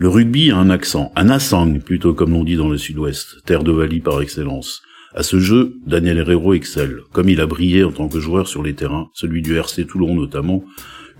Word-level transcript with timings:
Le 0.00 0.08
rugby 0.08 0.50
a 0.50 0.56
un 0.56 0.70
accent, 0.70 1.12
un 1.14 1.28
assang 1.28 1.78
plutôt 1.78 2.14
comme 2.14 2.30
l'on 2.30 2.42
dit 2.42 2.56
dans 2.56 2.70
le 2.70 2.78
sud-ouest, 2.78 3.44
terre 3.44 3.62
d'Ovalie 3.62 4.00
par 4.00 4.22
excellence. 4.22 4.80
À 5.14 5.22
ce 5.22 5.38
jeu, 5.38 5.74
Daniel 5.86 6.16
Herrero 6.16 6.54
excelle, 6.54 7.00
comme 7.12 7.28
il 7.28 7.38
a 7.38 7.46
brillé 7.46 7.84
en 7.84 7.92
tant 7.92 8.08
que 8.08 8.18
joueur 8.18 8.48
sur 8.48 8.62
les 8.62 8.72
terrains, 8.72 9.10
celui 9.12 9.42
du 9.42 9.58
RC 9.58 9.84
Toulon 9.84 10.14
notamment, 10.14 10.64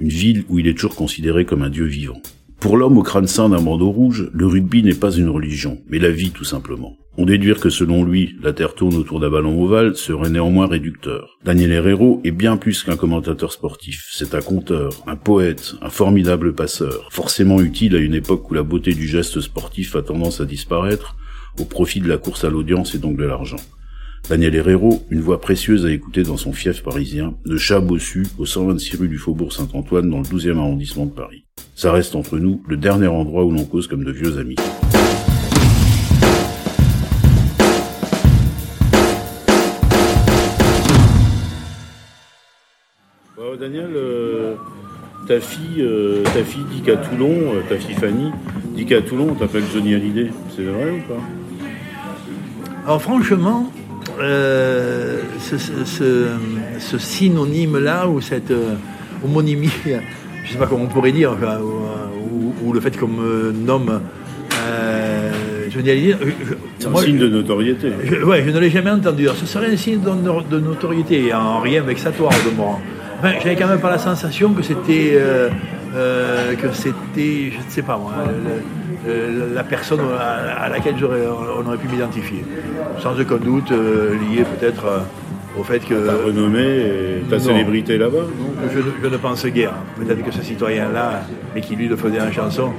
une 0.00 0.08
ville 0.08 0.44
où 0.48 0.58
il 0.58 0.66
est 0.66 0.72
toujours 0.72 0.96
considéré 0.96 1.44
comme 1.44 1.60
un 1.60 1.68
dieu 1.68 1.84
vivant. 1.84 2.22
Pour 2.60 2.76
l'homme 2.76 2.98
au 2.98 3.02
crâne 3.02 3.26
sain 3.26 3.48
d'un 3.48 3.62
bandeau 3.62 3.90
rouge, 3.90 4.28
le 4.34 4.46
rugby 4.46 4.82
n'est 4.82 4.94
pas 4.94 5.12
une 5.12 5.30
religion, 5.30 5.78
mais 5.88 5.98
la 5.98 6.10
vie 6.10 6.30
tout 6.30 6.44
simplement. 6.44 6.98
On 7.16 7.24
déduire 7.24 7.58
que 7.58 7.70
selon 7.70 8.04
lui, 8.04 8.36
la 8.42 8.52
Terre 8.52 8.74
tourne 8.74 8.96
autour 8.96 9.18
d'un 9.18 9.30
ballon 9.30 9.62
ovale 9.62 9.96
serait 9.96 10.28
néanmoins 10.28 10.66
réducteur. 10.66 11.38
Daniel 11.42 11.72
Herrero 11.72 12.20
est 12.22 12.30
bien 12.32 12.58
plus 12.58 12.82
qu'un 12.82 12.96
commentateur 12.96 13.50
sportif, 13.52 14.06
c'est 14.12 14.34
un 14.34 14.42
conteur, 14.42 14.92
un 15.06 15.16
poète, 15.16 15.74
un 15.80 15.88
formidable 15.88 16.54
passeur, 16.54 17.08
forcément 17.10 17.62
utile 17.62 17.96
à 17.96 17.98
une 17.98 18.14
époque 18.14 18.50
où 18.50 18.54
la 18.54 18.62
beauté 18.62 18.92
du 18.92 19.08
geste 19.08 19.40
sportif 19.40 19.96
a 19.96 20.02
tendance 20.02 20.42
à 20.42 20.44
disparaître, 20.44 21.16
au 21.58 21.64
profit 21.64 22.00
de 22.00 22.08
la 22.08 22.18
course 22.18 22.44
à 22.44 22.50
l'audience 22.50 22.94
et 22.94 22.98
donc 22.98 23.16
de 23.16 23.24
l'argent. 23.24 23.56
Daniel 24.28 24.54
Herrero, 24.54 25.02
une 25.10 25.20
voix 25.20 25.40
précieuse 25.40 25.86
à 25.86 25.90
écouter 25.90 26.22
dans 26.22 26.36
son 26.36 26.52
fief 26.52 26.82
parisien, 26.82 27.34
de 27.46 27.56
chat 27.56 27.80
bossu 27.80 28.26
au 28.38 28.46
126 28.46 28.96
rue 28.96 29.08
du 29.08 29.18
Faubourg 29.18 29.52
Saint-Antoine 29.52 30.08
dans 30.08 30.18
le 30.18 30.24
12e 30.24 30.58
arrondissement 30.58 31.06
de 31.06 31.12
Paris. 31.12 31.44
Ça 31.74 31.92
reste 31.92 32.14
entre 32.14 32.38
nous 32.38 32.62
le 32.68 32.76
dernier 32.76 33.08
endroit 33.08 33.44
où 33.44 33.50
l'on 33.50 33.64
cause 33.64 33.86
comme 33.86 34.04
de 34.04 34.12
vieux 34.12 34.38
amis. 34.38 34.56
Daniel, 43.60 43.90
euh, 43.94 44.54
ta 45.28 45.38
fille, 45.38 45.82
euh, 45.82 46.22
ta 46.24 46.42
fille 46.42 46.64
dit 46.72 46.80
qu'à 46.80 46.96
Toulon, 46.96 47.54
euh, 47.54 47.60
ta 47.68 47.76
fille 47.76 47.94
Fanny, 47.94 48.30
dit 48.74 48.86
qu'à 48.86 49.02
Toulon 49.02 49.28
on 49.32 49.34
t'appelle 49.34 49.64
Johnny 49.70 49.94
Hallyday. 49.94 50.30
C'est 50.56 50.62
vrai 50.62 50.92
ou 50.92 51.12
pas? 51.12 51.20
Alors 52.86 53.02
franchement, 53.02 53.70
ce, 55.38 56.98
synonyme-là, 56.98 58.08
ou 58.08 58.20
cette 58.20 58.52
homonymie, 59.24 59.70
je 59.84 59.90
ne 59.90 60.52
sais 60.52 60.58
pas 60.58 60.66
comment 60.66 60.84
on 60.84 60.88
pourrait 60.88 61.12
dire, 61.12 61.36
ou, 62.64 62.72
le 62.72 62.80
fait 62.80 62.96
qu'on 62.96 63.08
me 63.08 63.52
nomme 63.52 64.00
Johnny. 65.70 66.14
C'est 66.78 66.88
un 66.88 66.96
signe 66.96 67.18
de 67.18 67.28
notoriété. 67.28 67.92
Oui, 68.24 68.38
je 68.44 68.50
ne 68.50 68.58
l'ai 68.58 68.70
jamais 68.70 68.90
entendu. 68.90 69.28
ce 69.34 69.46
serait 69.46 69.72
un 69.72 69.76
signe 69.76 70.00
de, 70.00 70.58
notoriété, 70.58 71.32
en 71.32 71.60
rien 71.60 71.82
vexatoire 71.82 72.32
de 72.44 72.56
moi 72.56 72.78
j'avais 73.22 73.56
quand 73.56 73.68
même 73.68 73.80
pas 73.80 73.90
la 73.90 73.98
sensation 73.98 74.52
que 74.52 74.62
c'était, 74.62 75.12
euh, 75.14 75.48
euh, 75.94 76.54
que 76.54 76.72
c'était, 76.72 77.50
je 77.52 77.58
ne 77.58 77.70
sais 77.70 77.82
pas 77.82 77.96
moi, 77.96 78.12
la 79.06 79.64
personne 79.64 80.00
à, 80.18 80.68
laquelle 80.68 80.94
on 81.04 81.66
aurait 81.66 81.78
pu 81.78 81.88
m'identifier. 81.88 82.44
Sans 82.98 83.18
aucun 83.18 83.36
doute 83.36 83.72
euh, 83.72 84.14
lié 84.14 84.44
peut-être 84.44 85.02
au 85.58 85.62
fait 85.62 85.80
que. 85.80 86.06
Ta 86.06 86.26
renommée 86.26 86.60
et 86.60 87.22
ta 87.28 87.38
célébrité 87.38 87.98
là-bas 87.98 88.26
je, 88.72 88.80
je, 89.02 89.08
ne 89.08 89.16
pense 89.16 89.46
guère. 89.46 89.74
Peut-être 89.96 90.24
que 90.24 90.30
ce 90.30 90.42
citoyen-là, 90.42 91.22
et 91.56 91.60
qui 91.60 91.76
lui 91.76 91.88
le 91.88 91.96
faisait 91.96 92.20
en 92.20 92.30
chanson, 92.30 92.72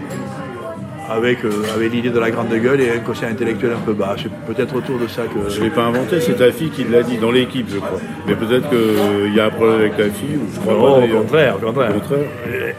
avec, 1.12 1.44
euh, 1.46 1.50
avec 1.76 1.92
l'idée 1.92 2.10
de 2.10 2.20
la 2.20 2.32
grande 2.32 2.50
gueule 2.50 2.82
et 2.82 2.90
un 2.90 3.00
quotient 3.00 3.28
intellectuel 3.28 3.74
un 3.74 3.86
peu 3.86 3.94
bas. 3.94 4.16
C'est 4.18 4.32
peut-être 4.54 4.76
autour 4.76 4.98
de 5.00 5.08
ça 5.08 5.24
que. 5.24 5.50
Je 5.50 5.60
ne 5.60 5.66
l'ai 5.66 5.70
pas 5.70 5.84
inventé, 5.84 6.20
c'est 6.20 6.38
ta 6.38 6.52
fille 6.52 6.70
qui 6.70 6.84
l'a 6.84 7.04
dit 7.04 7.18
dans 7.18 7.32
l'équipe, 7.32 7.68
je 7.70 7.78
crois. 7.78 8.00
Mais 8.28 8.36
peut-être 8.36 8.70
qu'il 8.70 9.34
y 9.36 9.40
a 9.40 9.46
un 9.46 9.50
problème 9.50 9.80
avec 9.80 9.98
ta 9.98 10.10
fille, 10.10 10.38
ou 10.38 10.48
je 10.54 10.60
crois 10.60 10.76
pas. 10.76 11.06
Au 11.06 11.22
contraire, 11.22 11.56
au 11.58 11.66
contraire. 11.66 11.92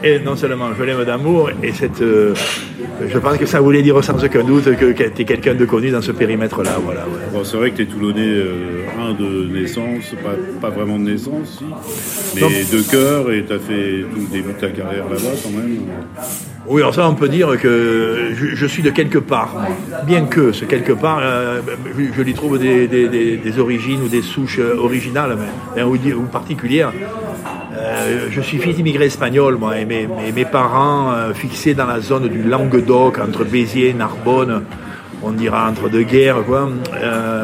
Et 0.02 0.18
non 0.18 0.36
seulement 0.36 0.68
je 0.78 0.82
l'aime 0.82 1.04
d'amour, 1.04 1.50
et 1.62 1.72
cette. 1.72 2.00
Euh, 2.02 2.34
je 3.06 3.18
pense 3.18 3.36
que 3.36 3.46
ça 3.46 3.60
voulait 3.60 3.82
dire 3.82 4.02
sans 4.02 4.22
aucun 4.22 4.44
doute 4.44 4.76
que, 4.76 4.92
tu 4.92 5.22
es 5.22 5.24
quelqu'un 5.24 5.54
de 5.54 5.64
connu 5.64 5.90
dans 5.90 6.02
ce 6.02 6.12
périmètre-là. 6.12 6.78
Voilà, 6.84 7.04
bon, 7.32 7.44
c'est 7.44 7.56
vrai 7.56 7.70
que 7.70 7.76
tu 7.76 7.82
es 7.82 7.86
Toulonnais, 7.86 8.20
euh, 8.20 8.84
un 9.00 9.14
de 9.14 9.52
naissance, 9.52 10.14
pas, 10.22 10.34
pas, 10.60 10.70
vraiment 10.70 10.98
de 10.98 11.04
naissance, 11.10 11.58
si, 11.58 12.40
mais 12.40 12.64
de 12.64 12.82
cœur, 12.90 13.32
et 13.32 13.44
tu 13.44 13.52
as 13.52 13.58
fait 13.58 14.04
tout 14.12 14.20
le 14.20 14.32
début 14.32 14.52
de 14.52 14.58
ta 14.58 14.68
carrière 14.68 15.04
là-bas 15.08 15.36
quand 15.42 15.50
même. 15.50 15.78
Oui, 16.66 16.80
alors 16.80 16.94
ça, 16.94 17.08
on 17.08 17.14
peut 17.14 17.28
dire 17.28 17.60
que 17.60 18.30
je, 18.34 18.66
suis 18.66 18.82
de 18.84 18.90
quelque 18.90 19.18
part, 19.18 19.54
bien 20.06 20.26
que 20.26 20.52
ce 20.52 20.64
quelque 20.64 20.92
part, 20.92 21.18
euh, 21.20 21.60
je, 22.14 22.22
lui 22.22 22.34
trouve 22.34 22.58
des, 22.58 23.58
origines 23.58 24.00
ou 24.02 24.08
des 24.08 24.22
souches 24.22 24.60
originales 24.78 25.36
mais, 25.74 25.82
ou, 25.82 26.22
particulières. 26.30 26.92
Euh, 27.76 28.28
je 28.30 28.40
suis 28.40 28.58
fils 28.58 28.76
d'immigrés 28.76 29.06
espagnols, 29.06 29.56
moi, 29.56 29.78
et 29.78 29.84
mes, 29.84 30.06
mes, 30.06 30.44
parents 30.44 31.10
euh, 31.10 31.34
fixés 31.34 31.74
dans 31.74 31.86
la 31.86 32.00
zone 32.00 32.28
du 32.28 32.42
Languedoc, 32.42 33.18
entre 33.18 33.44
Béziers 33.44 33.88
et 33.88 33.94
Narbonne, 33.94 34.62
on 35.24 35.32
dira 35.32 35.68
entre 35.68 35.88
deux 35.88 36.02
guerres, 36.02 36.44
quoi. 36.44 36.68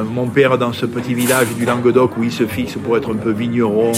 mon 0.05 0.27
père 0.27 0.59
dans 0.59 0.73
ce 0.73 0.87
petit 0.87 1.15
village 1.15 1.49
du 1.57 1.65
Languedoc 1.65 2.17
où 2.19 2.25
il 2.25 2.33
se 2.33 2.45
fixe 2.45 2.75
pour 2.75 2.97
être 2.97 3.13
un 3.13 3.17
peu 3.17 3.31
vigneron, 3.31 3.93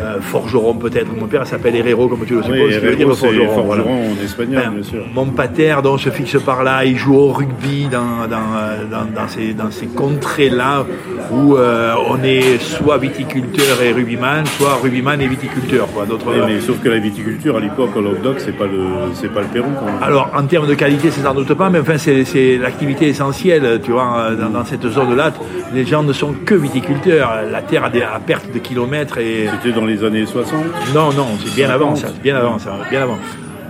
euh, 0.00 0.20
forgeron 0.20 0.74
peut-être. 0.74 1.14
Mon 1.18 1.26
père 1.26 1.46
s'appelle 1.46 1.76
Herrero, 1.76 2.08
comme 2.08 2.24
tu 2.26 2.34
le 2.34 2.42
supposes, 2.42 2.74
oui, 2.74 2.78
veut 2.78 2.96
dire 2.96 3.14
forgeron. 3.14 3.62
voilà. 3.62 3.84
en 3.84 4.22
espagnol, 4.22 4.62
bien 4.74 4.82
sûr. 4.82 5.04
Mon 5.14 5.26
pater, 5.26 5.76
donc, 5.82 6.00
se 6.00 6.10
fixe 6.10 6.36
par 6.42 6.62
là, 6.62 6.84
il 6.84 6.96
joue 6.96 7.16
au 7.16 7.32
rugby 7.32 7.86
dans, 7.90 8.28
dans, 8.28 9.06
dans, 9.14 9.28
ces, 9.28 9.54
dans 9.54 9.70
ces 9.70 9.86
contrées-là 9.86 10.84
où 11.32 11.56
euh, 11.56 11.94
on 12.08 12.22
est 12.22 12.58
soit 12.60 12.98
viticulteur 12.98 13.80
et 13.82 13.92
rugbyman, 13.92 14.44
soit 14.46 14.74
rugbyman 14.82 15.20
et 15.20 15.28
viticulteur. 15.28 15.88
Quoi. 15.92 16.06
mais 16.46 16.60
sauf 16.60 16.80
que 16.82 16.88
la 16.88 16.98
viticulture, 16.98 17.56
à 17.56 17.60
l'époque, 17.60 17.96
au 17.96 18.00
Languedoc, 18.00 18.40
c'est 18.40 18.56
pas 18.56 18.66
le, 18.66 18.84
c'est 19.14 19.32
pas 19.32 19.40
le 19.40 19.46
Pérou. 19.46 19.68
Alors, 20.02 20.30
en 20.34 20.44
termes 20.44 20.66
de 20.66 20.74
qualité, 20.74 21.10
c'est 21.10 21.22
sans 21.22 21.34
doute 21.34 21.54
pas, 21.54 21.70
mais 21.70 21.78
enfin, 21.80 21.96
c'est, 21.98 22.58
l'activité 22.58 23.08
essentielle, 23.08 23.80
tu 23.82 23.92
vois, 23.92 24.30
dans, 24.34 24.64
cette 24.64 24.86
zone-là. 24.86 25.32
Les 25.72 25.84
gens 25.84 26.02
ne 26.02 26.12
sont 26.12 26.34
que 26.44 26.54
viticulteurs. 26.54 27.42
La 27.50 27.62
terre 27.62 27.84
a, 27.84 27.90
des, 27.90 28.02
a 28.02 28.20
perte 28.24 28.52
de 28.52 28.58
kilomètres 28.58 29.18
et 29.18 29.46
les 29.86 30.04
années 30.04 30.26
60 30.26 30.64
Non, 30.94 31.12
non, 31.12 31.28
c'est 31.42 31.54
bien 31.54 31.70
avant 31.70 31.96
ça, 31.96 32.08
bien 32.22 32.36
avant 32.36 32.58
ça, 32.58 32.72
bien 32.90 33.02
avant. 33.02 33.18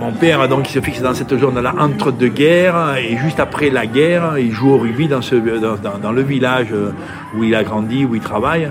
Mon 0.00 0.12
père, 0.12 0.46
donc, 0.48 0.68
il 0.68 0.72
se 0.72 0.80
fixe 0.80 1.00
dans 1.00 1.14
cette 1.14 1.38
zone-là 1.38 1.74
entre 1.78 2.12
deux 2.12 2.28
guerres, 2.28 2.96
et 2.98 3.16
juste 3.16 3.40
après 3.40 3.70
la 3.70 3.86
guerre, 3.86 4.36
il 4.38 4.52
joue 4.52 4.72
au 4.72 4.78
rugby 4.78 5.08
dans, 5.08 5.22
ce, 5.22 5.36
dans, 5.36 6.12
le 6.12 6.22
village 6.22 6.68
où 7.34 7.44
il 7.44 7.54
a 7.54 7.64
grandi, 7.64 8.04
où 8.04 8.14
il 8.14 8.20
travaille. 8.20 8.70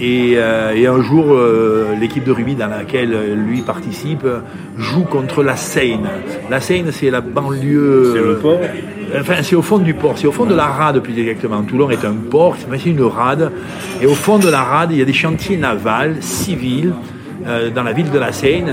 Et, 0.00 0.34
euh, 0.36 0.92
un 0.92 1.02
jour, 1.02 1.26
euh, 1.28 1.94
l'équipe 2.00 2.24
de 2.24 2.32
rugby 2.32 2.54
dans 2.54 2.68
laquelle 2.68 3.16
lui 3.46 3.62
participe 3.62 4.26
joue 4.76 5.04
contre 5.04 5.42
la 5.42 5.56
Seine. 5.56 6.08
La 6.50 6.60
Seine, 6.60 6.90
c'est 6.92 7.10
la 7.10 7.20
banlieue. 7.20 8.12
C'est 8.14 8.22
le 8.22 8.36
port 8.38 8.60
Enfin, 9.18 9.42
c'est 9.42 9.56
au 9.56 9.62
fond 9.62 9.78
du 9.78 9.92
port, 9.92 10.16
c'est 10.16 10.26
au 10.26 10.32
fond 10.32 10.46
de 10.46 10.54
la 10.54 10.64
rade 10.64 11.00
plus 11.00 11.18
exactement. 11.18 11.62
Toulon 11.62 11.90
est 11.90 12.04
un 12.04 12.14
port, 12.14 12.56
c'est 12.58 12.86
une 12.86 13.02
rade. 13.02 13.52
Et 14.00 14.06
au 14.06 14.14
fond 14.14 14.38
de 14.38 14.48
la 14.48 14.62
rade, 14.62 14.92
il 14.92 14.98
y 14.98 15.02
a 15.02 15.04
des 15.04 15.12
chantiers 15.12 15.58
navals, 15.58 16.16
civils, 16.20 16.94
euh, 17.46 17.70
dans 17.70 17.82
la 17.82 17.92
ville 17.92 18.10
de 18.10 18.18
la 18.18 18.32
Seine. 18.32 18.72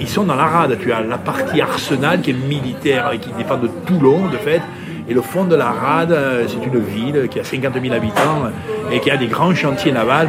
Ils, 0.00 0.08
sont 0.08 0.24
dans 0.24 0.34
la 0.34 0.46
rade. 0.46 0.78
Tu 0.80 0.90
as 0.90 1.02
la 1.02 1.18
partie 1.18 1.60
arsenal 1.60 2.20
qui 2.20 2.30
est 2.30 2.48
militaire 2.48 3.10
et 3.12 3.18
qui 3.18 3.30
dépend 3.38 3.58
de 3.58 3.68
Toulon, 3.86 4.28
de 4.32 4.36
fait. 4.38 4.60
Et 5.08 5.14
le 5.14 5.20
fond 5.20 5.44
de 5.44 5.54
la 5.54 5.70
rade, 5.70 6.12
euh, 6.12 6.44
c'est 6.48 6.66
une 6.66 6.80
ville 6.80 7.28
qui 7.28 7.38
a 7.38 7.44
50 7.44 7.74
000 7.80 7.94
habitants 7.94 8.50
et 8.90 9.00
qui 9.00 9.10
a 9.10 9.16
des 9.16 9.28
grands 9.28 9.54
chantiers 9.54 9.92
navals. 9.92 10.28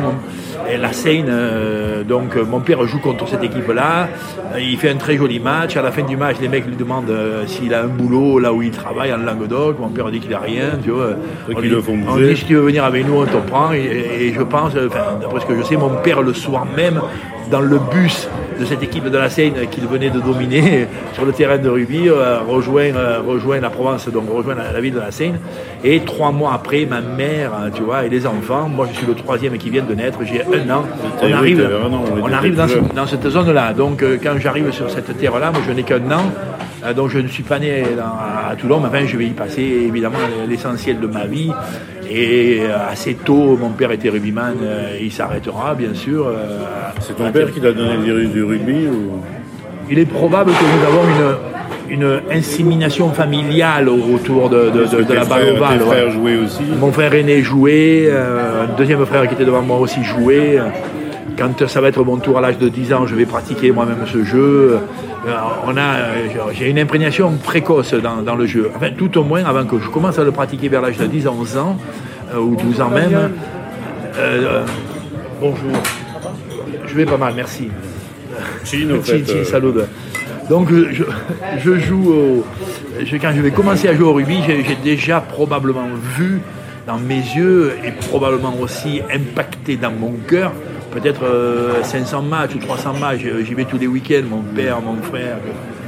Et 0.71 0.77
la 0.77 0.91
Seine, 0.91 1.27
euh, 1.29 2.03
donc 2.03 2.35
mon 2.35 2.59
père 2.59 2.85
joue 2.85 3.00
contre 3.00 3.27
cette 3.27 3.44
équipe-là. 3.44 4.09
Il 4.59 4.77
fait 4.77 4.89
un 4.89 4.97
très 4.97 5.18
joli 5.18 5.39
match. 5.39 5.77
À 5.77 5.81
la 5.81 5.91
fin 5.91 6.03
du 6.03 6.18
match, 6.18 6.38
les 6.41 6.47
mecs 6.47 6.65
lui 6.65 6.75
demandent 6.75 7.13
s'il 7.47 7.74
a 7.74 7.83
un 7.83 7.88
boulot 7.88 8.39
là 8.39 8.53
où 8.53 8.62
il 8.62 8.71
travaille 8.71 9.13
en 9.13 9.18
Languedoc. 9.18 9.79
Mon 9.79 9.89
père 9.89 10.12
dit 10.12 10.19
qu'il 10.19 10.33
a 10.33 10.39
rien. 10.39 10.77
Tu 10.83 10.91
vois. 10.91 11.12
On, 11.53 11.62
dit, 11.62 11.69
le 11.69 11.81
font 11.81 11.97
on 12.07 12.18
dit 12.18 12.35
si 12.35 12.45
tu 12.45 12.56
veux 12.56 12.62
venir 12.62 12.83
avec 12.83 13.07
nous, 13.07 13.21
on 13.21 13.25
te 13.25 13.38
prend. 13.47 13.71
Et, 13.71 14.33
je 14.35 14.41
pense, 14.41 14.74
d'après 14.74 15.39
ce 15.39 15.45
que 15.45 15.57
je 15.57 15.63
sais, 15.63 15.77
mon 15.77 15.89
père 16.03 16.21
le 16.21 16.33
soir 16.33 16.65
même 16.75 17.01
dans 17.49 17.61
le 17.61 17.79
bus 17.79 18.27
de 18.59 18.65
cette 18.65 18.81
équipe 18.83 19.05
de 19.05 19.17
la 19.17 19.29
Seine 19.29 19.53
qu'il 19.69 19.85
venait 19.88 20.09
de 20.09 20.19
dominer 20.19 20.88
sur 21.13 21.25
le 21.25 21.31
terrain 21.31 21.57
de 21.57 21.69
rugby, 21.69 22.09
euh, 22.09 22.39
rejoint, 22.47 22.95
euh, 22.95 23.21
rejoint 23.25 23.59
la 23.59 23.69
Provence, 23.69 24.07
donc 24.09 24.29
rejoint 24.31 24.55
la, 24.55 24.79
ville 24.81 24.94
de 24.94 24.99
la 24.99 25.11
Seine. 25.11 25.39
Et 25.83 25.99
trois 26.01 26.31
mois 26.31 26.53
après, 26.53 26.85
ma 26.85 27.01
mère, 27.01 27.51
euh, 27.53 27.69
tu 27.73 27.83
vois, 27.83 28.05
et 28.05 28.09
les 28.09 28.25
enfants, 28.25 28.67
moi 28.67 28.88
je 28.91 28.97
suis 28.97 29.05
le 29.05 29.15
troisième 29.15 29.57
qui 29.57 29.69
vient 29.69 29.83
de 29.83 29.94
naître, 29.94 30.19
j'ai 30.23 30.41
un 30.41 30.69
an. 30.69 30.83
On 31.21 31.31
arrive, 31.31 31.69
on 32.21 32.31
arrive 32.31 32.55
dans, 32.55 33.07
cette 33.07 33.27
zone-là. 33.27 33.73
Donc 33.73 34.03
quand 34.23 34.38
j'arrive 34.39 34.71
sur 34.71 34.89
cette 34.89 35.17
terre-là, 35.17 35.51
moi 35.51 35.61
je 35.65 35.71
n'ai 35.71 35.83
qu'un 35.83 36.11
an. 36.11 36.31
Donc 36.95 37.09
je 37.09 37.19
ne 37.19 37.27
suis 37.27 37.44
pas 37.44 37.59
né 37.59 37.83
à 38.00 38.56
Toulon, 38.56 38.79
mais 38.79 38.88
enfin, 38.88 39.06
je 39.06 39.18
vais 39.18 39.25
y 39.25 39.31
passer 39.31 39.62
évidemment 39.62 40.18
l'essentiel 40.47 41.00
de 41.00 41.07
ma 41.07 41.25
vie. 41.25 41.51
Et 42.09 42.62
assez 42.89 43.15
tôt, 43.15 43.57
mon 43.57 43.71
père 43.71 43.91
était 43.91 44.09
rugbyman, 44.09 44.56
il 45.01 45.12
s'arrêtera 45.12 45.75
bien 45.75 45.94
sûr. 45.94 46.31
C'est 47.01 47.15
ton 47.15 47.31
père 47.31 47.51
qui 47.51 47.59
t'a 47.59 47.74
donné 47.74 47.97
du, 48.27 48.44
rugby 48.44 48.88
Il 49.89 50.00
est 50.00 50.06
probable 50.06 50.51
que 50.51 50.63
nous 50.63 50.85
avons 50.88 51.03
une, 51.03 51.38
une 51.89 52.21
insémination 52.31 53.12
familiale 53.12 53.89
autour 53.89 54.50
de, 54.50 54.71
la 55.13 55.25
balle 55.25 55.50
ovale. 55.56 55.81
aussi? 56.44 56.63
Mon 56.79 56.91
frère 56.91 57.13
aîné 57.13 57.41
jouait, 57.41 58.07
euh, 58.07 58.63
un 58.63 58.77
deuxième 58.77 59.06
frère 59.06 59.27
qui 59.27 59.33
était 59.33 59.45
devant 59.45 59.62
moi 59.62 59.77
aussi 59.77 60.03
jouait. 60.03 60.59
Quand 61.38 61.68
ça 61.68 61.81
va 61.81 61.89
être 61.89 62.03
mon 62.03 62.18
tour 62.18 62.38
à 62.38 62.41
l'âge 62.41 62.57
de 62.57 62.69
10 62.69 62.94
ans, 62.94 63.07
je 63.07 63.15
vais 63.15 63.25
pratiquer 63.25 63.71
moi-même 63.71 64.06
ce 64.12 64.24
jeu. 64.24 64.79
Euh, 65.27 65.31
on 65.65 65.75
a, 65.75 66.53
j'ai 66.53 66.69
une 66.69 66.79
imprégnation 66.79 67.31
précoce 67.44 67.94
dans, 67.94 68.35
le 68.35 68.45
jeu. 68.45 68.69
Enfin, 68.75 68.89
tout 68.95 69.18
au 69.18 69.24
moins 69.24 69.44
avant 69.44 69.65
que 69.65 69.79
je 69.79 69.89
commence 69.89 70.18
à 70.19 70.24
le 70.24 70.31
pratiquer 70.31 70.69
vers 70.69 70.81
l'âge 70.81 70.97
de 70.97 71.06
10 71.06 71.27
11 71.27 71.57
ans, 71.57 71.77
euh, 72.33 72.39
ou 72.39 72.56
12 72.56 72.81
ans 72.81 72.89
même. 72.89 73.31
bonjour. 75.41 75.71
Je 76.85 76.95
vais 76.95 77.06
pas 77.06 77.18
mal, 77.18 77.33
merci. 77.35 77.69
Salut. 78.63 79.71
Donc 80.50 80.69
je, 80.71 81.77
joue 81.77 82.13
au, 82.13 82.45
quand 83.21 83.31
je 83.35 83.41
vais 83.41 83.51
commencer 83.51 83.89
à 83.89 83.95
jouer 83.95 84.06
au 84.06 84.13
rugby, 84.13 84.38
j'ai 84.47 84.77
déjà 84.81 85.19
probablement 85.19 85.89
vu 86.18 86.39
dans 86.85 86.97
mes 86.97 87.15
yeux 87.15 87.74
et 87.85 87.91
probablement 87.91 88.53
aussi 88.62 89.01
impacté 89.13 89.75
dans 89.75 89.91
mon 89.91 90.13
cœur 90.25 90.53
peut-être 90.99 91.83
500 91.83 92.17
euh, 92.17 92.29
matchs 92.29 92.55
ou 92.55 92.59
300 92.59 92.94
matchs. 92.99 93.21
J'y 93.45 93.53
vais 93.53 93.65
tous 93.65 93.77
les 93.77 93.88
week-ends, 93.88 94.23
mon 94.29 94.41
père, 94.41 94.81
mon 94.81 95.01
frère. 95.01 95.38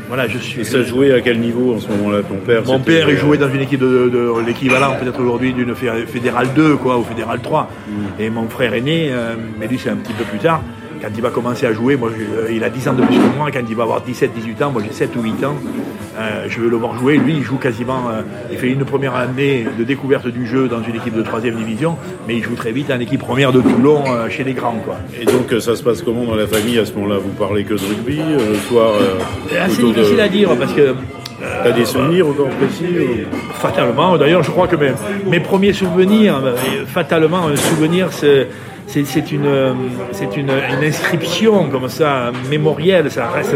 Voilà, 0.07 0.27
je 0.27 0.39
suis. 0.39 0.61
Et 0.61 0.63
ça 0.63 0.81
jouait 0.81 1.13
à 1.13 1.21
quel 1.21 1.39
niveau 1.39 1.75
en 1.75 1.79
ce 1.79 1.87
moment-là, 1.89 2.23
ton 2.23 2.37
père 2.37 2.63
Mon 2.65 2.79
père, 2.79 3.09
il 3.09 3.17
jouait 3.17 3.37
dans 3.37 3.49
une 3.49 3.61
équipe 3.61 3.79
de, 3.79 4.45
l'équivalent 4.45 4.95
peut-être 4.99 5.19
aujourd'hui 5.19 5.53
d'une 5.53 5.75
fédérale 5.75 6.47
2, 6.55 6.77
quoi, 6.77 6.97
ou 6.97 7.03
fédérale 7.03 7.39
3. 7.41 7.69
Mm. 7.87 7.91
Et 8.21 8.29
mon 8.29 8.49
frère 8.49 8.73
aîné, 8.73 9.09
euh, 9.11 9.35
mais 9.59 9.67
lui 9.67 9.77
c'est 9.77 9.91
un 9.91 9.97
petit 9.97 10.13
peu 10.13 10.23
plus 10.23 10.39
tard, 10.39 10.61
quand 11.01 11.09
il 11.15 11.21
va 11.21 11.29
commencer 11.29 11.65
à 11.65 11.73
jouer, 11.73 11.95
moi, 11.95 12.09
euh, 12.09 12.51
il 12.51 12.63
a 12.63 12.69
10 12.69 12.87
ans 12.89 12.93
de 12.93 13.01
plus 13.01 13.15
que 13.15 13.37
moi, 13.37 13.49
quand 13.51 13.61
il 13.67 13.75
va 13.75 13.83
avoir 13.83 14.01
17, 14.01 14.31
18 14.33 14.61
ans, 14.61 14.71
moi 14.71 14.81
j'ai 14.85 14.91
7 14.91 15.15
ou 15.15 15.21
8 15.21 15.45
ans, 15.45 15.55
euh, 16.17 16.45
je 16.47 16.59
veux 16.59 16.69
le 16.69 16.75
voir 16.75 16.97
jouer. 16.97 17.17
Lui, 17.17 17.35
il 17.37 17.43
joue 17.43 17.57
quasiment, 17.57 18.09
euh, 18.09 18.21
il 18.51 18.57
fait 18.57 18.69
une 18.69 18.83
première 18.85 19.15
année 19.15 19.65
de 19.77 19.83
découverte 19.83 20.27
du 20.27 20.45
jeu 20.45 20.67
dans 20.67 20.83
une 20.83 20.95
équipe 20.95 21.15
de 21.15 21.21
3 21.21 21.41
division, 21.41 21.97
mais 22.27 22.35
il 22.35 22.43
joue 22.43 22.55
très 22.55 22.71
vite 22.71 22.91
en 22.91 22.99
équipe 22.99 23.21
première 23.21 23.51
de 23.51 23.61
Toulon 23.61 24.03
chez 24.29 24.43
les 24.43 24.53
grands. 24.53 24.79
Quoi. 24.83 24.97
Et 25.19 25.25
donc, 25.25 25.53
ça 25.61 25.75
se 25.75 25.83
passe 25.83 26.01
comment 26.01 26.25
dans 26.25 26.35
la 26.35 26.47
famille? 26.47 26.77
À 26.79 26.85
ce 26.85 26.93
moment-là 26.93 27.17
Vous 27.17 27.29
parlez 27.29 27.63
que 27.63 27.73
de 27.73 27.79
rugby 27.79 28.17
le 28.17 28.55
soir 28.55 28.93
C'est 29.69 29.83
difficile 29.83 30.19
à 30.19 30.27
dire 30.27 30.55
parce 30.57 30.73
que 30.73 30.93
T'as 31.63 31.71
des 31.71 31.85
souvenirs 31.85 32.27
encore 32.27 32.49
précis 32.49 32.85
Fatalement. 33.53 34.17
D'ailleurs, 34.17 34.43
je 34.43 34.51
crois 34.51 34.67
que 34.67 34.75
mes, 34.75 34.91
mes 35.25 35.39
premiers 35.39 35.71
souvenirs, 35.71 36.41
fatalement, 36.87 37.47
un 37.47 37.55
souvenir, 37.55 38.11
c'est 38.11 38.49
c'est 38.89 39.31
une, 39.31 39.75
c'est 40.11 40.35
une, 40.35 40.49
inscription 40.83 41.69
comme 41.69 41.87
ça, 41.89 42.31
mémorielle, 42.49 43.11
ça 43.11 43.27
reste, 43.27 43.55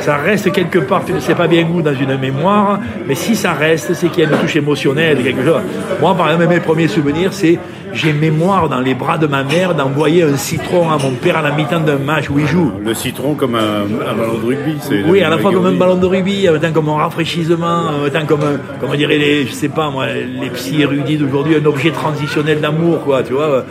ça 0.00 0.16
reste 0.16 0.52
quelque 0.52 0.78
part, 0.78 1.04
tu 1.04 1.12
ne 1.12 1.20
sais 1.20 1.34
pas 1.34 1.48
bien 1.48 1.66
où 1.68 1.82
dans 1.82 1.94
une 1.94 2.16
mémoire, 2.16 2.78
mais 3.06 3.16
si 3.16 3.34
ça 3.34 3.52
reste, 3.54 3.94
c'est 3.94 4.08
qu'il 4.08 4.22
y 4.22 4.26
a 4.26 4.30
une 4.30 4.38
touche 4.38 4.54
émotionnelle, 4.54 5.22
quelque 5.22 5.44
chose. 5.44 5.62
Moi, 6.00 6.14
par 6.14 6.30
exemple, 6.30 6.54
mes 6.54 6.60
premiers 6.60 6.86
souvenirs, 6.86 7.32
c'est 7.32 7.58
j'ai 7.92 8.12
mémoire 8.12 8.68
dans 8.68 8.80
les 8.80 8.94
bras 8.94 9.18
de 9.18 9.26
ma 9.26 9.42
mère 9.42 9.74
d'envoyer 9.74 10.22
un 10.22 10.36
citron 10.36 10.90
à 10.90 10.98
mon 10.98 11.12
père 11.12 11.36
à 11.36 11.42
la 11.42 11.52
mi-temps 11.52 11.80
d'un 11.80 11.98
match 11.98 12.30
où 12.30 12.38
il 12.38 12.46
joue. 12.46 12.72
Le 12.84 12.94
citron 12.94 13.34
comme 13.34 13.54
un, 13.54 13.84
ballon 13.86 14.38
de 14.38 14.46
rugby, 14.46 14.76
c'est. 14.80 15.02
Oui, 15.04 15.22
à 15.22 15.30
la 15.30 15.38
fois 15.38 15.52
comme 15.52 15.66
un 15.66 15.72
ballon 15.72 15.96
de 15.96 16.06
rugby, 16.06 16.48
en 16.48 16.52
même 16.52 16.60
temps 16.60 16.72
comme 16.72 16.88
un 16.88 16.96
rafraîchissement, 16.96 17.88
en 17.88 18.02
même 18.02 18.10
temps 18.10 18.26
comme, 18.26 18.42
un, 18.42 18.78
comme 18.80 18.96
dirait 18.96 19.18
les, 19.18 19.46
je 19.46 19.52
sais 19.52 19.68
pas 19.68 19.90
moi, 19.90 20.06
les 20.06 20.50
psy 20.50 20.82
érudits 20.82 21.16
d'aujourd'hui, 21.16 21.56
un 21.56 21.64
objet 21.66 21.90
transitionnel 21.90 22.60
d'amour, 22.60 23.04
quoi, 23.04 23.22
tu 23.22 23.32
vois. 23.32 23.64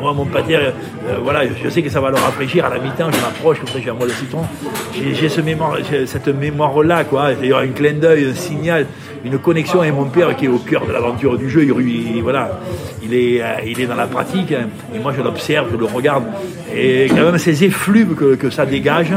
Moi, 0.00 0.12
mon 0.12 0.26
père, 0.26 0.44
euh, 0.48 1.16
voilà, 1.22 1.42
je 1.62 1.68
sais 1.68 1.82
que 1.82 1.90
ça 1.90 2.00
va 2.00 2.10
le 2.10 2.16
rafraîchir 2.16 2.64
à 2.64 2.70
la 2.70 2.78
mi-temps, 2.78 3.10
je 3.12 3.20
m'approche, 3.20 3.58
comme 3.58 3.68
ça 3.68 3.78
j'ai 3.82 3.90
un 3.90 3.96
le 4.00 4.10
citron. 4.10 4.42
J'ai 4.94 5.28
ce 5.28 5.40
mémoire, 5.40 5.76
cette 6.06 6.28
mémoire-là, 6.28 7.04
quoi. 7.04 7.34
D'ailleurs, 7.34 7.60
un 7.60 7.68
clin 7.68 7.94
d'œil, 7.94 8.30
un 8.30 8.34
signal, 8.34 8.86
une 9.24 9.38
connexion 9.38 9.80
avec 9.80 9.94
mon 9.94 10.04
père 10.04 10.36
qui 10.36 10.46
est 10.46 10.48
au 10.48 10.58
cœur 10.58 10.86
de 10.86 10.92
l'aventure 10.92 11.36
du 11.36 11.48
jeu. 11.50 11.64
Il, 11.64 12.22
voilà, 12.22 12.60
il 13.02 13.14
est, 13.14 13.42
euh, 13.42 13.54
il 13.66 13.80
est 13.80 13.86
dans 13.86 13.94
la 13.94 14.06
pratique, 14.06 14.52
hein. 14.52 14.68
et 14.94 14.98
moi 14.98 15.12
je 15.16 15.22
l'observe, 15.22 15.68
je 15.70 15.76
le 15.76 15.84
regarde. 15.84 16.24
Et 16.74 17.06
quand 17.08 17.24
même 17.24 17.38
ces 17.38 17.64
effluves 17.64 18.14
que, 18.14 18.50
ça 18.50 18.66
dégage, 18.66 19.12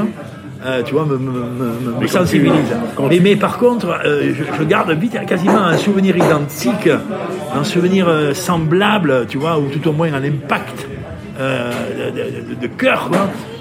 euh, 0.65 0.83
tu 0.83 0.93
vois, 0.93 1.05
me, 1.05 1.17
me, 1.17 2.07
sensibilise. 2.07 2.75
Mais, 3.21 3.35
par 3.35 3.57
contre, 3.57 3.97
euh, 4.05 4.33
je, 4.57 4.63
garde 4.63 4.91
vite 4.91 5.17
quasiment 5.25 5.63
un 5.65 5.77
souvenir 5.77 6.17
identique, 6.17 6.89
un 7.55 7.63
souvenir 7.63 8.07
semblable, 8.33 9.25
tu 9.27 9.37
vois, 9.37 9.57
ou 9.57 9.67
tout 9.67 9.87
au 9.87 9.93
moins 9.93 10.13
un 10.13 10.23
impact 10.23 10.87
de, 11.39 12.67
cœur. 12.67 13.09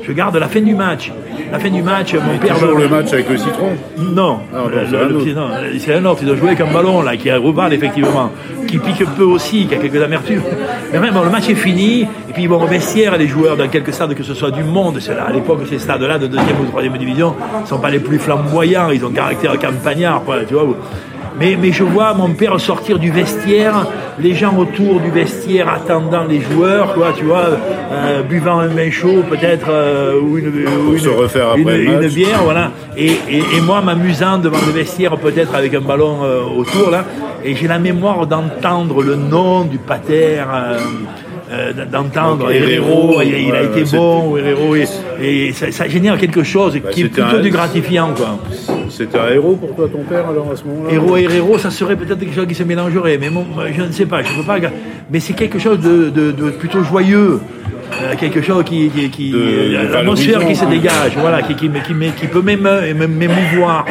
Je 0.08 0.14
garde 0.14 0.36
la 0.36 0.48
fin 0.48 0.62
du 0.62 0.74
match. 0.74 1.12
La 1.52 1.58
fin 1.58 1.68
du 1.68 1.82
match, 1.82 2.14
mon 2.14 2.38
père. 2.38 2.54
Toujours 2.54 2.78
le 2.78 2.88
match 2.88 3.12
avec 3.12 3.28
le 3.28 3.36
citron 3.36 3.72
Non. 3.98 4.40
Ah, 4.54 4.64
c'est 5.78 5.94
un 5.94 6.04
autre. 6.06 6.20
Il 6.22 6.26
doit 6.26 6.36
jouer 6.36 6.48
avec 6.48 6.60
un 6.62 6.72
ballon 6.72 7.02
là, 7.02 7.14
qui 7.18 7.30
reballe 7.30 7.74
effectivement, 7.74 8.30
qui 8.66 8.78
pique 8.78 9.02
un 9.02 9.10
peu 9.10 9.24
aussi, 9.24 9.66
qui 9.66 9.74
a 9.74 9.76
quelques 9.76 10.02
amertumes. 10.02 10.40
Mais 10.92 10.98
vraiment, 10.98 11.22
le 11.22 11.28
match 11.28 11.50
est 11.50 11.54
fini. 11.54 12.02
Et 12.02 12.32
puis, 12.32 12.48
bon, 12.48 12.62
au 12.62 12.66
vestiaire, 12.66 13.18
les 13.18 13.26
joueurs 13.26 13.58
dans 13.58 13.68
quelques 13.68 13.92
stades, 13.92 14.14
que 14.14 14.22
ce 14.22 14.32
soit 14.32 14.50
du 14.50 14.64
monde, 14.64 14.98
à 14.98 15.30
l'époque, 15.30 15.60
ces 15.68 15.78
stades-là 15.78 16.18
de 16.18 16.26
deuxième 16.26 16.58
ou 16.58 16.64
troisième 16.64 16.96
division, 16.96 17.34
ne 17.60 17.66
sont 17.66 17.78
pas 17.78 17.90
les 17.90 18.00
plus 18.00 18.18
flamboyants. 18.18 18.90
Ils 18.90 19.04
ont 19.04 19.10
caractère 19.10 19.58
campagnard, 19.58 20.22
quoi, 20.24 20.38
tu 20.48 20.54
vois. 20.54 20.74
Mais, 21.40 21.56
mais 21.60 21.70
je 21.70 21.84
vois 21.84 22.14
mon 22.14 22.30
père 22.30 22.58
sortir 22.58 22.98
du 22.98 23.12
vestiaire, 23.12 23.86
les 24.18 24.34
gens 24.34 24.56
autour 24.56 25.00
du 25.00 25.10
vestiaire 25.10 25.68
attendant 25.68 26.24
les 26.24 26.40
joueurs, 26.40 26.94
quoi, 26.94 27.12
tu 27.16 27.24
vois, 27.24 27.50
euh, 27.92 28.22
buvant 28.22 28.58
un 28.58 28.66
vin 28.66 28.90
chaud 28.90 29.22
peut-être, 29.28 29.68
euh, 29.70 30.20
ou, 30.20 30.38
une, 30.38 30.46
une, 30.46 32.08
bière, 32.08 32.42
voilà. 32.42 32.72
Et, 32.96 33.12
et, 33.30 33.60
moi 33.64 33.80
m'amusant 33.80 34.38
devant 34.38 34.58
le 34.66 34.72
vestiaire 34.72 35.16
peut-être 35.16 35.54
avec 35.54 35.74
un 35.74 35.80
ballon 35.80 36.24
euh, 36.24 36.42
autour, 36.42 36.90
là. 36.90 37.04
Et 37.44 37.54
j'ai 37.54 37.68
la 37.68 37.78
mémoire 37.78 38.26
d'entendre 38.26 39.02
le 39.02 39.14
nom 39.14 39.64
du 39.64 39.78
pater. 39.78 40.42
d'entendre 41.92 42.50
Herrero, 42.50 43.22
il, 43.22 43.54
a 43.54 43.62
été 43.62 43.96
bon, 43.96 44.36
Herrero, 44.36 44.74
et, 44.74 45.52
ça, 45.52 45.70
ça, 45.70 45.88
génère 45.88 46.18
quelque 46.18 46.42
chose 46.42 46.74
bah, 46.82 46.90
qui 46.90 47.02
est 47.02 47.08
plutôt 47.08 47.38
du 47.38 47.50
gratifiant. 47.50 48.10
Quoi. 48.16 48.38
C'était 48.98 49.16
un 49.16 49.28
héros 49.28 49.54
pour 49.54 49.76
toi, 49.76 49.86
ton 49.86 50.02
père, 50.02 50.28
alors, 50.28 50.50
à 50.50 50.56
ce 50.56 50.64
moment-là 50.64 50.92
Héros 50.92 51.16
et 51.16 51.22
héros, 51.22 51.56
ça 51.56 51.70
serait 51.70 51.94
peut-être 51.94 52.18
quelque 52.18 52.34
chose 52.34 52.48
qui 52.48 52.56
se 52.56 52.64
mélangerait, 52.64 53.16
mais 53.16 53.30
je 53.72 53.82
ne 53.82 53.92
sais 53.92 54.06
pas, 54.06 54.24
je 54.24 54.32
ne 54.32 54.40
peux 54.40 54.42
pas. 54.42 54.56
Mais 55.12 55.20
c'est 55.20 55.34
quelque 55.34 55.60
chose 55.60 55.78
de, 55.78 56.50
plutôt 56.50 56.82
joyeux. 56.82 57.38
Euh, 58.02 58.16
quelque 58.18 58.42
chose 58.42 58.64
qui, 58.64 58.90
qui, 58.90 59.08
qui 59.08 59.34
l'atmosphère 59.92 60.44
qui 60.44 60.56
se 60.56 60.64
dégage, 60.64 61.16
voilà, 61.16 61.42
qui, 61.42 61.54
qui, 61.54 61.70
qui, 61.70 62.26
peut 62.26 62.42
m'émouvoir. 62.42 63.86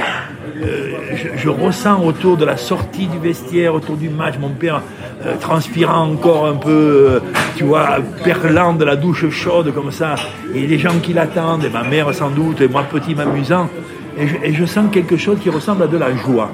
Euh, 0.62 0.92
je, 1.38 1.50
ressens 1.50 2.04
autour 2.04 2.36
de 2.36 2.44
la 2.44 2.58
sortie 2.58 3.08
du 3.08 3.18
vestiaire, 3.18 3.74
autour 3.74 3.96
du 3.96 4.10
match, 4.10 4.36
mon 4.40 4.50
père 4.50 4.82
euh, 5.26 5.36
transpirant 5.40 6.12
encore 6.12 6.48
un 6.48 6.56
peu, 6.56 7.22
tu 7.56 7.64
vois, 7.64 8.00
perlant 8.26 8.74
de 8.74 8.84
la 8.84 8.98
douche 8.98 9.30
chaude 9.30 9.74
comme 9.74 9.92
ça, 9.92 10.16
et 10.54 10.68
les 10.68 10.78
gens 10.78 11.00
qui 11.02 11.14
l'attendent, 11.14 11.64
et 11.64 11.70
ma 11.70 11.84
mère 11.84 12.14
sans 12.14 12.30
doute, 12.30 12.60
et 12.62 12.68
moi 12.68 12.84
petit 12.84 13.16
m'amusant 13.16 13.70
et 14.20 14.54
je, 14.54 14.66
sens 14.66 14.90
quelque 14.92 15.18
chose 15.18 15.38
qui 15.42 15.50
ressemble 15.50 15.84
à 15.84 15.88
de 15.88 15.98
la 15.98 16.16
joie. 16.16 16.52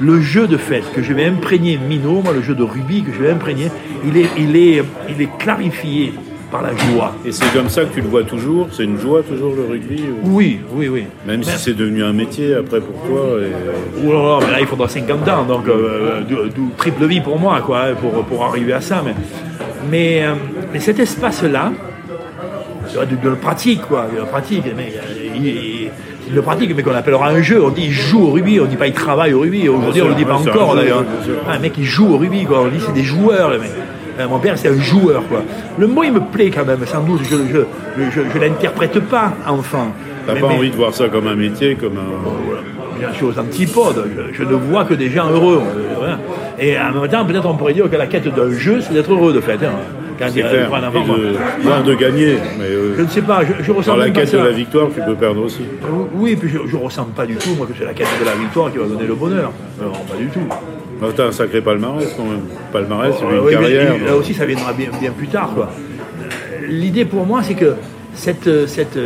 Le 0.00 0.20
jeu 0.20 0.46
de 0.46 0.56
fête 0.56 0.90
que 0.92 1.02
je 1.02 1.12
vais 1.12 1.26
imprégner 1.26 1.78
Minot, 1.78 2.22
moi 2.22 2.32
le 2.32 2.42
jeu 2.42 2.54
de 2.54 2.62
rugby 2.62 3.02
que 3.02 3.12
je 3.12 3.22
vais 3.22 3.30
imprégner, 3.30 3.70
il 4.06 4.16
est, 4.16 4.28
il 4.38 4.56
est, 4.56 4.82
il 5.08 5.20
est 5.20 5.38
clarifié 5.38 6.14
par 6.50 6.62
la 6.62 6.74
joie. 6.76 7.14
Et 7.24 7.32
c'est 7.32 7.50
comme 7.52 7.68
ça 7.68 7.84
que 7.84 7.94
tu 7.94 8.00
le 8.00 8.08
vois 8.08 8.24
toujours? 8.24 8.68
C'est 8.72 8.84
une 8.84 8.98
joie 8.98 9.22
toujours 9.22 9.54
le 9.54 9.64
rugby 9.64 10.04
Oui, 10.24 10.60
oui, 10.72 10.88
oui. 10.88 11.04
Même 11.26 11.42
si 11.42 11.56
c'est 11.58 11.74
devenu 11.74 12.02
un 12.02 12.12
métier 12.12 12.54
après 12.54 12.80
pour 12.80 12.94
toi 13.06 13.38
et... 13.40 14.06
là, 14.06 14.38
mais 14.40 14.52
là 14.52 14.60
il 14.60 14.66
faudra 14.66 14.88
50 14.88 15.28
ans, 15.28 15.44
donc 15.44 15.68
euh, 15.68 16.22
triple 16.76 17.06
vie 17.06 17.20
pour 17.20 17.38
moi, 17.38 17.60
quoi, 17.60 17.88
pour, 18.00 18.24
pour 18.24 18.44
arriver 18.44 18.72
à 18.72 18.80
ça. 18.80 19.02
Mais, 19.04 19.14
mais, 19.90 20.24
euh, 20.24 20.34
mais 20.72 20.80
cet 20.80 20.98
espace-là, 20.98 21.72
de, 23.00 23.28
le 23.28 23.36
pratique, 23.36 23.82
quoi. 23.82 24.06
De 24.12 24.20
le 24.20 24.26
pratique. 24.26 24.64
Mais, 24.76 24.92
il, 25.34 25.46
il, 25.46 25.71
le 26.30 26.42
pratique, 26.42 26.74
mais 26.76 26.82
qu'on 26.82 26.94
appellera 26.94 27.28
un 27.28 27.42
jeu. 27.42 27.62
On 27.64 27.70
dit 27.70 27.84
il 27.86 27.92
joue 27.92 28.26
au 28.26 28.30
rugby, 28.30 28.60
on 28.60 28.66
dit 28.66 28.76
pas 28.76 28.86
il 28.86 28.92
travaille 28.92 29.32
au 29.32 29.40
rugby. 29.40 29.68
Aujourd'hui, 29.68 30.02
on 30.02 30.08
le 30.08 30.14
dit 30.14 30.24
pas 30.24 30.36
encore, 30.36 30.76
d'ailleurs. 30.76 31.04
Un 31.48 31.58
mec, 31.58 31.74
il 31.78 31.84
joue 31.84 32.14
au 32.14 32.18
rugby, 32.18 32.44
quoi. 32.44 32.62
On 32.62 32.68
dit 32.68 32.80
c'est 32.84 32.92
des 32.92 33.04
joueurs, 33.04 33.50
mecs. 33.50 33.70
Euh, 34.20 34.28
mon 34.28 34.38
père, 34.38 34.58
c'est 34.58 34.68
un 34.68 34.78
joueur, 34.78 35.22
quoi. 35.28 35.42
Le 35.78 35.86
mot, 35.86 36.04
il 36.04 36.12
me 36.12 36.20
plaît 36.20 36.50
quand 36.50 36.66
même, 36.66 36.84
sans 36.86 37.02
doute. 37.02 37.22
Je 37.28 37.34
ne 37.34 37.64
je, 38.10 38.20
je, 38.34 38.38
l'interprète 38.38 39.00
pas, 39.00 39.32
enfant. 39.46 39.92
T'as 40.26 40.34
pas 40.36 40.46
envie 40.46 40.70
de 40.70 40.76
voir 40.76 40.92
ça 40.92 41.08
comme 41.08 41.26
un 41.26 41.34
métier, 41.34 41.76
comme 41.76 41.96
un... 41.96 42.98
Bien 42.98 43.12
sûr, 43.14 43.28
aux 43.28 43.38
antipodes. 43.38 44.06
Je, 44.32 44.42
ne 44.42 44.54
vois 44.54 44.84
que 44.84 44.94
des 44.94 45.10
gens 45.10 45.30
heureux. 45.30 45.62
Et 46.60 46.78
en 46.78 47.00
même 47.00 47.10
temps, 47.10 47.24
peut-être 47.24 47.46
on 47.46 47.56
pourrait 47.56 47.72
dire 47.72 47.90
que 47.90 47.96
la 47.96 48.06
quête 48.06 48.32
d'un 48.32 48.52
jeu, 48.52 48.80
c'est 48.80 48.92
d'être 48.92 49.12
heureux, 49.12 49.32
de 49.32 49.40
fait. 49.40 49.54
Hein. 49.54 49.72
De, 50.18 51.90
de 51.90 51.94
gagner. 51.94 52.36
Mais 52.58 52.64
euh, 52.64 52.94
je 52.96 53.02
ne 53.02 53.08
sais 53.08 53.22
pas, 53.22 53.42
je, 53.44 53.62
je 53.62 53.72
ressens 53.72 53.92
Dans 53.92 53.98
la 53.98 54.10
quête 54.10 54.32
de 54.32 54.38
la 54.38 54.50
victoire, 54.50 54.88
tu 54.94 55.00
peux 55.00 55.14
perdre 55.14 55.42
aussi. 55.42 55.62
Oui, 56.14 56.36
puis 56.36 56.48
je 56.48 56.76
ne 56.76 56.82
ressens 56.82 57.04
pas 57.16 57.26
du 57.26 57.36
tout, 57.36 57.54
moi, 57.56 57.66
que 57.66 57.72
c'est 57.78 57.84
la 57.84 57.94
quête 57.94 58.08
de 58.20 58.24
la 58.24 58.34
victoire 58.34 58.70
qui 58.70 58.78
va 58.78 58.86
donner 58.86 59.06
le 59.06 59.14
bonheur. 59.14 59.52
Non, 59.80 59.92
pas 59.92 60.16
du 60.16 60.26
tout. 60.26 60.40
Bah, 61.00 61.08
t'as 61.14 61.26
un 61.26 61.32
sacré 61.32 61.60
palmarès 61.60 62.14
quand 62.16 62.24
même. 62.24 62.42
Palmarès, 62.72 63.14
c'est 63.18 63.24
une 63.24 63.50
carrière. 63.50 63.94
là 64.04 64.16
aussi, 64.16 64.34
ça 64.34 64.44
viendra 64.44 64.72
bien, 64.72 64.88
bien 65.00 65.10
plus 65.12 65.28
tard. 65.28 65.50
L'idée 66.68 67.04
pour 67.04 67.26
moi, 67.26 67.42
c'est 67.42 67.54
que 67.54 67.74
cette, 68.14 68.66
cette 68.68 68.98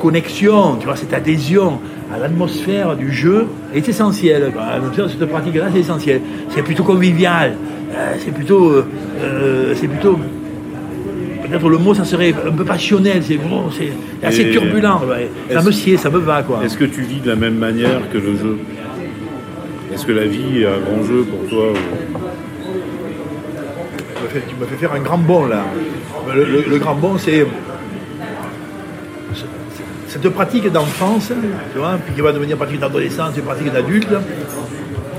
connexion, 0.00 0.76
tu 0.76 0.86
vois, 0.86 0.96
cette 0.96 1.12
adhésion 1.12 1.80
à 2.12 2.18
l'atmosphère 2.18 2.96
du 2.96 3.12
jeu 3.12 3.46
est 3.74 3.88
essentielle. 3.88 4.52
L'atmosphère 4.54 5.06
de 5.06 5.10
cette 5.10 5.26
pratique-là, 5.26 5.66
c'est 5.72 5.80
essentiel. 5.80 6.20
C'est 6.50 6.62
plutôt 6.62 6.84
convivial. 6.84 7.56
Euh, 7.94 8.14
c'est 8.18 8.32
plutôt, 8.32 8.70
euh, 8.70 8.86
euh, 9.22 9.74
c'est 9.76 9.88
plutôt 9.88 10.18
peut-être 11.46 11.68
le 11.68 11.78
mot 11.78 11.94
ça 11.94 12.04
serait 12.04 12.34
un 12.46 12.52
peu 12.52 12.64
passionnel, 12.64 13.22
c'est 13.22 13.36
bon, 13.36 13.70
c'est 13.70 13.92
assez 14.26 14.50
turbulent. 14.50 15.00
Ça 15.50 15.62
me 15.62 15.70
sied, 15.70 15.96
ça 15.96 16.10
me 16.10 16.18
va 16.18 16.42
quoi. 16.42 16.60
Est-ce 16.64 16.76
que 16.76 16.84
tu 16.84 17.02
vis 17.02 17.20
de 17.20 17.28
la 17.28 17.36
même 17.36 17.56
manière 17.56 18.08
que 18.12 18.18
le 18.18 18.36
jeu? 18.36 18.58
Est-ce 19.92 20.04
que 20.04 20.12
la 20.12 20.26
vie 20.26 20.62
est 20.62 20.66
un 20.66 20.78
grand 20.78 21.04
jeu 21.04 21.24
pour 21.24 21.48
toi 21.48 21.72
tu, 24.48 24.54
me 24.60 24.66
fais, 24.66 24.76
faire 24.76 24.92
un 24.92 25.00
grand 25.00 25.18
bond 25.18 25.46
là. 25.46 25.64
Le, 26.34 26.78
grand 26.78 26.94
bond, 26.94 27.16
c'est 27.16 27.46
cette 30.08 30.28
pratique 30.30 30.70
d'enfance, 30.70 31.32
tu 31.72 31.78
vois, 31.78 31.98
puis 32.04 32.14
qui 32.14 32.20
va 32.20 32.32
devenir 32.32 32.56
pratique 32.56 32.80
d'adolescence 32.80 33.36
et 33.38 33.40
pratique 33.40 33.72
d'adulte. 33.72 34.08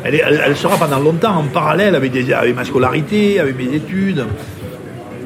Elle, 0.04 0.56
sera 0.56 0.78
pendant 0.78 1.00
longtemps 1.00 1.38
en 1.38 1.44
parallèle 1.44 1.96
avec, 1.96 2.14
ma 2.56 2.64
scolarité, 2.64 3.40
avec 3.40 3.58
mes 3.58 3.76
études. 3.76 4.26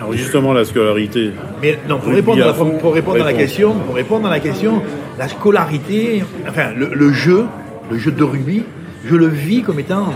Alors 0.01 0.13
justement 0.13 0.51
la 0.51 0.65
scolarité. 0.65 1.31
Mais 1.61 1.77
non, 1.87 1.99
pour 1.99 2.11
répondre, 2.11 2.43
à, 2.43 2.53
pour 2.53 2.93
répondre 2.93 3.21
à 3.21 3.25
la 3.25 3.33
question, 3.33 3.73
pour 3.85 3.95
répondre 3.95 4.25
à 4.27 4.31
la 4.31 4.39
question, 4.39 4.81
la 5.19 5.27
scolarité, 5.27 6.23
enfin 6.49 6.71
le 6.75 7.13
jeu, 7.13 7.45
le 7.91 7.97
jeu 7.99 8.11
de 8.11 8.23
rugby, 8.23 8.63
je 9.05 9.15
le 9.15 9.27
vis 9.27 9.61
comme 9.61 9.79
étant, 9.79 10.13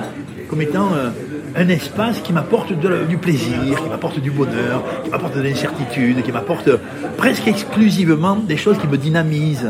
comme 0.49 0.61
étant 0.61 0.89
euh, 0.95 1.09
un 1.55 1.69
espace 1.69 2.19
qui 2.21 2.33
m'apporte 2.33 2.73
du 2.73 3.17
plaisir, 3.17 3.81
qui 3.81 3.89
m'apporte 3.89 4.19
du 4.19 4.31
bonheur, 4.31 4.83
qui 5.03 5.09
m'apporte 5.09 5.35
de 5.37 5.41
l'incertitude, 5.41 6.21
qui 6.23 6.31
m'apporte 6.31 6.69
presque 7.17 7.47
exclusivement 7.47 8.35
des 8.35 8.57
choses 8.57 8.77
qui 8.77 8.87
me 8.87 8.97
dynamisent, 8.97 9.69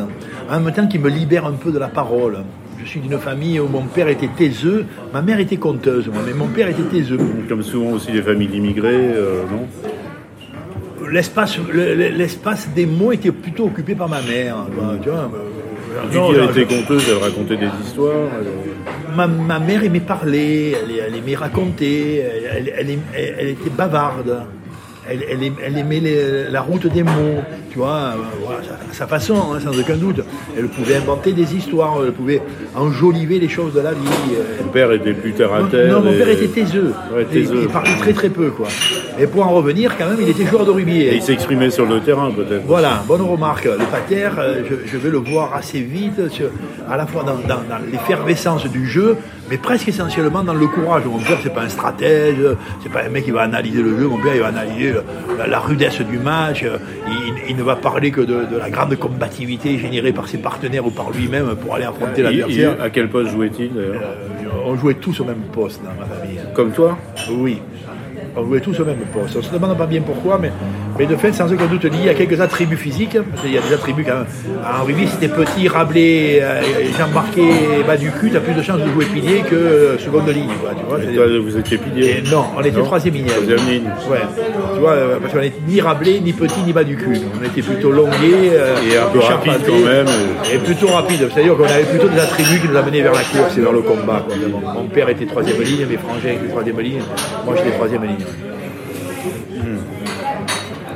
en 0.49 0.59
même 0.59 0.73
temps 0.73 0.87
qui 0.87 0.99
me 0.99 1.09
libèrent 1.09 1.45
un 1.45 1.53
peu 1.53 1.71
de 1.71 1.79
la 1.79 1.87
parole. 1.87 2.39
Je 2.83 2.89
suis 2.89 2.99
d'une 2.99 3.17
famille 3.17 3.59
où 3.59 3.67
mon 3.67 3.83
père 3.83 4.07
était 4.09 4.27
taiseux, 4.27 4.85
ma 5.13 5.21
mère 5.21 5.39
était 5.39 5.57
conteuse, 5.57 6.09
mais 6.25 6.33
mon 6.33 6.47
père 6.47 6.67
était 6.67 6.83
taiseux. 6.83 7.17
Comme 7.49 7.63
souvent 7.63 7.91
aussi 7.91 8.11
les 8.11 8.21
familles 8.21 8.47
d'immigrés, 8.47 9.11
euh, 9.15 9.43
non? 9.49 9.65
L'espace, 11.15 11.57
l'espace 11.73 12.67
des 12.75 12.85
mots 12.85 13.13
était 13.13 13.31
plutôt 13.31 13.67
occupé 13.67 13.95
par 13.95 14.09
ma 14.09 14.21
mère. 14.21 14.57
Tu 15.01 15.09
vois, 15.09 15.31
non, 16.13 16.33
elle 16.33 16.49
était 16.49 16.65
conteuse, 16.75 17.03
elle 17.09 17.23
racontait 17.23 17.55
des 17.55 17.69
histoires. 17.81 18.27
Ma, 19.15 19.59
mère 19.59 19.81
aimait 19.85 20.01
parler, 20.01 20.75
elle, 20.75 21.15
aimait 21.15 21.35
raconter, 21.35 22.21
elle 22.53 23.47
était 23.47 23.69
bavarde 23.69 24.45
elle, 25.09 25.77
aimait 25.77 26.01
la 26.49 26.61
route 26.61 26.87
des 26.87 27.03
mots, 27.03 27.43
tu 27.75 27.79
vois, 27.79 28.13
euh, 28.15 28.89
à 28.89 28.93
sa 28.93 29.05
façon, 29.05 29.35
hein, 29.35 29.59
sans 29.61 29.77
aucun 29.77 29.97
doute. 29.97 30.21
Elle 30.57 30.69
pouvait 30.69 30.95
inventer 30.95 31.33
des 31.33 31.55
histoires, 31.57 31.97
elle 32.05 32.13
pouvait 32.13 32.41
enjoliver 32.73 33.37
les 33.37 33.49
choses 33.49 33.73
de 33.73 33.81
la 33.81 33.91
vie. 33.91 34.07
Mon 34.63 34.71
père 34.71 34.93
était 34.93 35.11
plus 35.11 35.33
terre 35.33 35.53
à 35.53 35.63
terre. 35.63 35.91
Non, 35.91 35.99
mon 35.99 36.13
père 36.13 36.29
était 36.29 36.47
taiseux. 36.47 36.93
Il, 37.33 37.67
parlait 37.67 37.97
très 37.99 38.13
très 38.13 38.29
peu, 38.29 38.51
quoi. 38.51 38.69
Et 39.19 39.27
pour 39.27 39.45
en 39.45 39.49
revenir, 39.49 39.97
quand 39.97 40.07
même, 40.07 40.19
il 40.21 40.29
était 40.29 40.45
joueur 40.45 40.65
de 40.65 40.71
rugby. 40.71 41.01
Et 41.01 41.15
il 41.15 41.21
s'exprimait 41.21 41.69
sur 41.69 41.85
le 41.85 41.99
terrain, 41.99 42.31
peut-être. 42.31 42.63
Voilà, 42.65 43.03
bonne 43.05 43.23
remarque. 43.23 43.65
Le 43.65 43.85
pater, 43.91 44.29
euh, 44.37 44.63
je, 44.85 44.97
vais 44.97 45.09
le 45.09 45.17
voir 45.17 45.53
assez 45.53 45.81
vite, 45.81 46.21
à 46.89 46.95
la 46.95 47.05
fois 47.05 47.23
dans, 47.23 47.35
dans 47.45 47.61
l'effervescence 47.91 48.67
du 48.67 48.87
jeu, 48.87 49.17
mais 49.49 49.57
presque 49.57 49.89
essentiellement 49.89 50.43
dans 50.43 50.53
le 50.53 50.67
courage. 50.67 51.03
Mon 51.05 51.19
père, 51.19 51.39
c'est 51.43 51.53
pas 51.53 51.63
un 51.63 51.69
stratège, 51.69 52.37
c'est 52.81 52.91
pas 52.91 53.03
un 53.03 53.09
mec 53.09 53.25
qui 53.25 53.31
va 53.31 53.41
analyser 53.41 53.81
le 53.81 53.97
jeu. 53.97 54.07
Mon 54.07 54.17
père, 54.17 54.33
il 54.33 54.41
va 54.41 54.47
analyser 54.47 54.93
la, 55.45 55.59
rudesse 55.59 55.99
du 56.01 56.19
match. 56.19 56.63
Il, 57.47 57.55
ne 57.55 57.63
va 57.65 57.75
parler 57.75 58.11
que 58.11 58.21
de, 58.21 58.57
la 58.57 58.69
grande 58.69 58.95
combativité 58.95 59.77
générée 59.77 60.13
par 60.13 60.27
ses 60.27 60.37
partenaires 60.37 60.85
ou 60.85 60.91
par 60.91 61.11
lui-même 61.11 61.55
pour 61.55 61.75
aller 61.75 61.85
affronter 61.85 62.21
l'adversaire. 62.21 62.81
À 62.81 62.89
quel 62.89 63.09
poste 63.09 63.31
jouait-il 63.31 63.71
euh, 63.75 63.95
On 64.65 64.75
jouait 64.75 64.93
tous 64.93 65.19
au 65.19 65.25
même 65.25 65.41
poste 65.51 65.81
dans 65.83 65.93
ma 65.99 66.05
famille. 66.05 66.39
Comme 66.53 66.71
toi 66.71 66.97
Oui. 67.31 67.59
On 68.37 68.45
jouait 68.45 68.59
tous 68.59 68.79
au 68.79 68.85
même 68.85 68.97
poste. 69.13 69.35
On 69.37 69.41
se 69.41 69.51
demande 69.51 69.77
pas 69.77 69.85
bien 69.85 70.01
pourquoi, 70.01 70.37
mais 70.41 70.51
mais 70.97 71.05
de 71.05 71.15
fait, 71.17 71.33
sans 71.33 71.51
aucun 71.51 71.65
doute 71.65 71.83
lié 71.83 72.09
à 72.09 72.13
quelques 72.13 72.39
attributs 72.39 72.77
physiques. 72.77 73.17
Il 73.43 73.51
y 73.51 73.57
a 73.57 73.61
des 73.61 73.73
attributs 73.73 74.05
quand 74.05 74.15
même. 74.15 74.25
En 74.63 74.85
rugby, 74.85 75.07
si 75.07 75.17
t'es 75.17 75.27
petit, 75.27 75.67
Rabelais, 75.67 76.39
euh, 76.41 76.61
Jean-Marqué, 76.97 77.43
bas 77.85 77.97
du 77.97 78.11
cul, 78.11 78.31
t'as 78.31 78.39
plus 78.39 78.53
de 78.53 78.61
chances 78.61 78.79
de 78.79 78.89
jouer 78.89 79.05
pilier 79.05 79.43
que 79.49 79.97
seconde 79.99 80.29
ligne. 80.29 80.47
tu 80.47 80.85
vois, 80.87 80.99
toi, 80.99 81.25
vous 81.43 81.57
étiez 81.57 81.77
pilier 81.77 82.23
Non, 82.31 82.45
on 82.57 82.61
était 82.61 82.81
troisième 82.81 83.15
ligne. 83.15 83.25
Troisième 83.25 83.67
ligne. 83.67 83.89
Ouais. 84.09 84.19
Tu 84.73 84.79
vois, 84.79 84.91
euh, 84.91 85.19
parce 85.19 85.33
qu'on 85.33 85.41
n'était 85.41 85.59
ni 85.67 85.81
Rabelais, 85.81 86.21
ni 86.21 86.31
petit, 86.31 86.61
ni 86.65 86.71
bas 86.71 86.85
du 86.85 86.95
cul. 86.95 87.17
On 87.39 87.43
était 87.43 87.61
plutôt 87.61 87.91
longué. 87.91 88.51
Euh, 88.53 88.75
et 88.89 88.97
un 88.97 89.07
peu 89.11 89.19
rapide 89.19 89.53
quand 89.65 89.85
même. 89.85 90.07
Et 90.53 90.57
plutôt 90.59 90.87
rapide. 90.87 91.27
C'est-à-dire 91.33 91.57
qu'on 91.57 91.65
avait 91.65 91.83
plutôt 91.83 92.07
des 92.07 92.19
attributs 92.19 92.61
qui 92.61 92.69
nous 92.69 92.77
amenaient 92.77 93.01
vers 93.01 93.13
la 93.13 93.23
course 93.23 93.57
et 93.57 93.61
vers 93.61 93.73
le 93.73 93.81
combat. 93.81 94.25
Mon 94.75 94.87
père 94.87 95.09
était 95.09 95.25
troisième 95.25 95.61
ligne, 95.61 95.85
mes 95.89 95.97
frangins 95.97 96.29
étaient 96.29 96.47
troisième 96.47 96.79
ligne. 96.79 97.01
Moi, 97.45 97.55
j'étais 97.57 97.71
troisième 97.71 98.03
ligne. 98.03 98.24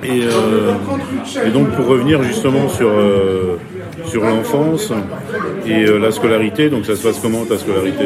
Euh, 0.05 0.71
et, 1.45 1.49
donc 1.51 1.69
pour 1.71 1.87
revenir 1.87 2.23
justement 2.23 2.69
sur, 2.69 2.89
euh, 2.89 3.57
sur 4.05 4.23
l'enfance 4.23 4.91
et 5.65 5.85
euh, 5.85 5.97
la 5.99 6.11
scolarité, 6.11 6.69
donc 6.69 6.85
ça 6.85 6.95
se 6.95 7.03
passe 7.03 7.19
comment 7.19 7.45
ta 7.45 7.57
scolarité? 7.57 8.05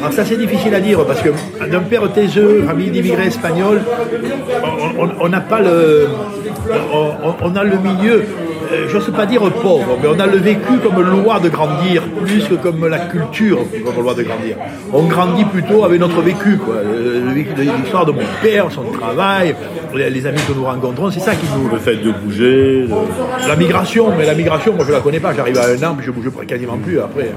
Alors 0.00 0.12
ça 0.12 0.24
c'est 0.24 0.36
difficile 0.36 0.74
à 0.74 0.80
dire 0.80 1.04
parce 1.04 1.20
que 1.20 1.30
d'un 1.70 1.80
père 1.80 2.10
taiseux, 2.12 2.62
famille 2.66 2.90
d'immigrés 2.90 3.26
espagnols, 3.26 3.82
on 5.20 5.28
n'a 5.28 5.40
pas 5.40 5.60
le... 5.60 6.08
on, 7.42 7.56
a 7.56 7.64
le 7.64 7.78
milieu 7.78 8.24
je 8.88 8.96
ne 8.96 9.02
sais 9.02 9.12
pas 9.12 9.26
dire 9.26 9.40
pauvre, 9.52 9.98
mais 10.02 10.08
on 10.08 10.18
a 10.18 10.26
le 10.26 10.38
vécu 10.38 10.78
comme 10.82 11.00
loi 11.00 11.40
de 11.40 11.48
grandir, 11.48 12.02
plus 12.24 12.44
que 12.44 12.54
comme 12.54 12.86
la 12.86 12.98
culture 12.98 13.58
comme 13.84 14.02
loi 14.02 14.14
de 14.14 14.22
grandir. 14.22 14.56
On 14.92 15.04
grandit 15.04 15.44
plutôt 15.44 15.84
avec 15.84 16.00
notre 16.00 16.20
vécu, 16.20 16.56
quoi. 16.56 16.76
L'histoire 17.34 18.06
de 18.06 18.12
mon 18.12 18.22
père, 18.42 18.70
son 18.70 18.84
travail, 18.84 19.54
les 19.94 20.26
amis 20.26 20.40
que 20.46 20.52
nous 20.52 20.64
rencontrons, 20.64 21.10
c'est 21.10 21.20
ça 21.20 21.34
qui 21.34 21.46
nous... 21.56 21.68
Le 21.70 21.78
fait 21.78 21.96
de 21.96 22.10
bouger... 22.10 22.86
La 23.48 23.56
migration, 23.56 24.12
mais 24.16 24.26
la 24.26 24.34
migration, 24.34 24.74
moi 24.74 24.84
je 24.86 24.92
la 24.92 25.00
connais 25.00 25.20
pas, 25.20 25.34
j'arrive 25.34 25.58
à 25.58 25.66
un 25.66 25.88
an, 25.88 25.94
puis 25.96 26.06
je 26.06 26.10
bouge 26.10 26.30
quasiment 26.46 26.76
plus 26.76 27.00
après. 27.00 27.32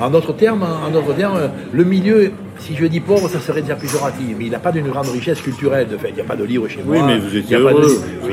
En 0.00 0.10
d'autres 0.10 0.34
termes, 0.34 0.64
en 0.64 0.90
d'autres 0.90 1.14
termes, 1.14 1.50
le 1.72 1.84
milieu 1.84 2.32
si 2.58 2.76
je 2.76 2.86
dis 2.86 3.00
pauvre, 3.00 3.28
ça 3.28 3.40
serait 3.40 3.62
déjà 3.62 3.74
péjoratif. 3.74 4.36
Mais 4.38 4.46
il 4.46 4.50
n'a 4.50 4.58
pas 4.58 4.72
d'une 4.72 4.88
grande 4.88 5.08
richesse 5.08 5.40
culturelle. 5.40 5.88
De 5.88 5.96
fait, 5.96 6.10
il 6.10 6.14
n'y 6.14 6.20
a 6.20 6.24
pas 6.24 6.36
de 6.36 6.44
livre 6.44 6.68
chez 6.68 6.82
moi. 6.82 6.96
Oui, 6.96 7.02
mais 7.06 7.18
vous 7.18 7.36
étiez 7.36 7.56
Il 7.56 7.62
n'y 7.62 7.68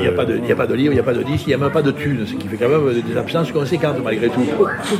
a, 0.06 0.12
pas 0.12 0.24
de, 0.24 0.36
il 0.36 0.42
n'y 0.42 0.52
a 0.52 0.56
pas 0.56 0.66
de 0.66 0.74
livre, 0.74 0.92
il 0.92 0.94
n'y 0.94 1.00
a 1.00 1.02
pas 1.02 1.14
de 1.14 1.22
disque, 1.22 1.46
il 1.46 1.48
n'y 1.48 1.54
a 1.54 1.58
même 1.58 1.70
pas 1.70 1.82
de 1.82 1.90
thunes. 1.90 2.24
Ce 2.26 2.34
qui 2.34 2.48
fait 2.48 2.56
quand 2.56 2.68
même 2.68 3.02
des 3.02 3.16
absences 3.16 3.52
conséquentes, 3.52 3.96
malgré 4.02 4.28
tout, 4.28 4.46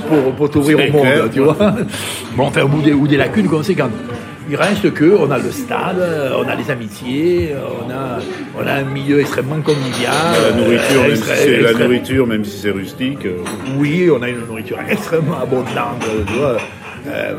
pour, 0.09 0.33
pour 0.35 0.51
t'ouvrir 0.51 0.79
au 0.79 0.93
monde, 0.93 1.31
tu 1.33 1.41
vois. 1.41 1.57
Bon, 2.37 2.45
enfin, 2.47 2.63
ou 2.63 2.81
des, 2.83 2.93
ou 2.93 3.07
des 3.07 3.17
lacunes 3.17 3.49
conséquentes. 3.49 3.93
Il 4.51 4.57
reste 4.57 4.93
que 4.93 5.17
on 5.19 5.31
a 5.31 5.39
le 5.39 5.51
stade, 5.51 6.03
on 6.37 6.49
a 6.49 6.55
les 6.57 6.71
amitiés, 6.71 7.55
on 7.55 7.91
a, 7.91 8.19
on 8.61 8.67
a 8.67 8.73
un 8.73 8.85
milieu 8.85 9.21
extrêmement 9.21 9.61
convivial. 9.61 10.13
La 10.51 10.53
nourriture, 10.53 11.03
même 11.03 11.17
si 11.17 11.23
c'est 11.23 11.61
la 11.61 11.73
nourriture, 11.73 12.27
même 12.27 12.45
si 12.45 12.59
c'est 12.59 12.71
rustique. 12.71 13.27
Oui, 13.79 14.11
on 14.11 14.21
a 14.21 14.29
une 14.29 14.45
nourriture 14.47 14.79
extrêmement 14.89 15.39
abondante. 15.41 16.05
Tu 16.27 16.35
vois 16.35 16.59
euh, 17.07 17.35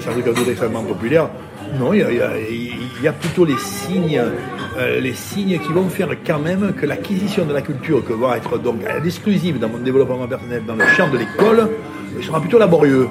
c'est 0.00 0.08
un 0.08 0.12
truc 0.12 0.48
extrêmement 0.48 0.82
populaire. 0.82 1.28
Non, 1.78 1.92
il 1.94 2.00
y, 2.00 3.08
a, 3.08 3.12
plutôt 3.12 3.44
les 3.44 3.56
signes, 3.56 4.20
euh, 4.78 5.00
les 5.00 5.14
signes 5.14 5.58
qui 5.58 5.72
vont 5.72 5.88
faire 5.88 6.08
quand 6.26 6.38
même 6.38 6.72
que 6.74 6.84
l'acquisition 6.84 7.44
de 7.44 7.52
la 7.54 7.62
culture, 7.62 8.04
que 8.04 8.12
va 8.12 8.36
être 8.36 8.58
donc 8.58 8.80
l'exclusive 9.02 9.58
dans 9.58 9.68
mon 9.68 9.78
développement 9.78 10.26
personnel 10.26 10.64
dans 10.66 10.74
le 10.74 10.84
champ 10.96 11.08
de 11.08 11.18
l'école, 11.18 11.70
sera 12.20 12.40
plutôt 12.40 12.58
laborieux. 12.58 13.08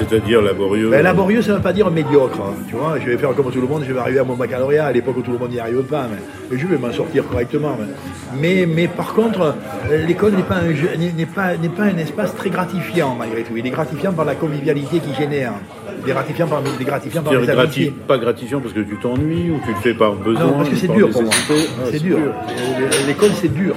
C'est-à-dire 0.00 0.42
laborieux. 0.42 0.90
Ben, 0.90 1.02
laborieux, 1.02 1.42
ça 1.42 1.52
ne 1.52 1.56
veut 1.56 1.62
pas 1.62 1.72
dire 1.72 1.90
médiocre. 1.90 2.38
hein, 2.40 2.54
Tu 2.68 2.74
vois, 2.76 2.98
je 2.98 3.06
vais 3.06 3.16
faire 3.18 3.34
comme 3.34 3.50
tout 3.50 3.60
le 3.60 3.66
monde, 3.66 3.84
je 3.86 3.92
vais 3.92 3.98
arriver 4.00 4.18
à 4.18 4.24
mon 4.24 4.34
baccalauréat 4.34 4.86
à 4.86 4.92
l'époque 4.92 5.16
où 5.18 5.22
tout 5.22 5.32
le 5.32 5.38
monde 5.38 5.50
n'y 5.50 5.60
arrive 5.60 5.82
pas. 5.82 6.06
Mais, 6.50 6.58
je 6.58 6.66
vais 6.66 6.78
m'en 6.78 6.92
sortir 6.92 7.26
correctement. 7.28 7.76
Mais, 7.78 7.86
mais, 8.40 8.66
mais 8.66 8.88
par 8.88 9.12
contre, 9.14 9.54
l'école 10.06 10.32
n'est 10.32 10.42
pas, 10.42 10.56
un 10.56 10.74
jeu- 10.74 10.90
n'est- 10.98 11.12
n'est 11.12 11.26
pas, 11.26 11.56
n'est 11.56 11.68
pas 11.68 11.84
un 11.84 11.96
espace 11.98 12.34
très 12.34 12.50
gratifiant 12.50 13.14
malgré 13.18 13.42
tout. 13.42 13.56
Il 13.56 13.66
est 13.66 13.70
gratifiant 13.70 14.12
par 14.12 14.24
la 14.24 14.34
convivialité 14.34 14.98
qu'il 14.98 15.14
génère. 15.14 15.52
Il 16.04 16.08
est 16.10 16.12
gratifiant 16.12 16.46
par, 16.46 16.62
il 16.64 16.80
est 16.82 16.84
gratifiant 16.84 17.22
par 17.22 17.32
les 17.34 17.46
grati- 17.46 17.90
pas 17.90 18.16
gratifiant 18.18 18.60
parce 18.60 18.72
que 18.72 18.80
tu 18.80 18.96
t'ennuies 18.96 19.50
ou 19.50 19.60
tu 19.64 19.70
le 19.70 19.76
fais 19.76 19.94
par 19.94 20.12
besoin 20.14 20.46
Non, 20.46 20.52
parce 20.58 20.70
que 20.70 20.74
ou 20.74 20.78
c'est 20.78 20.88
dur 20.92 21.10
pour 21.10 21.22
moi. 21.22 21.30
Ah, 21.50 21.82
C'est 21.90 22.02
dur. 22.02 22.18
L'école, 23.06 23.30
c'est 23.34 23.52
dur. 23.52 23.74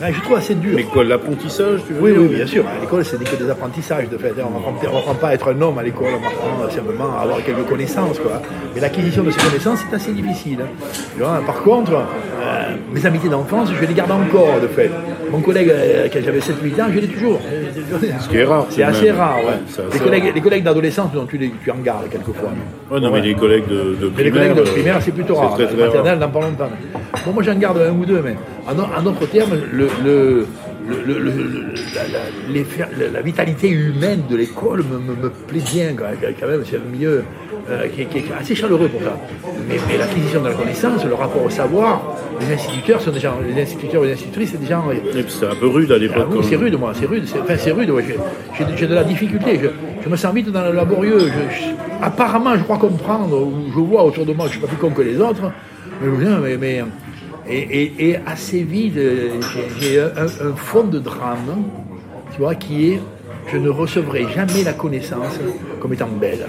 Ouais, 0.00 0.12
Je 0.12 0.20
trouve 0.22 0.36
assez 0.36 0.54
dur. 0.54 0.72
Mais 0.74 0.82
quoi, 0.82 1.04
l'apprentissage, 1.04 1.80
tu 1.86 1.92
veux 1.94 2.00
Oui, 2.02 2.12
dire 2.12 2.20
oui, 2.22 2.28
bien 2.36 2.46
sûr. 2.46 2.64
À 2.66 2.80
l'école, 2.80 3.04
c'est 3.04 3.22
que 3.22 3.36
des 3.36 3.48
apprentissages, 3.50 4.08
de 4.08 4.18
fait. 4.18 4.32
On 4.38 4.60
ne 4.82 4.96
apprend 4.98 5.14
pas 5.14 5.28
à 5.28 5.34
être 5.34 5.48
un 5.52 5.60
homme 5.60 5.78
à 5.78 5.82
l'école, 5.82 6.08
on 6.20 6.26
apprend 6.26 6.70
simplement 6.70 7.16
à 7.18 7.22
avoir 7.22 7.42
quelques 7.44 7.64
connaissances. 7.68 8.18
Quoi. 8.18 8.42
Mais 8.74 8.80
l'acquisition 8.80 9.22
de 9.22 9.30
ces 9.30 9.40
connaissances, 9.40 9.78
c'est 9.88 9.94
assez 9.96 10.12
difficile. 10.12 10.58
hein. 10.62 10.86
Tu 11.16 11.22
vois, 11.22 11.40
par 11.46 11.62
contre, 11.62 11.92
euh, 11.94 12.74
mes 12.92 13.06
amitiés 13.06 13.30
d'enfance, 13.30 13.70
je 13.80 13.86
les 13.86 13.94
garde 13.94 14.10
encore, 14.10 14.60
de 14.60 14.66
fait. 14.68 14.90
Mon 15.30 15.40
collègue, 15.40 15.70
euh, 15.70 16.08
quand 16.12 16.20
j'avais 16.24 16.40
7-8 16.40 16.80
ans, 16.82 16.86
je 16.92 16.98
l'ai 17.00 17.08
toujours. 17.08 17.40
Ce 18.20 18.28
qui 18.28 18.36
est 18.36 18.44
rare, 18.44 18.66
C'est 18.70 18.82
assez 18.82 19.06
même. 19.06 19.16
rare, 19.16 19.36
ouais. 19.38 19.60
Assez 19.88 19.98
les, 19.98 20.04
collègues, 20.04 20.32
les 20.34 20.40
collègues 20.40 20.64
d'adolescence, 20.64 21.10
tu, 21.28 21.38
les- 21.38 21.52
tu 21.62 21.70
en 21.70 21.76
gardes 21.78 22.08
quelquefois. 22.10 22.50
Ouais, 22.90 23.00
non, 23.00 23.10
mais 23.12 23.20
les 23.20 23.34
collègues 23.34 23.66
de, 23.68 23.74
de 24.00 24.12
Mais 24.16 24.24
les 24.24 24.30
primaire. 24.30 24.50
collègues 24.54 24.56
de 24.64 24.68
euh, 24.70 24.72
primaire, 24.72 24.98
c'est 25.00 25.12
plutôt 25.12 25.34
rare. 25.36 25.54
C'est 25.56 25.64
très, 25.66 25.74
très 25.74 25.82
rare. 25.84 25.94
maternelle, 25.94 26.18
n'en 26.18 26.28
parlons 26.28 26.52
pas. 26.52 26.68
Bon, 27.24 27.32
moi, 27.32 27.42
j'en 27.42 27.54
garde 27.54 27.78
un 27.78 27.92
ou 27.92 28.04
deux, 28.04 28.20
mais 28.22 28.34
en, 28.66 28.98
en 28.98 29.02
d'autres 29.02 29.26
termes, 29.26 29.52
le, 29.72 29.88
le- 30.04 30.46
le- 30.86 31.14
la, 31.94 32.02
la- 32.12 32.52
les 32.52 32.64
fer- 32.64 32.88
la- 32.98 33.08
la 33.08 33.22
vitalité 33.22 33.68
humaine 33.70 34.22
de 34.28 34.36
l'école 34.36 34.82
me, 34.84 34.98
me- 34.98 35.22
me 35.22 35.30
plaît 35.30 35.62
bien, 35.72 35.94
quand 35.96 36.46
même. 36.46 36.62
C'est 36.68 36.76
un 36.76 36.90
milieu 36.92 37.24
euh, 37.70 37.86
qui, 37.88 38.02
est- 38.02 38.04
qui 38.06 38.18
est 38.18 38.24
assez 38.38 38.54
chaleureux 38.54 38.88
pour 38.88 39.00
ça. 39.02 39.18
Mais, 39.68 39.76
mais 39.88 39.96
l'acquisition 39.98 40.42
de 40.42 40.48
la 40.48 40.54
connaissance, 40.54 41.04
le 41.04 41.14
rapport 41.14 41.42
au 41.44 41.50
savoir, 41.50 42.16
les 42.40 42.52
instituteurs 42.54 43.00
sont 43.00 43.12
gens, 43.14 43.36
les 43.46 43.62
instituteurs 43.62 44.04
et 44.04 44.08
les 44.08 44.12
institutrices, 44.14 44.50
c'est 44.52 44.60
des 44.60 44.66
gens. 44.66 44.84
Et 44.90 44.96
puis 45.22 45.24
c'est 45.28 45.46
un 45.46 45.54
peu 45.54 45.68
rude 45.68 45.90
à 45.92 45.94
Ah 45.94 45.98
l'époque. 45.98 46.26
oui, 46.30 46.36
quand 46.36 46.42
c'est 46.48 46.56
rude, 46.56 46.78
moi, 46.78 46.92
c'est 46.98 47.06
rude. 47.06 47.24
c'est- 47.26 47.40
Enfin, 47.40 47.54
c'est 47.56 47.70
rude, 47.72 47.90
ouais. 47.90 48.04
J'ai- 48.76 48.86
de 48.86 48.94
la 48.94 49.04
difficulté. 49.04 49.58
Je, 49.62 49.68
je 50.04 50.08
me 50.08 50.16
sens 50.16 50.34
vite 50.34 50.50
dans 50.50 50.64
le 50.64 50.72
laborieux. 50.72 51.18
Je- 51.20 51.54
je- 51.56 52.04
apparemment, 52.04 52.54
je 52.56 52.62
crois 52.62 52.76
comprendre, 52.78 53.34
ou 53.40 53.52
je 53.74 53.80
vois 53.80 54.04
autour 54.04 54.26
de 54.26 54.32
moi 54.34 54.44
que 54.46 54.52
je 54.52 54.58
suis 54.58 54.60
pas 54.60 54.68
plus 54.68 54.76
con 54.76 54.90
que 54.90 55.02
les 55.02 55.18
autres. 55.18 55.50
Mais, 56.02 56.08
mais, 56.42 56.56
mais- 56.58 56.84
et, 57.48 57.58
et- 57.82 58.08
et 58.10 58.16
assez 58.26 58.62
vite, 58.62 58.96
euh, 58.96 59.30
j'ai 59.80 60.00
un, 60.00 60.06
un 60.50 60.54
fond 60.56 60.84
de 60.84 60.98
drame, 60.98 61.64
tu 62.32 62.38
vois, 62.40 62.54
qui 62.54 62.90
est 62.92 63.00
je 63.52 63.58
ne 63.58 63.68
recevrai 63.68 64.26
jamais 64.34 64.62
la 64.64 64.72
connaissance 64.72 65.38
comme 65.80 65.92
étant 65.92 66.08
belle. 66.08 66.46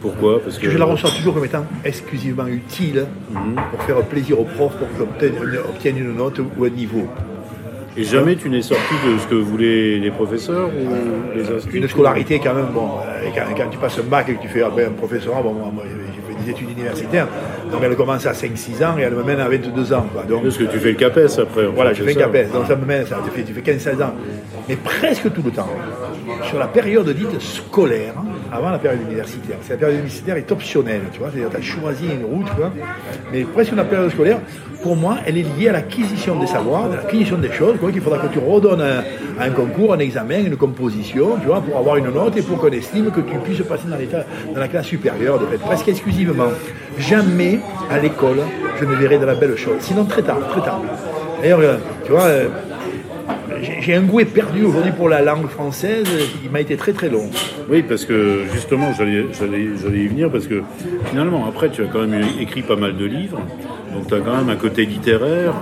Pourquoi? 0.00 0.40
Parce 0.42 0.56
que 0.58 0.64
que 0.64 0.70
je 0.70 0.78
la 0.78 0.86
reçois 0.86 1.10
toujours 1.10 1.34
comme 1.34 1.44
étant 1.44 1.66
exclusivement 1.84 2.46
utile 2.46 3.04
pour 3.70 3.82
faire 3.82 4.00
plaisir 4.02 4.40
au 4.40 4.44
prof, 4.44 4.72
pour 4.78 4.88
j'obtienne 4.98 5.34
obtienne 5.68 5.98
une 5.98 6.16
note 6.16 6.38
ou 6.56 6.64
un 6.64 6.70
niveau. 6.70 7.06
Et 7.96 8.04
jamais 8.04 8.36
tu 8.36 8.48
n'es 8.48 8.62
sorti 8.62 8.94
de 9.06 9.18
ce 9.18 9.26
que 9.26 9.34
voulaient 9.34 9.98
les 9.98 10.10
professeurs 10.10 10.68
ou 10.68 11.36
les 11.36 11.50
instituts? 11.50 11.76
Une 11.78 11.88
scolarité 11.88 12.38
quand 12.42 12.54
même, 12.54 12.68
bon, 12.72 12.88
euh, 13.04 13.28
quand, 13.34 13.42
quand 13.54 13.68
tu 13.68 13.76
passes 13.78 13.98
un 13.98 14.04
bac 14.04 14.28
et 14.30 14.34
que 14.36 14.40
tu 14.42 14.48
fais 14.48 14.62
après 14.62 14.86
un 14.86 14.92
professorat, 14.92 15.42
bon, 15.42 15.54
j'ai 15.84 16.34
fait 16.34 16.42
des 16.44 16.50
études 16.52 16.70
universitaires, 16.70 17.26
donc 17.70 17.82
elle 17.82 17.96
commence 17.96 18.26
à 18.26 18.32
5-6 18.32 18.84
ans 18.84 18.98
et 18.98 19.02
elle 19.02 19.14
me 19.14 19.22
mène 19.22 19.40
à 19.40 19.48
22 19.48 19.92
ans. 19.92 20.06
Quoi. 20.12 20.22
Donc, 20.24 20.42
Parce 20.42 20.56
que 20.56 20.64
tu 20.64 20.78
fais 20.78 20.92
le 20.92 20.96
CAPES 20.96 21.38
après. 21.38 21.66
voilà, 21.66 21.92
je 21.92 22.02
fais 22.02 22.12
ça. 22.14 22.20
CAPES, 22.20 22.52
donc 22.52 22.66
ça 22.66 22.76
me 22.76 22.84
mène, 22.84 23.06
ça, 23.06 23.18
tu 23.24 23.30
fais, 23.30 23.44
tu 23.44 23.52
fais 23.52 23.72
15-16 23.72 24.02
ans. 24.02 24.14
Mais 24.68 24.76
presque 24.76 25.32
tout 25.32 25.42
le 25.44 25.50
temps, 25.50 25.68
sur 26.48 26.58
la 26.58 26.66
période 26.66 27.08
dite 27.10 27.40
scolaire, 27.40 28.14
avant 28.52 28.70
la 28.70 28.78
période 28.78 29.00
universitaire. 29.02 29.56
C'est 29.62 29.74
la 29.74 29.78
période 29.78 29.98
universitaire 29.98 30.36
est 30.36 30.50
optionnelle, 30.52 31.02
tu 31.12 31.20
vois, 31.20 31.28
c'est-à-dire 31.32 31.50
tu 31.50 31.56
as 31.56 31.60
choisi 31.60 32.04
une 32.06 32.24
route, 32.24 32.46
tu 32.46 32.56
vois. 32.56 32.72
Mais 33.32 33.44
presque 33.44 33.72
la 33.74 33.84
période 33.84 34.10
scolaire, 34.10 34.38
pour 34.82 34.96
moi, 34.96 35.18
elle 35.26 35.38
est 35.38 35.46
liée 35.58 35.68
à 35.68 35.72
l'acquisition 35.72 36.38
des 36.38 36.46
savoirs, 36.46 36.86
à 36.86 36.96
l'acquisition 36.96 37.38
des 37.38 37.52
choses, 37.52 37.76
quoi, 37.78 37.92
qu'il 37.92 38.00
faudra 38.00 38.18
que 38.18 38.32
tu 38.32 38.38
redonnes 38.38 38.80
un, 38.80 39.02
un 39.40 39.50
concours, 39.50 39.94
un 39.94 39.98
examen, 39.98 40.40
une 40.44 40.56
composition, 40.56 41.36
tu 41.40 41.46
vois, 41.46 41.60
pour 41.60 41.76
avoir 41.76 41.96
une 41.96 42.10
note 42.10 42.36
et 42.36 42.42
pour 42.42 42.58
qu'on 42.58 42.68
estime 42.68 43.10
que 43.10 43.20
tu 43.20 43.36
puisses 43.38 43.62
passer 43.62 43.88
dans, 43.88 43.96
l'état, 43.96 44.24
dans 44.52 44.60
la 44.60 44.68
classe 44.68 44.86
supérieure, 44.86 45.38
de 45.38 45.46
fait, 45.46 45.58
presque 45.58 45.88
exclusivement. 45.88 46.48
Jamais 46.98 47.59
à 47.90 47.98
l'école, 47.98 48.40
je 48.78 48.84
ne 48.84 48.94
verrai 48.94 49.18
de 49.18 49.26
la 49.26 49.34
belle 49.34 49.56
chose. 49.56 49.76
Sinon, 49.80 50.04
très 50.04 50.22
tard, 50.22 50.40
très 50.50 50.60
tard. 50.60 50.80
D'ailleurs, 51.40 51.60
euh, 51.60 51.76
tu 52.04 52.12
vois, 52.12 52.24
euh, 52.24 52.48
j'ai 53.80 53.94
un 53.94 54.02
goût 54.02 54.20
perdu 54.24 54.64
aujourd'hui 54.64 54.92
pour 54.92 55.08
la 55.08 55.22
langue 55.22 55.48
française, 55.48 56.06
il 56.44 56.50
m'a 56.50 56.60
été 56.60 56.76
très 56.76 56.92
très 56.92 57.08
long. 57.08 57.30
Oui, 57.68 57.82
parce 57.82 58.04
que 58.04 58.44
justement, 58.52 58.92
j'allais 58.92 59.24
y 59.62 60.08
venir, 60.08 60.30
parce 60.30 60.46
que 60.46 60.62
finalement, 61.06 61.46
après, 61.46 61.70
tu 61.70 61.82
as 61.82 61.86
quand 61.86 62.06
même 62.06 62.24
écrit 62.40 62.62
pas 62.62 62.76
mal 62.76 62.96
de 62.96 63.04
livres, 63.04 63.40
donc 63.92 64.06
tu 64.06 64.14
as 64.14 64.20
quand 64.20 64.36
même 64.36 64.48
un 64.48 64.56
côté 64.56 64.86
littéraire, 64.86 65.54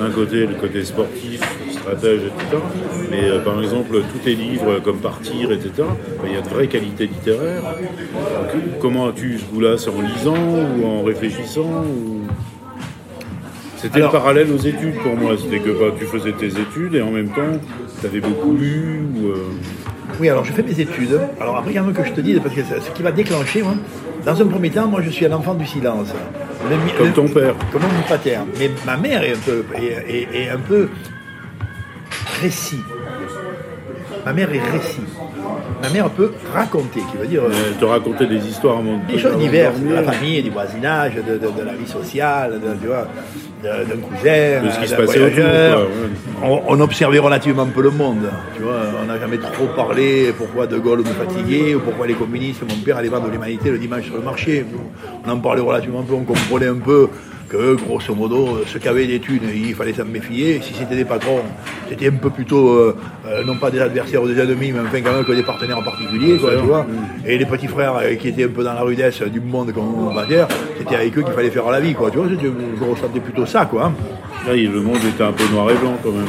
d'un 0.00 0.10
côté 0.10 0.46
le 0.46 0.54
côté 0.54 0.84
sportif, 0.84 1.40
stratège, 1.70 2.20
etc. 2.22 2.62
Mais 3.10 3.24
euh, 3.24 3.38
par 3.40 3.60
exemple, 3.62 4.02
tous 4.12 4.18
tes 4.18 4.34
livres 4.34 4.80
comme 4.80 4.98
Partir, 4.98 5.52
etc., 5.52 5.70
ben, 5.76 6.28
il 6.28 6.34
y 6.34 6.36
a 6.36 6.40
de 6.40 6.48
vraies 6.48 6.66
qualités 6.68 7.06
littéraires. 7.06 7.62
Donc, 7.62 8.62
comment 8.80 9.08
as-tu 9.08 9.38
ce 9.38 9.44
goût-là? 9.44 9.78
C'est 9.78 9.90
en 9.90 10.00
lisant 10.00 10.36
ou 10.78 10.86
en 10.86 11.02
réfléchissant 11.02 11.84
ou... 11.84 12.22
C'était 13.76 14.00
le 14.00 14.08
parallèle 14.08 14.50
aux 14.50 14.58
études 14.58 14.96
pour 15.04 15.14
moi, 15.16 15.36
c'était 15.38 15.60
que 15.60 15.70
bah, 15.70 15.94
tu 15.96 16.04
faisais 16.04 16.32
tes 16.32 16.48
études 16.48 16.96
et 16.96 17.00
en 17.02 17.12
même 17.12 17.28
temps, 17.28 17.58
tu 18.00 18.06
avais 18.06 18.20
beaucoup 18.20 18.52
lu 18.52 19.02
ou... 19.14 19.28
euh, 19.28 19.36
Oui, 20.18 20.28
alors 20.28 20.44
je 20.44 20.52
fais 20.52 20.64
mes 20.64 20.80
études. 20.80 21.20
Alors 21.40 21.56
après, 21.58 21.70
il 21.70 21.74
y 21.74 21.78
a 21.78 21.84
un 21.84 21.92
que 21.92 22.04
je 22.04 22.12
te 22.12 22.20
dise, 22.20 22.40
parce 22.42 22.54
que 22.56 22.62
ce 22.62 22.90
qui 22.90 23.02
va 23.04 23.12
déclencher, 23.12 23.62
moi, 23.62 23.74
dans 24.26 24.42
un 24.42 24.46
premier 24.46 24.70
temps, 24.70 24.88
moi 24.88 25.00
je 25.00 25.10
suis 25.10 25.26
un 25.26 25.32
enfant 25.32 25.54
du 25.54 25.64
silence. 25.64 26.08
Le 26.64 26.98
Comme 26.98 27.06
le- 27.08 27.12
ton 27.12 27.28
père. 27.28 27.54
Comme 27.72 27.82
mon 27.82 28.02
pater. 28.08 28.38
Mais 28.58 28.70
ma 28.84 28.96
mère 28.96 29.22
est 29.22 29.32
un 29.32 29.38
peu, 29.38 29.64
est, 29.74 29.84
est- 30.08 30.28
est 30.42 30.48
un 30.50 30.58
peu 30.58 30.88
récit. 32.42 32.82
Ma 34.24 34.32
mère 34.32 34.52
est 34.52 34.60
récit. 34.70 35.02
Ma 35.82 35.88
mère 35.90 36.10
peut 36.10 36.32
raconter, 36.52 37.00
qui 37.10 37.16
veut 37.16 37.26
dire 37.26 37.42
euh, 37.44 37.50
Elle 37.68 37.76
te 37.76 37.84
racontait 37.84 38.26
des 38.26 38.46
histoires 38.48 38.78
des 39.08 39.18
choses 39.18 39.36
diverses, 39.38 39.78
de 39.80 39.94
la 39.94 40.02
famille, 40.02 40.42
du 40.42 40.50
voisinage, 40.50 41.14
de, 41.14 41.34
de- 41.38 41.38
de 41.52 41.62
la 41.64 41.72
vie 41.74 41.86
sociale, 41.86 42.60
de- 42.60 42.74
tu 42.80 42.86
vois, 42.88 43.06
de- 43.62 43.68
d'un 43.88 44.00
cousin, 44.00 44.64
De 44.64 44.70
ce 44.70 44.80
qui 44.80 44.88
se 44.88 44.94
passait 44.94 45.20
autour, 45.20 45.34
voyageur. 45.44 45.86
quoi, 46.40 46.48
on, 46.48 46.62
on 46.76 46.80
observait 46.80 47.18
relativement 47.20 47.66
peu 47.66 47.82
le 47.82 47.90
monde. 47.90 48.28
Tu 48.56 48.62
vois, 48.62 48.80
on 49.02 49.06
n'a 49.06 49.18
jamais 49.20 49.38
trop 49.38 49.66
parlé 49.76 50.32
pourquoi 50.36 50.66
De 50.66 50.78
Gaulle 50.78 51.00
nous 51.00 51.04
fatiguait 51.06 51.74
ou 51.76 51.80
pourquoi 51.80 52.06
les 52.06 52.14
communistes, 52.14 52.62
mon 52.68 52.76
père 52.84 52.96
allait 52.96 53.08
vendre 53.08 53.26
de 53.28 53.32
l'humanité 53.32 53.70
le 53.70 53.78
dimanche 53.78 54.04
sur 54.04 54.16
le 54.16 54.22
marché. 54.22 54.64
On 55.26 55.30
en 55.30 55.38
parlait 55.38 55.60
relativement 55.62 56.02
peu, 56.02 56.14
on 56.14 56.24
comprenait 56.24 56.66
un 56.68 56.76
peu 56.78 57.08
que 57.48 57.74
grosso 57.76 58.14
modo, 58.14 58.58
ceux 58.66 58.78
qui 58.78 58.88
avaient 58.88 59.06
des 59.06 59.20
thunes, 59.20 59.42
il 59.54 59.74
fallait 59.74 59.92
s'en 59.94 60.04
méfier. 60.04 60.60
Si 60.62 60.74
c'était 60.74 60.96
des 60.96 61.04
patrons, 61.04 61.40
c'était 61.88 62.08
un 62.08 62.12
peu 62.16 62.30
plutôt, 62.30 62.68
euh, 62.70 62.96
euh, 63.26 63.44
non 63.44 63.56
pas 63.56 63.70
des 63.70 63.80
adversaires 63.80 64.22
ou 64.22 64.28
des 64.28 64.38
ennemis, 64.38 64.72
mais 64.72 64.80
enfin 64.80 65.00
quand 65.02 65.12
même 65.14 65.24
que 65.24 65.32
des 65.32 65.42
partenaires 65.42 65.78
en 65.78 65.82
particulier, 65.82 66.36
quoi, 66.38 66.50
tu 66.56 66.66
vois. 66.66 66.86
Et 67.26 67.38
les 67.38 67.46
petits 67.46 67.66
frères 67.68 67.96
euh, 67.96 68.14
qui 68.16 68.28
étaient 68.28 68.44
un 68.44 68.48
peu 68.48 68.62
dans 68.62 68.74
la 68.74 68.82
rudesse 68.82 69.22
du 69.22 69.40
monde, 69.40 69.72
comme 69.72 70.08
on 70.08 70.14
va 70.14 70.26
dire, 70.26 70.46
c'était 70.78 70.96
avec 70.96 71.16
eux 71.16 71.22
qu'il 71.22 71.32
fallait 71.32 71.50
faire 71.50 71.70
la 71.70 71.80
vie, 71.80 71.94
quoi. 71.94 72.10
Tu 72.10 72.18
vois, 72.18 72.26
je 72.28 72.84
ressentais 72.84 73.20
plutôt 73.20 73.46
ça, 73.46 73.64
quoi. 73.64 73.92
Là, 74.46 74.54
le 74.54 74.80
monde 74.80 74.98
était 75.06 75.24
un 75.24 75.32
peu 75.32 75.44
noir 75.52 75.70
et 75.70 75.74
blanc 75.74 75.96
quand 76.02 76.10
même. 76.12 76.24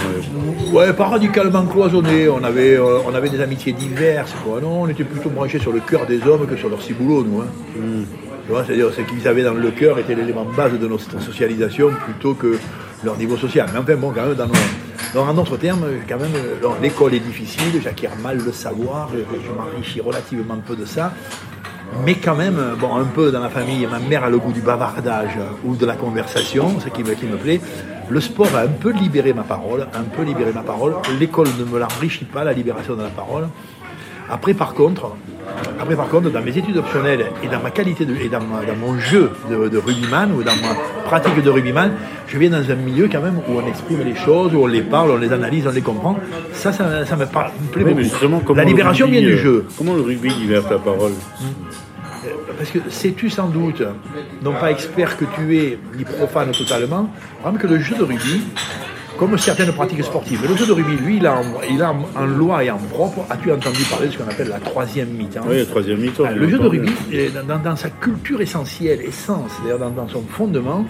ouais. 0.73 0.87
Ouais, 0.87 0.93
pas 0.93 1.05
radicalement 1.05 1.63
cloisonné. 1.65 2.27
On 2.27 2.43
avait, 2.43 2.77
on 2.79 3.13
avait 3.13 3.29
des 3.29 3.39
amitiés 3.39 3.71
diverses. 3.71 4.33
Quoi. 4.43 4.59
Non, 4.61 4.81
on 4.81 4.87
était 4.89 5.03
plutôt 5.03 5.29
branchés 5.29 5.59
sur 5.59 5.71
le 5.71 5.79
cœur 5.79 6.05
des 6.05 6.21
hommes 6.27 6.45
que 6.47 6.57
sur 6.57 6.69
leur 6.69 6.81
ciboulot, 6.81 7.23
nous. 7.23 7.41
hein. 7.41 7.45
Vois, 7.77 8.28
c'est-à-dire 8.65 8.91
ce 8.93 9.01
qu'ils 9.01 9.27
avaient 9.27 9.43
dans 9.43 9.53
le 9.53 9.71
cœur 9.71 9.99
était 9.99 10.15
l'élément 10.15 10.45
base 10.45 10.73
de 10.73 10.87
notre 10.87 11.21
socialisation 11.21 11.89
plutôt 12.05 12.33
que 12.33 12.57
leur 13.03 13.17
niveau 13.17 13.37
social. 13.37 13.69
Mais 13.73 13.79
enfin, 13.79 13.95
bon, 13.95 14.11
quand 14.11 14.25
même, 14.25 14.35
dans 14.35 14.47
nos, 14.47 15.29
en 15.29 15.33
d'autres 15.33 15.57
termes, 15.57 15.85
quand 16.07 16.17
même, 16.17 16.33
euh, 16.35 16.67
l'école 16.81 17.13
est 17.13 17.19
difficile, 17.19 17.81
j'acquiers 17.81 18.09
mal 18.21 18.37
le 18.37 18.51
savoir, 18.51 19.09
je, 19.13 19.51
m'enrichis 19.51 20.01
relativement 20.01 20.57
peu 20.57 20.75
de 20.75 20.85
ça. 20.85 21.13
Mais 22.05 22.15
quand 22.15 22.35
même, 22.35 22.59
bon, 22.79 22.95
un 22.95 23.05
peu 23.05 23.31
dans 23.31 23.39
la 23.39 23.49
famille, 23.49 23.87
ma 23.87 23.99
mère 23.99 24.23
a 24.23 24.29
le 24.29 24.37
goût 24.37 24.51
du 24.51 24.61
bavardage 24.61 25.37
ou 25.65 25.75
de 25.75 25.85
la 25.85 25.95
conversation, 25.95 26.79
ce 26.79 26.89
qui 26.89 27.03
me, 27.03 27.13
qui 27.13 27.25
me 27.25 27.37
plaît. 27.37 27.59
Le 28.09 28.21
sport 28.21 28.55
a 28.55 28.61
un 28.61 28.67
peu 28.67 28.91
libéré 28.91 29.33
ma 29.33 29.43
parole, 29.43 29.87
un 29.93 30.03
peu 30.03 30.23
libéré 30.23 30.51
ma 30.53 30.61
parole. 30.61 30.95
L'école 31.19 31.47
ne 31.59 31.65
me 31.65 31.79
l'enrichit 31.79 32.25
pas, 32.25 32.43
la 32.43 32.53
libération 32.53 32.95
de 32.95 33.03
la 33.03 33.09
parole. 33.09 33.47
Après, 34.29 34.53
par 34.53 34.73
contre, 34.73 35.11
après, 35.81 35.95
par 35.95 36.07
contre, 36.09 36.29
dans 36.29 36.41
mes 36.41 36.55
études 36.57 36.77
optionnelles 36.77 37.25
et 37.43 37.47
dans 37.47 37.59
ma 37.61 37.71
qualité 37.71 38.05
de, 38.05 38.15
et 38.15 38.29
dans, 38.29 38.39
ma- 38.41 38.63
dans 38.65 38.75
mon 38.75 38.97
jeu 38.99 39.31
de, 39.49 39.67
de 39.69 39.77
rugbyman 39.77 40.31
ou 40.33 40.43
dans 40.43 40.55
ma 40.55 40.75
pratique 41.05 41.41
de 41.41 41.49
rugbyman, 41.49 41.91
je 42.27 42.37
viens 42.37 42.49
dans 42.51 42.69
un 42.71 42.75
milieu 42.75 43.09
quand 43.11 43.21
même 43.21 43.37
où 43.47 43.57
on 43.59 43.67
exprime 43.67 44.01
les 44.03 44.15
choses, 44.15 44.53
où 44.53 44.59
on 44.61 44.67
les 44.67 44.81
parle, 44.81 45.11
on 45.11 45.17
les 45.17 45.33
analyse, 45.33 45.65
on 45.67 45.71
les 45.71 45.81
comprend. 45.81 46.17
Ça, 46.53 46.71
ça, 46.71 47.05
ça 47.05 47.15
me, 47.15 47.25
parle, 47.25 47.51
me 47.61 47.71
plaît 47.71 47.83
Oui, 47.85 48.11
beaucoup. 48.29 48.53
La 48.53 48.63
libération 48.63 49.05
rugby, 49.07 49.19
vient 49.19 49.29
du 49.29 49.35
euh, 49.35 49.41
jeu. 49.41 49.65
Comment 49.77 49.95
le 49.95 50.01
rugby 50.01 50.29
libère 50.29 50.67
ta 50.67 50.77
parole? 50.77 51.13
Parce 52.57 52.71
que 52.71 52.79
sais-tu 52.89 53.29
sans 53.29 53.47
doute, 53.47 53.81
non 54.43 54.51
pas 54.53 54.69
expert 54.71 55.17
que 55.17 55.23
tu 55.35 55.57
es, 55.57 55.79
ni 55.97 56.03
profane 56.03 56.51
totalement, 56.51 57.09
que 57.59 57.67
le 57.67 57.79
jeu 57.79 57.95
de 57.95 58.03
rugby 58.03 58.41
comme 59.19 59.37
certaines 59.37 59.71
pratiques 59.73 60.03
sportives. 60.03 60.39
Mais 60.41 60.47
le 60.47 60.55
jeu 60.55 60.65
de 60.65 60.71
rugby, 60.71 60.95
lui, 60.95 61.17
il 61.17 61.27
a, 61.27 61.33
en, 61.35 61.43
il 61.69 61.81
a 61.81 61.91
en 62.15 62.25
loi 62.25 62.63
et 62.63 62.71
en 62.71 62.77
propre, 62.77 63.25
as-tu 63.29 63.51
entendu 63.51 63.83
parler 63.89 64.07
de 64.07 64.13
ce 64.13 64.17
qu'on 64.17 64.29
appelle 64.29 64.47
la 64.47 64.59
troisième 64.59 65.09
mi-temps? 65.09 65.41
Oui, 65.47 65.57
la 65.57 65.65
troisième 65.65 65.99
mi-temps. 65.99 66.23
Ah, 66.27 66.31
Le 66.31 66.47
jeu 66.49 66.57
de 66.57 66.67
rugby, 66.67 66.91
dans, 67.63 67.75
sa 67.75 67.89
culture 67.89 68.39
essentielle, 68.41 69.01
essence, 69.01 69.51
c'est-à-dire 69.61 69.77
dans, 69.79 69.89
dans 69.91 70.07
son 70.07 70.21
fondement, 70.29 70.85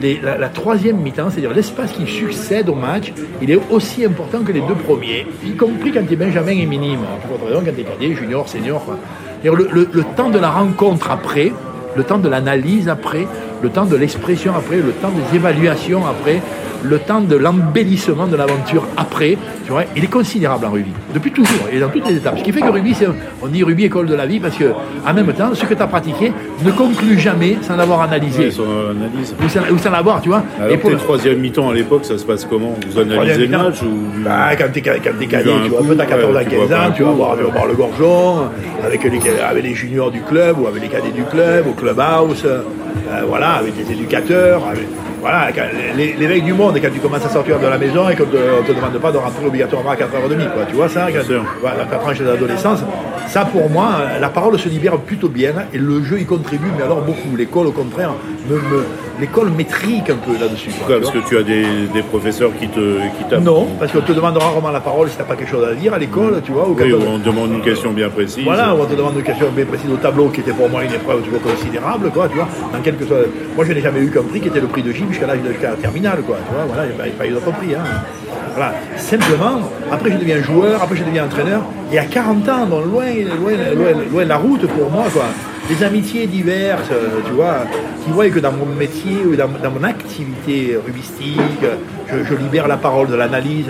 les- 0.00 0.20
la, 0.22 0.36
la 0.38 0.48
troisième 0.48 0.96
mi-temps, 0.98 1.30
c'est-à-dire 1.30 1.52
l'espace 1.54 1.92
qui 1.92 2.06
succède 2.06 2.68
au 2.68 2.74
match, 2.74 3.12
il 3.42 3.50
est 3.50 3.60
aussi 3.70 4.04
important 4.04 4.40
que 4.40 4.52
les 4.52 4.60
deux 4.60 4.74
premiers, 4.74 5.26
y 5.46 5.52
compris 5.52 5.92
quand 5.92 6.04
tu 6.06 6.14
es 6.14 6.16
Benjamin 6.16 6.52
et 6.52 6.66
minime, 6.66 7.00
pour 7.28 7.46
raison, 7.48 7.62
quand 7.64 7.72
tu 7.74 7.80
es 7.80 7.84
cadet, 7.84 8.14
junior, 8.14 8.48
senior. 8.48 8.84
quoi. 8.84 8.96
C'est-à-dire 9.42 9.58
Le, 9.58 9.68
le- 9.72 9.88
le 9.92 10.04
temps 10.16 10.30
de 10.30 10.38
la 10.38 10.50
rencontre 10.50 11.10
après, 11.10 11.52
le 11.96 12.04
temps 12.04 12.18
de 12.18 12.28
l'analyse 12.28 12.88
après, 12.88 13.26
le 13.62 13.68
temps 13.70 13.84
de 13.84 13.96
l'expression 13.96 14.52
après, 14.56 14.76
le 14.76 14.92
temps 14.92 15.10
des 15.10 15.36
évaluations 15.36 16.06
après, 16.06 16.40
le 16.84 16.98
temps 17.00 17.20
de 17.20 17.34
l'embellissement 17.34 18.28
de 18.28 18.36
l'aventure 18.36 18.84
après, 18.96 19.36
tu 19.64 19.72
vois, 19.72 19.82
il 19.96 20.04
est 20.04 20.10
considérable 20.10 20.64
en 20.66 20.70
rugby, 20.70 20.92
depuis 21.12 21.32
toujours, 21.32 21.66
et 21.72 21.80
dans 21.80 21.88
toutes 21.88 22.08
les 22.08 22.14
étapes. 22.18 22.38
Ce 22.38 22.44
qui 22.44 22.52
fait 22.52 22.60
que 22.60 22.68
rugby, 22.68 22.94
c'est, 22.94 23.08
on 23.42 23.48
dit 23.48 23.64
rugby 23.64 23.86
école 23.86 24.06
de 24.06 24.14
la 24.14 24.26
vie, 24.26 24.38
parce 24.38 24.56
que 24.56 24.66
en 25.04 25.12
même 25.12 25.32
temps, 25.32 25.50
ce 25.54 25.64
que 25.66 25.74
tu 25.74 25.82
as 25.82 25.88
pratiqué 25.88 26.32
ne 26.64 26.70
conclut 26.70 27.18
jamais 27.18 27.56
sans 27.62 27.74
l'avoir 27.74 28.02
analysé, 28.02 28.44
Ouais, 28.44 28.50
son 28.52 28.62
analyse. 28.62 29.34
ou, 29.44 29.48
sans, 29.48 29.60
ou 29.74 29.78
sans 29.78 29.90
l'avoir, 29.90 30.20
tu 30.20 30.28
vois. 30.28 30.44
Alors, 30.60 30.78
pour 30.78 30.90
le- 30.90 30.96
troisième 30.98 31.40
mi-temps 31.40 31.68
à 31.68 31.74
l'époque, 31.74 32.04
ça 32.04 32.16
se 32.16 32.24
passe 32.24 32.44
comment? 32.44 32.76
Vous 32.92 33.00
analysez 33.00 33.48
le 33.48 33.58
match 33.58 33.82
ou 33.82 34.22
Bah, 34.24 34.50
quand 34.56 34.66
t'es, 34.72 34.88
un 34.88 34.94
tu 34.94 35.00
vois, 35.00 36.06
14 36.06 36.32
ouais, 36.32 36.40
à 36.40 36.44
tu 36.44 36.50
15 36.50 36.58
vois 36.60 36.68
pas 36.68 36.84
ans, 36.84 36.86
un 36.86 36.90
tu 36.92 37.02
vas 37.02 37.10
voir, 37.10 37.36
voir 37.36 37.66
le 37.66 37.74
gorgeon, 37.74 38.50
avec 38.84 39.02
les, 39.02 39.18
avec 39.40 39.64
les 39.64 39.74
juniors 39.74 40.12
du 40.12 40.20
club, 40.20 40.60
ou 40.60 40.68
avec 40.68 40.80
les 40.80 40.88
cadets 40.88 41.10
du 41.10 41.24
club, 41.24 41.66
au 41.66 41.72
clubhouse, 41.72 42.44
euh, 42.46 42.60
voilà, 43.26 43.47
avec 43.56 43.76
des 43.76 43.92
éducateurs, 43.92 44.62
voilà, 45.20 45.48
les- 45.96 46.12
l'éveil 46.14 46.42
du 46.42 46.52
monde, 46.52 46.78
quand 46.80 46.88
tu 46.92 47.00
commences 47.00 47.24
à 47.24 47.28
sortir 47.28 47.58
de 47.58 47.66
la 47.66 47.78
maison 47.78 48.08
et 48.08 48.14
qu'on 48.16 48.24
te, 48.24 48.36
on 48.60 48.62
te 48.64 48.72
demande 48.72 48.98
pas 48.98 49.12
de 49.12 49.18
rentrer 49.18 49.46
obligatoirement 49.46 49.90
à 49.90 49.96
4h30, 49.96 50.52
quoi, 50.54 50.64
tu 50.68 50.74
vois 50.76 50.88
ça, 50.88 51.08
quand, 51.12 51.34
voilà, 51.60 51.84
ta 51.84 51.96
tranche 51.96 52.18
d'adolescence, 52.20 52.80
ça 53.28 53.44
pour 53.44 53.68
moi, 53.70 53.88
la 54.20 54.28
parole 54.28 54.58
se 54.58 54.68
libère 54.68 54.96
plutôt 54.98 55.28
bien, 55.28 55.52
et 55.72 55.78
le 55.78 56.02
jeu 56.02 56.20
y 56.20 56.24
contribue, 56.24 56.68
mais 56.76 56.84
alors 56.84 57.00
beaucoup, 57.02 57.36
l'école 57.36 57.66
au 57.66 57.72
contraire, 57.72 58.12
me, 58.48 58.54
me- 58.56 58.84
l'école 59.20 59.50
m'étrique 59.50 60.08
un 60.10 60.14
peu 60.16 60.32
là-dessus. 60.40 60.70
quoi, 60.70 60.96
Pourquoi 60.96 60.96
tu 60.96 61.18
Parce 61.18 61.24
que 61.24 61.28
tu 61.28 61.36
as 61.38 61.42
des, 61.42 61.64
des 61.92 62.02
professeurs 62.02 62.50
qui 62.58 62.68
te 62.68 62.78
qui 62.78 63.42
Non, 63.42 63.66
parce 63.78 63.90
qu'on 63.92 64.00
te 64.00 64.12
demande 64.12 64.36
rarement 64.38 64.70
la 64.70 64.80
parole 64.80 65.08
si 65.10 65.16
t'as 65.16 65.24
pas 65.24 65.34
quelque 65.34 65.50
chose 65.50 65.66
à 65.68 65.74
dire 65.74 65.92
à 65.92 65.98
l'école, 65.98 66.40
tu 66.44 66.52
vois. 66.52 66.68
Ou 66.68 66.76
Oui, 66.78 66.94
on- 66.94 66.96
ou 66.98 67.14
on 67.16 67.18
te 67.18 67.24
demande 67.26 67.52
une 67.52 67.60
question 67.62 67.90
bien 67.90 68.08
précise. 68.08 68.44
Voilà, 68.44 68.74
on 68.74 68.84
te 68.84 68.94
demande 68.94 69.16
une 69.16 69.22
question 69.24 69.46
bien 69.54 69.64
précise 69.66 69.90
au 69.90 69.96
tableau, 69.96 70.28
qui 70.28 70.40
était 70.40 70.52
pour 70.52 70.68
moi 70.70 70.84
une 70.84 70.92
épreuve 70.94 71.22
toujours 71.22 71.42
considérable, 71.42 72.10
quoi, 72.10 72.28
tu 72.28 72.36
vois. 72.36 72.48
Dans 72.72 72.80
quelque. 72.80 73.04
Moi, 73.56 73.64
je 73.66 73.72
n'ai 73.72 73.80
jamais 73.80 74.00
eu 74.00 74.10
qu'un 74.10 74.22
prix 74.22 74.40
qui 74.40 74.48
était 74.48 74.60
le 74.60 74.66
prix 74.68 74.82
de 74.82 74.92
gym 74.92 75.07
jusqu'à 75.08 75.26
l'âge 75.26 75.40
de 75.42 75.48
jusqu'à 75.52 75.70
la 75.70 75.76
terminale, 75.76 76.22
quoi, 76.26 76.36
tu 76.46 76.54
vois. 76.54 76.64
Voilà, 76.66 76.84
il 76.86 76.88
n'y 76.88 76.94
a 76.94 76.98
pas- 76.98 77.08
il 77.08 77.22
a 77.22 77.26
eu 77.26 77.34
d'autre 77.34 77.52
prix, 77.52 77.74
hein. 77.74 77.84
Voilà, 78.54 78.74
simplement, 78.96 79.60
après 79.92 80.10
je 80.10 80.16
deviens 80.16 80.42
joueur, 80.42 80.82
après 80.82 80.96
je 80.96 81.04
deviens 81.04 81.24
entraîneur, 81.26 81.62
et 81.92 81.98
à 81.98 82.04
40 82.04 82.48
ans, 82.48 82.66
loin, 82.66 82.80
loin, 82.84 83.52
loin, 83.74 84.02
loin 84.10 84.24
la 84.24 84.36
route 84.36 84.66
pour 84.66 84.90
moi, 84.90 85.04
quoi. 85.12 85.26
Des 85.68 85.84
amitiés 85.84 86.26
diverses, 86.26 86.90
euh, 86.90 87.20
tu 87.26 87.32
vois, 87.32 87.58
qui 88.04 88.10
voient 88.10 88.30
que 88.30 88.38
dans 88.40 88.52
mon 88.52 88.64
métier 88.64 89.18
ou 89.26 89.36
dans, 89.36 89.48
dans 89.62 89.70
mon 89.70 89.84
activité 89.84 90.78
rubistique, 90.84 91.40
je, 92.10 92.34
libère 92.34 92.66
la 92.68 92.78
parole 92.78 93.08
de 93.08 93.14
l'analyse, 93.14 93.66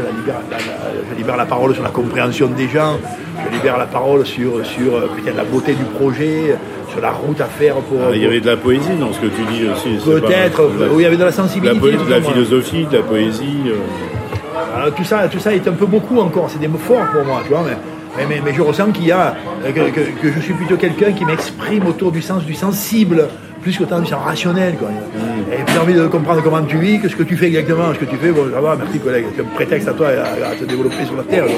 je 1.11 1.17
libère 1.17 1.37
la 1.37 1.45
parole 1.47 1.75
sur 1.75 1.83
la 1.83 1.89
compréhension 1.91 2.47
des 2.47 2.69
gens, 2.69 2.99
je 3.45 3.57
libère 3.57 3.79
la 3.79 3.87
parole 3.87 4.25
sur, 4.25 4.65
sur 4.65 4.95
euh, 4.95 5.09
la 5.37 5.45
beauté 5.45 5.75
du 5.75 5.85
projet, 5.85 6.55
la 7.01 7.11
route 7.11 7.41
à 7.41 7.45
faire 7.47 7.75
pour. 7.77 7.99
Ah, 8.09 8.11
il 8.15 8.23
y 8.23 8.27
avait 8.27 8.41
de 8.41 8.47
la 8.47 8.57
poésie 8.57 8.97
dans 8.99 9.13
ce 9.13 9.21
que 9.21 9.27
tu 9.27 9.43
dis 9.53 9.67
aussi. 9.69 9.99
Peut-être, 10.05 10.71
il 10.97 11.01
y 11.03 11.07
avait 11.07 11.17
de 11.17 11.21
la 11.21 11.27
la, 11.27 11.33
sensibilité. 11.33 11.79
poé- 11.79 12.05
de 12.05 12.11
la 12.11 12.21
philosophie, 12.23 12.87
de 12.91 12.97
la 12.97 13.03
poésie. 13.03 13.63
euh, 13.67 14.77
Alors, 14.77 14.95
tout, 14.95 15.05
ça, 15.05 15.29
tout 15.29 15.39
ça 15.39 15.55
est 15.55 15.67
un 15.69 15.73
peu 15.73 15.87
beaucoup 15.87 16.19
encore, 16.21 16.51
c'est 16.51 16.59
des 16.61 16.69
mots 16.69 16.79
forts 16.79 17.07
pour 17.13 17.25
moi, 17.25 17.41
tu 17.45 17.51
vois, 17.51 17.65
mais, 17.67 17.77
mais, 18.17 18.27
mais- 18.37 18.43
mais 18.45 18.53
je 18.55 18.63
ressens 18.63 18.91
qu'il 18.93 19.07
y 19.07 19.13
a, 19.13 19.35
euh, 19.65 19.73
que, 19.73 19.81
que- 19.91 20.21
que 20.23 20.33
je 20.33 20.41
suis 20.41 20.55
plutôt 20.55 20.77
quelqu'un 20.77 21.13
qui 21.13 21.25
m'exprime 21.25 21.87
autour 21.87 22.11
du 22.13 22.23
sens 22.23 22.45
du 22.45 22.55
sensible, 22.55 23.29
plus 23.69 23.77
qu'autant 23.79 24.01
du 24.01 24.07
sens 24.07 24.25
rationnel. 24.25 24.75
Quoi. 24.79 24.89
Mm. 24.89 25.53
Et 25.53 25.63
plus 25.65 25.79
envie 25.79 25.95
de 25.95 26.07
comprendre 26.07 26.43
comment 26.43 26.63
tu 26.63 26.79
vis 26.79 27.01
que 27.01 27.09
ce 27.09 27.17
que 27.17 27.23
tu 27.23 27.37
fais 27.37 27.47
exactement. 27.49 27.93
Ce 27.93 27.99
que 27.99 28.07
tu 28.07 28.17
fais, 28.17 28.31
bon, 28.33 28.47
ça 28.53 28.61
va, 28.61 28.77
merci 28.77 28.99
collègue, 28.99 29.27
c'est 29.37 29.43
un 29.43 29.45
prétexte 29.55 29.89
à 29.89 29.93
toi 29.93 30.09
à, 30.09 30.51
à 30.51 30.55
te 30.55 30.65
développer 30.65 31.05
sur 31.05 31.17
la 31.17 31.23
terre. 31.25 31.45
quoi. 31.45 31.55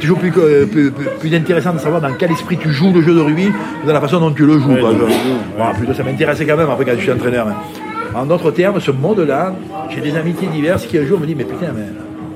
Toujours 0.00 0.18
plus, 0.18 0.30
que- 0.32 0.64
plus, 0.64 1.34
intéressant 1.34 1.72
de 1.74 1.78
savoir 1.78 2.00
dans 2.00 2.12
quel 2.14 2.30
esprit 2.32 2.56
tu 2.56 2.70
joues 2.70 2.92
le 2.94 3.02
jeu 3.02 3.14
de 3.14 3.20
rugby, 3.20 3.46
que 3.82 3.86
dans 3.86 3.92
la 3.92 4.00
façon 4.00 4.20
dont 4.20 4.30
tu 4.30 4.46
le 4.46 4.58
joues. 4.58 4.72
Ouais, 4.72 4.80
quoi. 4.80 5.72
plutôt 5.76 5.92
ça 5.92 6.02
m'intéressait 6.02 6.46
quand 6.46 6.56
même 6.56 6.70
après 6.70 6.84
quand 6.86 6.92
je 6.96 7.02
suis 7.02 7.12
entraîneur. 7.12 7.46
hein. 7.48 7.56
En 8.14 8.24
d'autres 8.26 8.50
termes, 8.52 8.80
ce 8.80 8.90
monde-là, 8.90 9.54
j'ai 9.90 10.00
des 10.00 10.16
amitiés 10.16 10.48
diverses 10.48 10.86
qui 10.86 10.96
un 10.98 11.04
jour 11.04 11.20
me 11.20 11.26
disent 11.26 11.36
Mais 11.36 11.44
putain, 11.44 11.72
mais, 11.74 11.82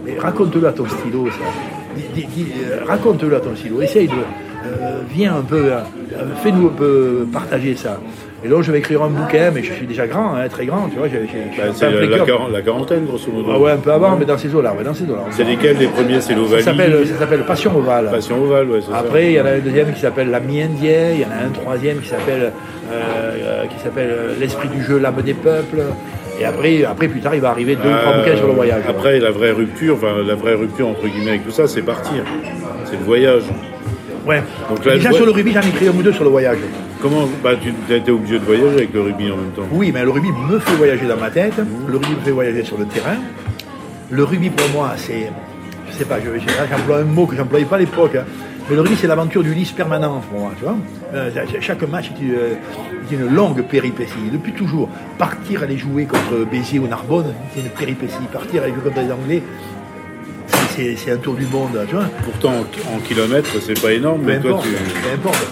mais 0.07 0.19
raconte-le 0.21 0.67
à 0.69 0.73
ton 0.73 0.87
stylo, 0.87 1.29
ça. 1.31 1.45
Euh, 1.99 2.85
raconte-le 2.87 3.35
à 3.37 3.41
ton 3.41 3.55
stylo. 3.57 3.81
Essaye 3.83 4.07
de. 4.09 4.13
euh, 4.15 5.01
viens 5.15 5.37
un 5.37 5.43
peu, 5.43 5.57
euh, 5.73 5.79
euh, 6.17 6.25
fais-nous 6.43 6.67
un 6.69 6.73
peu 6.77 7.27
partager 7.33 7.75
ça. 7.77 7.99
Et 8.45 8.49
là, 8.49 8.61
je 8.61 8.71
vais 8.71 8.79
écrire 8.81 9.03
un 9.03 9.09
bouquin, 9.09 9.51
mais 9.55 9.63
je 9.63 9.73
suis 9.73 9.87
déjà 9.87 10.07
grand, 10.07 10.35
hein, 10.35 10.47
très 10.51 10.67
grand, 10.67 10.89
tu 10.91 10.99
vois. 10.99 11.09
j'ai- 11.09 11.27
j'ai- 11.33 11.57
bah, 11.57 11.73
c'est 11.75 11.91
la, 11.91 12.51
la 12.53 12.61
quarantaine, 12.63 13.07
grosso 13.07 13.31
modo. 13.33 13.49
Ah 13.55 13.59
ouais, 13.59 13.71
un 13.73 13.77
peu 13.79 13.91
avant, 13.91 14.17
mais 14.19 14.27
dans 14.27 14.37
ces 14.37 14.55
eaux-là, 14.55 14.75
ouais, 14.77 14.85
dans 14.85 14.93
ces 14.93 15.05
eaux-là. 15.05 15.25
C'est 15.31 15.45
lesquels 15.45 15.79
les 15.79 15.87
premiers 15.87 16.21
C'est 16.21 16.35
Ça 16.35 16.39
l'Ovalie 16.39 16.63
s'appelle, 16.63 17.07
ça 17.07 17.19
s'appelle 17.21 17.41
Passion 17.47 17.75
Ovale. 17.79 18.09
Passion 18.11 18.43
Ovale, 18.43 18.69
ouais, 18.69 18.81
c'est 18.83 18.91
ça. 18.93 18.99
Après, 18.99 19.27
il 19.27 19.33
y 19.33 19.41
en 19.41 19.47
a 19.47 19.51
un 19.53 19.59
deuxième 19.61 19.93
qui 19.95 20.01
s'appelle 20.01 20.31
La 20.31 20.41
Mi-Indien, 20.41 21.13
il 21.15 21.21
y 21.21 21.25
en 21.25 21.31
a 21.31 21.47
un 21.47 21.51
troisième 21.59 22.01
qui 22.01 22.09
s'appelle 22.09 22.53
euh, 22.93 22.93
euh, 22.93 23.65
qui 23.65 23.83
s'appelle 23.83 24.11
euh, 24.11 24.35
L'Esprit 24.39 24.69
du 24.69 24.83
jeu, 24.83 24.99
l'âme 24.99 25.23
des 25.25 25.33
peuples. 25.35 25.81
Et 26.39 26.45
après, 26.45 26.85
après, 26.85 27.09
plus 27.09 27.21
tard, 27.21 27.35
il 27.35 27.41
va 27.41 27.49
arriver 27.51 27.77
deux 27.77 27.89
ou 27.89 27.97
trois 28.03 28.19
bouquins 28.19 28.37
sur 28.37 28.49
le 28.49 28.53
voyage. 28.53 28.83
Après, 28.89 29.21
la 29.21 29.31
vraie 29.31 29.53
rupture, 29.53 29.95
enfin, 29.95 30.17
la 30.27 30.35
vraie 30.35 30.55
rupture 30.55 30.89
entre 30.89 31.07
guillemets 31.07 31.31
avec 31.31 31.45
tout 31.47 31.53
ça, 31.53 31.67
c'est 31.67 31.81
partir. 31.83 32.25
C'est 32.85 32.99
le 32.99 33.05
voyage. 33.05 33.45
Ouais. 34.27 34.43
Donc 34.69 34.85
là, 34.85 34.95
Déjà 34.95 35.13
sur 35.13 35.25
le 35.27 35.33
rugby, 35.33 35.53
j'en 35.53 35.61
ai 35.63 35.69
écrit 35.69 35.87
un 35.89 35.93
ou 35.93 36.03
deux 36.03 36.13
sur 36.13 36.25
le 36.25 36.31
voyage. 36.31 36.59
Comment 37.05 37.29
bah, 37.43 37.51
tu 37.61 37.69
étais 37.95 38.11
obligé 38.11 38.39
de 38.39 38.45
voyager 38.47 38.77
avec 38.77 38.95
le 38.95 39.03
rugby 39.03 39.31
en 39.31 39.37
même 39.37 39.51
temps 39.55 39.69
Oui, 39.71 39.91
mais 39.93 40.03
le 40.05 40.09
rugby 40.11 40.31
me 40.49 40.59
fait 40.59 40.75
voyager 40.77 41.07
dans 41.07 41.19
ma 41.19 41.29
tête. 41.31 41.53
Le 41.87 41.97
rugby 41.99 42.13
me 42.15 42.21
fait 42.25 42.31
voyager 42.31 42.65
sur 42.65 42.79
le 42.79 42.87
terrain. 42.87 43.17
Le 44.11 44.25
rugby 44.25 44.49
pour 44.49 44.67
moi, 44.71 44.93
c'est. 44.97 45.31
Je 45.91 45.99
sais 45.99 46.07
pas, 46.07 46.17
je- 46.19 46.39
je- 46.41 46.49
j'emploie 46.71 47.01
un 47.01 47.05
mot 47.05 47.27
que 47.27 47.37
j'employais 47.37 47.67
pas 47.67 47.77
à 47.77 47.81
l'époque. 47.81 48.15
hein. 48.17 48.25
Mais 48.71 48.75
le 48.77 48.81
rugby, 48.81 48.97
c'est 48.99 49.07
l'aventure 49.07 49.43
du 49.43 49.53
lys 49.53 49.71
permanente 49.73 50.23
pour 50.31 50.41
moi, 50.41 50.53
tu 50.59 50.65
vois. 50.65 50.77
Euh, 51.13 51.31
chaque 51.61 51.83
match 51.87 52.11
est 52.17 52.23
une, 52.23 52.33
est 52.33 53.15
une 53.23 53.35
longue 53.35 53.61
péripétie, 53.65 54.31
depuis 54.33 54.53
toujours. 54.53 54.89
Partir 55.19 55.63
aller 55.63 55.77
jouer 55.77 56.07
contre 56.07 56.47
Béziers 56.51 56.79
ou 56.79 56.87
Narbonne, 56.89 57.35
c'est 57.55 57.61
une 57.61 57.69
péripétie. 57.69 58.15
Partir 58.33 58.63
aller 58.63 58.73
jouer 58.73 58.81
contre 58.83 59.01
les 59.07 59.13
Anglais, 59.13 59.43
c'est- 60.75 61.13
un 61.13 61.19
tour 61.19 61.35
du 61.35 61.45
monde, 61.49 61.79
tu 61.87 61.95
vois. 61.97 62.07
Pourtant, 62.25 62.53
en, 62.61 62.97
en 62.97 62.99
kilomètres, 63.01 63.51
c'est 63.61 63.79
pas 63.79 63.93
énorme, 63.93 64.23
Peu 64.23 64.27
mais 64.29 64.41
toi, 64.41 64.51
importe, 64.53 64.65
tu. 64.69 64.73
peu 64.73 65.29
importe. 65.29 65.47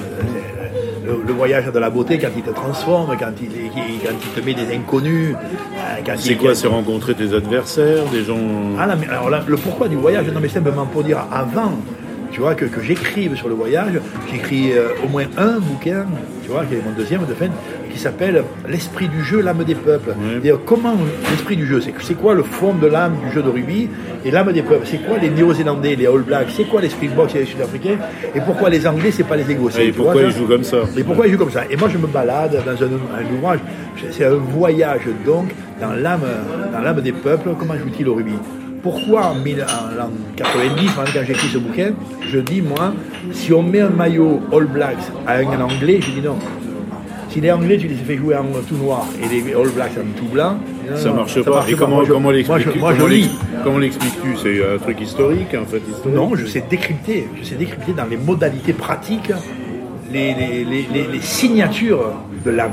Le, 1.05 1.21
le 1.27 1.33
voyage 1.33 1.65
de 1.67 1.79
la 1.79 1.91
beauté, 1.91 2.19
quand 2.19 2.29
il 2.37 2.43
te 2.43 2.51
transforme, 2.51 3.17
quand 3.19 3.33
il, 3.43 3.51
il- 3.53 4.01
quand 4.05 4.15
il 4.23 4.41
te 4.41 4.47
met 4.47 4.55
des 4.55 4.75
inconnus. 4.75 5.35
euh, 5.35 6.13
C'est 6.17 6.37
quoi 6.37 6.55
C'est 6.55 6.69
rencontrer 6.69 7.15
tes 7.15 7.35
adversaires, 7.35 8.05
des 8.13 8.25
gens. 8.25 8.39
Ah 8.79 8.87
là, 8.87 8.95
mais 8.99 9.09
alors 9.09 9.29
là, 9.31 9.43
le 9.47 9.57
pourquoi 9.57 9.89
du 9.89 9.97
voyage, 9.97 10.27
non 10.29 10.41
mais 10.41 10.49
simplement 10.49 10.87
pour 10.87 11.03
dire 11.03 11.19
avant, 11.33 11.73
tu 12.31 12.41
vois, 12.41 12.55
que, 12.55 12.67
que 12.67 12.81
j'écrive 12.81 13.35
sur 13.37 13.49
le 13.49 13.55
voyage, 13.55 13.95
j'écris 14.31 14.73
euh, 14.73 14.89
au 15.05 15.09
moins 15.09 15.25
un 15.37 15.59
bouquin, 15.59 16.07
tu 16.45 16.51
vois, 16.51 16.65
qui 16.65 16.75
est 16.75 16.83
mon 16.85 16.93
deuxième 16.97 17.27
de 17.27 17.35
fin, 17.35 17.49
qui 17.93 17.99
s'appelle 17.99 18.43
L'esprit 18.69 19.09
du 19.09 19.23
jeu, 19.23 19.41
l'âme 19.41 19.65
des 19.65 19.75
peuples. 19.75 20.15
Oui. 20.19 20.27
C'est-à-dire 20.31 20.59
comment 20.65 20.97
l'esprit 21.31 21.57
du 21.57 21.67
jeu, 21.67 21.81
c'est 21.81 22.15
quoi 22.15 22.35
le 22.35 22.43
fond 22.43 22.75
de 22.75 22.87
l'âme 22.87 23.17
du 23.25 23.33
jeu 23.33 23.43
de 23.43 23.49
rugby 23.49 23.89
et 24.25 24.31
l'âme 24.31 24.53
des 24.53 24.63
peuples, 24.63 24.87
c'est 24.87 25.05
quoi 25.05 25.19
les 25.19 25.31
Néo-Zélandais, 25.31 25.97
les 25.97 26.07
All 26.07 26.23
Blacks, 26.23 26.49
c'est 26.57 26.65
quoi 26.65 26.81
l'esprit 26.81 27.09
de 27.09 27.15
boxe 27.15 27.35
et 27.35 27.41
les 27.41 27.47
Sud-Africains? 27.47 27.99
Et 28.35 28.41
pourquoi 28.41 28.71
les 28.71 28.87
Anglais, 28.87 29.11
c'est 29.11 29.25
pas 29.25 29.37
les 29.37 29.51
Écossais. 29.51 29.89
Et 29.89 29.93
pourquoi 29.93 30.15
vois, 30.15 30.23
ils 30.23 30.33
jouent 30.33 30.47
comme 30.47 30.65
ça? 30.65 30.79
Et 30.97 31.03
pourquoi 31.03 31.27
il 31.27 31.33
joue 31.33 31.39
comme 31.39 31.51
ça? 31.51 31.63
Et 31.71 31.77
moi, 31.77 31.89
je 31.89 31.99
me 31.99 32.07
balade 32.07 32.63
dans 32.65 32.85
un, 32.85 32.87
un 32.87 33.37
ouvrage. 33.37 33.59
C'est 34.11 34.25
un 34.25 34.35
voyage, 34.35 35.03
donc, 35.27 35.51
dans 35.81 35.93
l'âme, 35.93 36.23
dans 36.73 36.81
l'âme 36.81 37.01
des 37.01 37.13
peuples. 37.13 37.51
Comment 37.59 37.75
joue-t-il 37.75 38.09
au 38.09 38.15
rugby? 38.15 38.35
Pourquoi, 38.83 39.27
en, 39.27 39.35
1000 39.37 39.63
en 39.63 39.97
l'an 39.97 40.11
90, 40.37 40.91
quand 40.97 41.05
j'écris 41.25 41.49
ce 41.49 41.59
bouquin, 41.59 41.93
je 42.29 42.39
dis, 42.39 42.63
moi, 42.63 42.93
si 43.31 43.53
on 43.53 43.63
met 43.63 43.81
un 43.81 43.91
maillot 43.91 44.41
All 44.53 44.65
Blacks 44.65 44.97
à 45.27 45.37
un 45.37 45.61
Anglais, 45.61 46.01
je 46.01 46.11
dis 46.11 46.21
non. 46.21 46.37
Si 47.33 47.41
les 47.41 47.51
Anglais, 47.51 47.79
tu 47.79 47.89
les 47.89 47.95
fais 47.95 48.17
jouer 48.17 48.37
en 48.37 48.45
tout 48.69 48.77
noir 48.77 49.07
et 49.23 49.27
les 49.35 49.55
All 49.55 49.69
Blacks 49.71 49.93
en 49.99 50.19
tout 50.19 50.27
blanc, 50.31 50.59
non, 50.91 50.97
Ça 50.97 51.13
marche 51.13 51.43
pas. 51.43 51.65
Et 51.69 51.73
comment, 51.75 51.97
Moi, 51.97 52.05
je- 52.07 52.13
comment 52.13 52.31
Comment 53.65 53.79
l'expliques-tu 53.79 54.37
C'est 54.43 54.61
un 54.75 54.79
truc 54.79 55.01
historique, 55.01 55.55
en 55.55 55.65
fait, 55.65 55.81
historique 55.91 56.15
Non, 56.17 56.35
je 56.35 56.45
sais 56.47 56.63
décrypter. 56.69 57.29
Je 57.41 57.45
sais 57.49 57.55
décrypter 57.55 57.93
dans 57.93 58.05
les 58.05 58.17
modalités 58.19 58.73
pratiques 58.75 59.33
les, 60.13 60.35
les- 60.35 60.65
les- 60.65 60.87
les- 61.11 61.21
signatures 61.23 62.13
de 62.45 62.51
l'âme. 62.51 62.73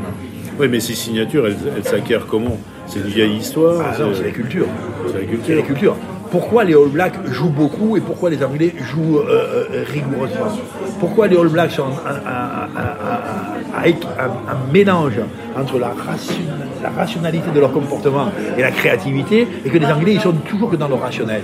Oui, 0.59 0.67
mais 0.69 0.81
ces 0.81 0.93
signatures, 0.93 1.47
elles, 1.47 1.83
s'acquièrent 1.85 2.25
comment? 2.27 2.57
C'est 2.85 2.99
une 2.99 3.05
vieille 3.05 3.37
histoire 3.37 3.81
Ah 3.87 3.93
c'est 4.13 4.23
la 4.23 4.31
culture. 4.31 4.65
C'est 5.45 5.55
la 5.55 5.61
culture. 5.61 5.95
Pourquoi 6.31 6.63
les 6.63 6.73
All 6.73 6.89
Blacks 6.89 7.15
jouent 7.27 7.49
beaucoup 7.49 7.97
et 7.97 8.01
pourquoi 8.01 8.29
les 8.29 8.43
Anglais 8.43 8.73
jouent 8.79 9.19
euh, 9.19 9.65
euh, 9.71 9.83
rigoureusement? 9.87 10.47
Pourquoi 10.99 11.27
les 11.27 11.37
All 11.37 11.49
Blacks 11.49 11.71
sont 11.71 11.85
un, 11.85 12.67
mélange 14.71 15.19
entre 15.57 15.79
la, 15.79 15.93
rationalité 16.95 17.51
de 17.53 17.59
leur 17.59 17.71
comportement 17.71 18.29
et 18.57 18.61
la 18.61 18.71
créativité 18.71 19.47
et 19.65 19.69
que 19.69 19.77
les 19.77 19.87
Anglais 19.87 20.13
ils 20.13 20.21
sont 20.21 20.33
toujours 20.33 20.69
que 20.69 20.75
dans 20.75 20.87
le 20.87 20.95
rationnel? 20.95 21.41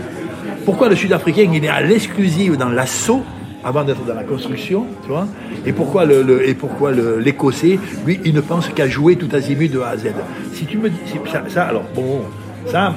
Pourquoi 0.66 0.90
le 0.90 0.96
Sud-Africain 0.96 1.50
il 1.54 1.64
est 1.64 1.70
à 1.70 1.82
l'exclusive 1.82 2.58
dans 2.58 2.70
l'assaut 2.70 3.24
avant 3.64 3.84
d'être 3.84 4.06
dans 4.06 4.14
la 4.14 4.24
construction, 4.24 4.86
tu 5.02 5.10
vois? 5.10 5.28
Et 5.66 5.74
pourquoi 5.74 6.06
le, 6.06 6.48
et 6.48 6.54
pourquoi 6.54 6.92
l'Écossais, 6.92 7.80
lui, 8.06 8.20
il 8.24 8.36
ne 8.36 8.42
pense 8.42 8.70
qu'à 8.70 8.88
jouer 8.88 9.16
tout 9.16 9.30
azimut 9.34 9.72
de 9.72 9.80
A 9.80 9.90
à 9.90 9.98
Z? 9.98 10.08
Si 10.54 10.66
tu 10.66 10.78
me 10.78 10.90
dis 10.90 11.00
ça 11.48 11.64
alors 11.64 11.86
bon, 11.96 12.22
ça, 12.68 12.94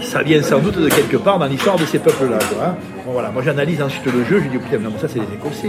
ça 0.00 0.22
vient 0.22 0.42
sans 0.42 0.58
doute 0.58 0.78
de 0.78 0.88
quelque 0.88 1.16
part 1.16 1.38
dans 1.38 1.46
l'histoire 1.46 1.76
de 1.76 1.84
ces 1.84 1.98
peuples-là. 1.98 2.38
Hein. 2.62 2.74
Bon, 3.04 3.12
voilà. 3.12 3.30
Moi 3.30 3.42
j'analyse 3.42 3.82
ensuite 3.82 4.04
le 4.06 4.24
jeu, 4.24 4.42
je 4.44 4.48
dis 4.48 4.58
putain, 4.58 4.78
non, 4.78 4.92
ça 5.00 5.08
c'est 5.08 5.18
les 5.18 5.34
Écossais. 5.34 5.68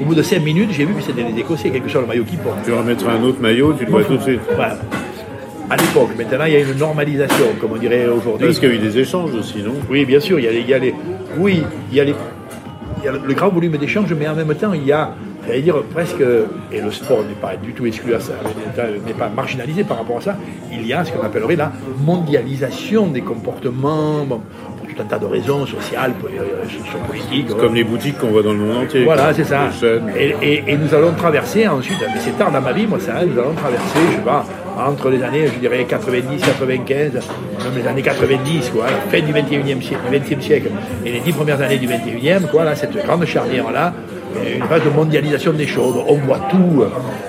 Au 0.00 0.04
bout 0.04 0.14
de 0.14 0.22
5 0.22 0.42
minutes, 0.42 0.70
j'ai 0.72 0.84
vu 0.84 0.94
que 0.94 1.02
c'était 1.02 1.22
les 1.22 1.38
Écossais, 1.40 1.70
quelque 1.70 1.88
chose 1.88 2.02
le 2.02 2.08
maillot 2.08 2.24
qui 2.24 2.36
porte. 2.36 2.58
Tu 2.64 2.70
vas 2.70 2.78
remettre 2.78 3.08
un 3.08 3.22
autre 3.22 3.40
maillot, 3.40 3.74
tu 3.74 3.84
le 3.84 3.90
vois 3.90 4.04
tout 4.04 4.16
de 4.16 4.22
suite. 4.22 4.40
Voilà. 4.54 4.78
À 5.70 5.76
l'époque, 5.76 6.10
maintenant 6.18 6.44
il 6.44 6.52
y 6.52 6.56
a 6.56 6.60
une 6.60 6.76
normalisation, 6.76 7.46
comme 7.60 7.72
on 7.72 7.76
dirait 7.78 8.06
aujourd'hui. 8.06 8.46
Parce 8.46 8.58
qu'il 8.58 8.68
y 8.68 8.72
a 8.72 8.74
eu 8.74 8.78
des 8.78 8.98
échanges 8.98 9.34
aussi, 9.34 9.62
non? 9.62 9.74
Oui, 9.88 10.04
bien 10.04 10.20
sûr, 10.20 10.38
il 10.38 10.44
y 10.44 10.48
a 10.48 10.52
les, 10.52 10.60
il 10.60 10.68
y 10.68 10.74
a 10.74 10.78
les 10.78 10.94
oui, 11.38 11.62
il 11.90 11.96
y 11.96 12.00
a 12.00 12.04
les, 12.04 12.14
il 12.98 13.04
y 13.06 13.08
a 13.08 13.12
le 13.12 13.34
grand 13.34 13.48
volume 13.48 13.76
d'échanges, 13.78 14.12
mais 14.12 14.28
en 14.28 14.34
même 14.34 14.54
temps, 14.54 14.74
il 14.74 14.84
y 14.84 14.92
a 14.92 15.14
j'allais 15.46 15.62
dire 15.62 15.82
presque, 15.92 16.22
et 16.72 16.80
le 16.80 16.90
sport 16.90 17.24
n'est 17.24 17.34
pas 17.34 17.56
du 17.56 17.72
tout 17.72 17.86
exclu 17.86 18.14
à 18.14 18.20
ça, 18.20 18.34
n'est 19.06 19.12
pas 19.12 19.28
marginalisé 19.28 19.84
par 19.84 19.98
rapport 19.98 20.18
à 20.18 20.20
ça, 20.20 20.36
il 20.72 20.86
y 20.86 20.92
a 20.92 21.04
ce 21.04 21.12
qu'on 21.12 21.24
appellerait 21.24 21.56
la 21.56 21.72
mondialisation 22.04 23.06
des 23.08 23.20
comportements, 23.20 24.24
bon, 24.24 24.40
pour 24.78 24.86
tout 24.86 25.02
un 25.02 25.04
tas 25.04 25.18
de 25.18 25.26
raisons 25.26 25.66
sociales, 25.66 26.12
euh, 26.24 26.64
sociopolitiques. 26.64 27.56
Comme 27.56 27.74
les 27.74 27.84
boutiques 27.84 28.18
qu'on 28.18 28.28
voit 28.28 28.42
dans 28.42 28.52
le 28.52 28.58
monde 28.58 28.84
entier. 28.84 29.04
Voilà, 29.04 29.32
c'est 29.34 29.44
ça. 29.44 29.68
Et, 30.16 30.64
et, 30.66 30.76
nous 30.76 30.94
allons 30.94 31.12
traverser 31.12 31.66
ensuite, 31.66 31.98
mais 32.00 32.20
c'est 32.20 32.36
tard 32.38 32.52
dans 32.52 32.60
ma 32.60 32.72
vie, 32.72 32.86
moi 32.86 33.00
ça, 33.00 33.24
nous 33.24 33.38
allons 33.38 33.54
traverser, 33.54 33.98
je 34.10 34.16
sais 34.16 34.22
pas, 34.22 34.44
entre 34.78 35.10
les 35.10 35.22
années, 35.22 35.46
je 35.46 35.58
dirais 35.58 35.84
90, 35.84 36.40
95, 36.40 37.12
même 37.12 37.22
les 37.76 37.86
années 37.86 38.02
90, 38.02 38.70
quoi, 38.70 38.86
fin 39.10 39.20
du 39.20 39.32
21e 39.32 39.82
siècle, 39.82 40.02
20e 40.10 40.40
siècle, 40.40 40.70
et 41.04 41.12
les 41.12 41.20
dix 41.20 41.32
premières 41.32 41.60
années 41.60 41.78
du 41.78 41.86
21e, 41.86 42.48
quoi, 42.50 42.64
là, 42.64 42.74
cette 42.74 42.96
grande 43.04 43.24
charnière-là, 43.24 43.92
une 44.54 44.62
phase 44.64 44.84
de 44.84 44.90
mondialisation 44.90 45.52
des 45.52 45.66
choses. 45.66 45.96
On 46.06 46.16
voit 46.16 46.40
tout. 46.50 46.84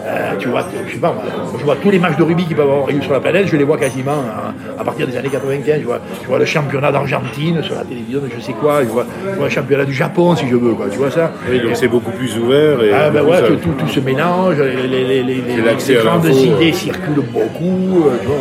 Euh, 0.05 0.31
tu 0.37 0.49
vois, 0.49 0.65
je 0.87 0.93
sais 0.93 0.99
pas, 0.99 1.15
je 1.57 1.63
vois 1.63 1.75
tous 1.77 1.89
les 1.89 1.99
matchs 1.99 2.17
de 2.17 2.23
rugby 2.23 2.45
qui 2.45 2.53
peuvent 2.53 2.69
avoir 2.69 2.87
lieu 2.87 3.01
sur 3.01 3.13
la 3.13 3.19
planète, 3.19 3.47
je 3.47 3.55
les 3.55 3.63
vois 3.63 3.77
quasiment 3.77 4.11
hein, 4.11 4.53
à, 4.77 4.83
partir 4.83 5.07
des 5.07 5.15
années 5.15 5.29
95. 5.29 5.79
Je 5.79 5.85
vois, 5.85 5.99
je 6.21 6.27
vois 6.27 6.39
le 6.39 6.45
championnat 6.45 6.91
d'Argentine 6.91 7.61
sur 7.63 7.75
la 7.75 7.83
télévision, 7.83 8.21
je 8.35 8.41
sais 8.41 8.53
quoi. 8.53 8.83
Je 8.83 8.89
vois, 8.89 9.05
le 9.41 9.49
championnat 9.49 9.85
du 9.85 9.93
Japon 9.93 10.35
si 10.35 10.47
je 10.47 10.55
veux, 10.55 10.73
quoi. 10.73 10.87
Tu 10.91 10.97
vois 10.97 11.11
ça 11.11 11.31
Oui, 11.49 11.59
donc 11.61 11.71
c'est 11.75 11.87
beaucoup 11.87 12.11
plus 12.11 12.37
ouvert. 12.37 12.83
Et 12.83 12.91
ah, 12.93 13.09
ben 13.09 13.23
ouais, 13.23 13.41
tout, 13.47 13.71
tout, 13.77 13.87
se 13.87 13.99
mélange. 13.99 14.57
Les, 14.59 14.87
les, 14.87 15.23
les, 15.23 15.41
les 15.41 15.95
grandes 15.95 16.25
idées 16.25 16.73
circulent 16.73 17.23
beaucoup. 17.33 18.07
Euh, 18.07 18.17
tu 18.21 18.27
vois. 18.27 18.37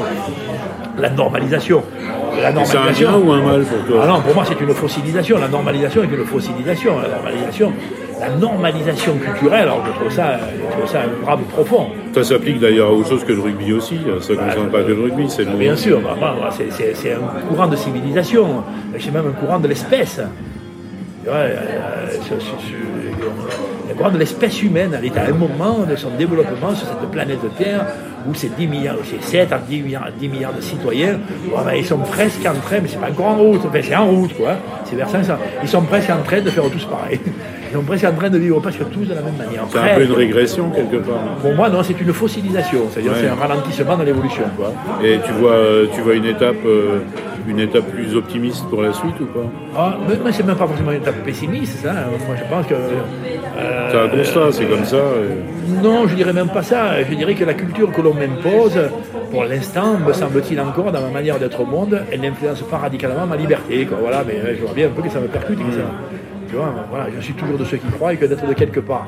La 0.99 1.11
normalisation. 1.11 1.83
C'est 2.65 2.77
un 2.77 2.93
bien 2.93 3.15
ou 3.15 3.33
un 3.33 3.43
mal 3.43 3.63
pour 3.63 3.87
toi 3.87 4.01
ah 4.05 4.07
non, 4.07 4.21
pour 4.21 4.35
moi 4.35 4.45
c'est 4.47 4.61
une 4.61 4.75
fossilisation. 4.75 5.39
La 5.39 5.49
normalisation 5.49 6.03
est 6.03 6.07
une 6.07 6.25
fossilisation. 6.25 6.99
La 7.01 7.09
normalisation, 7.09 7.73
la 8.21 8.31
normalisation 8.31 9.15
culturelle, 9.17 9.63
alors 9.63 9.85
je 9.87 9.93
trouve 9.93 10.13
ça, 10.13 10.39
je 10.39 10.77
trouve 10.77 10.89
ça 10.89 11.01
un 11.03 11.25
grave 11.25 11.41
profond. 11.53 11.89
Ça 12.15 12.25
s'applique 12.25 12.61
d'ailleurs 12.61 12.89
à 12.89 12.93
autre 12.93 13.09
chose 13.09 13.25
que 13.25 13.33
le 13.33 13.41
rugby 13.41 13.73
aussi, 13.73 13.99
ça 14.21 14.33
ne 14.33 14.39
concerne 14.39 14.71
pas 14.71 14.83
que 14.83 14.93
le 14.93 15.03
rugby, 15.03 15.29
c'est 15.29 15.45
le... 15.45 15.53
Bien 15.53 15.77
sûr, 15.77 16.01
bah, 16.01 16.17
bah, 16.21 16.51
c'est 16.51 17.13
un 17.13 17.49
courant 17.49 17.67
de 17.67 17.77
civilisation, 17.77 18.63
c'est 18.99 19.13
même 19.13 19.27
un 19.29 19.33
courant 19.33 19.59
de 19.59 19.69
l'espèce. 19.69 20.21
Euh, 21.29 21.57
de 24.13 24.19
l'espèce 24.19 24.63
humaine, 24.63 24.97
elle 24.97 25.05
est 25.07 25.17
à 25.17 25.27
un 25.27 25.33
moment 25.33 25.81
de 25.89 25.97
son 25.97 26.11
développement 26.11 26.75
sur 26.75 26.87
cette 26.87 27.11
planète 27.11 27.39
Terre 27.57 27.87
où 28.29 28.35
c'est 28.35 28.55
10 28.57 28.67
milliards, 28.67 28.97
c'est 29.05 29.23
7 29.23 29.53
à 29.53 29.59
10 29.59 29.83
milliards, 29.83 30.09
10 30.19 30.29
milliards 30.29 30.55
de 30.55 30.61
citoyens, 30.61 31.19
ben, 31.53 31.73
ils 31.77 31.85
sont 31.85 31.99
presque 31.99 32.47
en 32.47 32.55
train, 32.55 32.81
mais 32.81 32.89
c'est 32.89 33.01
pas 33.01 33.11
encore 33.11 33.27
en 33.27 33.37
route, 33.37 33.61
enfin, 33.67 33.79
c'est 33.83 33.97
en 33.97 34.07
route, 34.07 34.35
quoi, 34.37 34.57
c'est 34.85 34.97
vers 34.97 35.09
500, 35.09 35.35
ils 35.63 35.69
sont 35.69 35.83
presque 35.83 36.11
en 36.11 36.23
train 36.23 36.41
de 36.41 36.51
faire 36.51 36.65
tous 36.71 36.85
pareil. 36.85 37.21
Ils 37.73 37.77
sont 37.77 37.85
presque 37.85 38.05
en 38.05 38.13
train 38.13 38.29
de 38.29 38.37
vivre 38.37 38.61
presque 38.61 38.91
tous 38.91 39.07
de 39.07 39.15
la 39.15 39.23
même 39.23 39.37
manière. 39.39 39.65
C'est 39.71 39.79
un 39.79 39.95
peu 39.95 40.05
une 40.05 40.13
régression 40.13 40.69
quelque 40.69 40.97
part. 40.97 41.37
Pour 41.41 41.55
moi, 41.55 41.71
non, 41.71 41.83
c'est 41.83 41.99
une 41.99 42.13
fossilisation, 42.13 42.81
c'est-à-dire 42.91 43.13
c'est 43.19 43.29
un 43.29 43.35
ralentissement 43.35 43.97
dans 43.97 44.03
l'évolution. 44.03 44.45
Quoi. 44.59 44.75
Et 45.03 45.19
tu 45.25 45.33
vois, 45.33 45.57
tu 45.95 46.03
vois 46.03 46.13
une 46.13 46.27
étape, 46.27 46.67
euh, 46.67 46.99
une 47.47 47.61
étape 47.61 47.91
plus 47.91 48.17
optimiste 48.17 48.65
pour 48.69 48.83
la 48.83 48.93
suite 48.93 49.19
ou 49.21 49.27
pas 49.27 49.47
ah, 49.77 49.97
mais, 50.09 50.33
c'est 50.33 50.47
même 50.47 50.57
pas 50.57 50.67
forcément 50.67 50.93
une 50.93 50.99
étape 50.99 51.23
pessimiste, 51.25 51.79
ça. 51.79 51.93
Moi, 51.93 52.37
je 52.37 52.45
pense 52.45 52.67
que. 52.67 52.75
Euh, 52.75 53.91
c'est 53.91 53.99
un 53.99 54.09
constat, 54.09 54.53
c'est 54.53 54.67
comme 54.67 54.85
ça. 54.85 55.03
Non, 55.83 56.07
je 56.07 56.15
dirais 56.15 56.33
même 56.33 56.49
pas 56.49 56.63
ça. 56.63 57.03
Je 57.03 57.15
dirais 57.15 57.35
que 57.35 57.45
la 57.45 57.55
culture 57.55 57.91
que 57.93 58.01
l'on 58.01 58.15
m'impose, 58.15 58.79
pour 59.31 59.45
l'instant, 59.45 59.99
me 59.99 60.13
semble-t-il 60.13 60.61
encore, 60.61 60.93
dans 60.93 61.01
ma 61.01 61.11
manière 61.11 61.39
d'être 61.39 61.61
au 61.61 61.67
monde, 61.67 62.01
elle 62.11 62.21
n'influence 62.21 62.63
pas 62.63 62.79
radicalement 62.79 63.27
ma 63.27 63.37
liberté. 63.37 63.87
Quoi. 63.87 63.99
Voilà, 64.01 64.25
mais 64.27 64.35
euh, 64.35 64.55
je 64.57 64.65
vois 64.65 64.75
bien 64.75 64.87
un 64.87 64.91
peu 64.91 65.03
que 65.03 65.11
ça 65.11 65.21
me 65.21 65.29
percute 65.29 65.59
que 65.59 65.73
ça 65.73 65.87
tu 66.53 66.59
vois, 66.59 66.75
voilà, 66.91 67.07
je 67.17 67.19
suis 67.23 67.33
toujours 67.33 67.57
de 67.57 67.65
ceux 67.65 67.79
qui 67.79 67.87
croient 67.93 68.15
que 68.15 68.27
d'être 68.27 68.47
de 68.47 68.53
quelque 68.53 68.81
part. 68.81 69.07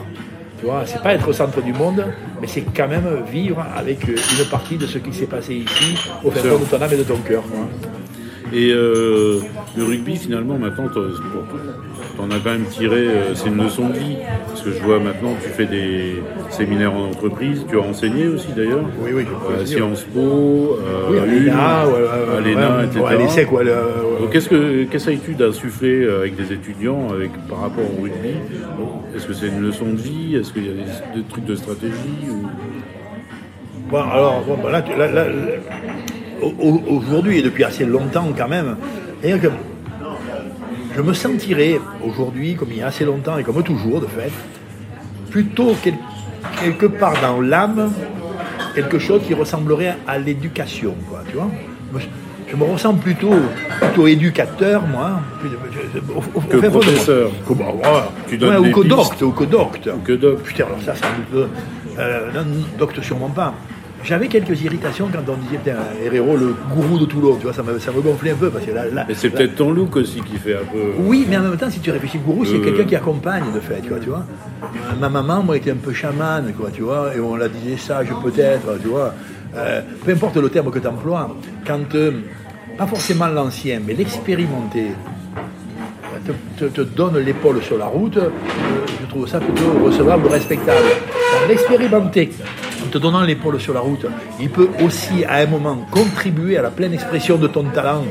Tu 0.59 0.65
vois, 0.65 0.85
c'est 0.87 1.03
pas 1.03 1.13
être 1.13 1.29
au 1.29 1.33
centre 1.35 1.61
du 1.61 1.75
monde, 1.75 2.03
mais 2.41 2.47
c'est 2.47 2.63
quand 2.75 2.89
même 2.89 3.23
vivre 3.31 3.63
avec 3.77 4.09
une 4.09 4.49
partie 4.51 4.79
de 4.79 4.87
ce 4.87 4.97
qui 4.97 5.13
s'est 5.13 5.27
passé 5.27 5.57
ici, 5.57 5.95
au 6.25 6.31
fin 6.31 6.41
de 6.41 6.65
ton 6.65 6.81
âme 6.81 6.91
et 6.91 6.97
de 6.97 7.03
ton 7.03 7.19
cœur. 7.19 7.43
Et 8.53 8.71
euh, 8.73 9.41
le 9.77 9.85
rugby, 9.85 10.17
finalement, 10.17 10.59
maintenant, 10.59 10.85
on 12.19 12.31
as 12.31 12.39
quand 12.39 12.51
même 12.51 12.67
tiré, 12.67 13.09
euh, 13.09 13.35
c'est 13.35 13.49
une 13.49 13.63
leçon 13.63 13.89
de 13.89 13.95
vie. 13.95 14.17
Parce 14.49 14.63
que 14.63 14.71
je 14.71 14.79
vois 14.83 15.01
maintenant, 15.01 15.35
tu 15.43 15.49
fais 15.49 15.67
des 15.67 16.23
séminaires 16.51 16.95
en 16.95 17.09
entreprise, 17.09 17.65
tu 17.69 17.79
as 17.79 17.83
enseigné 17.83 18.29
aussi 18.29 18.53
d'ailleurs. 18.53 18.85
Oui, 19.01 19.11
oui, 19.15 19.25
À 19.61 19.67
Sciences 19.67 20.05
Po, 20.05 20.21
euh, 20.21 21.11
oui, 21.11 21.19
à 21.19 21.27
l'ENA, 21.27 21.81
à 22.37 22.41
l'ENA, 22.41 22.85
etc. 22.85 23.05
À 23.09 23.15
l'ESSEC, 23.15 23.49
Qu'est-ce 24.31 24.49
que 24.49 24.85
qu'est-ce 24.85 25.11
que 25.11 25.25
tu 25.25 25.35
d'insuffler 25.35 26.09
avec 26.09 26.37
des 26.37 26.53
étudiants 26.53 27.09
avec, 27.13 27.31
par 27.49 27.63
rapport 27.63 27.85
au 27.85 28.03
rugby? 28.03 28.35
Est-ce 29.15 29.27
que 29.27 29.33
c'est 29.33 29.49
une 29.49 29.61
leçon 29.61 29.87
de 29.87 29.97
vie? 29.97 30.37
Est-ce 30.37 30.53
qu'il 30.53 30.67
y 30.67 30.71
a 30.71 30.73
des, 30.73 31.23
trucs 31.29 31.45
de 31.45 31.55
stratégie 31.55 31.95
Bon, 33.91 33.99
alors, 33.99 34.43
bon, 34.47 34.57
bah, 34.63 34.71
là, 34.71 34.83
là, 34.97 35.09
là, 35.09 35.27
aujourd'hui 36.43 37.39
et 37.39 37.43
depuis 37.43 37.65
assez 37.65 37.85
longtemps 37.85 38.33
quand 38.37 38.49
même, 38.49 38.77
que 39.23 39.49
je 40.97 41.03
me 41.03 41.13
sentirais 41.13 41.81
aujourd'hui, 42.05 42.55
comme 42.55 42.69
il 42.71 42.79
y 42.79 42.83
a 42.83 42.87
assez 42.87 43.05
longtemps 43.05 43.37
et 43.39 43.43
comme 43.43 43.63
toujours 43.63 44.01
de 44.01 44.07
fait, 44.07 44.31
plutôt 45.31 45.75
quelque 46.61 46.87
part 46.87 47.21
dans 47.21 47.41
l'âme, 47.41 47.93
quelque 48.75 48.99
chose 48.99 49.23
qui 49.27 49.35
ressemblerait 49.35 49.97
à 50.07 50.19
l'éducation, 50.19 50.95
tu 51.29 51.37
vois. 51.37 51.51
Je 52.47 52.57
me 52.57 52.65
ressens 52.65 52.95
plutôt, 52.95 53.35
plutôt 53.81 54.07
éducateur, 54.07 54.87
moi. 54.87 55.21
que 56.51 56.69
professeur. 56.69 57.31
ou 58.61 58.71
codocte, 58.71 59.23
ou 59.23 59.33
codocte. 59.33 59.89
Ou 59.89 59.99
Putain, 60.37 60.67
alors 60.67 60.81
ça, 60.85 60.93
un 60.93 61.33
peu... 61.33 61.47
Euh, 61.99 62.31
non, 62.33 62.45
docte 62.79 63.01
sûrement 63.03 63.31
pas. 63.31 63.55
J'avais 64.05 64.29
quelques 64.29 64.61
irritations 64.61 65.09
quand 65.11 65.33
on 65.33 65.37
disait, 65.37 65.57
putain, 65.57 65.79
Herrero, 66.05 66.37
le 66.37 66.55
gourou 66.75 66.99
de 66.99 67.07
Toulon, 67.07 67.37
tu 67.37 67.45
vois, 67.45 67.55
ça 67.55 67.63
me, 67.63 67.79
ça 67.79 67.91
me 67.91 68.03
gonflait 68.03 68.33
un 68.33 68.37
peu. 68.37 68.51
Parce 68.51 68.67
que 68.67 68.71
là, 68.71 68.85
là 68.87 69.07
mais 69.09 69.15
c'est 69.15 69.31
peut-être 69.31 69.57
ton 69.57 69.71
look 69.71 69.97
aussi 69.97 70.21
qui 70.21 70.37
fait 70.37 70.55
un 70.55 70.65
peu. 70.71 70.93
Oui, 70.99 71.27
mais 71.29 71.39
en 71.39 71.43
même 71.43 71.57
temps, 71.57 71.71
si 71.71 71.81
tu 71.81 71.91
réfléchis, 71.91 72.19
gourou, 72.19 72.45
c'est 72.45 72.57
euh. 72.57 72.65
quelqu'un 72.65 72.85
qui 72.85 72.97
accompagne, 72.97 73.45
de 73.55 73.61
fait, 73.61 73.81
tu 73.81 73.89
vois. 73.89 73.99
Tu 74.01 74.11
vois. 74.11 74.27
Ma 75.01 75.09
maman, 75.09 75.43
moi, 75.43 75.57
était 75.57 75.71
un 75.71 75.77
peu 75.77 75.95
chamane, 75.95 76.53
quoi, 76.53 76.71
tu 76.71 76.83
vois, 76.83 77.15
et 77.17 77.21
on 77.21 77.35
la 77.37 77.49
disait 77.49 77.79
sage 77.79 78.09
peut-être, 78.23 78.79
tu 78.83 78.89
vois. 78.89 79.15
Euh, 79.57 79.81
peu 80.05 80.13
importe 80.13 80.37
le 80.37 80.51
terme 80.51 80.71
que 80.71 80.79
tu 80.79 80.87
emploies, 80.87 81.35
quand, 81.67 81.95
euh, 81.95 82.11
pas 82.77 82.87
forcément 82.87 83.29
l'ancien, 83.29 83.81
mais 83.87 83.95
l'expérimenté, 83.95 84.89
te, 86.59 86.65
te, 86.65 86.81
donne 86.83 87.19
l'épaule 87.19 87.63
sur 87.63 87.79
la 87.79 87.87
route, 87.87 88.19
je 89.01 89.07
trouve 89.07 89.29
ça 89.29 89.39
plutôt 89.39 89.85
recevable, 89.85 90.29
respectable. 90.29 90.87
L'expérimenté, 91.49 92.31
en 92.41 92.64
te 92.95 92.99
donnant 92.99 93.23
l'épaule 93.23 93.61
sur 93.61 93.75
la 93.75 93.81
route, 93.81 94.07
il 94.39 94.49
peut 94.51 94.69
aussi 94.85 95.25
à 95.25 95.39
un 95.39 95.47
moment 95.47 95.77
contribuer 95.91 96.57
à 96.59 96.63
la 96.63 96.71
pleine 96.71 96.95
expression 96.95 97.37
de 97.37 97.49
ton 97.49 97.65
talent 97.65 98.05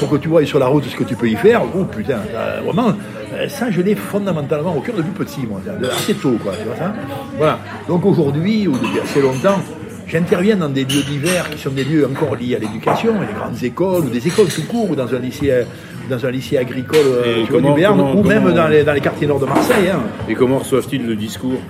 pour 0.00 0.08
que 0.08 0.16
tu 0.16 0.28
vois 0.28 0.44
sur 0.46 0.58
la 0.58 0.68
route 0.68 0.84
ce 0.84 0.96
que 0.96 1.04
tu 1.04 1.14
peux 1.14 1.28
y 1.28 1.36
faire. 1.36 1.60
Oh 1.76 1.84
putain, 1.84 2.20
vraiment, 2.64 2.94
euh, 3.34 3.46
ça 3.48 3.70
je 3.70 3.82
l'ai 3.82 3.94
fondamentalement 3.94 4.74
au 4.74 4.80
cœur 4.80 4.96
depuis 4.96 5.10
petit, 5.10 5.46
moi, 5.46 5.60
assez 5.94 6.14
tôt, 6.14 6.38
quoi, 6.42 6.52
tu 6.58 6.64
vois 6.64 6.76
ça 6.76 6.94
Voilà. 7.36 7.58
Donc 7.88 8.06
aujourd'hui, 8.06 8.66
ou 8.66 8.72
depuis 8.72 9.00
assez 9.04 9.20
longtemps, 9.20 9.60
j'interviens 10.06 10.56
dans 10.56 10.70
des 10.70 10.84
lieux 10.84 11.02
divers 11.02 11.50
qui 11.50 11.58
sont 11.58 11.70
des 11.70 11.84
lieux 11.84 12.06
encore 12.06 12.36
liés 12.36 12.56
à 12.56 12.58
l'éducation, 12.58 13.12
les 13.20 13.34
grandes 13.38 13.62
écoles, 13.62 14.04
ou 14.06 14.08
des 14.08 14.26
écoles 14.26 14.48
tout 14.48 14.64
court, 14.64 14.92
ou 14.92 14.96
dans 14.96 15.14
un 15.14 15.18
lycée 15.18 15.64
dans 16.08 16.24
un 16.24 16.30
lycée 16.30 16.56
agricole 16.56 17.00
euh, 17.04 17.44
du 17.44 17.74
Béarn, 17.74 18.00
ou 18.00 18.22
même 18.22 18.50
dans 18.54 18.68
les, 18.68 18.82
dans 18.82 18.94
les, 18.94 19.00
quartiers 19.02 19.26
nord 19.26 19.40
de 19.40 19.46
Marseille. 19.46 19.90
Hein. 19.90 20.00
Et 20.26 20.34
comment 20.34 20.60
reçoivent-ils 20.60 21.04
le 21.04 21.16
discours? 21.16 21.60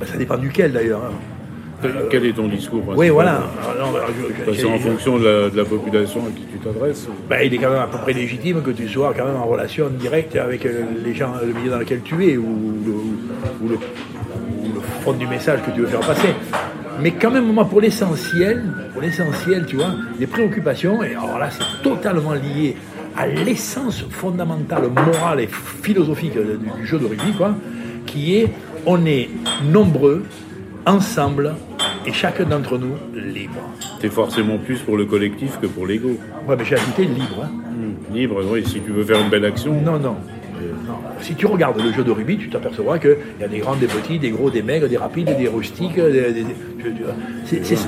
Ben, 0.00 0.06
Ça 0.06 0.16
dépend 0.16 0.38
duquel 0.38 0.72
d'ailleurs. 0.72 1.02
Hein. 1.06 1.31
Quel 2.10 2.26
est 2.26 2.32
ton 2.32 2.48
discours 2.48 2.82
Oui, 2.96 3.08
voilà. 3.08 3.42
C'est 4.54 4.64
en 4.64 4.78
fonction 4.78 5.18
de 5.18 5.50
la, 5.54 5.64
population 5.64 6.20
à 6.20 6.30
qui 6.30 6.44
tu 6.44 6.58
t'adresses 6.58 7.08
ben, 7.28 7.40
Il 7.44 7.54
est 7.54 7.58
quand 7.58 7.70
même 7.70 7.82
à 7.82 7.86
peu 7.86 7.98
près 7.98 8.12
légitime 8.12 8.62
que 8.62 8.70
tu 8.70 8.88
sois 8.88 9.12
quand 9.16 9.24
même 9.24 9.36
en 9.36 9.46
relation 9.46 9.88
directe 9.88 10.36
avec 10.36 10.64
les 10.64 11.14
gens, 11.14 11.32
le 11.44 11.52
milieu 11.52 11.70
dans 11.70 11.78
lequel 11.78 12.02
tu 12.02 12.28
es, 12.28 12.36
ou 12.36 12.78
le, 12.84 12.92
ou 13.64 13.68
le, 13.68 13.78
fond 15.02 15.12
du 15.12 15.26
message 15.26 15.60
que 15.66 15.70
tu 15.72 15.80
veux 15.80 15.86
faire 15.86 16.00
passer. 16.00 16.28
Mais 17.00 17.12
quand 17.12 17.30
même, 17.30 17.52
moi, 17.52 17.64
pour 17.64 17.80
l'essentiel, 17.80 18.62
pour 18.92 19.02
l'essentiel, 19.02 19.66
tu 19.66 19.76
vois, 19.76 19.94
les 20.20 20.26
préoccupations, 20.26 21.02
et 21.02 21.12
alors 21.12 21.38
là, 21.38 21.48
c'est 21.50 21.82
totalement 21.82 22.34
lié 22.34 22.76
à 23.16 23.26
l'essence 23.26 24.04
fondamentale, 24.10 24.84
morale 24.88 25.40
et 25.40 25.48
philosophique 25.82 26.34
du 26.34 26.86
jeu 26.86 26.98
de 26.98 27.06
rugby, 27.06 27.32
quoi, 27.36 27.54
qui 28.06 28.36
est 28.36 28.52
on 28.86 29.04
est 29.06 29.28
nombreux, 29.64 30.24
ensemble, 30.86 31.54
et 32.06 32.12
chacun 32.12 32.44
d'entre 32.44 32.78
nous 32.78 32.94
libre. 33.14 33.60
Es 34.02 34.08
forcément 34.08 34.58
plus 34.58 34.80
pour 34.80 34.96
le 34.96 35.04
collectif 35.04 35.58
que 35.60 35.66
pour 35.66 35.86
l'ego. 35.86 36.16
Ouais, 36.48 36.56
mais 36.56 36.64
j'ai 36.64 36.76
ajouté 36.76 37.04
libre. 37.04 37.44
Hein. 37.44 37.50
Hmm, 37.50 38.14
libre, 38.14 38.42
oui, 38.50 38.64
si 38.66 38.80
tu 38.80 38.90
veux 38.90 39.04
faire 39.04 39.20
une 39.20 39.30
belle 39.30 39.44
action. 39.44 39.80
Non, 39.80 39.98
non. 39.98 40.16
Si 41.20 41.34
tu 41.34 41.46
regardes 41.46 41.80
le 41.80 41.92
jeu 41.92 42.02
de 42.02 42.10
rugby, 42.10 42.36
tu 42.36 42.48
t'apercevras 42.48 42.98
qu'il 42.98 43.16
y 43.40 43.44
a 43.44 43.48
des 43.48 43.58
grands, 43.58 43.76
des 43.76 43.86
petits, 43.86 44.18
des 44.18 44.30
gros, 44.30 44.50
des 44.50 44.62
maigres, 44.62 44.88
des 44.88 44.96
rapides, 44.96 45.36
des 45.36 45.48
rustiques. 45.48 46.00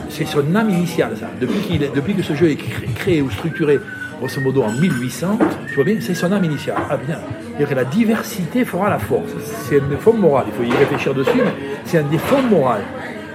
c'est 0.08 0.24
son 0.24 0.54
âme 0.54 0.70
initiale, 0.70 1.16
ça. 1.18 1.30
Depuis, 1.40 1.78
depuis 1.78 2.14
que 2.14 2.22
ce 2.22 2.34
jeu 2.34 2.50
est 2.50 2.58
créé 2.94 3.22
ou 3.22 3.30
structuré 3.30 3.80
grosso 4.18 4.40
modo 4.40 4.62
en 4.62 4.72
1800, 4.72 5.38
tu 5.68 5.74
vois 5.74 5.84
bien, 5.84 5.96
c'est 6.00 6.14
son 6.14 6.30
âme 6.32 6.44
initiale. 6.44 6.76
Ah 6.88 6.96
bien, 6.96 7.18
que 7.66 7.74
la 7.74 7.84
diversité 7.84 8.64
fera 8.64 8.88
la 8.88 8.98
force. 8.98 9.30
C'est 9.68 9.80
un 9.80 9.88
défaut 9.88 10.12
moral, 10.12 10.46
il 10.48 10.52
faut 10.52 10.72
y 10.72 10.76
réfléchir 10.76 11.14
dessus, 11.14 11.30
mais 11.36 11.52
c'est 11.84 11.98
un 11.98 12.08
défaut 12.08 12.40
moral. 12.48 12.82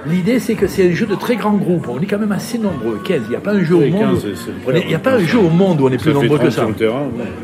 L'idée, 0.05 0.39
c'est 0.39 0.55
que 0.55 0.67
c'est 0.67 0.89
un 0.89 0.93
jeu 0.93 1.05
de 1.05 1.15
très 1.15 1.35
grand 1.35 1.53
groupe. 1.53 1.87
On 1.89 1.99
est 1.99 2.05
quand 2.05 2.19
même 2.19 2.31
assez 2.31 2.57
nombreux, 2.57 3.01
15. 3.03 3.21
Il 3.25 3.29
n'y 3.29 3.35
a 3.35 3.39
pas 3.39 3.51
un 3.51 3.63
jeu 3.63 3.75
au 3.75 3.87
monde. 3.87 4.17
il 4.73 4.87
n'y 4.87 4.95
a 4.95 4.99
pas 4.99 5.13
un 5.13 5.25
jeu 5.25 5.39
au 5.39 5.49
monde 5.49 5.81
où 5.81 5.87
on 5.87 5.91
est 5.91 5.97
plus 5.97 6.13
nombreux 6.13 6.39
que 6.39 6.49
ça. 6.49 6.65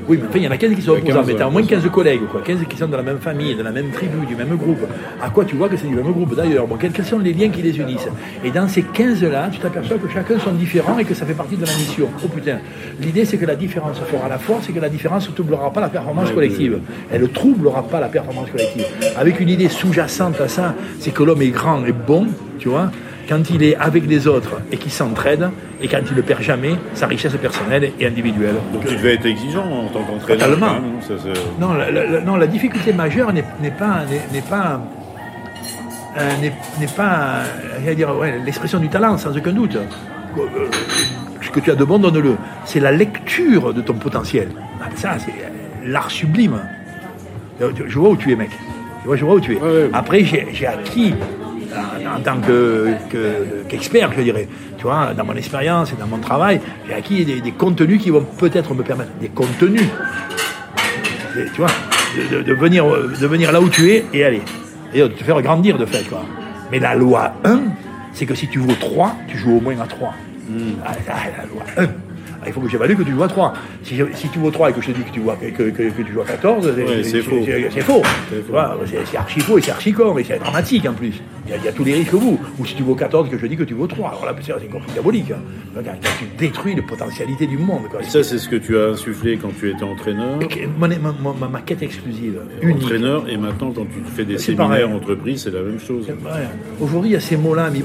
Oui, 0.07 0.19
mais 0.33 0.39
il 0.39 0.43
y 0.43 0.47
en 0.47 0.51
a 0.51 0.57
15 0.57 0.75
qui 0.75 0.81
sont 0.81 0.91
opposants, 0.91 1.23
mais 1.25 1.35
tu 1.35 1.41
as 1.41 1.47
au 1.47 1.51
moins 1.51 1.63
15 1.63 1.89
collègues, 1.89 2.27
quoi. 2.31 2.41
15 2.41 2.59
qui 2.69 2.77
sont 2.77 2.87
de 2.87 2.95
la 2.95 3.03
même 3.03 3.19
famille, 3.19 3.55
de 3.55 3.63
la 3.63 3.71
même 3.71 3.89
tribu, 3.89 4.25
du 4.25 4.35
même 4.35 4.55
groupe. 4.55 4.85
À 5.21 5.29
quoi 5.29 5.45
tu 5.45 5.55
vois 5.55 5.69
que 5.69 5.77
c'est 5.77 5.87
du 5.87 5.95
même 5.95 6.11
groupe 6.11 6.35
d'ailleurs? 6.35 6.67
Bon, 6.67 6.77
quels 6.77 7.05
sont 7.05 7.19
les 7.19 7.33
liens 7.33 7.49
qui 7.49 7.61
les 7.61 7.77
unissent? 7.77 8.07
Et 8.43 8.51
dans 8.51 8.67
ces 8.67 8.83
15-là, 8.83 9.49
tu 9.51 9.59
t'aperçois 9.59 9.97
que 9.97 10.07
chacun 10.09 10.39
sont 10.39 10.53
différents 10.53 10.97
et 10.97 11.05
que 11.05 11.13
ça 11.13 11.25
fait 11.25 11.33
partie 11.33 11.57
de 11.57 11.65
la 11.65 11.73
mission. 11.73 12.07
Oh 12.23 12.27
putain. 12.27 12.59
L'idée, 13.01 13.25
c'est 13.25 13.37
que 13.37 13.45
la 13.45 13.55
différence 13.55 13.99
fera 13.99 14.29
la 14.29 14.37
force 14.37 14.69
et 14.69 14.71
que 14.71 14.79
la 14.79 14.89
différence 14.89 15.29
ne 15.29 15.33
troublera 15.33 15.71
pas 15.71 15.81
la 15.81 15.89
performance 15.89 16.31
collective. 16.31 16.79
Elle 17.11 17.21
ne 17.21 17.27
troublera 17.27 17.83
pas 17.83 17.99
la 17.99 18.07
performance 18.07 18.49
collective. 18.49 18.85
Avec 19.17 19.39
une 19.39 19.49
idée 19.49 19.69
sous-jacente 19.69 20.39
à 20.39 20.47
ça, 20.47 20.73
c'est 20.99 21.11
que 21.11 21.23
l'homme 21.23 21.41
est 21.41 21.49
grand 21.49 21.85
et 21.85 21.91
bon, 21.91 22.27
tu 22.59 22.69
vois, 22.69 22.91
quand 23.27 23.49
il 23.49 23.63
est 23.63 23.75
avec 23.75 24.07
les 24.07 24.27
autres 24.27 24.61
et 24.71 24.77
qu'il 24.77 24.91
s'entraide, 24.91 25.49
et 25.81 25.87
quand 25.87 25.99
il 26.09 26.15
ne 26.15 26.21
perd 26.21 26.41
jamais 26.41 26.75
sa 26.93 27.07
richesse 27.07 27.33
personnelle 27.33 27.91
et 27.99 28.05
individuelle. 28.05 28.55
Donc 28.73 28.85
tu 28.85 28.95
devais 28.95 29.15
être 29.15 29.25
exigeant 29.25 29.65
en 29.65 29.87
tant 29.87 30.03
qu'entraîneur. 30.03 30.47
Totalement. 30.47 30.75
non, 31.59 31.73
la, 31.73 32.21
non, 32.21 32.35
la 32.35 32.47
difficulté 32.47 32.93
majeure 32.93 33.33
n'est 33.33 33.43
pas, 33.71 34.03
n'est 34.31 34.41
pas, 34.41 34.81
n'est 36.79 36.87
pas 36.87 37.41
euh, 37.85 37.93
dire, 37.93 38.09
l'expression 38.45 38.79
du 38.79 38.89
talent, 38.89 39.17
sans 39.17 39.35
aucun 39.35 39.51
doute. 39.51 39.75
Euh, 39.75 40.41
ce 41.41 41.49
que 41.49 41.59
tu 41.59 41.71
as 41.71 41.75
de 41.75 41.83
bon, 41.83 41.99
donne-le. 41.99 42.35
C'est 42.65 42.79
la 42.79 42.91
lecture 42.91 43.73
de 43.73 43.81
ton 43.81 43.93
potentiel. 43.93 44.49
Ah, 44.81 44.85
ça, 44.95 45.17
c'est 45.19 45.33
l'art 45.85 46.11
sublime. 46.11 46.59
Je 47.59 47.99
vois 47.99 48.09
où 48.09 48.17
tu 48.17 48.31
es, 48.31 48.35
mec. 48.35 48.51
Je 49.05 49.23
vois, 49.23 49.35
où 49.35 49.39
tu 49.39 49.55
es. 49.55 49.59
Après, 49.93 50.23
j'ai 50.23 50.67
acquis 50.67 51.13
en 51.75 52.19
tant 52.21 52.37
qu'expert, 53.67 54.11
je 54.15 54.21
dirais. 54.21 54.47
Tu 54.77 54.83
vois, 54.83 55.13
dans 55.13 55.25
mon 55.25 55.35
expérience 55.35 55.91
et 55.91 55.95
dans 55.95 56.07
mon 56.07 56.17
travail, 56.17 56.59
j'ai 56.87 56.93
acquis 56.93 57.25
des, 57.25 57.51
contenus 57.51 58.01
qui 58.01 58.09
vont 58.09 58.25
peut-être 58.37 58.73
me 58.73 58.83
permettre, 58.83 59.11
des 59.19 59.29
contenus, 59.29 59.87
tu 61.33 61.57
vois, 61.57 61.71
de, 62.31 62.53
venir, 62.53 62.85
de 62.85 63.27
venir 63.27 63.51
là 63.51 63.61
où 63.61 63.69
tu 63.69 63.91
es 63.91 64.05
et 64.13 64.23
aller. 64.23 64.41
Et 64.93 64.99
de 64.99 65.07
te 65.07 65.23
faire 65.23 65.41
grandir 65.41 65.77
de 65.77 65.85
fait, 65.85 66.07
quoi. 66.07 66.23
Mais 66.71 66.79
la 66.79 66.95
loi 66.95 67.33
1, 67.43 67.59
c'est 68.13 68.25
que 68.25 68.35
si 68.35 68.47
tu 68.47 68.59
vaux 68.59 68.75
3, 68.79 69.15
tu 69.27 69.37
joues 69.37 69.57
au 69.57 69.61
moins 69.61 69.79
à 69.79 69.87
3. 69.87 70.13
Hmm. 70.49 70.73
Ah, 70.85 70.91
ah, 71.09 71.13
la 71.37 71.45
loi 71.45 71.63
1 71.77 72.14
il 72.47 72.53
faut 72.53 72.61
que 72.61 72.69
j'évalue 72.69 72.95
que 72.95 73.03
tu 73.03 73.11
vois 73.11 73.27
3. 73.27 73.53
Si, 73.83 73.95
tu 74.31 74.39
vois 74.39 74.51
3 74.51 74.69
et 74.69 74.73
que 74.73 74.81
je 74.81 74.91
te 74.91 74.97
dis 74.97 75.03
que 75.03 75.11
tu 75.11 75.19
vois, 75.19 75.35
que, 75.35 75.69
tu 75.69 76.11
vois 76.13 76.25
14, 76.25 76.73
c'est 77.03 77.21
faux. 77.21 77.43
C'est 77.71 77.81
faux. 77.81 78.01
C'est 79.05 79.17
archi 79.17 79.39
faux 79.39 79.57
et 79.57 79.61
c'est 79.61 79.71
archi 79.71 79.93
con 79.93 80.17
et 80.17 80.23
c'est 80.23 80.39
dramatique 80.39 80.85
en 80.87 80.93
plus. 80.93 81.21
Il 81.47 81.63
y, 81.63 81.67
a, 81.67 81.71
tous 81.71 81.83
les 81.83 81.93
risques 81.93 82.11
que 82.11 82.15
vous. 82.15 82.39
Ou 82.57 82.65
si 82.65 82.73
tu 82.73 82.81
vaux 82.81 82.95
14 82.95 83.29
que 83.29 83.37
je 83.37 83.45
dis 83.45 83.55
que 83.55 83.63
tu 83.63 83.75
vaux 83.75 83.85
3. 83.85 84.09
Alors 84.09 84.25
là, 84.25 84.35
c'est 84.41 84.51
encore 84.53 84.81
plus 84.81 84.93
diabolique. 84.93 85.31
Hein. 85.31 85.81
tu 86.17 86.25
détruis 86.39 86.73
les 86.73 86.81
potentialités 86.81 87.45
du 87.45 87.57
monde. 87.57 87.83
Ça, 88.01 88.23
c'est 88.23 88.39
ce 88.39 88.49
que 88.49 88.55
tu 88.55 88.77
as 88.77 88.89
insufflé 88.89 89.37
quand 89.37 89.51
tu 89.59 89.69
étais 89.69 89.83
entraîneur. 89.83 90.39
ma, 90.79 91.61
quête 91.61 91.83
exclusive. 91.83 92.39
Entraîneur 92.63 93.29
et 93.29 93.37
maintenant 93.37 93.71
quand 93.71 93.85
tu 93.85 93.99
fais 94.15 94.25
des 94.25 94.37
séminaires 94.37 94.89
entreprises, 94.89 95.43
c'est 95.43 95.51
la 95.51 95.61
même 95.61 95.79
chose. 95.79 96.07
Aujourd'hui, 96.81 97.11
il 97.11 97.13
y 97.13 97.17
a 97.17 97.19
ces 97.19 97.37
mots-là, 97.37 97.69
mais 97.71 97.81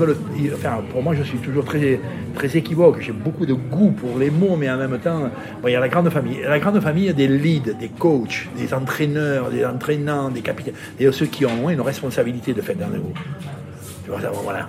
enfin, 0.55 0.83
pour 0.91 1.03
moi, 1.03 1.15
je 1.15 1.23
suis 1.23 1.39
toujours 1.39 1.65
très, 1.65 2.01
très 2.35 2.57
équivoque. 2.57 3.01
J'ai 3.01 3.13
beaucoup 3.13 3.47
de 3.47 3.55
goût 3.55 3.91
pour 3.91 4.19
les 4.19 4.31
mots 4.31 4.50
mais 4.57 4.71
en 4.71 4.77
même 4.77 4.99
temps, 4.99 5.31
il 5.65 5.71
y 5.71 5.77
a 5.77 5.81
la 5.81 5.89
grande 5.89 6.11
famille. 6.11 6.39
La 6.43 6.59
grande 6.59 6.81
famille, 6.81 7.05
il 7.05 7.09
y 7.09 7.11
a 7.11 7.13
des 7.13 7.29
leads, 7.29 7.75
des 7.79 7.89
coachs, 7.89 8.49
des 8.57 8.73
entraîneurs, 8.75 9.51
des 9.51 9.65
entraînants, 9.65 10.31
des 10.31 10.41
capitaines, 10.41 10.75
et 10.99 11.11
ceux 11.13 11.27
qui 11.27 11.45
ont 11.47 11.71
une 11.71 11.81
responsabilité 11.81 12.53
de 12.53 12.61
faire 12.61 12.77
dans 12.77 12.89
le 12.89 13.01
Tu 14.05 14.11
vois, 14.11 14.21
voilà. 14.43 14.69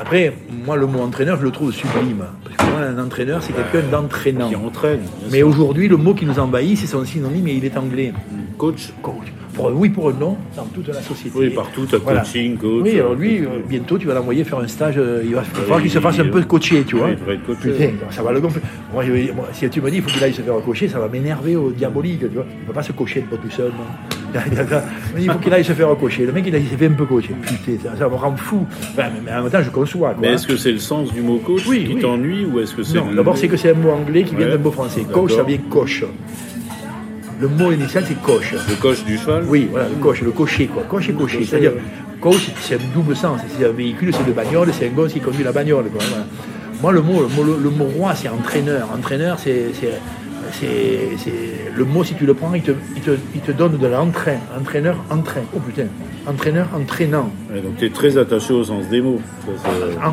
Après, 0.00 0.32
moi, 0.64 0.76
le 0.76 0.86
mot 0.86 1.00
entraîneur, 1.00 1.38
je 1.38 1.44
le 1.44 1.50
trouve 1.50 1.72
sublime. 1.72 2.24
Parce 2.44 2.56
que 2.56 2.74
moi, 2.74 2.80
un 2.80 2.98
entraîneur, 2.98 3.42
c'est 3.42 3.52
quelqu'un 3.52 3.86
d'entraînant. 3.90 4.48
Qui 4.48 4.56
entraîne. 4.56 5.02
Mais 5.30 5.42
aujourd'hui, 5.42 5.88
le 5.88 5.96
mot 5.96 6.14
qui 6.14 6.24
nous 6.24 6.38
envahit, 6.38 6.78
c'est 6.78 6.86
son 6.86 7.04
synonyme 7.04 7.48
et 7.48 7.54
il 7.54 7.64
est 7.64 7.76
anglais. 7.76 8.12
Coach 8.56 8.92
Coach 9.02 9.32
oui 9.58 9.88
pour 9.88 10.08
un 10.08 10.12
nom 10.12 10.36
dans 10.56 10.64
toute 10.64 10.88
la 10.88 11.02
société. 11.02 11.38
Oui, 11.38 11.50
partout, 11.50 11.86
tu 11.86 11.94
as 11.94 11.98
coaching, 11.98 12.56
coach. 12.56 12.82
Oui, 12.84 12.98
alors 12.98 13.14
lui, 13.14 13.40
euh, 13.40 13.60
bientôt, 13.68 13.98
tu 13.98 14.06
vas 14.06 14.14
l'envoyer 14.14 14.44
faire 14.44 14.58
un 14.58 14.66
stage, 14.66 14.94
euh, 14.98 15.22
il 15.24 15.34
va 15.34 15.42
falloir 15.42 15.80
qu'il 15.80 15.90
se 15.90 15.98
fasse 15.98 16.18
un 16.18 16.26
peu 16.26 16.42
coacher, 16.42 16.84
tu 16.84 16.96
vois. 16.96 17.10
il 17.10 17.16
devrait 17.16 17.34
être 17.34 17.46
coaché. 17.46 17.70
Putain, 17.70 18.10
ça 18.10 18.22
va 18.22 18.32
le 18.32 18.40
gonfler. 18.40 18.62
Moi, 18.92 19.04
si 19.52 19.68
tu 19.70 19.80
me 19.80 19.90
dis, 19.90 19.96
il 19.98 20.02
faut 20.02 20.10
qu'il 20.10 20.22
aille 20.22 20.32
se 20.32 20.42
faire 20.42 20.54
coacher, 20.64 20.88
ça 20.88 20.98
va 20.98 21.08
m'énerver 21.08 21.56
au 21.56 21.70
diabolique, 21.70 22.20
tu 22.20 22.26
vois. 22.28 22.46
Il 22.50 22.62
ne 22.62 22.66
peut 22.66 22.72
pas 22.72 22.82
se 22.82 22.92
coacher 22.92 23.24
de 23.30 23.36
tout 23.36 23.50
seul, 23.50 23.68
non. 23.68 24.14
il 25.18 25.30
faut 25.30 25.38
qu'il 25.38 25.54
aille 25.54 25.64
se 25.64 25.72
faire 25.72 25.96
coacher. 25.96 26.26
Le 26.26 26.32
mec, 26.32 26.44
il, 26.46 26.52
s'est 26.52 26.76
fait 26.76 26.86
un 26.86 26.92
peu 26.92 27.04
coacher. 27.04 27.34
Putain, 27.40 27.90
ça, 27.96 28.08
me 28.08 28.14
rend 28.14 28.34
fou. 28.36 28.66
mais 28.96 29.32
en 29.32 29.42
même 29.42 29.50
temps, 29.50 29.62
je 29.62 29.70
conçois. 29.70 30.10
Quoi. 30.10 30.18
Mais 30.20 30.34
est-ce 30.34 30.46
que 30.46 30.56
c'est 30.56 30.72
le 30.72 30.78
sens 30.78 31.12
du 31.12 31.20
mot 31.20 31.38
coach 31.38 31.62
qui 31.64 31.96
t'ennuie 31.96 32.44
ou 32.44 32.58
est-ce 32.60 32.74
que 32.74 32.82
c'est. 32.82 32.98
Non, 32.98 33.12
d'abord, 33.12 33.36
c'est 33.36 33.48
que 33.48 33.56
c'est 33.56 33.70
un 33.70 33.74
mot 33.74 33.90
anglais 33.90 34.24
qui 34.24 34.34
vient 34.34 34.48
d'un 34.48 34.58
mot 34.58 34.70
français. 34.70 35.02
Coach, 35.10 35.34
ça 35.34 35.42
vient 35.42 35.58
coche. 35.70 36.04
Le 37.44 37.50
mot 37.50 37.70
initial, 37.70 38.02
c'est 38.08 38.18
coche. 38.22 38.54
Le 38.54 38.74
coche 38.76 39.04
du 39.04 39.18
cheval? 39.18 39.44
Oui, 39.46 39.68
voilà, 39.70 39.90
le 39.90 39.96
coche, 39.96 40.22
le 40.22 40.30
cocher, 40.30 40.66
quoi. 40.66 40.82
Coche 40.84 41.10
et 41.10 41.12
cocher. 41.12 41.44
C'est-à-dire, 41.44 41.72
coche, 42.18 42.50
c'est 42.58 42.76
un 42.76 42.78
double 42.94 43.14
sens. 43.14 43.38
C'est 43.58 43.66
un 43.66 43.70
véhicule, 43.70 44.14
c'est 44.14 44.26
de 44.26 44.32
bagnole, 44.32 44.70
c'est 44.72 44.86
un 44.86 44.92
gosse 44.92 45.12
qui 45.12 45.20
conduit 45.20 45.44
la 45.44 45.52
bagnole, 45.52 45.90
quoi. 45.90 46.02
Moi, 46.80 46.92
le 46.92 47.02
mot, 47.02 47.20
le 47.22 47.68
mot, 47.68 47.84
roi, 47.84 48.14
c'est 48.14 48.30
entraîneur. 48.30 48.88
Entraîneur, 48.96 49.38
c'est. 49.38 49.72
Le 51.76 51.84
mot, 51.84 52.02
si 52.02 52.14
tu 52.14 52.24
le 52.24 52.32
prends, 52.32 52.54
il 52.54 52.62
te, 52.62 52.70
il 53.34 53.42
te, 53.42 53.52
donne 53.52 53.76
de 53.76 53.88
l'entrain. 53.88 54.38
Entraîneur, 54.58 54.96
entrain. 55.10 55.42
Oh 55.54 55.58
putain. 55.58 55.88
Entraîneur, 56.26 56.68
entraînant. 56.74 57.30
donc 57.50 57.76
tu 57.76 57.84
es 57.84 57.90
très 57.90 58.16
attaché 58.16 58.54
au 58.54 58.64
sens 58.64 58.88
des 58.88 59.02
mots. 59.02 59.20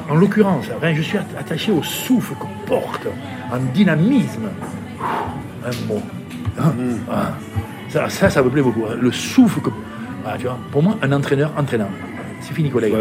en, 0.09 0.15
l'occurrence, 0.15 0.65
je 0.83 1.01
suis 1.01 1.17
attaché 1.17 1.71
au 1.71 1.81
souffle 1.81 2.33
que 2.33 2.67
porte, 2.67 3.07
en 3.53 3.59
dynamisme, 3.73 4.49
un 5.65 5.87
mot. 5.87 6.01
Hein 6.59 6.73
ah. 7.09 7.31
Ça, 7.89 8.09
ça, 8.09 8.29
ça, 8.29 8.41
me 8.41 8.49
plaît 8.49 8.61
beaucoup. 8.61 8.83
Hein. 8.89 8.95
Le 8.99 9.11
souffle 9.11 9.61
que. 9.61 9.69
Tu 10.37 10.43
vois, 10.43 10.57
pour 10.71 10.83
moi, 10.83 10.97
un 11.01 11.11
entraîneur 11.11 11.51
entraînant. 11.57 11.89
C'est 12.41 12.53
fini, 12.53 12.69
collègue. 12.69 12.93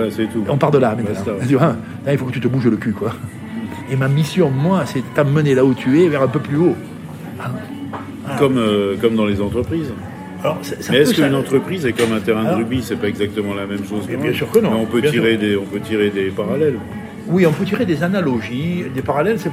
On 0.48 0.56
part 0.56 0.70
de 0.70 0.78
là 0.78 0.94
maintenant. 0.94 1.34
Tu 1.46 1.56
vois, 1.56 1.76
il 2.10 2.18
faut 2.18 2.26
que 2.26 2.32
tu 2.32 2.40
te 2.40 2.48
bouges 2.48 2.66
le 2.66 2.76
cul, 2.76 2.92
quoi. 2.92 3.12
Et 3.90 3.96
ma 3.96 4.08
mission, 4.08 4.50
moi, 4.50 4.84
c'est 4.86 5.02
t'amener 5.14 5.54
là 5.54 5.64
où 5.64 5.74
tu 5.74 6.00
es 6.00 6.08
vers 6.08 6.22
un 6.22 6.28
peu 6.28 6.38
plus 6.38 6.56
haut. 6.56 6.76
Comme, 8.38 8.58
euh, 8.58 8.96
comme 9.00 9.16
dans 9.16 9.26
les 9.26 9.40
entreprises. 9.40 9.92
Alors, 10.42 10.58
mais 10.90 10.98
est-ce 10.98 11.14
qu'une 11.14 11.34
entreprise 11.34 11.84
est 11.84 11.92
comme 11.92 12.12
un 12.12 12.20
terrain 12.20 12.44
de 12.44 12.56
rugby 12.56 12.82
C'est 12.82 12.96
pas 12.96 13.08
exactement 13.08 13.54
la 13.54 13.66
même 13.66 13.84
chose. 13.84 14.06
Bien, 14.06 14.32
sûr 14.32 14.50
que 14.50 14.58
non. 14.60 14.70
Mais 14.70 14.80
on 14.80 14.86
peut, 14.86 15.02
tirer 15.02 15.36
des, 15.36 15.56
on 15.56 15.64
peut 15.64 15.80
tirer 15.80 16.10
des 16.10 16.30
parallèles. 16.30 16.78
Oui, 17.28 17.46
on 17.46 17.52
peut 17.52 17.64
tirer 17.64 17.86
des 17.86 18.02
analogies. 18.02 18.84
Des 18.94 19.02
parallèles, 19.02 19.38
c'est 19.38 19.50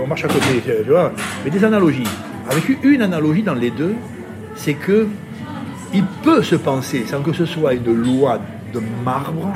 on 0.00 0.06
marche 0.06 0.24
à 0.24 0.28
côté, 0.28 0.62
tu 0.84 0.90
vois. 0.90 1.12
Mais 1.44 1.50
des 1.50 1.64
analogies. 1.64 2.08
Avec 2.50 2.64
une 2.82 3.02
analogie 3.02 3.42
dans 3.42 3.54
les 3.54 3.70
deux, 3.70 3.94
c'est 4.54 4.74
que 4.74 5.06
il 5.94 6.04
peut 6.22 6.42
se 6.42 6.56
penser, 6.56 7.04
sans 7.06 7.20
que 7.22 7.32
ce 7.32 7.44
soit 7.44 7.74
une 7.74 7.92
loi 7.92 8.40
de 8.72 8.80
marbre, 9.04 9.52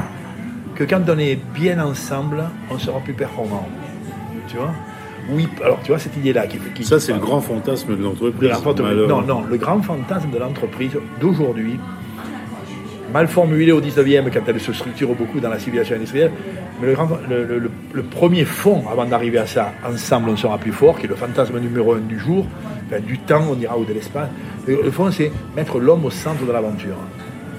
que 0.74 0.84
quand 0.84 1.00
on 1.08 1.18
est 1.18 1.38
bien 1.54 1.78
ensemble, 1.80 2.44
on 2.70 2.78
sera 2.78 3.00
plus 3.00 3.14
performant. 3.14 3.66
Tu 4.48 4.56
vois? 4.56 4.72
Oui, 5.30 5.48
alors 5.64 5.80
tu 5.82 5.88
vois 5.88 5.98
cette 5.98 6.16
idée-là 6.16 6.46
qui, 6.46 6.58
qui 6.74 6.84
Ça, 6.84 7.00
c'est 7.00 7.12
le 7.12 7.18
grand 7.18 7.40
fantasme 7.40 7.96
de 7.96 8.02
l'entreprise. 8.02 8.50
Non, 9.08 9.22
non, 9.22 9.44
le 9.48 9.56
grand 9.56 9.82
fantasme 9.82 10.30
de 10.30 10.38
l'entreprise 10.38 10.92
d'aujourd'hui, 11.20 11.80
mal 13.12 13.26
formulé 13.26 13.72
au 13.72 13.80
19e, 13.80 14.30
quand 14.32 14.40
elle 14.46 14.60
se 14.60 14.72
structure 14.72 15.14
beaucoup 15.14 15.40
dans 15.40 15.48
la 15.48 15.58
civilisation 15.58 15.96
industrielle, 15.96 16.30
Mais 16.80 16.88
le, 16.88 16.92
grand- 16.94 17.08
le- 17.28 17.44
le- 17.44 17.58
le- 17.58 17.70
le 17.94 18.02
premier 18.02 18.44
fond 18.44 18.84
avant 18.90 19.04
d'arriver 19.06 19.38
à 19.38 19.46
ça, 19.46 19.72
ensemble 19.88 20.28
on 20.30 20.36
sera 20.36 20.58
plus 20.58 20.72
fort, 20.72 20.98
qui 20.98 21.06
est 21.06 21.08
le 21.08 21.14
fantasme 21.14 21.58
numéro 21.58 21.94
un 21.94 22.00
du 22.00 22.18
jour, 22.18 22.46
enfin, 22.86 23.00
du 23.00 23.18
temps 23.18 23.42
on 23.50 23.54
dira 23.54 23.78
ou 23.78 23.84
de 23.84 23.92
l'espace. 23.94 24.28
Le, 24.66 24.90
fond 24.90 25.10
c'est 25.10 25.30
mettre 25.56 25.78
l'homme 25.78 26.04
au 26.04 26.10
centre 26.10 26.44
de 26.44 26.52
l'aventure. 26.52 26.96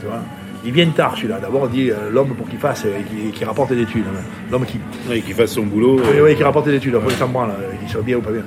Tu 0.02 0.06
vois? 0.08 0.20
Il 0.66 0.72
vient 0.74 0.88
tard 0.90 1.16
celui-là. 1.16 1.40
D'abord 1.40 1.64
on 1.64 1.68
dit 1.68 1.90
euh, 1.90 2.10
l'homme 2.12 2.36
pour 2.36 2.48
qu'il 2.50 2.60
fasse, 2.60 2.84
euh, 2.86 3.00
qu'il 3.10 3.32
qu'il 3.32 3.48
rapporte 3.48 3.72
des 3.74 3.82
études. 3.82 4.04
L'homme 4.52 4.66
qui, 4.66 4.78
Oui, 5.10 5.22
qu'il 5.22 5.34
fasse 5.34 5.52
son 5.52 5.64
boulot. 5.64 5.98
oui, 6.00 6.18
euh, 6.20 6.26
oui, 6.26 6.36
qui 6.36 6.44
rapporte 6.44 6.68
des 6.68 6.76
études, 6.76 6.96
après 6.96 7.10
il 7.12 7.16
s'en 7.18 7.28
branle, 7.30 7.52
euh, 7.52 7.76
qu'il 7.80 7.90
soit 7.90 8.02
bien 8.02 8.18
ou 8.18 8.22
pas 8.22 8.32
bien. 8.32 8.44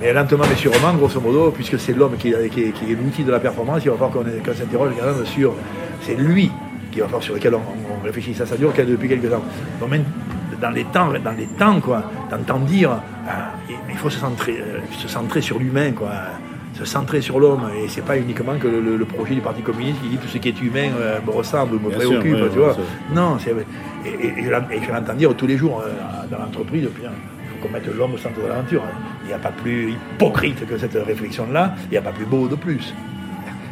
Mais 0.00 0.12
lentement 0.12 0.44
mais 0.48 0.54
sûrement, 0.56 0.94
grosso 0.94 1.20
modo, 1.20 1.50
puisque 1.50 1.78
c'est 1.78 1.92
l'homme 1.92 2.16
qui, 2.18 2.30
est- 2.30 2.48
qui 2.50 2.70
qui 2.72 2.86
l'outil 2.94 3.24
de 3.24 3.30
la 3.32 3.40
performance, 3.40 3.82
il 3.84 3.90
va 3.90 3.96
falloir 3.96 4.10
qu'on 4.12 4.20
qu'on 4.22 4.56
s'interroge 4.56 4.92
quand 4.98 5.06
même 5.06 5.26
sur. 5.26 5.54
C'est 6.02 6.14
lui 6.16 6.50
qui 6.92 7.00
va 7.00 7.06
falloir 7.06 7.22
sur 7.22 7.34
lequel 7.34 7.54
on, 7.54 7.58
on 7.58 7.87
réfléchit. 8.04 8.34
Ça, 8.34 8.46
ça 8.46 8.56
dure 8.56 8.72
depuis 8.72 9.08
quelques 9.08 9.30
temps. 9.30 9.42
Donc, 9.80 9.90
même 9.90 10.04
dans 10.60 10.70
les 10.70 10.84
temps, 10.84 11.08
dans 11.24 11.32
les 11.36 11.46
temps, 11.46 11.80
quoi, 11.80 12.02
t'entends 12.30 12.58
dire, 12.60 12.90
ah, 13.28 13.52
il 13.88 13.96
faut 13.96 14.10
se 14.10 14.18
centrer, 14.18 14.58
euh, 14.60 14.78
se 14.92 15.08
centrer 15.08 15.40
sur 15.40 15.58
l'humain, 15.58 15.92
quoi. 15.92 16.10
Se 16.74 16.84
centrer 16.84 17.20
sur 17.20 17.40
l'homme, 17.40 17.68
et 17.76 17.88
c'est 17.88 18.04
pas 18.04 18.16
uniquement 18.16 18.56
que 18.56 18.68
le, 18.68 19.04
projet 19.04 19.34
du 19.34 19.40
Parti 19.40 19.62
communiste 19.62 20.00
qui 20.00 20.08
dit 20.10 20.16
tout 20.16 20.28
ce 20.28 20.38
qui 20.38 20.48
est 20.48 20.60
humain 20.60 20.90
euh, 21.00 21.18
me 21.26 21.32
ressemble, 21.32 21.74
me 21.74 21.88
Bien 21.88 21.98
sûr, 21.98 22.20
préoccupe, 22.20 22.52
tu 22.52 22.58
vois. 22.58 22.76
Non, 23.12 23.36
et, 24.06 24.08
et- 24.08 24.26
et 24.38 24.44
je 24.44 24.92
l'entends 24.92 25.14
dire 25.14 25.34
tous 25.34 25.46
les 25.48 25.56
jours 25.56 25.82
euh, 25.84 25.90
dans 26.30 26.38
l'entreprise, 26.38 26.84
il 26.84 26.88
faut 26.88 27.66
qu'on 27.66 27.72
mette 27.72 27.86
l'homme 27.92 28.14
au 28.14 28.18
centre 28.18 28.40
de 28.40 28.46
l'aventure. 28.46 28.82
Il 29.24 29.28
n'y 29.28 29.32
a 29.34 29.38
pas 29.38 29.50
plus 29.50 29.90
hypocrite 29.92 30.66
que 30.66 30.78
cette 30.78 30.94
réflexion-là, 30.94 31.74
il 31.86 31.90
n'y 31.90 31.96
a 31.96 32.02
pas 32.02 32.12
plus 32.12 32.26
beau 32.26 32.46
de 32.46 32.54
plus. 32.54 32.94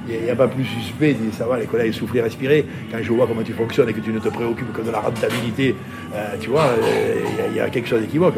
Il 0.08 0.22
n'y 0.24 0.30
a, 0.30 0.36
pas 0.36 0.46
plus 0.48 0.64
suspect, 0.64 1.14
dit, 1.14 1.32
ça 1.32 1.46
va, 1.46 1.58
les 1.58 1.66
collègues 1.66 1.92
souffler, 1.92 2.20
respirer. 2.20 2.64
Quand 2.92 2.98
je 3.02 3.12
vois 3.12 3.26
comment 3.26 3.42
tu 3.42 3.52
fonctionnes 3.52 3.88
et 3.88 3.92
que 3.92 4.00
tu 4.00 4.12
ne 4.12 4.18
te 4.20 4.28
préoccupes 4.28 4.72
que 4.72 4.82
de 4.82 4.90
la 4.90 5.00
rentabilité, 5.00 5.74
euh, 6.14 6.34
tu 6.40 6.48
vois, 6.50 6.62
euh, 6.66 7.14
il 7.32 7.36
y 7.36 7.40
a- 7.40 7.48
il 7.50 7.56
y, 7.56 7.60
a 7.60 7.68
quelque 7.70 7.88
chose 7.88 8.00
d'équivoque. 8.00 8.34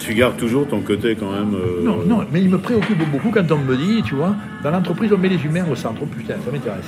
Tu 0.00 0.14
gardes 0.14 0.36
toujours 0.36 0.66
ton 0.66 0.80
côté 0.80 1.16
quand 1.18 1.30
même. 1.32 1.54
euh, 1.54 1.82
Non, 1.84 1.98
non, 2.06 2.24
mais 2.32 2.40
il 2.40 2.48
me 2.48 2.58
préoccupe 2.58 2.98
beaucoup 3.10 3.30
quand 3.30 3.50
on 3.50 3.58
me 3.58 3.76
dit, 3.76 4.02
tu 4.04 4.14
vois, 4.14 4.34
dans 4.62 4.70
l'entreprise, 4.70 5.12
on 5.12 5.18
met 5.18 5.28
les 5.28 5.44
humains 5.44 5.64
au 5.70 5.74
centre. 5.74 6.00
Oh 6.02 6.06
putain, 6.06 6.34
ça 6.44 6.50
m'intéresse. 6.52 6.84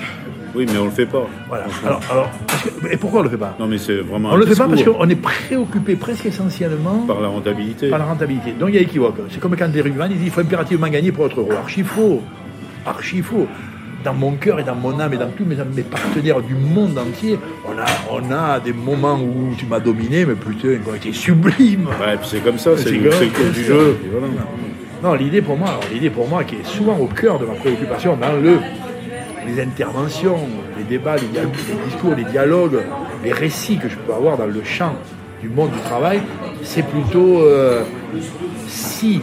Oui, 0.55 0.67
mais 0.73 0.79
on 0.79 0.85
le 0.87 0.91
fait 0.91 1.07
pas. 1.07 1.27
Voilà. 1.49 1.65
Alors, 1.87 2.01
alors, 2.11 2.31
que- 2.83 2.93
et 2.93 2.97
pourquoi 2.97 3.21
on 3.21 3.23
le 3.25 3.29
fait 3.31 3.37
pas? 3.37 3.55
Non, 3.61 3.67
mais 3.69 3.79
c'est 3.79 3.97
vraiment. 3.99 4.31
On 4.33 4.37
le 4.37 4.47
fait 4.47 4.57
pas 4.57 4.67
parce 4.69 4.83
qu'on 4.83 5.09
est 5.09 5.15
préoccupé 5.17 5.95
presque 5.97 6.27
essentiellement 6.27 7.05
Par 7.07 7.21
la 7.21 7.29
rentabilité. 7.29 7.89
par 7.91 7.99
la 8.01 8.05
rentabilité. 8.07 8.53
Donc 8.59 8.71
il 8.71 8.75
y 8.77 8.79
a 8.79 8.83
équivoque. 8.83 9.17
C'est 9.31 9.41
comme 9.41 9.57
quand 9.57 9.69
des 9.69 9.81
rugbyman, 9.81 10.11
ils 10.11 10.17
disent 10.17 10.27
il 10.27 10.33
faut 10.33 10.41
impérativement 10.41 10.89
gagner 10.89 11.13
pour 11.13 11.27
être 11.27 11.39
heureux. 11.41 11.55
Archi 11.55 11.83
faux. 11.85 12.23
Archi 12.87 13.23
faux. 13.23 13.47
Dans 14.05 14.15
mon 14.15 14.33
cœur 14.33 14.59
et 14.59 14.65
dans 14.65 14.75
mon 14.75 14.99
âme 14.99 15.13
et 15.13 15.19
dans 15.19 15.29
tous 15.29 15.45
mes, 15.45 15.57
mes 15.77 15.83
partenaires 15.83 16.41
du 16.41 16.55
monde 16.55 16.97
entier, 16.97 17.39
on 17.67 17.79
a, 17.79 17.87
on 18.11 18.33
a 18.33 18.61
des 18.61 18.73
moments 18.73 19.19
où 19.21 19.55
tu 19.59 19.67
m'as 19.67 19.81
dominé, 19.81 20.25
mais 20.25 20.35
putain, 20.35 20.79
qui 20.83 20.91
ont 20.91 20.95
été 20.95 21.13
sublimes. 21.13 21.87
Ouais, 22.01 22.17
c'est 22.23 22.43
comme 22.43 22.59
ça, 22.59 22.71
c'est 22.77 22.93
le, 22.93 23.11
cours 23.11 23.53
du 23.53 23.65
jeu. 23.65 23.99
voilà. 24.11 24.27
Non, 25.03 25.15
l'idée 25.15 25.41
pour 25.41 25.57
moi, 25.57 25.81
l'idée 25.93 26.11
pour 26.11 26.29
moi 26.29 26.45
qui 26.45 26.57
est 26.57 26.67
souvent 26.67 26.97
au 26.99 27.07
cœur 27.07 27.39
de 27.39 27.47
ma 27.47 27.55
préoccupation 27.55 28.17
dans 28.17 28.33
le, 28.33 28.59
les 29.47 29.63
interventions, 29.63 30.39
les 30.77 30.85
débats, 30.85 31.17
les 31.17 31.27
discours, 31.91 32.15
les 32.15 32.25
dialogues, 32.25 32.81
les 33.25 33.33
récits 33.33 33.79
que 33.79 33.89
je 33.89 33.97
peux 33.97 34.13
avoir 34.13 34.37
dans 34.37 34.47
le 34.47 34.63
champ 34.63 34.95
du 35.41 35.49
monde 35.49 35.71
du 35.71 35.79
travail, 35.81 36.21
c'est 36.63 36.85
plutôt 36.85 37.41
euh, 37.41 37.83
si 38.67 39.23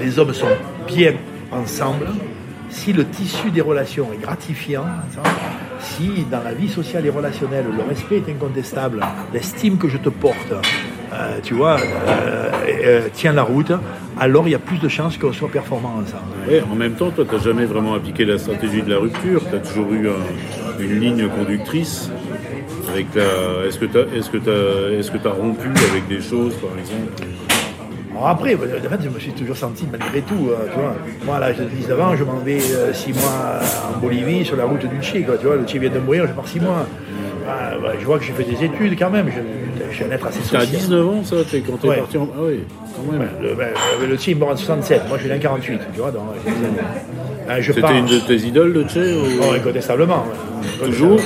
les 0.00 0.18
hommes 0.18 0.34
sont 0.34 0.46
bien 0.86 1.14
ensemble, 1.50 2.06
si 2.74 2.92
le 2.92 3.04
tissu 3.06 3.50
des 3.50 3.60
relations 3.60 4.08
est 4.12 4.20
gratifiant, 4.20 4.84
si 5.80 6.26
dans 6.30 6.42
la 6.42 6.52
vie 6.52 6.68
sociale 6.68 7.06
et 7.06 7.10
relationnelle 7.10 7.66
le 7.76 7.82
respect 7.88 8.16
est 8.26 8.30
incontestable, 8.30 9.00
l'estime 9.32 9.78
que 9.78 9.88
je 9.88 9.96
te 9.98 10.08
porte, 10.08 10.52
euh, 11.12 11.38
tu 11.42 11.54
vois, 11.54 11.76
euh, 11.78 12.50
euh, 12.84 13.08
tient 13.12 13.32
la 13.32 13.42
route, 13.44 13.72
alors 14.18 14.48
il 14.48 14.50
y 14.50 14.54
a 14.54 14.58
plus 14.58 14.78
de 14.78 14.88
chances 14.88 15.16
qu'on 15.16 15.32
soit 15.32 15.48
performant 15.50 15.94
ensemble. 16.02 16.64
En 16.70 16.74
même 16.74 16.94
temps, 16.94 17.10
toi, 17.10 17.24
tu 17.28 17.34
n'as 17.34 17.42
jamais 17.42 17.64
vraiment 17.64 17.94
appliqué 17.94 18.24
la 18.24 18.38
stratégie 18.38 18.82
de 18.82 18.90
la 18.90 18.98
rupture. 18.98 19.40
Tu 19.48 19.54
as 19.54 19.60
toujours 19.60 19.92
eu 19.92 20.08
un- 20.08 20.82
une 20.82 20.98
ligne 21.00 21.28
conductrice. 21.28 22.10
Est-ce 22.96 23.78
que 23.78 23.86
tu 23.86 25.18
tu 25.22 25.28
as 25.28 25.30
rompu 25.32 25.68
avec 25.90 26.08
des 26.08 26.20
choses, 26.20 26.54
par 26.54 26.76
exemple? 26.78 27.22
Alors 28.16 28.28
après, 28.28 28.54
euh, 28.54 28.56
en 28.86 28.88
fait, 28.88 29.02
je 29.02 29.08
me 29.08 29.18
suis 29.18 29.32
toujours 29.32 29.56
senti 29.56 29.86
malgré 29.90 30.20
tout, 30.22 30.48
euh, 30.50 30.66
tu 30.72 30.78
vois. 30.78 30.94
Moi, 31.24 31.36
à 31.36 31.40
l'âge 31.40 31.56
de 31.58 31.64
19 31.64 32.00
ans, 32.00 32.14
je 32.16 32.24
m'en 32.24 32.36
vais 32.38 32.60
6 32.92 33.12
mois 33.12 33.60
en 33.94 33.98
Bolivie 33.98 34.44
sur 34.44 34.56
la 34.56 34.64
route 34.64 34.86
du 34.86 35.00
Tché, 35.02 35.22
quoi, 35.22 35.36
tu 35.36 35.46
vois. 35.46 35.56
Le 35.56 35.64
Tché 35.64 35.78
vient 35.78 35.90
de 35.90 35.98
mourir, 35.98 36.26
je 36.28 36.32
pars 36.32 36.46
6 36.46 36.60
mois. 36.60 36.86
Ah, 37.48 37.72
bah, 37.82 37.92
je 38.00 38.04
vois 38.06 38.18
que 38.18 38.24
j'ai 38.24 38.32
fait 38.32 38.44
des 38.44 38.64
études 38.64 38.96
quand 38.98 39.10
même. 39.10 39.26
Je, 39.28 39.84
je 39.90 39.94
suis 39.96 40.04
un 40.04 40.10
être 40.12 40.26
assez 40.26 40.38
T'as 40.50 40.60
social. 40.60 40.66
19 40.80 41.06
ans, 41.08 41.24
ça, 41.24 41.36
t'es- 41.50 41.60
quand 41.60 41.76
t'es 41.76 41.88
Ouais. 41.88 41.96
parti 41.98 42.16
en... 42.16 42.28
Ah 42.34 42.38
oui, 42.42 42.60
quand 42.96 43.12
même. 43.12 43.20
Ouais, 43.22 43.26
le, 43.42 43.54
ben, 43.54 43.68
le 44.08 44.16
Tché 44.16 44.30
est 44.30 44.34
mort 44.34 44.50
en 44.50 44.56
67, 44.56 45.02
moi 45.08 45.16
je 45.18 45.22
suis 45.24 45.30
né 45.30 45.36
en 45.36 45.40
48, 45.40 45.80
tu 45.92 46.00
vois. 46.00 46.10
Donc, 46.10 46.22
euh, 46.46 46.50
euh, 46.50 47.46
pars- 47.46 47.62
C'était 47.62 47.98
une 47.98 48.06
de 48.06 48.18
tes 48.20 48.36
idoles, 48.36 48.72
le 48.72 48.84
Tché 48.84 49.00
ou- 49.14 49.40
Oh, 49.42 49.54
incontestablement. 49.54 50.24
ouais. 50.80 50.86
Toujours? 50.86 51.20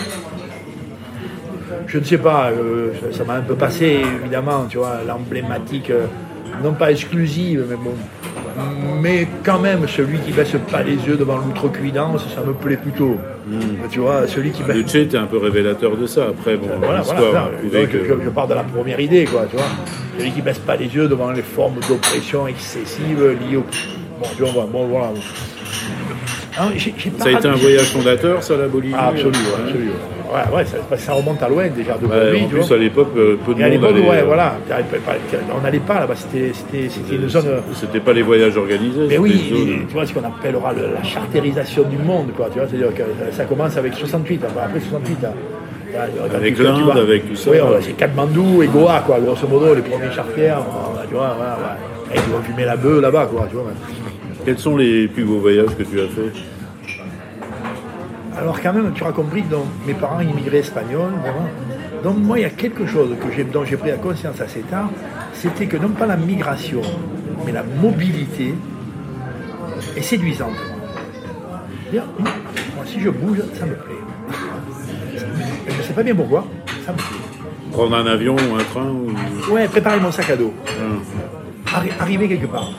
Je 1.87 1.99
ne 1.99 2.05
sais 2.05 2.19
pas, 2.19 2.51
euh, 2.51 2.91
ça- 3.13 3.19
ça 3.19 3.25
m'a 3.25 3.35
un 3.35 3.41
peu 3.43 3.55
passé, 3.55 4.01
évidemment, 4.21 4.65
tu 4.69 4.79
vois, 4.79 4.99
l'emblématique, 5.07 5.91
euh, 5.91 6.07
non 6.63 6.73
pas 6.73 6.91
exclusive, 6.91 7.65
mais 7.69 7.77
bon. 7.77 7.95
Mais 9.01 9.29
quand 9.45 9.61
même, 9.61 9.87
celui 9.87 10.19
qui 10.19 10.33
baisse 10.33 10.53
pas 10.71 10.83
les 10.83 10.97
yeux 10.97 11.17
devant 11.17 11.39
l'outrecuidance, 11.39 12.27
ça 12.35 12.41
me 12.43 12.53
plaît 12.53 12.77
plutôt. 12.77 13.17
Tu 13.91 14.01
vois, 14.01 14.27
celui 14.27 14.51
qui 14.51 14.63
baisse. 14.63 14.77
Le 14.77 14.83
Tché 14.83 15.03
était 15.03 15.17
un 15.17 15.27
peu 15.27 15.39
révélateur 15.39 15.97
de 15.97 16.07
ça. 16.07 16.27
Après, 16.31 16.57
bon, 16.57 16.67
Voilà, 16.81 17.03
voilà, 17.03 17.51
que... 17.87 17.99
je, 18.05 18.25
je 18.25 18.31
pars 18.31 18.49
de 18.49 18.55
la 18.55 18.65
première 18.65 18.99
idée, 18.99 19.25
quoi, 19.25 19.47
tu 19.49 19.57
vois. 19.57 19.67
Celui 20.19 20.33
qui 20.33 20.43
baisse 20.43 20.59
pas 20.59 20.77
les 20.77 20.87
yeux 20.87 21.09
devant 21.09 21.31
les 21.31 21.43
formes 21.43 21.79
d'oppression 21.89 22.49
excessive 22.49 23.37
liées 23.49 23.57
au. 23.57 23.65
Bon, 24.21 24.27
tu 24.37 24.43
vois, 24.43 24.67
bon, 24.71 24.87
voilà. 24.89 25.11
Ah, 26.57 26.71
pas 26.71 27.25
Ça 27.25 27.29
a 27.29 27.33
été 27.39 27.47
un 27.47 27.53
voyage 27.55 27.93
fondateur, 27.93 28.43
ça, 28.43 28.57
la 28.57 28.67
Bolivie 28.67 28.95
Ah, 28.99 29.09
absolument, 29.09 29.39
absolument. 29.65 29.93
Ouais, 30.31 30.57
ouais, 30.57 30.65
ça, 30.67 30.97
ça 30.99 31.13
remonte 31.15 31.43
à 31.43 31.49
loin 31.49 31.69
déjà 31.69 31.95
de 31.97 32.05
Ouais, 32.07 32.43
en 32.43 32.49
plus, 32.49 32.59
vois. 32.61 32.77
à 32.77 32.79
l'époque, 32.79 33.09
euh, 33.17 33.37
peu 33.47 33.55
de 33.55 33.61
Et 33.61 33.63
à 33.65 33.67
monde 33.67 33.73
l'époque, 33.81 33.91
allait, 33.97 34.09
ouais, 34.09 34.21
euh, 34.21 34.25
voilà, 34.27 34.55
on 35.57 35.61
n'allait 35.63 35.79
pas 35.79 36.01
là-bas, 36.01 36.15
c'était 36.17 36.53
c'était- 36.53 36.89
c'était 36.91 37.15
une 37.17 37.29
zone. 37.29 37.45
euh, 37.47 37.61
C'était 37.75 38.01
pas 38.01 38.13
les 38.13 38.23
voyages 38.23 38.57
organisés. 38.57 39.07
Mais 39.09 39.17
oui, 39.19 39.53
tu 39.89 39.95
vois 39.95 40.05
ce 40.07 40.13
qu'on 40.13 40.25
appellera 40.25 40.73
le- 40.75 40.93
la 40.95 41.03
chartérisation 41.03 41.85
du 41.85 41.97
monde, 41.97 42.33
quoi. 42.37 42.49
Tu 42.53 42.59
vois, 42.59 42.69
c'est-à-dire 42.69 42.95
que 42.95 43.03
ça 43.33 43.45
commence 43.45 43.77
avec 43.79 43.95
68, 43.95 44.45
après 44.45 44.65
après 44.65 44.81
68. 44.81 45.17
t'as- 45.21 45.29
t'as- 46.31 46.37
Avec 46.37 46.59
l'Inde, 46.59 46.99
avec 46.99 47.29
tout 47.31 47.37
ça. 47.37 47.51
Oui, 47.51 47.57
c'est 47.81 47.93
Katmandou 47.97 48.63
et 48.63 48.67
Goa, 48.67 49.03
quoi, 49.07 49.21
grosso 49.21 49.47
modo, 49.49 49.75
les 49.75 49.81
premiers 49.83 50.13
charters, 50.15 50.59
voilà, 50.61 51.07
tu 51.09 51.15
vois, 51.15 51.35
voilà, 51.39 51.53
ouais. 51.57 52.17
Et 52.17 52.19
ils 52.27 52.33
vont 52.33 52.43
fumer 52.43 52.65
la 52.67 52.77
bœuf 52.77 53.01
là-bas, 53.01 53.29
quoi, 53.33 53.47
tu 53.49 53.57
vois. 53.57 53.65
Quels 54.45 54.59
sont 54.59 54.77
les 54.77 55.09
plus 55.09 55.25
beaux 55.25 55.39
voyages 55.39 55.75
que 55.79 55.83
tu 55.85 55.99
as 56.01 56.05
fait 56.09 56.33
Alors 58.41 58.61
quand 58.61 58.73
même, 58.73 58.93
tu 58.95 59.05
as 59.05 59.13
compris 59.13 59.43
que 59.43 59.51
donc, 59.51 59.65
mes 59.87 59.95
parents 59.95 60.21
immigrés 60.21 60.59
espagnols. 60.59 61.13
Donc 62.05 62.17
moi, 62.19 62.39
il 62.39 62.43
y 62.43 62.45
a 62.45 62.51
quelque 62.51 62.87
chose 62.87 63.11
que 63.21 63.43
dont 63.53 63.65
j'ai 63.65 63.77
pris 63.77 63.91
la 63.91 63.97
conscience 63.97 64.41
assez 64.41 64.61
tard, 64.61 64.89
c'était 65.33 65.67
que 65.67 65.77
non 65.77 65.89
pas 65.91 66.07
la 66.07 66.17
migration, 66.17 66.81
mais 67.45 67.53
la 67.53 67.65
mobilité 67.65 68.55
est 69.97 70.03
séduisante. 70.03 70.55
C'est-à-dire, 71.91 72.05
moi, 72.19 72.31
si 72.87 73.01
je 73.01 73.11
bouge, 73.11 73.39
ça 73.59 73.67
me 73.67 73.75
plaît. 73.75 73.95
Je 75.69 75.77
ne 75.77 75.83
sais 75.83 75.93
pas 75.93 76.03
bien 76.03 76.15
pourquoi, 76.15 76.47
ça 76.87 76.93
me 76.93 76.97
plaît. 76.99 77.05
Prendre 77.73 77.97
un 77.97 78.07
avion 78.07 78.35
ou 78.37 78.55
un 78.55 78.65
train 78.65 78.89
ou... 78.91 79.53
Ouais, 79.53 79.67
préparer 79.69 79.99
mon 80.01 80.13
sac 80.13 80.31
à 80.31 80.37
dos. 80.37 80.53
Ah. 81.67 81.79
Arri- 81.81 81.91
arriver 82.01 82.29
quelque 82.29 82.47
part. 82.47 82.71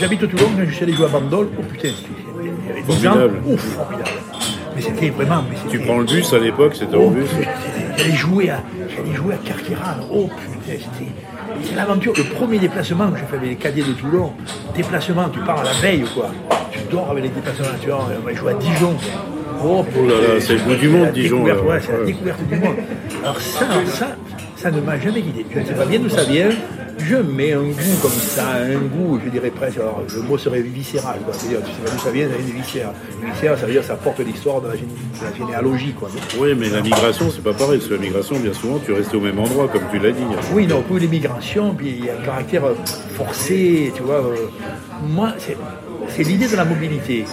J'habite 0.00 0.22
au 0.22 0.26
Toulon, 0.26 0.48
je 0.66 0.72
suis 0.74 0.82
allé 0.84 0.92
jouer 0.94 1.06
à 1.06 1.08
Bandol, 1.08 1.48
oh 1.58 1.62
putain, 1.70 1.88
c'était- 1.88 2.08
il 2.42 2.68
y 2.68 2.70
avait 2.70 2.82
10 2.82 3.06
ans, 3.06 3.12
Formidable. 3.12 3.42
ouf, 3.46 3.60
formidable. 3.60 4.10
Mais 4.74 4.82
c'était 4.82 5.10
vraiment... 5.10 5.44
mais 5.48 5.56
Tu 5.70 5.78
prends 5.80 5.98
le 5.98 6.04
bus 6.04 6.32
à 6.32 6.38
l'époque, 6.38 6.74
c'était 6.74 6.96
Oh, 6.96 7.06
en 7.06 7.10
bus 7.10 7.28
J'allais 7.96 8.12
jouer 8.12 8.50
à, 8.50 8.60
jouer 9.14 9.34
à. 9.34 9.96
Oh 10.12 10.28
putain, 10.28 10.78
c'était, 10.78 11.10
c'est 11.62 11.74
l'aventure. 11.76 12.12
Le 12.16 12.24
premier 12.24 12.58
déplacement 12.58 13.10
que 13.10 13.18
j'ai 13.18 13.24
fait 13.26 13.36
avec 13.36 13.48
les 13.50 13.56
cadets 13.56 13.82
de 13.82 13.92
Toulon, 13.92 14.32
déplacement, 14.74 15.28
tu 15.28 15.38
pars 15.40 15.60
à 15.60 15.64
la 15.64 15.72
veille 15.74 16.02
ou 16.02 16.08
quoi. 16.20 16.30
Tu 16.72 16.80
dors 16.90 17.10
avec 17.10 17.22
les 17.24 17.30
déplacements, 17.30 17.66
tu 17.80 17.88
vois, 17.88 18.08
on 18.20 18.26
va 18.26 18.34
jouer 18.34 18.52
à 18.52 18.54
Dijon. 18.54 18.94
Oh, 19.64 19.84
Oh 19.96 20.06
là 20.08 20.14
là, 20.34 20.40
c'est 20.40 20.54
le 20.54 20.60
bout 20.60 20.74
du 20.74 20.88
monde, 20.88 21.12
Dijon, 21.12 21.46
là. 21.46 21.54
ouais, 21.60 21.78
c'est 21.80 21.96
la 21.96 22.04
découverte 22.04 22.42
du 22.48 22.56
monde. 22.56 22.76
Alors 23.22 23.40
ça, 23.40 23.66
ça, 23.86 24.08
ça 24.64 24.70
ne 24.70 24.80
m'a 24.80 24.98
jamais 24.98 25.20
guidé. 25.20 25.44
Je 25.54 25.60
ne 25.60 25.64
sais 25.66 25.74
pas 25.74 25.84
bien 25.84 25.98
d'où 25.98 26.08
ça 26.08 26.24
vient. 26.24 26.48
Je 26.96 27.16
mets 27.16 27.52
un 27.52 27.60
goût 27.64 27.96
comme 28.00 28.10
ça, 28.12 28.46
un 28.54 28.78
goût, 28.78 29.20
je 29.22 29.28
dirais 29.28 29.50
presque, 29.50 29.76
alors 29.76 30.00
le 30.14 30.22
mot 30.22 30.38
serait 30.38 30.62
viscéral, 30.62 31.16
quoi. 31.22 31.34
C'est-à-dire, 31.34 31.58
tu 31.62 31.70
sais 31.72 31.82
pas 31.84 31.90
d'où 31.90 31.98
ça 32.02 32.10
vient, 32.10 32.26
ça 32.28 32.36
vient. 32.38 32.46
Les 32.46 32.60
viscères, 32.62 33.58
ça 33.58 33.66
veut 33.66 33.72
dire 33.72 33.84
ça 33.84 33.96
porte 33.96 34.20
l'histoire 34.20 34.62
de 34.62 34.68
la, 34.68 34.74
géné- 34.74 35.20
de 35.20 35.24
la 35.30 35.36
généalogie, 35.36 35.92
quoi. 35.92 36.08
Oui, 36.40 36.54
mais 36.58 36.70
la 36.70 36.80
migration, 36.80 37.30
c'est 37.30 37.42
pas 37.44 37.52
pareil. 37.52 37.76
Parce 37.78 37.88
que 37.90 37.94
la 37.94 38.00
migration, 38.00 38.38
bien 38.38 38.54
souvent, 38.54 38.78
tu 38.78 38.92
restes 38.94 39.12
au 39.14 39.20
même 39.20 39.38
endroit, 39.38 39.68
comme 39.68 39.82
tu 39.92 39.98
l'as 39.98 40.12
dit. 40.12 40.22
Oui, 40.54 40.66
non, 40.66 40.80
pour 40.80 40.96
l'immigration, 40.96 41.74
puis 41.74 41.96
il 41.98 42.04
y 42.06 42.08
a 42.08 42.14
un 42.14 42.24
caractère 42.24 42.64
euh, 42.64 42.74
forcé, 43.18 43.92
tu 43.94 44.02
vois. 44.02 44.20
euh, 44.24 44.36
moi, 45.06 45.34
c'est, 45.38 45.58
c'est 46.08 46.22
l'idée 46.22 46.48
de 46.48 46.56
la 46.56 46.64
mobilité. 46.64 47.26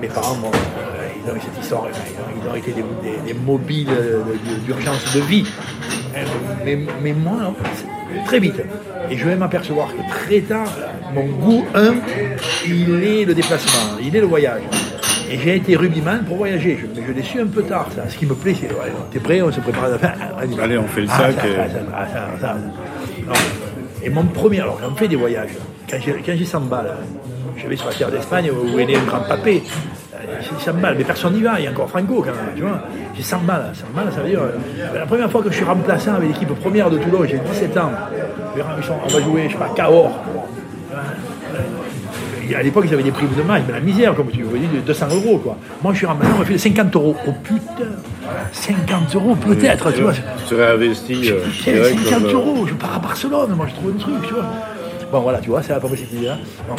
Mes 0.00 0.08
parents, 0.08 0.36
bon, 0.36 0.48
euh, 0.54 1.08
ils 1.22 1.30
ont 1.30 1.34
eu 1.36 1.40
cette 1.40 1.62
histoire, 1.62 1.84
ils 1.90 1.96
ont, 1.96 2.40
ils 2.46 2.50
ont 2.50 2.54
été 2.54 2.70
des, 2.72 2.82
des- 3.02 3.32
des 3.34 3.38
mobiles 3.38 3.88
d'urgence 4.64 5.12
de 5.14 5.20
vie. 5.20 5.44
Mais, 6.64 6.78
mais 7.02 7.12
moi, 7.12 7.54
très 8.26 8.38
vite. 8.40 8.60
Et 9.10 9.16
je 9.16 9.26
vais 9.26 9.36
m'apercevoir 9.36 9.88
que 9.88 10.02
très 10.26 10.40
tard, 10.40 10.68
mon 11.14 11.24
goût, 11.26 11.64
un, 11.74 11.94
il 12.66 13.02
est 13.04 13.24
le 13.24 13.34
déplacement, 13.34 13.98
il 14.02 14.14
est 14.16 14.20
le 14.20 14.26
voyage. 14.26 14.62
Et 15.30 15.38
j'ai 15.38 15.56
été 15.56 15.76
rugbyman 15.76 16.24
pour 16.24 16.36
voyager. 16.36 16.78
Je, 16.80 16.86
mais 17.00 17.06
je 17.06 17.12
l'ai 17.12 17.22
su 17.22 17.40
un 17.40 17.46
peu 17.46 17.62
tard, 17.62 17.88
ça. 17.94 18.02
Ce 18.08 18.16
qui 18.18 18.26
me 18.26 18.34
plaît, 18.34 18.54
c'est. 18.58 18.66
Ouais, 18.68 18.92
T'es 19.10 19.18
prêt 19.18 19.40
On 19.40 19.50
se 19.50 19.60
prépare 19.60 19.84
à 19.84 19.88
la 19.88 19.98
fin. 19.98 20.12
Allez, 20.62 20.76
on 20.78 20.86
fait 20.88 21.02
le 21.02 21.08
Ah, 21.10 21.30
sac. 21.32 21.44
et- 24.04 24.10
mon 24.10 24.24
premier, 24.24 24.60
alors 24.60 24.78
j'en 24.82 24.94
fais 24.94 25.08
des 25.08 25.16
voyages. 25.16 25.50
Quand 25.88 25.96
j'ai, 26.04 26.12
quand 26.12 26.32
j'ai 26.36 26.44
100 26.44 26.60
balles, 26.62 26.92
je 27.56 27.66
vais 27.66 27.76
sur 27.76 27.86
la 27.88 27.94
terre 27.94 28.10
d'Espagne 28.10 28.50
où 28.50 28.78
est 28.78 28.84
né 28.84 28.96
un 28.96 29.04
grand 29.04 29.20
papé. 29.20 29.62
Euh, 30.32 30.40
J'ai 30.58 30.64
100 30.64 30.74
balles, 30.74 30.94
mais 30.98 31.04
personne 31.04 31.34
n'y 31.34 31.42
va, 31.42 31.58
il 31.58 31.64
y 31.64 31.68
a 31.68 31.70
encore 31.70 31.88
Franco 31.88 32.22
quand 32.22 32.26
même, 32.26 32.54
tu 32.56 32.62
vois. 32.62 32.80
J'ai 33.14 33.22
100 33.22 33.38
balles, 33.40 33.70
100 33.74 33.84
balles, 33.94 34.12
ça 34.12 34.20
veut 34.22 34.28
dire. 34.28 34.40
euh, 34.40 34.98
La 34.98 35.06
première 35.06 35.30
fois 35.30 35.42
que 35.42 35.50
je 35.50 35.56
suis 35.56 35.64
remplaçant 35.64 36.14
avec 36.14 36.28
l'équipe 36.28 36.48
première 36.60 36.90
de 36.90 36.98
Toulon, 36.98 37.24
j'ai 37.28 37.38
17 37.38 37.76
ans. 37.78 37.90
On 39.04 39.08
va 39.08 39.20
jouer, 39.20 39.44
je 39.48 39.52
sais 39.52 39.58
pas, 39.58 39.70
Cahors. 39.74 40.18
Et 42.50 42.54
à 42.56 42.62
l'époque, 42.62 42.84
ils 42.88 42.92
avaient 42.92 43.02
des 43.02 43.12
primes 43.12 43.30
de 43.36 43.42
match, 43.42 43.62
mais 43.66 43.72
la 43.72 43.80
misère, 43.80 44.14
comme 44.14 44.28
tu 44.30 44.42
voyais, 44.42 44.66
de 44.66 44.80
200 44.80 45.06
euros, 45.14 45.38
quoi. 45.38 45.56
Moi, 45.82 45.92
je 45.92 45.98
suis 45.98 46.06
remplaçant, 46.06 46.34
on 46.36 46.38
m'a 46.40 46.44
fait 46.44 46.58
50 46.58 46.94
euros. 46.96 47.16
Oh 47.26 47.32
putain 47.42 47.62
50 48.52 49.14
euros, 49.14 49.34
peut-être, 49.36 49.92
tu 49.92 50.02
vois. 50.02 50.12
Tu 50.12 50.20
serais 50.46 50.72
investi 50.72 51.30
euh, 51.30 51.40
direct 51.62 51.98
50 52.08 52.12
comme, 52.20 52.24
euh, 52.28 52.32
euros, 52.34 52.66
je 52.66 52.74
pars 52.74 52.96
à 52.96 52.98
Barcelone, 52.98 53.54
moi 53.56 53.66
je 53.68 53.74
trouve 53.74 53.92
un 53.94 53.98
truc, 53.98 54.26
tu 54.26 54.34
vois. 54.34 54.44
Bon 55.10 55.20
voilà, 55.20 55.38
tu 55.38 55.50
vois, 55.50 55.62
c'est 55.62 55.72
la 55.72 55.78
idée-là. 55.78 56.38
Bon. 56.68 56.74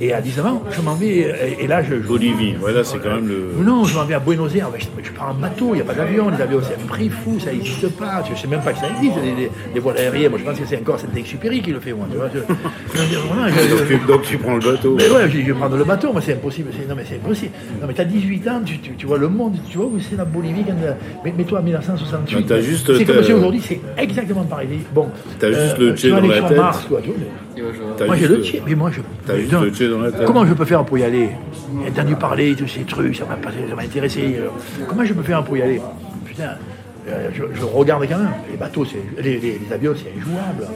Et 0.00 0.12
à 0.12 0.20
19 0.20 0.44
ans, 0.46 0.62
je 0.70 0.80
m'en 0.82 0.94
vais, 0.94 1.56
et, 1.60 1.66
là 1.66 1.82
je. 1.82 1.94
Bolivie. 1.94 2.54
Voilà, 2.60 2.84
c'est 2.84 2.98
quand 2.98 3.14
même 3.14 3.28
le. 3.28 3.52
non, 3.64 3.84
je 3.84 3.94
m'en 3.96 4.04
vais 4.04 4.14
à 4.14 4.18
Buenos 4.20 4.54
Aires, 4.54 4.68
je, 4.78 5.10
pars 5.10 5.30
en 5.30 5.34
bateau, 5.34 5.70
il 5.72 5.76
n'y 5.76 5.80
a 5.80 5.84
pas 5.84 5.94
d'avion, 5.94 6.28
les 6.28 6.42
avions 6.42 6.60
c'est 6.62 6.74
un 6.74 6.86
prix 6.86 7.08
fou, 7.08 7.38
ça 7.40 7.50
n'existe 7.50 7.88
pas, 7.96 8.22
je 8.26 8.32
ne 8.32 8.36
sais 8.36 8.46
même 8.46 8.60
pas 8.60 8.72
que 8.74 8.78
ça 8.80 8.88
existe, 8.90 9.16
les, 9.24 9.34
les- 9.44 9.50
les 9.74 9.80
vols 9.80 9.96
aériens, 9.96 10.28
moi 10.28 10.38
je 10.38 10.44
pense 10.44 10.58
que 10.58 10.66
c'est 10.66 10.78
encore 10.78 11.00
cette 11.00 11.16
exupéry 11.16 11.62
qui 11.62 11.72
le 11.72 11.80
fait, 11.80 11.92
moi, 11.94 12.06
tu 12.10 12.16
vois. 12.18 12.28
Je, 12.34 12.40
je- 12.40 13.76
Donc 13.76 13.86
tu, 13.88 14.06
donc 14.06 14.22
tu 14.22 14.36
prends 14.38 14.56
le 14.56 14.60
bateau. 14.72 14.94
mais 14.96 15.08
ouais, 15.08 15.30
je, 15.30 15.38
vais 15.38 15.52
prendre 15.54 15.76
le 15.76 15.84
bateau, 15.84 16.12
mais 16.14 16.20
c'est 16.20 16.34
impossible. 16.34 16.70
Non, 16.88 16.94
mais 16.94 17.04
c'est 17.08 17.16
impossible. 17.16 17.52
Non, 17.80 17.86
mais 17.88 17.94
t'as 17.94 18.04
18 18.04 18.48
ans, 18.48 18.60
tu, 18.64 18.78
tu, 18.78 18.90
tu 18.96 19.06
vois 19.06 19.18
le 19.18 19.28
monde, 19.28 19.54
tu 19.70 19.78
vois 19.78 19.86
où 19.86 19.98
c'est 19.98 20.16
la 20.16 20.24
Bolivie. 20.24 20.64
Quand 20.66 20.74
mais, 21.24 21.32
mais 21.36 21.44
toi, 21.44 21.60
en 21.60 21.62
1968, 21.62 22.36
Non, 22.36 22.42
t'as 22.46 22.60
juste- 22.60 22.94
c'est 22.96 23.04
comme 23.04 23.22
si 23.22 23.32
aujourd'hui, 23.32 23.62
c'est 23.66 23.80
exactement 23.96 24.44
pareil. 24.44 24.68
Bon, 24.94 25.08
T'as 25.38 25.52
juste 25.52 25.78
le 25.78 25.94
tu 25.94 26.02
tché 26.02 26.10
dans 26.10 26.20
la 26.20 26.42
tête. 26.42 26.56
Mars, 26.56 26.84
quoi, 26.88 27.00
tu 27.02 27.08
vois, 27.08 27.16
moi 28.06 28.16
j'ai 28.16 28.28
le 28.28 28.42
tché, 28.42 28.62
mais 28.66 28.74
moi 28.74 28.90
je. 28.92 29.00
T'as 29.26 29.38
juste 29.38 29.52
le 29.80 29.88
dans 29.90 30.00
la 30.02 30.12
tête. 30.12 30.24
Comment 30.26 30.46
je 30.46 30.54
peux 30.54 30.64
faire 30.64 30.84
pour 30.84 30.98
y 30.98 31.04
aller 31.04 31.30
J'ai 31.84 31.90
entendu 31.90 32.16
parler 32.16 32.54
de 32.54 32.66
ces 32.66 32.80
trucs, 32.82 33.16
ça 33.16 33.24
m'a 33.26 33.82
intéressé. 33.82 34.36
Comment 34.88 35.04
je 35.04 35.12
peux 35.14 35.22
faire 35.22 35.42
pour 35.42 35.56
y 35.56 35.62
aller 35.62 35.80
Putain, 36.24 36.50
euh, 37.08 37.28
je, 37.32 37.42
je 37.54 37.62
regarde 37.64 38.04
quand 38.08 38.18
même. 38.18 38.30
Les 38.50 38.56
bateaux, 38.56 38.84
c'est, 38.84 39.00
les, 39.22 39.38
les- 39.38 39.58
les 39.64 39.72
avions, 39.72 39.94
c'est 39.96 40.10
injouable. 40.18 40.66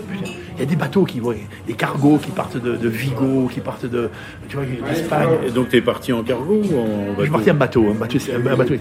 Il 0.56 0.60
y 0.60 0.62
a 0.62 0.66
des 0.66 0.76
bateaux 0.76 1.04
qui 1.04 1.20
vont, 1.20 1.34
des 1.66 1.72
cargos 1.74 2.18
qui 2.18 2.30
partent 2.30 2.56
de, 2.62 2.76
de 2.76 2.88
Vigo, 2.88 3.48
qui 3.52 3.60
partent 3.60 3.86
de, 3.86 4.08
tu 4.48 4.56
vois, 4.56 4.64
d'Espagne. 4.88 5.28
Et 5.46 5.50
donc 5.50 5.68
t'es 5.70 5.80
parti 5.80 6.12
en 6.12 6.22
cargo 6.22 6.62
ou 6.62 6.78
en 6.78 6.86
Je 7.06 7.10
bateau 7.10 7.22
suis 7.22 7.30
parti 7.30 7.50
en 7.50 7.54
bateau, 7.54 7.90
un 7.90 7.94
bateau, 7.94 8.18
c'est- 8.18 8.34
un 8.34 8.38
bateau. 8.56 8.74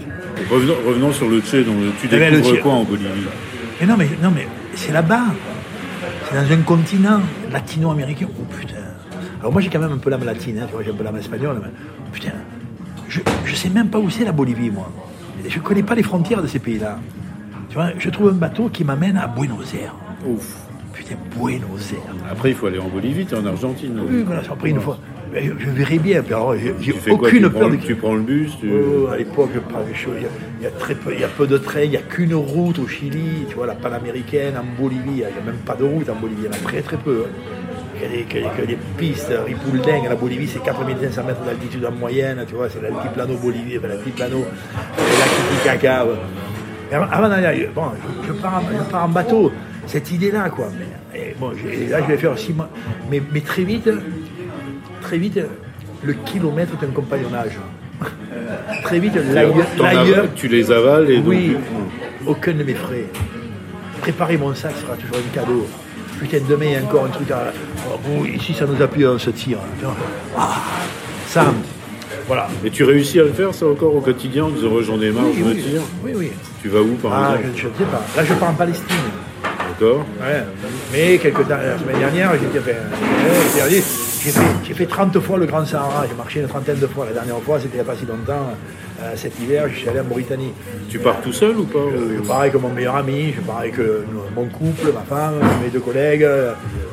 Revenons, 0.50 0.74
revenons 0.86 1.12
sur 1.12 1.28
le 1.28 1.40
Tché. 1.40 1.64
Donc 1.64 1.76
tu 2.00 2.08
Eh 2.12 2.16
ben, 2.16 2.34
découvres 2.34 2.60
quoi 2.60 2.72
en 2.72 2.84
Bolivie 2.84 3.08
Mais 3.80 3.86
non, 3.86 3.94
mais, 3.98 4.08
non, 4.22 4.30
mais 4.34 4.46
c'est 4.74 4.92
là-bas. 4.92 5.24
Dans 6.32 6.52
un 6.52 6.62
continent 6.62 7.20
latino-américain. 7.50 8.26
Oh 8.38 8.44
putain. 8.44 8.74
Alors 9.40 9.52
moi 9.52 9.60
j'ai 9.60 9.68
quand 9.68 9.80
même 9.80 9.92
un 9.92 9.98
peu 9.98 10.10
l'âme 10.10 10.24
latine, 10.24 10.58
hein, 10.58 10.66
tu 10.68 10.74
vois, 10.74 10.82
j'ai 10.84 10.90
un 10.90 10.94
peu 10.94 11.02
l'âme 11.02 11.16
espagnole. 11.16 11.60
Mais, 11.62 11.70
oh, 11.70 12.02
putain, 12.12 12.32
je, 13.08 13.20
je 13.44 13.54
sais 13.54 13.68
même 13.68 13.88
pas 13.88 13.98
où 13.98 14.08
c'est 14.10 14.24
la 14.24 14.32
Bolivie, 14.32 14.70
moi. 14.70 14.92
Je 15.48 15.58
connais 15.58 15.82
pas 15.82 15.94
les 15.94 16.02
frontières 16.02 16.42
de 16.42 16.46
ces 16.46 16.60
pays-là. 16.60 16.98
Tu 17.68 17.74
vois, 17.74 17.90
je 17.98 18.10
trouve 18.10 18.28
un 18.28 18.32
bateau 18.32 18.68
qui 18.68 18.84
m'amène 18.84 19.16
à 19.16 19.26
Buenos 19.26 19.74
Aires. 19.74 19.94
Ouf. 20.26 20.56
Putain, 20.92 21.16
Buenos 21.36 21.92
Aires. 21.92 22.14
Après, 22.30 22.50
il 22.50 22.54
faut 22.54 22.66
aller 22.66 22.78
en 22.78 22.88
Bolivie, 22.88 23.24
t'es 23.26 23.36
en 23.36 23.46
Argentine. 23.46 24.00
Oui, 24.08 24.22
voilà, 24.24 24.42
après 24.48 24.70
une 24.70 24.80
fois. 24.80 24.98
Je, 25.34 25.40
je 25.64 25.70
verrai 25.70 25.98
bien. 25.98 26.22
Alors, 26.26 26.54
j'ai 26.56 26.92
fais 26.92 27.10
quoi 27.10 27.28
aucune 27.28 27.42
tu 27.44 27.50
prends, 27.50 27.58
peur 27.60 27.68
le- 27.68 27.76
de 27.76 27.82
tu 27.82 27.94
prends 27.94 28.14
le 28.14 28.20
bus 28.22 28.52
tu... 28.60 28.70
Oh, 28.72 29.06
à 29.08 29.16
l'époque, 29.16 29.50
je. 29.54 29.60
Il 30.16 30.22
y, 30.22 30.26
a, 30.26 30.28
il 30.60 30.64
y 30.64 30.66
a 30.66 30.70
très 30.70 30.94
peu, 30.94 31.12
il 31.14 31.20
y 31.20 31.24
a 31.24 31.28
peu 31.28 31.46
de 31.46 31.56
trains, 31.58 31.82
il 31.82 31.90
n'y 31.90 31.96
a 31.96 32.02
qu'une 32.02 32.34
route 32.34 32.78
au 32.78 32.86
Chili, 32.88 33.44
tu 33.48 33.54
vois, 33.54 33.66
la 33.66 33.74
panaméricaine, 33.74 34.54
en 34.56 34.80
Bolivie, 34.80 35.02
il 35.06 35.14
n'y 35.16 35.24
a 35.24 35.28
même 35.44 35.60
pas 35.64 35.74
de 35.74 35.84
route 35.84 36.08
en 36.08 36.16
Bolivie, 36.16 36.42
il 36.42 36.46
y 36.46 36.48
en 36.48 36.52
a 36.52 36.56
très 36.64 36.82
très 36.82 36.96
peu. 36.96 37.24
hein. 37.26 37.30
Il 37.96 38.02
y 38.02 38.04
a 38.06 38.08
des, 38.16 38.22
que, 38.24 38.62
que 38.62 38.66
des 38.66 38.78
pistes, 38.96 39.32
Ripuldeng, 39.46 40.04
la 40.08 40.14
Bolivie, 40.16 40.48
c'est 40.48 40.62
4500 40.62 41.22
mètres 41.24 41.44
d'altitude 41.44 41.84
en 41.84 41.92
moyenne, 41.92 42.42
tu 42.48 42.54
vois, 42.54 42.68
c'est 42.70 42.80
l'altiplano 42.82 43.34
bolivien, 43.36 43.78
enfin, 43.78 43.88
l'altiplano, 43.88 44.38
euh, 44.38 45.02
la 45.18 45.54
Titicaca. 45.54 46.06
ouais. 46.06 46.12
Avant- 46.92 47.28
d'aller, 47.28 47.68
bon, 47.74 47.82
je, 48.22 48.28
je 48.28 48.32
pars 48.32 48.56
en, 48.56 48.62
je 48.76 48.90
pars 48.90 49.04
en 49.04 49.08
bateau, 49.08 49.52
cette 49.86 50.10
idée-là, 50.10 50.48
quoi. 50.50 50.68
Mais, 50.78 51.20
et 51.20 51.36
bon, 51.38 51.50
là, 51.50 52.00
je 52.02 52.06
vais 52.06 52.16
faire 52.16 52.36
six 52.38 52.52
mois. 52.54 52.68
Mais, 53.10 53.20
mais 53.32 53.40
très 53.42 53.62
vite, 53.64 53.88
très 55.00 55.18
vite, 55.18 55.38
le 56.02 56.12
kilomètre 56.12 56.72
est 56.80 56.86
un 56.86 56.90
compagnonnage. 56.90 57.58
très 58.82 58.98
vite, 58.98 59.14
l'ailleurs, 59.32 60.28
tu 60.34 60.48
les 60.48 60.70
avales 60.70 61.10
et 61.10 61.18
donc... 61.18 61.28
oui, 61.28 61.56
aucun 62.26 62.52
de 62.52 62.62
mes 62.62 62.74
frais. 62.74 63.04
Préparer 64.00 64.36
mon 64.38 64.54
sac 64.54 64.72
sera 64.80 64.96
toujours 64.96 65.16
un 65.16 65.34
cadeau. 65.34 65.66
Putain, 66.18 66.38
demain, 66.48 66.64
il 66.66 66.72
y 66.72 66.76
a 66.76 66.82
encore 66.82 67.04
un 67.04 67.08
truc 67.08 67.30
à. 67.30 67.52
Oh, 67.88 67.98
bon, 68.04 68.24
ici, 68.24 68.54
ça 68.54 68.66
nous 68.66 68.80
appuie, 68.82 69.06
on 69.06 69.18
se 69.18 69.30
tire. 69.30 69.58
Vois. 69.82 69.94
Ah, 70.36 70.60
ça, 71.26 71.46
voilà. 72.26 72.48
Et 72.64 72.70
tu 72.70 72.84
réussis 72.84 73.20
à 73.20 73.24
le 73.24 73.32
faire, 73.32 73.54
ça, 73.54 73.66
encore 73.66 73.94
au 73.94 74.00
quotidien, 74.00 74.44
en 74.44 74.50
disant 74.50 74.68
j'en 74.82 75.00
ai 75.00 75.10
marre, 75.10 75.24
je 75.36 75.42
me 75.42 75.52
oui, 75.52 75.62
tire 75.62 75.82
oui, 76.04 76.12
oui. 76.14 76.30
Tu 76.62 76.68
vas 76.68 76.80
où, 76.80 76.94
par 76.94 77.12
Ah, 77.12 77.36
exemple 77.36 77.56
je 77.56 77.66
ne 77.68 77.72
sais 77.72 77.84
pas. 77.90 78.02
Là, 78.16 78.24
je 78.24 78.34
pars 78.34 78.50
en 78.50 78.54
Palestine. 78.54 78.86
D'accord 79.42 80.04
Ouais. 80.20 80.44
Mais 80.92 81.18
quelques 81.18 81.48
temps, 81.48 81.56
la 81.56 81.78
semaine 81.78 81.98
dernière, 81.98 82.32
j'ai 82.34 82.60
fait, 82.60 82.70
ouais, 82.70 83.82
j'ai 84.22 84.30
fait, 84.30 84.40
j'ai 84.64 84.74
fait 84.74 84.86
30 84.86 85.18
fois 85.20 85.38
le 85.38 85.46
Grand 85.46 85.64
Sahara. 85.64 86.06
J'ai 86.08 86.14
marché 86.14 86.40
une 86.40 86.48
trentaine 86.48 86.78
de 86.78 86.86
fois. 86.86 87.06
La 87.06 87.12
dernière 87.12 87.40
fois, 87.42 87.58
c'était 87.58 87.74
il 87.78 87.82
n'y 87.82 87.88
a 87.88 87.92
pas 87.92 87.96
si 87.96 88.06
longtemps. 88.06 88.50
Euh, 89.02 89.12
cet 89.16 89.38
hiver, 89.40 89.66
je 89.72 89.78
suis 89.78 89.88
allé 89.88 90.00
en 90.00 90.04
Mauritanie. 90.04 90.52
Tu 90.90 90.98
pars 90.98 91.20
tout 91.22 91.32
seul 91.32 91.56
ou 91.56 91.64
pas 91.64 91.78
Je 92.16 92.20
pars 92.20 92.40
avec 92.40 92.54
mon 92.54 92.68
meilleur 92.68 92.96
ami, 92.96 93.32
je 93.34 93.40
pars 93.40 93.58
avec 93.60 93.78
euh, 93.78 94.04
mon 94.36 94.44
couple, 94.46 94.92
ma 94.92 95.00
femme, 95.02 95.34
mes 95.62 95.70
deux 95.70 95.80
collègues, 95.80 96.26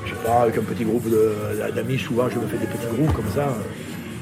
je 0.05 0.13
pars 0.25 0.43
avec 0.43 0.57
un 0.57 0.61
petit 0.61 0.86
groupe 0.86 1.09
de- 1.09 1.34
d'amis, 1.75 1.97
souvent 1.97 2.30
je 2.30 2.39
me 2.39 2.47
fais 2.47 2.57
des 2.57 2.65
petits 2.67 2.88
groupes 2.95 3.13
comme 3.13 3.28
ça. 3.36 3.47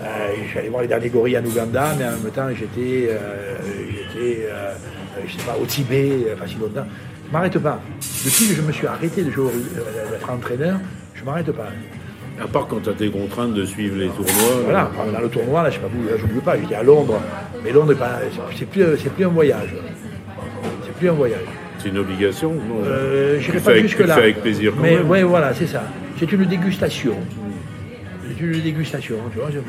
Euh, 0.04 0.08
je 0.44 0.50
suis 0.50 0.60
allé 0.60 0.70
voir 0.70 0.82
les 0.82 0.88
derniers 0.88 1.10
gorilles 1.10 1.38
en 1.38 1.46
Ouganda, 1.46 1.94
mais 1.98 2.06
en 2.06 2.12
même 2.12 2.32
temps 2.34 2.48
j'étais, 2.58 3.10
euh, 3.12 3.56
j'étais 3.92 4.48
euh, 4.52 4.74
je 5.28 5.34
sais 5.34 5.44
pas, 5.46 5.56
au 5.62 5.66
Tibet, 5.66 6.36
pas 6.40 6.48
si 6.48 6.56
longtemps. 6.56 6.88
Je 7.28 7.32
m'arrête 7.32 7.58
pas. 7.60 7.80
Depuis 8.26 8.48
que 8.48 8.56
je 8.56 8.62
me 8.62 8.72
suis 8.72 8.88
arrêté 8.88 9.22
de 9.24 9.30
jouer, 9.30 9.52
d'être 10.12 10.30
entraîneur, 10.30 10.80
je 11.14 11.24
m'arrête 11.24 11.52
pas. 11.52 11.70
À 12.44 12.48
part 12.48 12.68
quand 12.68 12.82
tu 12.84 12.90
as 12.90 12.94
tes 12.94 13.10
contraintes 13.10 13.54
de 13.54 13.66
suivre 13.66 13.96
les 13.98 14.08
tournois. 14.08 14.62
Voilà, 14.66 14.92
dans 15.14 15.20
le 15.22 15.30
tournoi, 15.30 15.64
là, 15.64 15.70
je 15.70 15.76
sais 15.76 15.82
pas 15.82 15.88
où, 15.88 16.10
là, 16.10 16.18
j'oublie 16.20 16.42
pas, 16.42 16.58
j'étais 16.60 16.76
à 16.76 16.84
Londres, 16.84 17.20
mais 17.64 17.72
Londres, 17.72 17.94
c'est 18.58 18.66
plus, 18.70 18.84
plus 19.14 19.26
un 19.26 19.30
voyage. 19.30 19.74
C'est 20.86 20.94
plus 20.96 21.10
un 21.10 21.14
voyage. 21.14 21.40
C'est 21.80 21.90
une 21.90 21.98
obligation 22.00 22.52
non 22.52 22.82
Euh, 22.86 23.40
le 23.54 23.60
pas 23.60 23.72
fais 24.16 24.22
avec- 24.22 24.42
plaisir 24.42 24.74
quand 24.76 24.82
Mais 24.82 25.00
ouais, 25.00 25.24
voilà, 25.24 25.54
c'est 25.54 25.68
ça. 25.68 25.84
C'est 26.20 26.32
une 26.32 26.46
dégustation. 26.46 27.14
C'est 28.28 28.44
une 28.44 28.62
dégustation, 28.62 29.16
tu 29.32 29.40
vois. 29.40 29.50
je- 29.52 29.60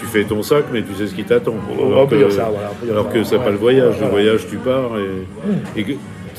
Tu 0.00 0.06
fais 0.06 0.24
ton 0.24 0.42
sac, 0.42 0.64
mais 0.72 0.82
tu 0.82 0.94
sais 0.94 1.08
ce 1.08 1.14
qui 1.14 1.24
t'attend. 1.24 1.54
On 1.78 1.90
Alors 1.92 2.06
peut 2.08 2.16
que- 2.16 2.22
dire 2.24 2.32
ça, 2.32 2.48
voilà, 2.52 2.70
dire 2.82 2.92
Alors 2.92 3.06
ça. 3.08 3.12
que 3.12 3.24
c'est 3.24 3.36
Ouais. 3.36 3.44
pas 3.44 3.50
le 3.50 3.56
voyage. 3.56 3.94
Le 4.00 4.06
voyage, 4.06 4.46
tu 4.48 4.56
pars 4.56 4.92
et. 4.98 5.80
et 5.80 5.84
que, 5.84 5.92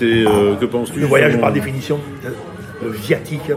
euh, 0.03 0.55
que 0.55 0.65
penses-tu 0.65 0.99
Le 1.01 1.05
voyage, 1.05 1.38
par 1.39 1.51
définition, 1.51 1.99
le 2.82 2.89
viatique, 2.89 3.51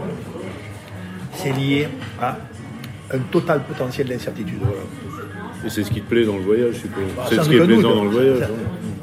c'est 1.35 1.51
lié 1.51 1.87
à 2.21 2.37
un 3.13 3.19
total 3.31 3.61
potentiel 3.63 4.07
d'incertitude. 4.07 4.59
voilà. 4.61 4.81
Et 5.65 5.69
c'est 5.69 5.83
ce 5.83 5.91
qui 5.91 6.01
te 6.01 6.09
plaît 6.09 6.25
dans 6.25 6.35
le 6.35 6.41
voyage, 6.43 6.73
je 6.73 6.79
suppose. 6.79 7.03
Bah, 7.15 7.23
c'est 7.29 7.35
ce 7.41 7.47
qui 7.49 7.55
est 7.55 7.59
plaisant 7.65 7.81
doute. 7.89 7.95
dans 7.97 8.03
le 8.03 8.09
voyage. 8.09 8.39
Ça- 8.39 8.45
hein. 8.45 8.49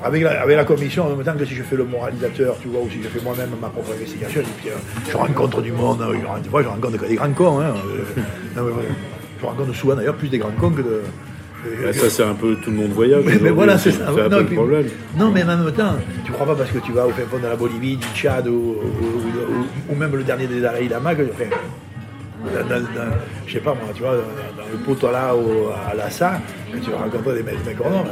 Avec 0.02 0.22
la, 0.22 0.40
avec 0.42 0.56
la 0.56 0.64
conviction, 0.64 1.04
en 1.06 1.14
même 1.16 1.24
temps 1.24 1.34
que 1.38 1.44
si 1.44 1.54
je 1.54 1.62
fais 1.62 1.76
le 1.76 1.84
moralisateur, 1.84 2.56
tu 2.60 2.68
vois, 2.68 2.80
ou 2.80 2.88
si 2.90 3.02
je 3.02 3.08
fais 3.08 3.20
moi-même 3.22 3.50
ma 3.60 3.68
propre 3.68 3.92
investigation, 3.92 4.40
je, 4.40 4.46
dis, 4.46 4.52
putain, 4.62 4.76
je 5.10 5.16
rencontre 5.16 5.60
du 5.60 5.72
monde, 5.72 6.00
euh, 6.00 6.14
je, 6.14 6.62
je 6.62 6.68
rencontre 6.68 7.06
des 7.06 7.14
grands 7.16 7.32
cons. 7.32 7.60
Hein, 7.60 7.74
euh, 7.86 8.20
non, 8.56 8.62
mais, 8.64 8.72
ouais, 8.72 8.88
je 9.40 9.44
rencontre 9.46 9.74
souvent 9.74 9.94
d'ailleurs 9.96 10.14
plus 10.16 10.28
des 10.28 10.38
grands 10.38 10.50
cons 10.58 10.70
que 10.70 10.80
de. 10.82 11.00
Bah, 11.82 11.92
ça, 11.92 12.08
c'est 12.08 12.22
un 12.22 12.32
peu 12.34 12.56
tout 12.56 12.70
le 12.70 12.76
monde 12.78 12.92
voyage. 12.92 13.22
Mais, 13.42 13.50
voilà, 13.50 13.76
c'est 13.76 13.90
ça. 13.92 14.08
Un 14.08 14.12
Non, 14.12 14.28
peu 14.30 14.40
le 14.40 14.46
problème. 14.56 14.86
Non, 15.18 15.30
mais 15.30 15.42
en 15.42 15.46
même 15.58 15.72
temps, 15.72 15.96
tu 16.24 16.32
crois 16.32 16.46
pas 16.46 16.54
parce 16.54 16.70
que 16.70 16.78
tu 16.78 16.92
vas 16.92 17.06
au 17.06 17.10
fin 17.10 17.22
fond 17.30 17.38
de 17.38 17.46
la 17.46 17.56
Bolivie, 17.56 17.96
du 17.98 18.06
Tchad 18.14 18.48
ou, 18.48 18.52
ou- 18.52 18.76
ou- 18.80 19.92
ou 19.92 19.94
même 19.94 20.16
le 20.16 20.22
dernier 20.22 20.46
des 20.46 20.60
Dalai 20.62 20.88
Lama 20.88 21.14
que 21.14 21.22
enfin, 21.24 21.44
je 23.46 23.52
sais 23.52 23.60
pas 23.60 23.74
moi, 23.74 23.90
tu 23.94 24.02
vois, 24.02 24.12
dans, 24.12 24.62
dans 24.62 24.68
le 24.70 24.78
poteau 24.78 25.10
là 25.10 25.34
au, 25.34 25.70
à 25.70 25.94
que 26.72 26.78
tu 26.78 26.90
vas 26.90 26.98
rencontrer 26.98 27.34
des 27.34 27.42
mecs, 27.42 27.62
des 27.64 27.70
mecs 27.70 27.80
non. 27.80 28.04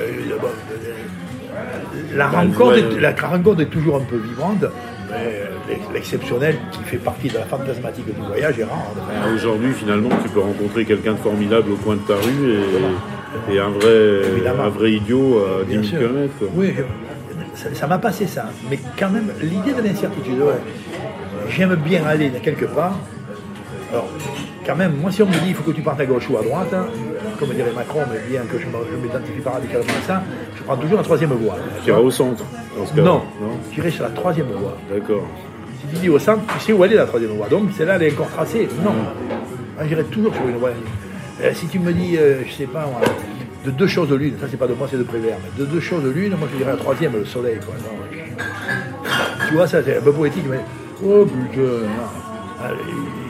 Euh, 0.00 0.36
bon, 0.40 0.46
euh, 0.48 2.16
la, 2.16 2.28
rencontre 2.28 2.78
est, 2.78 3.00
la 3.00 3.12
rencontre 3.12 3.60
est 3.62 3.66
toujours 3.66 3.96
un 3.96 4.04
peu 4.04 4.16
vivante, 4.16 4.64
mais 5.10 5.42
l'ex- 5.68 5.86
l'exceptionnel 5.92 6.56
qui 6.72 6.82
fait 6.84 6.98
partie 6.98 7.28
de 7.28 7.34
la 7.34 7.44
fantasmatique 7.44 8.06
du 8.06 8.26
voyage 8.26 8.58
est 8.58 8.64
rare. 8.64 8.92
Enfin, 8.92 9.02
Ah, 9.24 9.34
Aujourd'hui, 9.34 9.72
finalement, 9.72 10.10
tu 10.22 10.28
peux 10.30 10.40
rencontrer 10.40 10.84
quelqu'un 10.84 11.12
de 11.12 11.18
formidable 11.18 11.72
au 11.72 11.76
coin 11.76 11.96
de 11.96 12.00
ta 12.02 12.14
rue 12.14 12.52
et, 12.52 13.54
et 13.54 13.58
un, 13.58 13.70
vrai, 13.70 14.28
Évidemment. 14.32 14.62
un 14.64 14.68
vrai 14.68 14.92
idiot 14.92 15.38
à 15.44 15.64
10 15.64 15.70
Bien 15.78 15.82
000 15.82 15.84
sûr. 15.84 15.98
km. 15.98 16.32
Oui, 16.54 16.74
ça 17.54 17.68
ça 17.74 17.86
m'a 17.88 17.98
passé 17.98 18.26
ça. 18.26 18.46
Mais 18.70 18.78
quand 18.98 19.10
même, 19.10 19.30
l'idée 19.42 19.72
de 19.72 19.82
l'incertitude, 19.82 20.38
ouais. 20.40 20.60
J'aime 21.50 21.74
bien 21.76 22.04
aller 22.06 22.30
quelque 22.42 22.66
part. 22.66 22.96
Alors, 23.90 24.08
quand 24.66 24.76
même, 24.76 24.96
moi, 25.00 25.10
si 25.10 25.22
on 25.22 25.26
me 25.26 25.32
dit 25.32 25.48
il 25.48 25.54
faut 25.54 25.62
que 25.62 25.70
tu 25.74 25.80
partes 25.80 26.00
à 26.00 26.06
gauche 26.06 26.28
ou 26.28 26.36
à 26.36 26.42
droite, 26.42 26.72
hein, 26.74 26.86
comme 27.38 27.48
dirait 27.50 27.72
Macron, 27.74 28.00
mais 28.12 28.18
bien 28.28 28.42
que 28.42 28.58
je 28.58 28.64
je 28.64 28.96
m'identifie 28.96 29.40
pas 29.40 29.50
radicalement 29.52 29.86
à 29.86 30.06
ça, 30.06 30.22
je 30.56 30.62
prends 30.62 30.76
toujours 30.76 30.98
la 30.98 31.04
troisième 31.04 31.30
voie. 31.30 31.56
Tu 31.82 31.90
iras 31.90 32.00
au 32.00 32.10
centre. 32.10 32.44
Dans 32.76 32.86
ce 32.86 32.94
cas 32.94 33.02
Non, 33.02 33.22
Non 33.40 33.58
j'irai 33.72 33.90
sur 33.90 34.04
la 34.04 34.10
troisième 34.10 34.48
voie. 34.48 34.76
D'accord. 34.92 35.26
Si 35.80 35.94
tu 35.94 36.00
dis 36.00 36.08
au 36.10 36.18
centre, 36.18 36.42
tu 36.54 36.60
sais 36.60 36.72
où 36.72 36.84
elle 36.84 36.92
est 36.92 36.96
la 36.96 37.06
troisième 37.06 37.32
voie. 37.32 37.48
Donc 37.48 37.70
celle-là, 37.76 37.96
elle 37.96 38.02
est 38.02 38.12
encore 38.12 38.28
tracée. 38.28 38.68
Non. 38.84 38.92
Moi, 38.92 39.86
J'irai 39.88 40.04
toujours 40.04 40.34
sur 40.34 40.46
une 40.46 40.56
voie. 40.56 40.70
Euh, 41.40 41.50
si 41.54 41.66
tu 41.68 41.78
me 41.78 41.92
dis, 41.92 42.16
euh, 42.18 42.42
je 42.46 42.52
sais 42.52 42.66
pas, 42.66 42.80
moi, 42.80 43.00
de 43.64 43.70
deux 43.70 43.86
choses 43.86 44.08
de 44.08 44.16
l'une, 44.16 44.38
ça 44.38 44.46
c'est 44.50 44.56
pas 44.56 44.66
de 44.66 44.74
moi, 44.74 44.88
c'est 44.90 44.98
de 44.98 45.02
Prévert, 45.04 45.36
mais 45.42 45.64
de 45.64 45.70
deux 45.70 45.80
choses 45.80 46.02
de 46.02 46.10
l'une, 46.10 46.30
moi 46.36 46.48
je 46.52 46.58
dirais 46.58 46.72
la 46.72 46.76
troisième, 46.76 47.12
le 47.12 47.24
soleil. 47.24 47.58
Quoi. 47.64 47.74
Non. 47.78 48.28
Tu 49.48 49.54
vois, 49.54 49.66
ça 49.66 49.82
c'est 49.82 49.96
un 49.96 50.00
peu 50.00 50.12
poétique, 50.12 50.44
mais. 50.50 50.58
Oh 51.04 51.24
putain, 51.24 51.60
non. 51.60 52.27
Euh, 52.62 52.74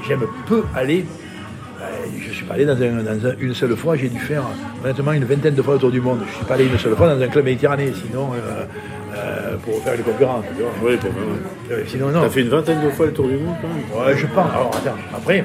J'aime 0.06 0.24
peu 0.46 0.62
aller. 0.74 1.04
euh, 1.80 1.84
Je 2.26 2.32
suis 2.32 2.44
pas 2.44 2.54
allé 2.54 2.64
dans, 2.64 2.80
un- 2.80 3.02
dans 3.02 3.26
un- 3.26 3.34
une 3.38 3.54
seule 3.54 3.76
fois, 3.76 3.96
j'ai 3.96 4.08
dû 4.08 4.18
faire 4.18 4.42
honnêtement 4.82 5.12
une 5.12 5.24
vingtaine 5.24 5.54
de 5.54 5.62
fois 5.62 5.74
le 5.74 5.80
tour 5.80 5.90
du 5.90 6.00
monde. 6.00 6.20
Je 6.30 6.34
suis 6.36 6.44
pas 6.44 6.54
allé 6.54 6.66
une 6.66 6.78
seule 6.78 6.94
fois 6.96 7.14
dans 7.14 7.20
un 7.20 7.28
club 7.28 7.44
méditerranéen, 7.44 7.92
sinon 7.94 8.30
euh, 8.34 9.56
pour 9.64 9.82
faire 9.82 9.96
les 9.96 10.02
concurrents. 10.02 10.42
Oui. 10.82 10.92
Euh, 11.70 11.82
Sinon, 11.86 12.08
non. 12.10 12.22
T'as 12.22 12.30
fait 12.30 12.40
une 12.42 12.48
vingtaine 12.48 12.82
de 12.84 12.90
fois 12.90 13.06
le 13.06 13.12
tour 13.12 13.26
du 13.28 13.36
monde 13.36 13.56
quand 13.60 13.68
même? 13.68 14.06
Ouais, 14.06 14.16
je 14.16 14.26
pense. 14.26 14.50
Alors 14.50 14.70
attends, 14.74 14.96
après, 15.14 15.44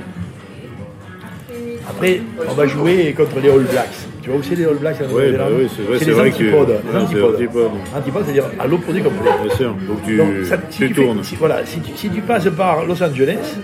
après, 1.90 2.22
on 2.50 2.54
va 2.54 2.68
jouer 2.68 3.14
contre 3.18 3.40
les 3.42 3.50
All 3.50 3.64
Blacks. 3.64 4.08
Tu 4.24 4.30
vois 4.30 4.40
c'est 4.42 4.56
les 4.56 4.64
All 4.66 4.76
Blacks 4.78 5.02
Nouvelle-Zélande 5.02 5.50
bah 5.52 5.56
oui, 5.60 5.68
c'est 5.76 5.82
vrai, 5.84 6.00
c'est 6.00 6.06
les 6.06 6.12
vrai 6.14 6.32
que- 6.32 6.44
les 6.44 6.50
antipodes. 6.54 6.80
antipodes. 6.96 7.72
Antipodes, 7.96 8.24
c'est-à-dire 8.26 8.46
à 8.58 8.68
l'opposé 8.68 9.02
complet. 9.02 9.32
Bien 9.44 9.56
sûr. 9.56 9.76
Donc 9.86 9.98
tu, 10.06 10.16
Donc, 10.16 10.28
ça- 10.46 10.58
si 10.70 10.80
tu 10.80 10.88
tu 10.88 10.94
fais- 10.94 11.02
tournes. 11.04 11.24
si- 11.24 11.36
voilà, 11.36 11.66
si 11.66 11.80
tu, 11.82 11.92
si 11.96 12.10
tu 12.10 12.22
passes 12.22 12.48
par 12.56 12.86
Los 12.86 13.04
Angeles, 13.04 13.58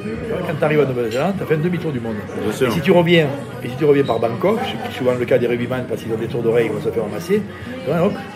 quand 0.48 0.54
tu 0.60 0.64
arrives 0.66 0.82
à 0.82 0.86
Nouvelle-Zélande, 0.86 1.34
tu 1.38 1.44
as 1.44 1.46
fait 1.46 1.56
un 1.56 1.60
demi-tour 1.60 1.92
du 1.94 2.02
monde. 2.02 2.16
Bien 2.44 2.52
sûr. 2.52 2.68
Et 2.68 2.72
si 2.72 2.82
tu 2.82 2.92
reviens, 2.92 3.28
et 3.64 3.70
si 3.70 3.76
tu 3.78 3.86
reviens 3.86 4.04
par 4.04 4.20
Bangkok, 4.20 4.60
ce 4.66 4.72
qui 4.72 4.96
est 4.96 4.98
souvent 4.98 5.14
le 5.18 5.26
cas 5.26 5.38
des 5.38 5.48
rugbyman 5.48 5.86
parce 5.88 6.02
qu'ils 6.02 6.12
ont 6.12 6.18
des 6.18 6.28
tours 6.28 6.44
d'oreilles, 6.44 6.66
ils 6.66 6.74
vont 6.74 6.82
se 6.84 6.90
faire 6.90 7.04
ramasser, 7.04 7.42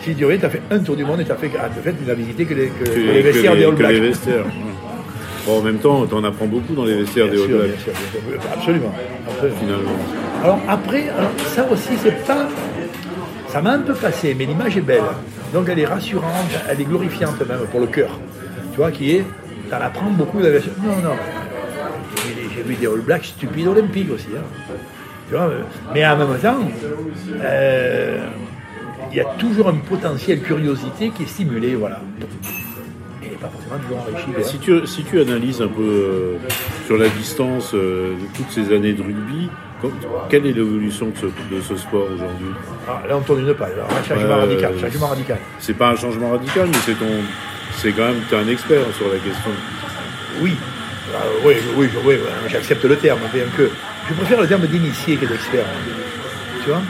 si 0.00 0.14
tu 0.14 0.24
reviens, 0.24 0.38
tu 0.38 0.46
as 0.46 0.50
fait 0.50 0.62
un 0.70 0.78
tour 0.78 0.96
du 0.96 1.04
monde 1.04 1.20
et 1.20 1.24
tu 1.24 1.32
as 1.32 1.36
fait, 1.36 1.50
ah, 1.58 1.66
en 1.68 1.82
fait, 1.82 1.92
tu 1.92 2.06
n'as 2.08 2.14
visité 2.14 2.46
que 2.46 2.54
les, 2.54 2.66
que, 2.68 2.84
Que 2.84 2.90
que 2.90 2.98
les 3.12 3.20
vestiaires 3.20 3.54
des 3.56 3.64
All 3.64 3.74
Blacks. 3.74 3.92
Bon, 5.46 5.58
en 5.58 5.62
même 5.62 5.78
temps, 5.78 6.06
t'en 6.06 6.24
apprends 6.24 6.46
beaucoup 6.46 6.74
dans 6.74 6.84
les 6.84 6.94
vestiaires 6.94 7.26
des 7.28 7.36
Bien 7.36 7.46
sûr, 7.46 7.58
Blacks, 7.58 7.68
bien 7.70 7.78
sûr, 7.78 7.92
bien 7.92 8.40
sûr. 8.40 8.50
Absolument. 8.54 8.94
absolument. 9.28 9.56
finalement. 9.60 9.90
Alors 10.42 10.58
après, 10.68 11.08
alors, 11.10 11.30
ça 11.46 11.66
aussi, 11.70 11.90
c'est 12.02 12.24
pas. 12.26 12.48
Ça 13.48 13.60
m'a 13.62 13.72
un 13.72 13.80
peu 13.80 13.94
passé, 13.94 14.34
mais 14.38 14.46
l'image 14.46 14.76
est 14.76 14.80
belle. 14.80 15.02
Donc 15.52 15.68
elle 15.68 15.78
est 15.78 15.84
rassurante, 15.86 16.50
elle 16.68 16.80
est 16.80 16.84
glorifiante 16.84 17.38
même 17.46 17.60
pour 17.70 17.80
le 17.80 17.86
cœur. 17.86 18.10
Tu 18.72 18.78
vois, 18.78 18.90
qui 18.90 19.12
est. 19.16 19.24
T'en 19.70 19.76
apprends 19.80 20.10
beaucoup 20.10 20.38
de 20.40 20.44
la 20.44 20.50
version. 20.50 20.72
Non, 20.82 20.96
non. 21.08 21.14
J'ai 22.16 22.28
vu 22.28 22.34
des- 22.34 22.54
J'ai 22.54 22.62
vu 22.62 22.74
des 22.74 22.86
All 22.86 23.00
Blacks 23.00 23.24
stupides 23.26 23.66
olympiques 23.68 24.10
aussi. 24.12 24.28
hein. 24.36 24.42
Tu 25.28 25.34
vois, 25.34 25.44
euh, 25.44 25.60
mais 25.94 26.06
en 26.06 26.16
même 26.16 26.38
temps, 26.38 26.56
euh, 27.42 28.18
il 29.10 29.16
y 29.16 29.20
a 29.20 29.24
toujours 29.38 29.68
un 29.68 29.74
potentiel 29.76 30.40
curiosité 30.42 31.10
qui 31.10 31.22
est 31.22 31.26
stimulé, 31.26 31.74
voilà. 31.76 32.00
Et 33.44 33.46
pas 33.46 33.50
forcément 33.52 33.78
toujours 33.82 33.98
enrichi. 33.98 34.30
Et 34.30 34.34
quoi. 34.34 34.42
si 34.44 34.58
tu, 34.58 34.86
si 34.86 35.04
tu 35.04 35.20
analyses 35.20 35.60
un 35.60 35.68
peu 35.68 35.82
euh, 35.82 36.36
sur 36.86 36.96
la 36.96 37.08
distance 37.08 37.72
euh, 37.74 38.14
de 38.14 38.36
toutes 38.36 38.50
ces 38.50 38.74
années 38.74 38.92
de 38.92 39.02
rugby, 39.02 39.48
quelle 40.30 40.46
est 40.46 40.52
l'évolution 40.52 41.08
de 41.10 41.16
ce, 41.16 41.26
de 41.26 41.60
ce 41.60 41.76
sport 41.76 42.04
aujourd'hui? 42.04 42.48
Ah, 42.88 43.02
là, 43.06 43.16
on 43.18 43.20
tourne 43.20 43.40
une 43.46 43.52
page. 43.54 43.72
Alors, 43.74 43.88
un 43.90 44.02
changement 44.02 44.36
radical. 44.38 44.72
Changement 44.80 45.06
radical. 45.08 45.38
C'est 45.58 45.74
pas 45.74 45.90
un 45.90 45.96
changement 45.96 46.30
radical, 46.30 46.68
mais 46.68 46.78
c'est 46.86 46.94
ton, 46.98 47.10
c'est 47.76 47.92
quand 47.92 48.06
même 48.06 48.20
t'es 48.30 48.36
un 48.36 48.48
expert 48.48 48.80
sur 48.96 49.08
la 49.08 49.18
question. 49.18 49.50
Oui, 50.40 50.56
Ah, 51.14 51.18
oui, 51.44 51.54
oui, 51.76 51.88
oui, 52.04 52.14
j'accepte 52.48 52.84
le 52.84 52.96
terme, 52.96 53.20
bien 53.32 53.44
que 53.56 53.68
je 54.08 54.14
préfère 54.14 54.40
le 54.40 54.48
terme 54.48 54.66
d'initié 54.66 55.16
que 55.16 55.26
d'expert. 55.26 55.66
Tu 56.62 56.70
vois? 56.70 56.80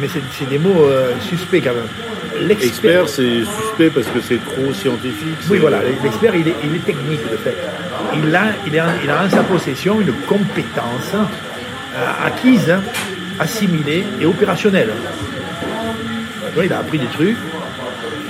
Mais 0.00 0.08
c'est 0.08 0.48
des 0.48 0.58
mots 0.58 0.84
euh, 0.84 1.12
suspects 1.20 1.62
quand 1.62 1.72
même. 1.74 2.50
Expert, 2.50 3.08
c'est 3.08 3.44
suspect 3.44 3.90
parce 3.90 4.06
que 4.06 4.20
c'est 4.20 4.38
trop 4.44 4.72
scientifique. 4.72 5.38
Oui, 5.50 5.58
voilà, 5.58 5.78
l'expert, 6.02 6.34
il 6.34 6.46
est, 6.46 6.54
il 6.62 6.74
est 6.76 6.84
technique 6.84 7.22
de 7.30 7.36
fait. 7.36 7.56
Il 8.14 8.34
a, 8.34 8.42
il, 8.66 8.78
a, 8.78 8.86
il 9.02 9.10
a 9.10 9.24
en 9.24 9.30
sa 9.30 9.42
possession 9.42 10.00
une 10.00 10.12
compétence 10.28 11.14
euh, 11.14 12.26
acquise, 12.26 12.72
assimilée 13.40 14.04
et 14.20 14.26
opérationnelle. 14.26 14.90
Il 16.62 16.72
a 16.72 16.78
appris 16.78 16.98
des 16.98 17.06
trucs, 17.06 17.36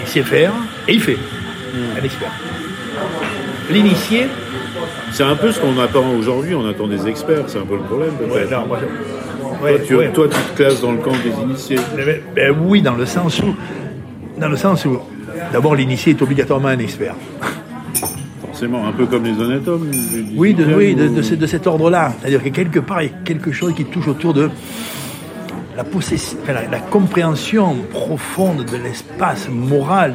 il 0.00 0.06
sait 0.06 0.22
faire 0.22 0.52
et 0.86 0.94
il 0.94 1.00
fait. 1.02 1.18
Un 1.98 2.02
expert. 2.04 2.30
L'initié, 3.70 4.28
C'est 5.12 5.22
un 5.22 5.36
peu 5.36 5.52
ce 5.52 5.60
qu'on 5.60 5.78
attend 5.78 6.10
aujourd'hui. 6.12 6.54
On 6.54 6.66
attend 6.66 6.86
des 6.86 7.06
experts. 7.08 7.44
C'est 7.48 7.58
un 7.58 7.66
peu 7.66 7.76
le 7.76 7.82
problème. 7.82 8.12
ouais, 8.30 8.46
non, 8.50 8.66
moi, 8.66 8.78
toi, 9.60 9.70
tu, 9.86 9.94
ouais. 9.96 10.12
toi, 10.12 10.26
tu 10.28 10.38
te 10.38 10.56
classes 10.56 10.80
dans 10.80 10.92
le 10.92 10.98
camp 10.98 11.12
des 11.12 11.42
initiés. 11.44 11.78
Mais- 11.96 12.04
mais- 12.04 12.22
ben 12.34 12.56
oui, 12.66 12.82
dans 12.82 12.94
le 12.94 13.06
sens 13.06 13.40
où, 13.40 13.54
dans 14.40 14.48
le 14.48 14.56
sens 14.56 14.84
où, 14.84 14.98
d'abord 15.52 15.74
l'initié 15.74 16.12
est 16.12 16.22
obligatoirement 16.22 16.68
un 16.68 16.78
expert. 16.78 17.14
Forcément, 18.40 18.86
un 18.86 18.92
peu 18.92 19.06
comme 19.06 19.24
les 19.24 19.38
honnêtes 19.40 19.66
hommes. 19.68 19.90
Oui, 20.36 20.54
de, 20.54 20.64
oui, 20.74 20.94
de, 20.94 21.08
ou- 21.08 21.14
de 21.14 21.22
ce- 21.22 21.34
de 21.34 21.46
cet 21.46 21.66
ordre-là. 21.66 22.12
C'est-à-dire 22.20 22.42
que 22.42 22.48
quelque 22.48 22.80
part, 22.80 23.02
il 23.02 23.06
y 23.06 23.12
a 23.12 23.18
quelque 23.24 23.52
chose 23.52 23.74
qui 23.74 23.84
touche 23.84 24.08
autour 24.08 24.34
de 24.34 24.50
la, 25.76 25.84
possession, 25.84 26.38
enfin, 26.42 26.54
la, 26.54 26.62
la 26.68 26.78
compréhension 26.80 27.76
profonde 27.92 28.64
de 28.64 28.76
l'espace 28.76 29.48
moral 29.48 30.14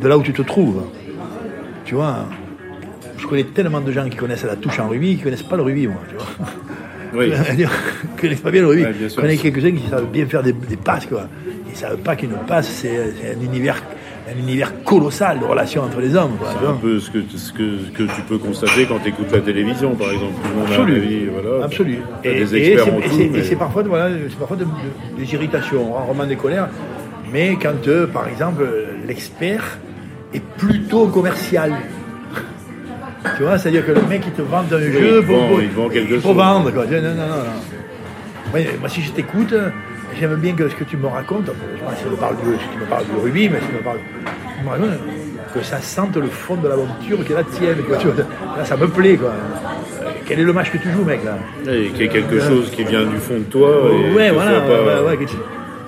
de, 0.00 0.08
là 0.08 0.16
où 0.16 0.22
tu 0.22 0.32
te 0.32 0.42
trouves. 0.42 0.84
Tu 1.84 1.94
vois, 1.94 2.26
je 3.18 3.26
connais 3.26 3.44
tellement 3.44 3.80
de 3.80 3.92
gens 3.92 4.08
qui 4.08 4.16
connaissent 4.16 4.44
la 4.44 4.56
touche 4.56 4.78
en 4.80 4.88
rugby, 4.88 5.16
qui 5.16 5.22
connaissent 5.22 5.42
pas 5.42 5.56
le 5.56 5.62
rugby, 5.62 5.86
moi. 5.86 6.00
Tu 6.08 6.14
vois. 6.14 6.46
Oui. 7.14 7.32
Connaissent 8.20 8.40
pas 8.40 8.50
bien 8.50 8.62
le 8.62 8.68
rugby. 8.68 8.84
Ouais, 8.84 8.92
bien 8.92 9.08
je 9.08 9.12
sûr. 9.12 9.22
connais 9.22 9.36
quelques-uns 9.36 9.72
qui 9.72 9.88
savent 9.88 10.06
bien 10.10 10.26
faire 10.26 10.42
des, 10.42 10.52
des 10.52 10.76
passes, 10.76 11.06
quoi. 11.06 11.28
Ils 11.70 11.76
savent 11.76 11.98
pas 11.98 12.16
qu'une 12.16 12.30
passe, 12.46 12.68
c'est 12.68 12.96
un 13.36 13.42
univers, 13.44 13.82
un 14.30 14.38
univers 14.38 14.82
colossal 14.84 15.40
de 15.40 15.44
relations 15.44 15.82
entre 15.82 16.00
les 16.00 16.14
hommes, 16.14 16.32
C'est 16.60 16.66
un 16.66 16.72
peu 16.74 17.00
ce 17.00 17.10
que, 17.10 17.18
ce 17.34 17.52
que, 17.52 17.78
ce 17.86 17.90
que 17.98 18.02
tu 18.14 18.20
peux 18.28 18.38
constater 18.38 18.84
quand 18.86 18.98
tu 18.98 19.08
écoutes 19.08 19.32
la 19.32 19.40
télévision, 19.40 19.94
par 19.94 20.10
exemple. 20.12 20.32
Tout 20.42 20.48
le 20.50 20.54
monde 20.54 20.66
a 20.66 20.70
un 20.70 20.72
Absolu. 20.74 20.96
avis, 20.96 21.26
voilà. 21.26 21.64
Absolu. 21.64 21.98
Et, 22.24 22.28
et 22.28 22.42
experts 22.42 22.84
c'est- 22.84 22.90
en 22.90 23.30
mais- 23.32 23.56
parfois, 23.56 23.82
voilà, 23.82 24.08
parfois 24.38 24.56
de- 24.56 24.64
de- 24.64 25.18
des 25.24 25.32
irritations, 25.34 25.92
rarement 25.94 26.26
des 26.26 26.36
colères. 26.36 26.68
Mais 27.32 27.56
quand, 27.60 27.88
euh, 27.88 28.06
par 28.06 28.28
exemple, 28.28 28.64
l'expert 29.08 29.78
est 30.34 30.42
plutôt 30.58 31.06
commercial. 31.06 31.72
Tu 33.36 33.42
vois, 33.42 33.58
c'est-à-dire 33.58 33.86
que 33.86 33.92
le 33.92 34.02
mec, 34.02 34.22
il 34.26 34.32
te 34.32 34.42
vend 34.42 34.58
un 34.70 34.78
il 34.80 34.92
jeu 34.92 35.22
pour, 35.22 35.36
vend- 35.36 35.48
pour- 35.48 36.20
pour 36.22 36.34
vendre. 36.34 36.70
Quoi. 36.72 36.84
Non, 36.86 37.02
non, 37.02 37.14
non, 37.14 37.26
non. 37.26 37.44
Moi, 38.52 38.60
moi, 38.80 38.88
si 38.88 39.02
je 39.02 39.12
t'écoute, 39.12 39.54
j'aime 40.18 40.36
bien 40.36 40.52
que 40.54 40.68
ce 40.68 40.74
que 40.74 40.84
tu 40.84 40.96
me 40.96 41.06
racontes, 41.06 41.46
je 41.46 41.78
sais 41.78 41.84
pas 41.84 41.94
si 41.96 42.02
tu 42.04 42.10
me 42.10 42.16
parles 42.16 42.36
du, 42.36 42.52
si 42.52 42.68
tu 42.72 42.78
me 42.78 42.84
parles 42.86 43.04
du 43.04 43.16
rugby, 43.22 43.48
mais 43.48 43.58
si 43.60 43.66
tu 43.68 43.72
me 43.74 43.78
parles 43.78 43.98
tu 44.58 44.64
me 44.64 44.70
racontes, 44.70 44.98
que 45.54 45.62
ça 45.62 45.80
sente 45.80 46.16
le 46.16 46.28
fond 46.28 46.56
de 46.56 46.66
l'aventure 46.68 47.24
qui 47.24 47.32
est 47.32 47.36
la 47.36 47.44
tienne. 47.44 47.76
quoi. 47.86 47.96
Tu 47.98 48.06
vois, 48.08 48.24
Là, 48.56 48.64
ça 48.64 48.76
me 48.76 48.86
plaît. 48.88 49.16
Quoi. 49.16 49.28
Euh, 49.30 50.04
Quel 50.26 50.40
est 50.40 50.44
le 50.44 50.52
match 50.52 50.70
que 50.70 50.78
tu 50.78 50.90
joues, 50.90 51.04
mec 51.04 51.20
là? 51.24 51.36
Et 51.72 51.88
qu'il 51.88 52.02
y 52.02 52.04
ait 52.04 52.08
quelque 52.08 52.40
chose 52.40 52.70
qui 52.70 52.84
vient 52.84 53.04
du 53.04 53.16
fond 53.18 53.38
de 53.38 53.44
toi. 53.44 53.68
Et 53.92 54.12
Ouais, 54.14 54.30
voilà. 54.30 54.60
pas- 54.60 55.02
ouais, 55.02 55.16
ouais, 55.18 55.26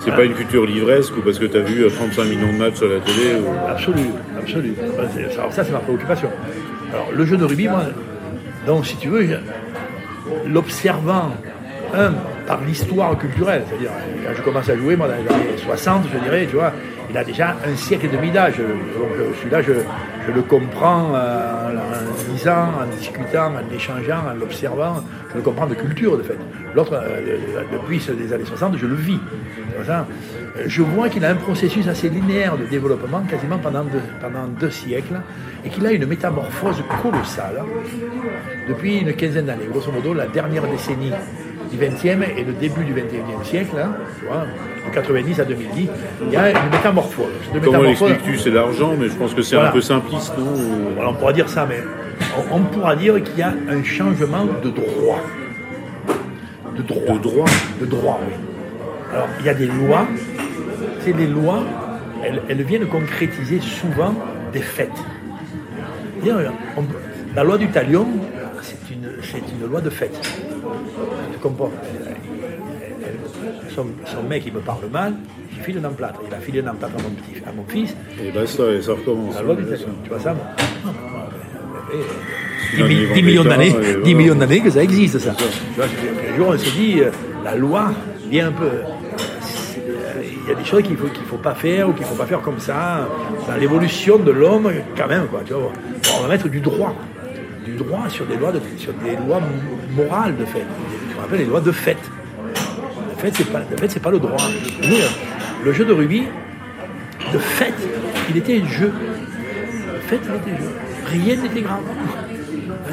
C'est 0.01 0.11
pas 0.15 0.25
une 0.25 0.35
culture 0.35 0.67
livresque 0.67 1.17
ou 1.17 1.23
parce 1.23 1.39
que 1.39 1.47
tu 1.47 1.57
as 1.57 1.61
vu 1.61 1.83
euh, 1.83 1.89
35 1.89 2.25
millions 2.25 2.53
de 2.53 2.59
matchs 2.59 2.83
à 2.83 2.87
la 2.87 3.01
télé. 3.01 3.41
ou- 3.41 3.71
Absolu, 3.71 4.03
absolu. 4.39 4.75
Ben, 4.79 5.09
c'est- 5.15 5.39
Alors 5.39 5.51
ça, 5.53 5.65
c'est 5.65 5.73
ma 5.73 5.79
préoccupation. 5.79 6.29
Alors, 6.93 7.11
le 7.13 7.25
jeu 7.25 7.37
de 7.37 7.45
rugby, 7.45 7.69
moi, 7.69 7.85
donc 8.67 8.87
si 8.87 8.97
tu 8.97 9.09
veux, 9.09 9.27
l'observant, 10.47 11.33
un, 11.95 12.13
par 12.47 12.61
l'histoire 12.63 13.17
culturelle, 13.19 13.65
c'est-à-dire, 13.69 13.91
quand 14.25 14.35
je 14.37 14.43
commence 14.43 14.69
à 14.69 14.77
jouer, 14.77 14.97
moi, 14.97 15.09
dans 15.09 15.15
les 15.15 15.29
années 15.29 15.59
60, 15.65 16.05
je 16.13 16.19
dirais, 16.19 16.47
tu 16.49 16.57
vois, 16.57 16.73
il 17.11 17.17
a 17.17 17.25
déjà 17.25 17.57
un 17.67 17.77
siècle 17.77 18.07
et 18.07 18.09
demi 18.09 18.31
d'âge. 18.31 18.59
Donc, 18.59 19.11
celui-là, 19.41 19.63
je, 19.63 19.73
je 20.27 20.33
le 20.33 20.43
comprends 20.43 21.13
euh, 21.15 21.69
en, 21.69 22.33
lisant, 22.33 22.69
en 22.81 22.87
discutant, 22.97 23.53
en 23.55 23.75
échangeant, 23.75 24.21
en 24.31 24.35
l'observant. 24.35 24.97
Je 25.31 25.37
le 25.37 25.43
comprends 25.43 25.67
de 25.67 25.75
culture, 25.75 26.17
de 26.17 26.23
fait. 26.23 26.39
L'autre, 26.75 26.95
euh, 26.95 27.63
depuis 27.73 28.01
les 28.19 28.33
années 28.33 28.45
60, 28.45 28.77
je 28.77 28.87
le 28.87 28.95
vis. 28.95 29.21
Je 30.67 30.83
vois 30.83 31.09
qu'il 31.09 31.25
a 31.25 31.31
un 31.31 31.35
processus 31.35 31.89
assez 31.89 32.09
linéaire 32.09 32.57
de 32.57 32.65
développement, 32.65 33.23
quasiment 33.23 33.59
pendant 33.59 33.85
deux 34.61 34.71
siècles, 34.71 35.21
et 35.65 35.69
qu'il 35.69 35.85
a 35.87 35.93
une 35.93 36.07
métamorphose 36.07 36.83
colossale 37.03 37.63
depuis 38.69 38.99
une 38.99 39.13
quinzaine 39.15 39.47
d'années. 39.47 39.67
Grosso 39.71 39.91
modo, 39.91 40.15
la 40.15 40.27
dernière 40.27 40.67
décennie 40.69 41.13
du 41.77 41.85
20e 41.85 42.23
et 42.37 42.45
le 42.45 42.53
début 42.53 42.85
du 42.85 42.93
21e 42.95 43.45
siècle, 43.45 43.77
hein, 43.83 43.93
tu 44.19 44.27
vois, 44.27 44.45
de 44.89 44.95
90 44.95 45.41
à 45.41 45.45
2010, 45.45 45.89
il 46.27 46.33
y 46.33 46.37
a 46.37 46.51
une 46.51 46.71
métamorphose. 46.71 47.27
Comment 47.65 47.83
l'expliques-tu 47.83 48.39
C'est 48.39 48.51
l'argent, 48.51 48.95
mais 48.99 49.09
je 49.09 49.15
pense 49.15 49.35
que 49.35 49.43
c'est 49.43 49.57
Voilà. 49.57 49.71
un 49.71 49.73
peu 49.73 49.81
simpliste, 49.81 50.33
non 50.39 51.07
on 51.09 51.15
pourra 51.15 51.33
dire 51.33 51.49
ça, 51.49 51.67
mais 51.69 51.81
on, 52.53 52.57
on 52.57 52.61
pourra 52.63 52.97
dire 52.97 53.23
qu'il 53.23 53.39
y 53.39 53.43
a 53.43 53.53
un 53.69 53.83
changement 53.83 54.47
de 54.63 54.71
droit. 54.71 55.21
De 56.77 56.83
droit. 56.83 57.15
De 57.15 57.19
droit 57.23 57.45
De 57.81 57.87
droit, 57.87 58.21
oui. 58.27 58.35
Alors, 59.13 59.29
il 59.41 59.47
y 59.47 59.49
a 59.49 59.55
des 59.55 59.67
lois, 59.67 60.07
c'est 61.01 61.13
des 61.13 61.27
lois 61.27 61.63
elles, 62.25 62.41
elles 62.49 62.63
viennent 62.63 62.87
concrétiser 62.87 63.61
souvent 63.61 64.15
des 64.53 64.61
on- 66.77 66.85
la 67.37 67.45
loi 67.45 67.59
du 67.59 67.69
talion, 67.69 68.07
c'est 68.63 68.79
une, 68.91 69.09
une 69.61 69.71
loi 69.71 69.81
de 69.81 69.91
fête. 69.91 70.17
Son, 73.75 73.87
son 74.07 74.23
mec, 74.29 74.45
il 74.47 74.53
me 74.53 74.61
parle 74.61 74.87
mal, 74.93 75.15
je 75.57 75.63
file 75.65 75.79
un 75.83 75.89
emplâtre. 75.89 76.21
Il 76.29 76.33
a 76.35 76.39
filé 76.39 76.61
un 76.61 76.69
emplâtre 76.69 76.95
à 76.99 77.03
mon, 77.03 77.11
petit, 77.11 77.43
à 77.47 77.53
mon 77.53 77.65
fils. 77.67 77.95
Et 78.23 78.31
bah 78.31 78.47
ça, 78.47 78.71
et 78.71 78.81
ça 78.81 78.93
recommence. 78.93 79.35
Tu 80.05 80.09
vois 80.11 80.21
ça 80.21 80.33
moi 80.33 80.45
Non, 80.85 80.93
moi, 81.11 81.29
euh, 81.93 81.97
euh, 81.97 82.03
Sinon, 82.71 82.87
10, 82.87 82.93
ils 82.95 83.07
vont 83.09 83.15
10 83.15 83.23
millions 83.23 83.45
d'années, 83.45 83.73
cas, 83.73 83.79
et 83.81 83.83
10 83.83 83.93
voilà. 84.01 84.17
millions 84.19 84.35
d'années 84.37 84.61
que 84.61 84.71
ça 84.71 84.83
existe, 84.83 85.19
ça. 85.19 85.33
Tu 85.35 85.45
vois, 85.77 85.85
un 85.87 86.37
jour, 86.37 86.49
on 86.51 86.59
se 86.59 86.71
dit, 86.71 87.01
euh, 87.01 87.11
la 87.45 87.57
loi 87.57 87.93
vient 88.31 88.49
un 88.49 88.53
peu. 88.53 88.65
euh, 88.67 90.23
Il 90.45 90.49
y 90.49 90.53
a 90.53 90.55
des 90.55 90.65
choses 90.65 90.83
qu'il 90.83 90.93
ne 90.93 90.97
faut, 90.97 91.09
qu'il 91.09 91.25
faut 91.25 91.37
pas 91.37 91.55
faire 91.55 91.89
ou 91.89 91.93
qu'il 91.93 92.03
ne 92.03 92.07
faut 92.07 92.15
pas 92.17 92.27
faire 92.27 92.41
comme 92.43 92.59
ça. 92.61 93.09
Dans 93.49 93.57
l'évolution 93.57 94.19
de 94.19 94.31
l'homme, 94.31 94.71
quand 94.97 95.09
même, 95.09 95.27
quoi. 95.27 95.41
Tu 95.45 95.53
vois, 95.53 95.73
on 96.19 96.23
va 96.23 96.29
mettre 96.29 96.49
du 96.49 96.61
droit. 96.61 96.95
Du 97.65 97.73
droit 97.75 98.09
sur 98.09 98.25
des 98.27 98.37
lois, 98.37 98.53
de, 98.53 98.61
sur 98.79 98.93
des 98.93 99.17
lois 99.27 99.41
morales, 99.97 100.37
de 100.37 100.45
fait. 100.45 100.65
Appelle 101.25 101.39
les 101.41 101.45
lois 101.47 101.61
de 101.61 101.73
fait. 101.73 101.97
De 101.97 103.21
fait, 103.21 103.33
c'est 103.35 103.51
pas, 103.51 103.61
de 103.61 103.77
fait, 103.81 103.89
c'est 103.89 104.03
pas 104.03 104.11
le 104.11 104.19
droit. 104.19 104.37
Nous, 104.83 104.97
le 105.65 105.73
jeu 105.73 105.85
de 105.85 105.93
rugby, 105.93 106.25
de 107.33 107.39
fait, 107.39 107.73
il 108.31 108.37
était 108.37 108.63
jeu. 108.67 108.89
De 108.93 109.99
fait, 110.07 110.21
il 110.23 110.53
était 110.53 110.63
jeu. 110.63 110.71
Rien 111.07 111.37
n'était 111.43 111.61
grave. 111.63 111.81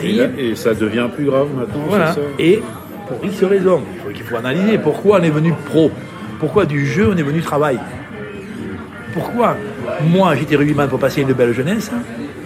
Et, 0.01 0.11
là- 0.13 0.23
Rien. 0.23 0.31
et 0.37 0.55
ça 0.55 0.73
devient 0.73 1.07
plus 1.13 1.25
grave 1.25 1.47
maintenant, 1.55 1.83
Voilà. 1.87 2.13
ça 2.13 2.21
Et 2.39 2.61
pour 3.07 3.25
X 3.25 3.43
raisons, 3.43 3.81
il 3.95 4.01
faut, 4.01 4.09
qu'il 4.11 4.23
faut 4.23 4.37
analyser 4.37 4.77
pourquoi 4.77 5.19
on 5.19 5.23
est 5.23 5.29
venu 5.29 5.53
pro. 5.65 5.91
Pourquoi 6.39 6.65
du 6.65 6.85
jeu 6.85 7.09
on 7.13 7.17
est 7.17 7.23
venu 7.23 7.41
travail. 7.41 7.77
Pourquoi 9.13 9.57
moi 10.07 10.35
j'étais 10.35 10.55
rugbyman 10.55 10.87
pour 10.87 10.99
passer 10.99 11.21
une 11.21 11.33
belle 11.33 11.53
jeunesse. 11.53 11.91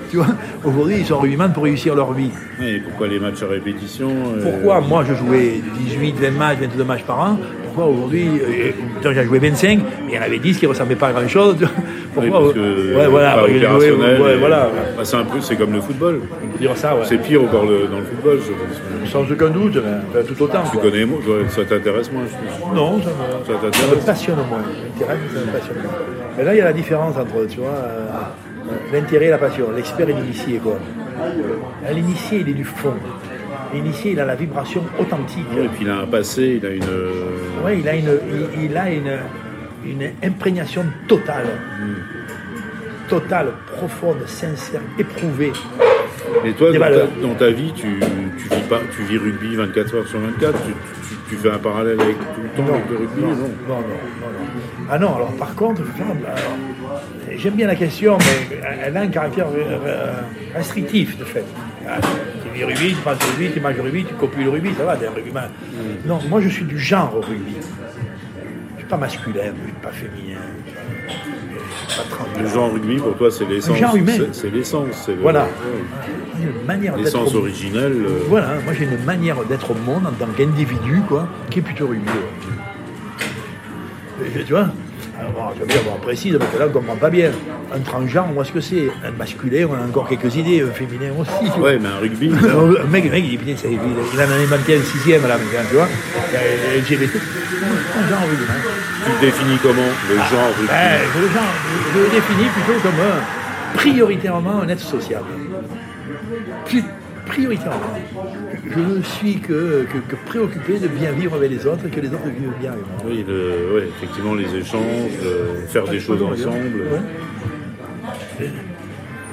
Tu 0.10 0.18
vois, 0.18 0.28
aujourd'hui 0.64 0.98
ils 1.00 1.06
sont 1.06 1.18
rugbyman 1.20 1.52
pour 1.54 1.64
réussir 1.64 1.96
leur 1.96 2.14
vie. 2.14 2.30
Et 2.62 2.80
pourquoi 2.80 3.08
les 3.08 3.20
matchs 3.20 3.42
à 3.44 3.48
répétition 3.48 4.10
euh, 4.10 4.42
Pourquoi 4.44 4.82
moi 4.82 5.04
je 5.08 5.14
jouais 5.16 5.62
18, 5.80 6.16
20 6.20 6.32
matchs, 6.32 6.58
22 6.62 6.84
matchs 6.84 7.04
par 7.04 7.20
an? 7.20 7.38
Pourquoi 7.66 7.94
aujourd'hui, 7.94 8.30
euh, 8.42 8.72
j'ai 9.04 9.24
joué 9.26 9.40
25, 9.40 9.80
mais 10.06 10.14
il 10.14 10.16
y 10.16 10.18
en 10.18 10.22
avait 10.22 10.40
10 10.40 10.58
qui 10.60 10.64
ne 10.66 10.70
ressemblaient 10.70 10.96
pas 10.96 11.08
à 11.08 11.12
grand 11.12 11.28
chose 11.28 11.58
Pourquoi 12.14 12.40
parce 12.40 12.54
que, 12.54 12.96
Ouais, 12.96 13.08
voilà, 13.08 13.36
joué- 13.46 13.92
ouais. 13.92 14.38
Bah, 14.96 15.04
c'est 15.04 15.18
un 15.18 15.26
peu, 15.26 15.42
c'est 15.42 15.58
comme 15.58 15.74
le 15.74 15.82
football. 15.82 16.22
On 16.42 16.48
peut 16.54 16.58
dire 16.60 16.78
ça, 16.78 16.96
ouais. 16.96 17.02
C'est 17.04 17.18
pire 17.18 17.44
encore 17.44 17.66
le- 17.66 17.88
dans 17.92 17.98
le 18.00 18.06
football, 18.06 18.40
je 18.48 18.54
pense. 18.54 19.12
Sans 19.12 19.30
aucun 19.30 19.50
doute, 19.50 19.74
tout 19.74 20.44
autant. 20.44 20.64
Tu 20.72 20.78
quoi. 20.78 20.90
connais, 20.90 21.04
moi, 21.04 21.20
ça 21.50 21.66
t'intéresse 21.66 22.10
moins, 22.14 22.24
je 22.26 22.62
pense. 22.64 22.74
Non, 22.74 23.02
ça 23.02 23.10
me, 23.10 23.46
Ça 23.46 23.46
ça 23.46 23.52
me 23.68 23.72
t'intéresse 23.72 24.06
passionne 24.06 24.36
moins. 24.50 24.60
Ça 24.98 25.06
me 25.06 25.52
passionne 25.52 25.78
moins. 25.84 25.92
Mais 26.38 26.44
là, 26.46 26.54
il 26.54 26.58
y 26.60 26.62
a 26.62 26.66
la 26.66 26.74
différence 26.74 27.18
entre, 27.18 27.46
tu 27.50 27.60
vois, 27.60 27.68
euh, 27.70 28.08
l'intérêt 28.92 29.26
et 29.26 29.30
la 29.30 29.38
passion. 29.38 29.68
L'expert 29.76 30.10
et 30.10 30.14
l'initié, 30.14 30.60
quoi. 30.60 30.78
L'initié, 31.92 32.40
il 32.42 32.50
est 32.50 32.54
du 32.54 32.64
fond. 32.66 32.94
L'initié, 33.74 34.12
il 34.12 34.20
a 34.20 34.26
la 34.26 34.36
vibration 34.36 34.84
authentique. 35.00 35.46
Et 35.58 35.68
puis 35.68 35.82
il 35.86 35.90
a 35.90 35.98
un 36.00 36.06
passé, 36.08 36.60
il 36.62 36.66
a 36.66 36.70
une. 36.70 36.84
euh, 36.84 37.12
Ouais, 37.64 37.80
il 37.80 37.88
a 37.90 37.96
une, 37.96 38.10
il, 38.56 38.66
il 38.66 38.78
a 38.78 38.90
une, 38.92 39.18
une 39.86 40.10
imprégnation 40.24 40.86
totale. 41.08 41.48
Totale, 43.08 43.50
profonde, 43.78 44.26
sincère, 44.26 44.82
éprouvée. 44.98 45.52
Et 46.44 46.54
toi, 46.54 46.68
dans 46.72 46.74
ta, 46.74 46.80
valeurs. 46.80 47.08
dans 47.22 47.36
ta 47.36 47.50
vie, 47.52 47.72
tu, 47.76 48.00
tu 48.38 48.50
vis 48.50 48.62
pas, 48.68 48.80
tu 48.96 49.04
vis 49.04 49.18
rugby 49.20 49.56
24 49.56 49.96
heures 49.96 50.08
sur 50.08 50.20
24. 50.20 50.54
Tu, 50.64 50.72
tu- 50.72 51.16
tu 51.30 51.36
fais 51.36 51.52
un 51.52 51.58
parallèle 51.60 52.00
avec 52.02 52.18
tout 52.18 52.42
le 52.42 52.50
temps 52.66 52.74
avec 52.74 52.90
le 52.90 52.98
rugby, 52.98 53.22
non, 53.22 53.28
non, 53.30 53.36
non, 53.36 53.48
non, 53.68 53.76
non, 53.76 53.82
non. 53.82 54.88
Ah 54.90 54.98
non, 55.00 55.16
alors 55.16 55.32
par 55.38 55.54
contre, 55.56 55.82
alors, 55.82 56.16
j'aime 57.38 57.54
bien 57.56 57.68
la 57.68 57.76
question, 57.76 58.18
mais 58.20 58.58
elle 58.86 58.96
a 58.98 59.02
un 59.02 59.08
caractère 59.08 59.48
euh, 59.48 59.78
euh, 59.86 60.14
restrictif, 60.56 61.18
de 61.18 61.24
fait. 61.24 61.44
Ah, 61.88 61.98
Tu 62.02 62.58
vis 62.58 62.64
rugby, 62.66 62.90
tu 62.96 63.02
passes 63.02 63.20
le 63.20 63.26
rugby, 63.32 63.54
tu 63.54 63.60
manges 63.60 63.76
le 63.76 63.82
rugby, 63.84 64.06
tu 64.06 64.14
copies 64.16 64.44
le 64.44 64.50
rugby, 64.50 64.70
ça 64.78 64.86
va, 64.86 64.96
t'es 64.98 65.08
un 65.08 65.12
rugbyman. 65.12 65.50
Non, 66.06 66.20
moi 66.30 66.42
je 66.42 66.50
suis 66.50 66.66
du 66.66 66.80
genre 66.80 67.14
rugby. 67.22 67.56
Je 67.58 68.80
suis 68.80 68.90
pas 68.90 68.98
masculin, 68.98 69.42
je 69.60 69.64
suis 69.64 69.74
pas 69.82 69.92
féminin, 69.92 70.40
je 70.68 71.94
suis 71.94 72.02
pas. 72.10 72.42
Le 72.42 72.48
genre 72.48 72.72
rugby, 72.74 72.98
pour 72.98 73.16
toi, 73.18 73.30
c'est 73.32 73.46
l'essence. 73.46 73.78
genre 73.78 73.96
humain. 73.96 74.14
c'est- 74.32 74.50
l'essence. 74.52 75.10
Voilà. 75.22 75.48
une 76.40 76.66
manière 76.68 76.96
d'être 76.96 77.06
L'essence 77.06 77.34
au- 77.34 77.40
originelle. 77.40 77.94
euh, 77.94 78.20
Voilà, 78.28 78.48
moi 78.64 78.74
j'ai 78.78 78.84
une 78.86 79.04
manière 79.06 79.44
d'être 79.46 79.72
au 79.72 79.76
monde 79.76 80.06
en 80.06 80.12
tant 80.12 80.32
qu'individu, 80.36 81.02
quoi, 81.08 81.28
qui 81.50 81.60
est 81.60 81.62
plutôt 81.62 81.88
rugby. 81.88 82.10
Tu 84.46 84.54
vois 84.54 84.68
alors, 85.20 85.54
je 85.56 85.62
veux 85.62 85.66
bien 85.68 85.78
avoir 85.80 85.96
précise, 85.98 86.36
parce 86.38 86.52
que 86.52 86.58
là 86.60 86.66
on 86.66 86.68
ne 86.70 86.74
comprend 86.74 86.96
pas 86.96 87.10
bien. 87.10 87.32
Un 87.74 87.80
transgenre, 87.80 88.28
moi 88.28 88.44
ce 88.46 88.52
que 88.52 88.60
c'est 88.62 88.88
Un 89.06 89.12
masculin, 89.12 89.68
on 89.70 89.74
a 89.76 89.88
encore 89.88 90.08
quelques 90.10 90.36
idées, 90.36 90.62
un 90.62 90.72
féminin 90.74 91.12
aussi. 91.20 91.50
Ouais, 91.60 91.78
mais 91.80 91.88
un 91.90 92.00
rugby. 92.00 92.32
Un 92.84 92.88
mec, 92.88 93.10
mec, 93.12 93.24
il 93.26 93.58
ça- 93.58 93.68
il 93.68 93.74
il 94.14 94.20
en 94.20 94.24
a 94.24 94.36
inventé 94.36 94.76
un 94.78 94.82
sixième 94.82 95.22
là, 95.24 95.38
maintenant, 95.38 95.68
tu 95.70 95.76
vois. 95.76 95.88
LGBT. 96.78 97.12
Un 97.16 98.10
genre 98.10 98.20
rugby. 98.30 98.44
hein. 98.50 98.70
Tu 99.06 99.12
le 99.12 99.20
définis 99.32 99.58
comment 99.62 99.92
Le 100.10 100.16
genre 100.16 100.50
rugby. 100.58 100.68
Ben, 100.68 101.00
je, 101.14 101.20
le 101.22 101.28
genre, 101.28 101.54
je 101.94 102.00
le 102.00 102.06
définis 102.10 102.50
plutôt 102.54 102.80
comme 102.82 103.00
un, 103.00 103.78
prioritairement 103.78 104.62
un 104.62 104.68
être 104.70 104.80
social. 104.82 105.22
Plus- 106.66 106.84
prioritairement. 107.26 107.80
Je 108.72 108.80
ne 108.80 109.02
suis 109.02 109.36
que, 109.40 109.86
que, 109.92 109.98
que 110.10 110.16
préoccupé 110.26 110.80
de 110.80 110.88
bien 110.88 111.12
vivre 111.12 111.36
avec 111.36 111.52
les 111.52 111.66
autres 111.68 111.86
et 111.86 111.90
que 111.90 112.00
les 112.02 112.08
autres 112.10 112.26
vivent 112.28 112.52
bien 112.60 112.72
avec 112.74 112.84
moi. 112.86 112.98
Oui, 113.06 113.24
le- 113.28 113.76
ouais, 113.76 113.88
effectivement, 113.88 114.34
les 114.34 114.54
échanges, 114.56 115.12
faire 115.68 115.86
des 115.88 116.00
choses 116.00 116.22
ensemble. 116.24 116.82
Ouais. 116.92 118.50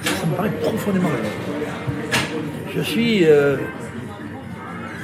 Ça, 0.05 0.13
ça 0.21 0.27
me 0.27 0.35
paraît 0.37 0.51
profondément. 0.63 1.09
Je 2.75 2.81
suis 2.83 3.25
euh, 3.25 3.57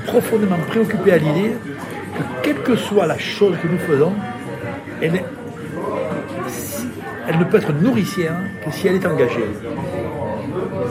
profondément 0.07 0.57
préoccupé 0.69 1.13
à 1.13 1.19
l'idée 1.19 1.53
que 2.17 2.23
quelle 2.43 2.63
que 2.63 2.77
soit 2.77 3.07
la 3.07 3.19
chose 3.19 3.55
que 3.63 3.69
nous 3.69 3.79
faisons, 3.79 4.13
elle, 5.01 5.17
est- 5.17 5.25
elle 7.29 7.39
ne 7.39 7.45
peut 7.45 7.59
être 7.59 7.73
nourricière 7.73 8.37
que 8.65 8.71
si 8.73 8.89
elle 8.89 8.97
est 8.97 9.07
engagée. 9.07 9.45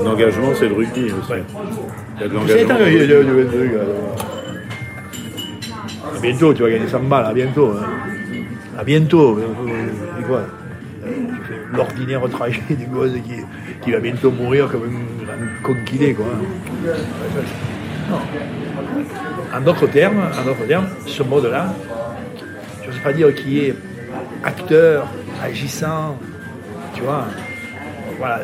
L'engagement, 0.03 0.49
c'est 0.55 0.69
le 0.69 0.75
rugby 0.75 1.05
aussi. 1.05 1.31
Ouais. 1.31 1.43
Il 2.17 2.21
y 2.21 2.25
a 2.25 2.27
de 2.27 2.33
Si 2.47 2.51
elle 2.51 2.57
est 2.57 2.63
l'engagement. 2.63 2.75
engagée, 2.75 3.07
de- 3.07 3.23
de- 3.23 3.23
de- 3.23 3.43
de- 3.43 3.79
à 6.15 6.19
bientôt, 6.21 6.53
tu 6.53 6.63
vas 6.63 6.69
gagner 6.69 6.87
100 6.87 6.99
balles, 7.03 7.25
à 7.25 7.33
bientôt. 7.33 7.71
hein. 7.77 7.85
À 8.79 8.83
bientôt. 8.83 9.37
euh, 9.39 10.23
quoi 10.27 10.41
Euh, 11.05 11.09
L'ordinaire 11.73 12.21
trajet 12.29 12.61
du 12.69 12.85
gosse 12.85 13.11
qui, 13.13 13.35
qui 13.81 13.91
va 13.91 13.99
bientôt 13.99 14.31
mourir 14.31 14.69
comme 14.69 14.83
un, 14.83 15.31
un 15.31 15.63
con 15.63 15.75
qu'il 15.85 16.03
est, 16.03 16.13
quoi. 16.13 16.25
Non. 18.09 18.17
En 19.55 19.61
d'autres 19.61 19.87
termes, 19.87 20.19
en 20.39 20.45
d'autres 20.45 20.65
termes, 20.67 20.87
ce 21.05 21.23
mode-là, 21.23 21.73
je 22.83 22.89
ne 22.89 22.93
sais 22.93 22.99
pas 23.01 23.13
dire 23.13 23.33
qui 23.35 23.59
est 23.59 23.75
acteur, 24.43 25.07
agissant, 25.43 26.17
tu 26.93 27.01
vois. 27.01 27.25
Voilà, 28.17 28.39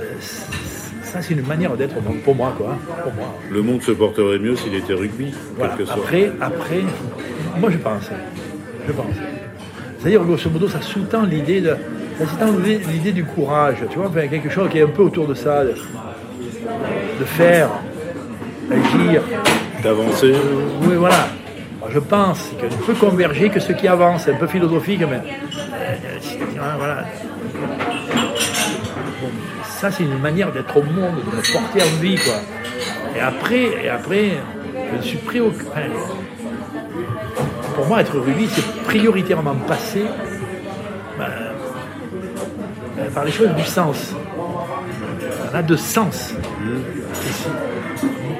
ça 1.13 1.21
c'est 1.21 1.33
une 1.35 1.45
manière 1.45 1.75
d'être 1.77 1.95
pour 2.25 2.35
moi, 2.35 2.53
quoi. 2.57 2.75
Pour 3.03 3.13
moi. 3.13 3.35
Le 3.51 3.61
monde 3.61 3.81
se 3.83 3.91
porterait 3.91 4.39
mieux 4.39 4.55
s'il 4.55 4.73
était 4.75 4.93
rugby, 4.93 5.33
Voilà. 5.57 5.73
quel 5.77 5.85
que 5.85 5.91
soit. 5.91 6.01
Après, 6.03 6.31
après, 6.41 6.81
moi 7.59 7.69
je 7.71 7.77
pense. 7.77 8.09
Je 8.87 8.91
pense. 8.91 9.15
C'est-à-dire, 9.99 10.23
grosso 10.25 10.49
modo, 10.49 10.67
ça 10.67 10.81
sous-tend 10.81 11.23
l'idée 11.23 11.61
de. 11.61 11.75
Ça 12.19 12.25
sous-tend 12.27 12.51
l'idée 12.91 13.11
du 13.13 13.23
courage, 13.23 13.77
tu 13.89 13.97
vois, 13.97 14.07
enfin, 14.09 14.27
quelque 14.27 14.49
chose 14.49 14.69
qui 14.69 14.79
est 14.79 14.83
un 14.83 14.87
peu 14.87 15.03
autour 15.03 15.27
de 15.27 15.33
ça, 15.33 15.63
de, 15.63 15.69
de 17.19 17.25
faire, 17.25 17.69
d'agir. 18.69 19.21
D'avancer. 19.81 20.33
Oui, 20.81 20.95
voilà. 20.95 21.27
Moi, 21.79 21.89
je 21.93 21.99
pense 21.99 22.51
que 22.59 22.65
ne 22.65 22.81
peut 22.85 22.93
converger 22.93 23.49
que 23.49 23.59
ce 23.59 23.71
qui 23.73 23.87
avance. 23.87 24.23
C'est 24.25 24.31
un 24.33 24.37
peu 24.37 24.47
philosophique, 24.47 25.01
mais. 25.09 25.17
euh, 25.17 25.19
euh, 26.57 26.73
Voilà. 26.77 27.05
Ça, 29.83 29.91
c'est 29.91 30.03
une 30.03 30.17
manière 30.17 30.49
d'être 30.53 30.77
au 30.77 30.81
monde, 30.81 31.15
de 31.29 31.35
me 31.35 31.51
porter 31.51 31.83
en 31.83 31.99
vie, 32.01 32.15
quoi. 32.15 32.35
Et 33.17 33.19
après, 33.19 33.83
et 33.83 33.89
après 33.89 34.31
je 34.95 35.01
suis 35.05 35.17
préoccupé. 35.17 35.81
pour 37.75 37.85
moi, 37.87 37.99
être 37.99 38.17
rugby, 38.17 38.47
c'est 38.47 38.65
prioritairement 38.85 39.55
passer 39.67 40.05
ben, 41.19 41.25
euh, 42.97 43.09
par 43.13 43.25
les 43.25 43.33
choses 43.33 43.49
du 43.57 43.65
sens. 43.65 44.15
On 45.51 45.53
a 45.53 45.61
de 45.61 45.75
sens. 45.75 46.33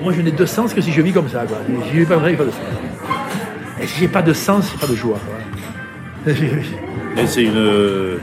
Moi, 0.01 0.13
je 0.13 0.21
n'ai 0.21 0.31
de 0.31 0.45
sens 0.45 0.73
que 0.73 0.79
si 0.79 0.93
je 0.93 1.01
vis 1.01 1.11
comme 1.11 1.27
ça. 1.27 1.43
Si 1.45 1.89
je 1.89 1.99
vis 1.99 2.05
pas 2.05 2.15
a 2.15 2.19
pas 2.19 2.29
de 2.45 2.51
sens. 2.51 2.61
Et 3.81 3.87
si 3.87 3.99
j'ai 3.99 4.07
pas 4.07 4.21
de 4.21 4.31
sens, 4.31 4.73
a 4.77 4.79
pas 4.79 4.87
de 4.87 4.95
joie. 4.95 5.19
Et 6.25 7.27
c'est 7.27 7.43
une. 7.43 8.17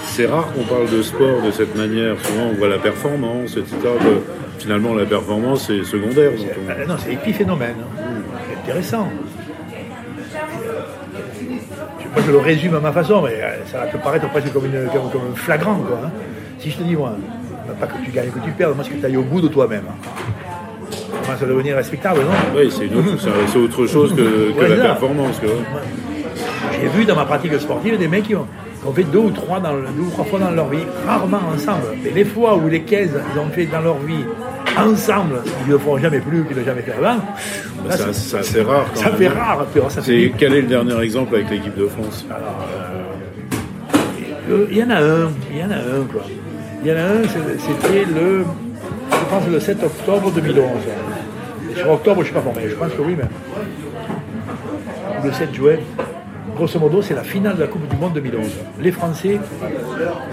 Euh, 0.00 0.04
C'est 0.06 0.26
rare 0.26 0.52
qu'on 0.52 0.64
parle 0.64 0.88
de 0.90 1.02
sport 1.02 1.42
de 1.44 1.50
cette 1.50 1.76
manière. 1.76 2.16
Souvent, 2.22 2.46
on 2.52 2.54
voit 2.54 2.68
la 2.68 2.78
performance, 2.78 3.56
etc. 3.56 3.76
que 3.82 4.60
finalement, 4.62 4.94
la 4.94 5.06
performance 5.06 5.70
est 5.70 5.84
secondaire. 5.84 6.32
dans 6.32 6.38
ton- 6.74 6.80
Euh, 6.80 6.86
non, 6.86 6.94
c'est 6.98 7.12
épiphénomène. 7.12 7.74
hein. 7.80 8.02
C'est 8.48 8.58
intéressant. 8.70 9.08
Je 12.00 12.06
moi 12.08 12.22
je 12.26 12.30
le 12.32 12.38
résume 12.38 12.74
à 12.74 12.80
ma 12.80 12.92
façon, 12.92 13.22
mais 13.22 13.34
euh, 13.40 13.64
ça 13.70 13.78
va 13.78 13.86
te 13.86 13.96
paraître 13.98 14.28
presque 14.30 14.52
comme, 14.52 14.66
une, 14.66 14.88
comme, 14.90 15.10
comme 15.10 15.22
un 15.32 15.36
flagrant. 15.36 15.76
Quoi, 15.76 16.00
hein. 16.06 16.10
Si 16.58 16.70
je 16.70 16.76
te 16.78 16.82
dis, 16.82 16.96
moi, 16.96 17.12
pas 17.78 17.86
que 17.86 18.04
tu 18.04 18.10
gagnes, 18.10 18.30
que 18.30 18.40
tu 18.44 18.50
perds, 18.50 18.74
moi 18.74 18.84
c'est 18.84 18.90
que 18.94 19.00
tu 19.00 19.06
ailles 19.06 19.16
au 19.16 19.22
bout 19.22 19.40
de 19.40 19.48
toi-même. 19.48 19.84
Ça 20.90 20.98
commence 21.24 21.42
à 21.42 21.46
devenir 21.46 21.76
respectable, 21.76 22.20
non? 22.20 22.30
Oui, 22.58 22.70
c'est 22.70 22.86
autre- 23.56 23.86
chose 23.86 24.12
que, 24.14 24.52
que 24.52 24.58
Ouais, 24.60 24.68
la 24.68 24.76
performance. 24.76 25.40
J'ai 26.80 26.88
vu 26.88 27.04
dans 27.04 27.14
ma 27.14 27.24
pratique 27.24 27.52
sportive 27.60 27.98
des 27.98 28.08
mecs 28.08 28.24
qui 28.24 28.34
ont, 28.34 28.46
qui 28.80 28.86
ont 28.88 28.92
fait 28.92 29.04
deux 29.04 29.18
ou, 29.18 29.30
trois 29.30 29.60
dans, 29.60 29.72
deux 29.74 30.02
ou 30.06 30.10
trois 30.10 30.24
fois 30.24 30.38
dans 30.38 30.50
leur 30.50 30.68
vie, 30.68 30.84
rarement 31.06 31.40
ensemble. 31.54 31.82
Mais 32.02 32.10
les 32.10 32.24
fois 32.24 32.56
où 32.56 32.68
les 32.68 32.80
15 32.82 33.10
ils 33.34 33.38
ont 33.38 33.48
fait 33.50 33.66
dans 33.66 33.80
leur 33.82 33.98
vie 33.98 34.24
ensemble, 34.78 35.42
ils 35.62 35.66
ne 35.68 35.72
le 35.72 35.78
feront 35.78 35.98
jamais 35.98 36.20
plus, 36.20 36.44
qu'ils 36.44 36.54
ne 36.56 36.60
l'ont 36.60 36.66
jamais 36.66 36.82
fait 36.82 36.92
avant. 36.92 37.16
là, 37.16 37.96
C'est 37.96 38.02
assez- 38.08 38.42
c'est 38.42 38.62
rare. 38.62 38.86
quand 38.94 39.00
Ça 39.00 39.06
même. 39.10 39.18
fait 39.18 39.28
rare, 39.28 39.66
puis 39.70 39.80
alors, 39.80 39.90
ça 39.90 40.00
fait 40.02 40.32
quel 40.38 40.54
est 40.54 40.62
le 40.62 40.68
dernier 40.68 40.98
exemple 41.02 41.34
avec 41.34 41.50
l'équipe 41.50 41.76
de 41.76 41.86
France? 41.86 42.24
Euh, 44.50 44.66
Il 44.70 44.78
y 44.78 44.82
en 44.82 44.90
a 44.90 44.96
un, 44.96 45.30
il 45.52 45.58
y 45.58 45.62
en 45.64 45.70
a 45.70 45.76
un 45.76 46.04
quoi. 46.10 46.22
Il 46.82 46.88
y 46.90 46.92
en 46.92 46.96
a 46.96 47.02
un, 47.02 47.22
c'était 47.24 48.04
le, 48.06 48.44
je 49.12 49.24
pense 49.30 49.46
le 49.52 49.60
7 49.60 49.82
octobre 49.84 50.30
2011. 50.32 50.64
Et 51.70 51.76
sur 51.76 51.90
octobre, 51.90 52.16
je 52.16 52.20
ne 52.20 52.24
suis 52.24 52.34
pas 52.34 52.40
formé, 52.40 52.62
je 52.68 52.74
pense 52.74 52.92
que 52.92 53.02
oui, 53.02 53.16
mais 53.16 53.24
le 55.24 55.32
7 55.32 55.54
juin, 55.54 55.76
grosso 56.60 56.78
modo, 56.78 57.00
c'est 57.00 57.14
la 57.14 57.22
finale 57.22 57.56
de 57.56 57.60
la 57.62 57.68
Coupe 57.68 57.88
du 57.88 57.96
Monde 57.96 58.12
2011. 58.12 58.46
Les 58.82 58.92
Français, 58.92 59.40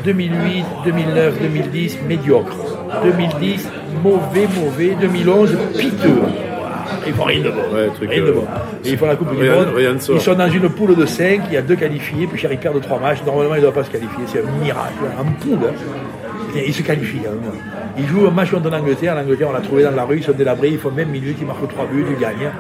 2008, 0.04 0.66
2009, 0.84 1.42
2010, 1.42 2.00
médiocre. 2.06 2.58
2010, 3.02 3.70
mauvais, 4.04 4.48
mauvais. 4.60 4.98
2011, 5.00 5.58
piteux. 5.78 6.22
Ils 7.06 7.14
font 7.14 7.24
rien 7.24 7.42
de 7.42 7.50
bon. 7.50 7.74
Ouais, 7.74 7.88
truc, 7.96 8.10
rien 8.10 8.22
de 8.24 8.28
euh, 8.28 8.34
bon. 8.34 8.44
Et 8.84 8.90
ils 8.90 8.98
font 8.98 9.06
la 9.06 9.16
Coupe 9.16 9.30
du 9.30 9.50
Monde. 9.50 9.68
Ils 10.10 10.20
sont 10.20 10.34
dans 10.34 10.50
une 10.50 10.70
poule 10.70 10.96
de 10.96 11.06
5, 11.06 11.44
il 11.48 11.54
y 11.54 11.58
a 11.58 11.62
deux 11.62 11.78
qualifiés, 11.78 12.28
puis 12.28 12.38
Chéri 12.38 12.58
perd 12.58 12.76
de 12.76 12.82
3 12.82 13.00
matchs. 13.00 13.20
Normalement, 13.26 13.56
il 13.56 13.60
ne 13.60 13.64
doit 13.64 13.74
pas 13.74 13.86
se 13.86 13.92
qualifier, 13.92 14.26
c'est 14.26 14.40
un 14.40 14.62
miracle. 14.62 15.06
En 15.18 15.24
poule, 15.42 15.66
hein. 15.66 15.74
Il 16.56 16.74
se 16.74 16.82
qualifie. 16.82 17.22
Hein. 17.26 17.38
Il 17.98 18.06
joue 18.06 18.28
un 18.28 18.32
match 18.32 18.52
contre 18.52 18.70
l'Angleterre. 18.70 19.16
L'Angleterre, 19.16 19.48
on 19.50 19.54
l'a 19.54 19.62
trouvé 19.62 19.84
dans 19.84 19.92
la 19.92 20.04
rue, 20.04 20.18
ils 20.18 20.24
sont 20.24 20.34
délabrés, 20.34 20.70
ils 20.70 20.78
font 20.78 20.92
même 20.92 21.10
minute, 21.10 21.38
ils 21.40 21.48
marquent 21.48 21.70
3 21.70 21.86
buts, 21.86 22.06
ils 22.10 22.20
gagnent. 22.20 22.52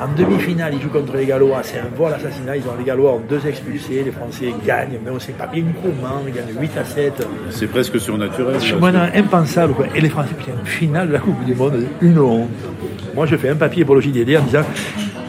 En 0.00 0.08
demi-finale, 0.16 0.74
ils 0.74 0.82
jouent 0.82 0.88
contre 0.88 1.16
les 1.16 1.24
Gallois, 1.24 1.60
c'est 1.62 1.78
un 1.78 1.88
vol 1.96 2.12
assassinat. 2.12 2.56
Ils 2.56 2.62
ont 2.62 2.74
les 2.76 2.84
Gallois 2.84 3.12
ont 3.12 3.22
deux 3.28 3.46
expulsés, 3.46 4.02
les 4.04 4.10
Français 4.10 4.52
gagnent, 4.66 4.98
mais 5.04 5.10
on 5.10 5.14
ne 5.14 5.18
sait 5.20 5.32
pas 5.32 5.46
bien 5.46 5.62
comment, 5.82 6.20
ils 6.26 6.34
gagnent 6.34 6.60
8 6.60 6.70
à 6.78 6.84
7. 6.84 7.26
C'est 7.50 7.68
presque 7.68 8.00
surnaturel. 8.00 8.56
C'est 8.58 8.78
maintenant 8.80 9.06
impensable. 9.14 9.74
Quoi. 9.74 9.86
Et 9.94 10.00
les 10.00 10.08
Français, 10.08 10.34
putain, 10.36 10.52
finale 10.64 11.08
de 11.08 11.12
la 11.12 11.20
Coupe 11.20 11.44
du 11.44 11.54
Monde, 11.54 11.86
une 12.00 12.18
honte. 12.18 12.48
Moi, 13.14 13.26
je 13.26 13.36
fais 13.36 13.50
un 13.50 13.54
papier 13.54 13.84
pour 13.84 13.94
le 13.94 14.00
JDD 14.00 14.36
en 14.36 14.42
disant 14.42 14.64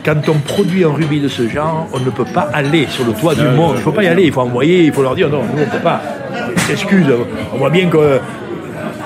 quand 0.03 0.29
on 0.29 0.39
produit 0.39 0.83
un 0.83 0.93
rubis 0.93 1.19
de 1.19 1.27
ce 1.27 1.47
genre, 1.47 1.87
on 1.93 1.99
ne 1.99 2.09
peut 2.09 2.25
pas 2.25 2.49
aller 2.53 2.87
sur 2.87 3.05
le 3.05 3.13
toit 3.13 3.35
du 3.35 3.43
monde. 3.43 3.73
Il 3.75 3.77
ne 3.77 3.83
faut 3.83 3.91
pas 3.91 4.03
y 4.03 4.07
aller, 4.07 4.23
il 4.23 4.31
faut 4.31 4.41
envoyer, 4.41 4.83
il 4.85 4.93
faut 4.93 5.03
leur 5.03 5.15
dire 5.15 5.29
non, 5.29 5.43
nous, 5.43 5.57
on 5.57 5.59
ne 5.59 5.65
peut 5.65 5.83
pas. 5.83 6.01
Excuse, 6.69 7.05
on 7.53 7.57
voit 7.57 7.69
bien 7.69 7.87
que 7.87 7.97
euh, 7.97 8.17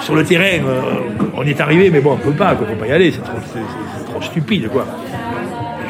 sur 0.02 0.16
le 0.16 0.24
terrain, 0.24 0.64
euh, 0.66 0.82
on 1.36 1.44
est 1.44 1.60
arrivé, 1.60 1.90
mais 1.90 2.00
bon, 2.00 2.14
on 2.14 2.18
ne 2.18 2.32
peut 2.32 2.38
pas, 2.38 2.56
il 2.58 2.62
ne 2.62 2.74
faut 2.74 2.80
pas 2.80 2.88
y 2.88 2.92
aller, 2.92 3.12
c'est 3.12 3.22
trop, 3.22 3.38
c'est 3.54 4.06
trop 4.12 4.22
stupide. 4.22 4.70
quoi. 4.70 4.86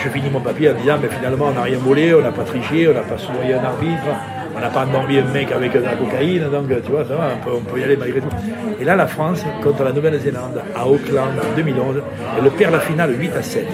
Je 0.03 0.09
finis 0.09 0.29
mon 0.29 0.39
papier 0.39 0.69
en 0.69 0.73
disant, 0.73 0.97
mais 1.01 1.09
finalement, 1.09 1.47
on 1.47 1.53
n'a 1.53 1.63
rien 1.63 1.77
volé, 1.77 2.13
on 2.13 2.21
n'a 2.21 2.31
pas 2.31 2.43
triché, 2.43 2.87
on 2.87 2.93
n'a 2.93 3.01
pas 3.01 3.17
soudoyé 3.17 3.53
un 3.53 3.63
arbitre, 3.63 4.03
on 4.55 4.59
n'a 4.59 4.69
pas 4.69 4.85
endormi 4.85 5.17
un 5.17 5.25
mec 5.25 5.51
avec 5.51 5.73
de 5.73 5.79
la 5.79 5.95
cocaïne, 5.95 6.43
donc 6.49 6.67
tu 6.83 6.91
vois, 6.91 7.03
ça 7.05 7.15
va, 7.15 7.31
on 7.35 7.45
peut, 7.45 7.55
on 7.57 7.61
peut 7.61 7.79
y 7.79 7.83
aller 7.83 7.97
malgré 7.97 8.21
tout. 8.21 8.29
Et 8.79 8.85
là, 8.85 8.95
la 8.95 9.07
France, 9.07 9.43
contre 9.61 9.83
la 9.83 9.91
Nouvelle-Zélande, 9.91 10.61
à 10.75 10.87
Auckland, 10.87 11.29
en 11.37 11.55
2011, 11.55 12.01
elle 12.37 12.51
perd 12.51 12.71
la 12.73 12.79
finale 12.79 13.15
8 13.19 13.31
à 13.35 13.41
7. 13.43 13.67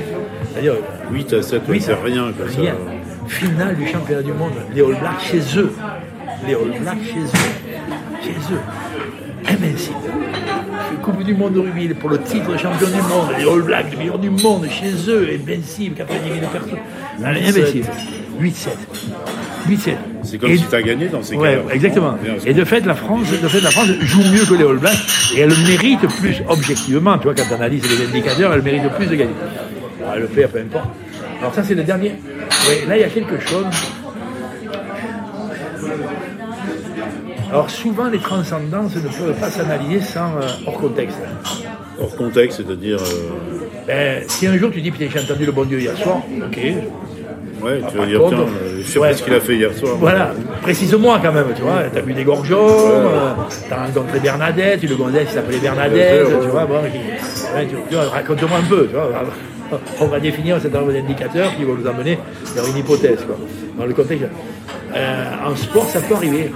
C'est-à-dire, 0.52 0.74
8 1.12 1.34
à 1.34 1.42
7, 1.44 1.62
Oui, 1.68 1.80
c'est 1.80 1.94
rien. 1.94 2.32
Quoi, 2.36 2.50
ça. 2.50 2.62
rien. 2.62 2.76
Finale 3.28 3.76
du 3.76 3.88
championnat 3.88 4.22
du 4.22 4.34
monde, 4.34 4.54
les 4.74 4.82
All 4.82 4.96
Blacks 5.00 5.22
chez 5.22 5.60
eux. 5.60 5.72
Les 6.48 6.54
All 6.54 6.80
Blacks 6.82 7.04
chez 7.04 7.20
eux. 7.20 8.22
Chez 8.24 8.54
eux. 8.54 8.60
Invincible. 9.48 9.96
Coupe 11.04 11.24
du 11.24 11.36
monde 11.36 11.54
de 11.54 11.60
rugby 11.60 11.88
pour 11.90 12.10
le 12.10 12.20
titre 12.20 12.52
de 12.52 12.58
champion 12.58 12.88
du 12.88 13.02
monde. 13.02 13.28
Les 13.38 13.46
All 13.48 13.62
Blacks, 13.62 13.92
le 13.92 13.98
meilleur 13.98 14.18
du 14.18 14.30
monde, 14.32 14.68
chez 14.70 14.92
eux. 15.12 15.30
Invincible, 15.34 15.96
90 15.96 16.30
000 16.40 16.52
personnes. 16.52 16.80
Invincible. 17.24 17.86
8-7. 18.40 18.70
8-7. 19.70 19.98
C'est 20.24 20.38
comme 20.40 20.50
Et- 20.52 20.58
si 20.58 20.66
tu 20.68 20.76
as 20.76 20.82
gagné 20.82 21.08
dans 21.08 21.22
ces 21.24 21.36
Ouais, 21.36 21.56
cas-là. 21.58 21.74
exactement. 21.76 22.16
Et 22.46 22.54
de 22.54 22.64
fait, 22.66 22.86
la 22.86 22.96
France, 22.96 23.28
de 23.30 23.48
fait, 23.48 23.62
la 23.62 23.72
France 23.72 23.88
joue 24.02 24.24
mieux 24.24 24.46
que 24.46 24.56
les 24.56 24.66
All 24.68 24.78
Blacks 24.78 24.98
et 25.36 25.42
elle 25.42 25.50
mérite 25.68 26.06
plus 26.20 26.42
objectivement. 26.50 27.18
Tu 27.18 27.26
vois, 27.26 27.36
quand 27.36 27.44
tu 27.48 27.54
analyses 27.54 27.84
les 27.88 28.06
indicateurs, 28.08 28.54
elle 28.54 28.62
mérite 28.64 28.90
plus 28.98 29.06
de 29.08 29.16
gagner. 29.16 29.34
Bon, 30.00 30.06
elle 30.16 30.22
le 30.24 30.28
perd, 30.28 30.52
peu 30.52 30.60
importe. 30.60 30.90
Alors 31.40 31.54
ça, 31.54 31.64
c'est 31.64 31.76
le 31.76 31.84
dernier. 31.84 32.16
Ouais, 32.68 32.86
là, 32.88 32.98
il 32.98 33.02
y 33.02 33.04
a 33.04 33.10
quelque 33.10 33.40
chose. 33.48 33.66
Alors 37.56 37.70
souvent, 37.70 38.08
les 38.10 38.20
transcendances 38.20 38.96
ne 38.96 39.02
peuvent 39.02 39.40
pas 39.40 39.50
s'analyser 39.50 40.02
sans 40.02 40.38
euh, 40.42 40.48
hors 40.68 40.74
contexte. 40.80 41.18
Hors 42.02 42.16
contexte, 42.16 42.62
c'est-à-dire. 42.66 42.98
euh, 43.00 43.84
Ben, 43.88 44.24
si 44.28 44.48
un 44.48 44.58
jour 44.58 44.72
tu 44.72 44.82
dis, 44.82 44.92
putain, 44.92 45.08
j'ai 45.12 45.20
entendu 45.20 45.46
le 45.46 45.52
bon 45.52 45.64
Dieu 45.64 45.80
hier 45.80 45.96
soir, 45.98 46.18
ok, 46.18 46.58
ouais, 47.64 47.82
tu 47.90 47.98
vas 47.98 48.06
dire, 48.06 48.20
contre, 48.20 48.36
tiens, 48.36 48.46
euh, 48.64 48.78
je 48.82 48.84
sais 48.92 49.00
ouais. 49.00 49.10
pas 49.12 49.16
ce 49.18 49.24
qu'il 49.24 49.34
a 49.34 49.40
fait 49.40 49.56
hier 49.56 49.74
soir. 49.74 49.94
Voilà, 50.00 50.32
précise-moi 50.62 51.20
quand 51.24 51.32
même, 51.32 51.46
tu 51.56 51.62
vois. 51.62 51.84
T'as 51.94 52.02
vu 52.02 52.14
des 52.14 52.24
gorgeons, 52.24 52.58
euh, 52.68 53.32
t'as 53.70 53.86
rencontré 53.86 54.20
Bernadette, 54.20 54.84
une 54.84 54.96
gonzesse 54.96 55.28
qui 55.30 55.34
s'appelait 55.36 55.58
Bernadette, 55.60 56.28
tu 56.28 56.34
ouais. 56.36 56.48
vois. 56.48 56.66
Bon, 56.66 56.82
ouais, 56.82 56.92
tu- 57.70 57.76
tu 57.90 57.96
vois, 57.96 58.06
raconte-moi 58.10 58.58
un 58.60 58.64
peu, 58.68 58.88
tu 58.88 58.94
vois. 58.94 59.10
On 60.00 60.06
va 60.06 60.20
définir 60.20 60.60
cet 60.62 60.76
arbre 60.76 60.92
d'indicateur 60.92 61.56
qui 61.56 61.64
va 61.64 61.72
nous 61.74 61.88
amener 61.88 62.20
vers 62.56 62.68
une 62.68 62.78
hypothèse, 62.78 63.20
quoi. 63.26 63.36
Dans 63.80 63.86
le 63.86 63.94
contexte. 63.94 64.26
Euh, 64.96 65.24
en 65.46 65.56
sport, 65.56 65.86
ça 65.90 66.00
peut 66.02 66.14
arriver. 66.16 66.52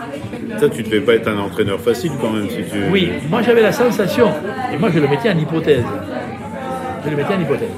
Ça, 0.58 0.70
tu 0.70 0.84
devais 0.84 1.02
pas 1.02 1.14
être 1.14 1.28
un 1.28 1.38
entraîneur 1.38 1.80
facile 1.80 2.12
quand 2.22 2.32
même 2.32 2.50
si 2.50 2.58
tu. 2.58 2.78
Oui, 2.92 3.10
moi 3.30 3.42
j'avais 3.42 3.62
la 3.62 3.72
sensation, 3.72 4.30
et 4.74 4.78
moi 4.78 4.90
je 4.94 5.00
le 5.00 5.08
mettais 5.08 5.30
en 5.30 5.38
hypothèse. 5.38 5.84
Je 7.06 7.10
le 7.10 7.16
mettais 7.16 7.34
en 7.34 7.42
hypothèse. 7.42 7.70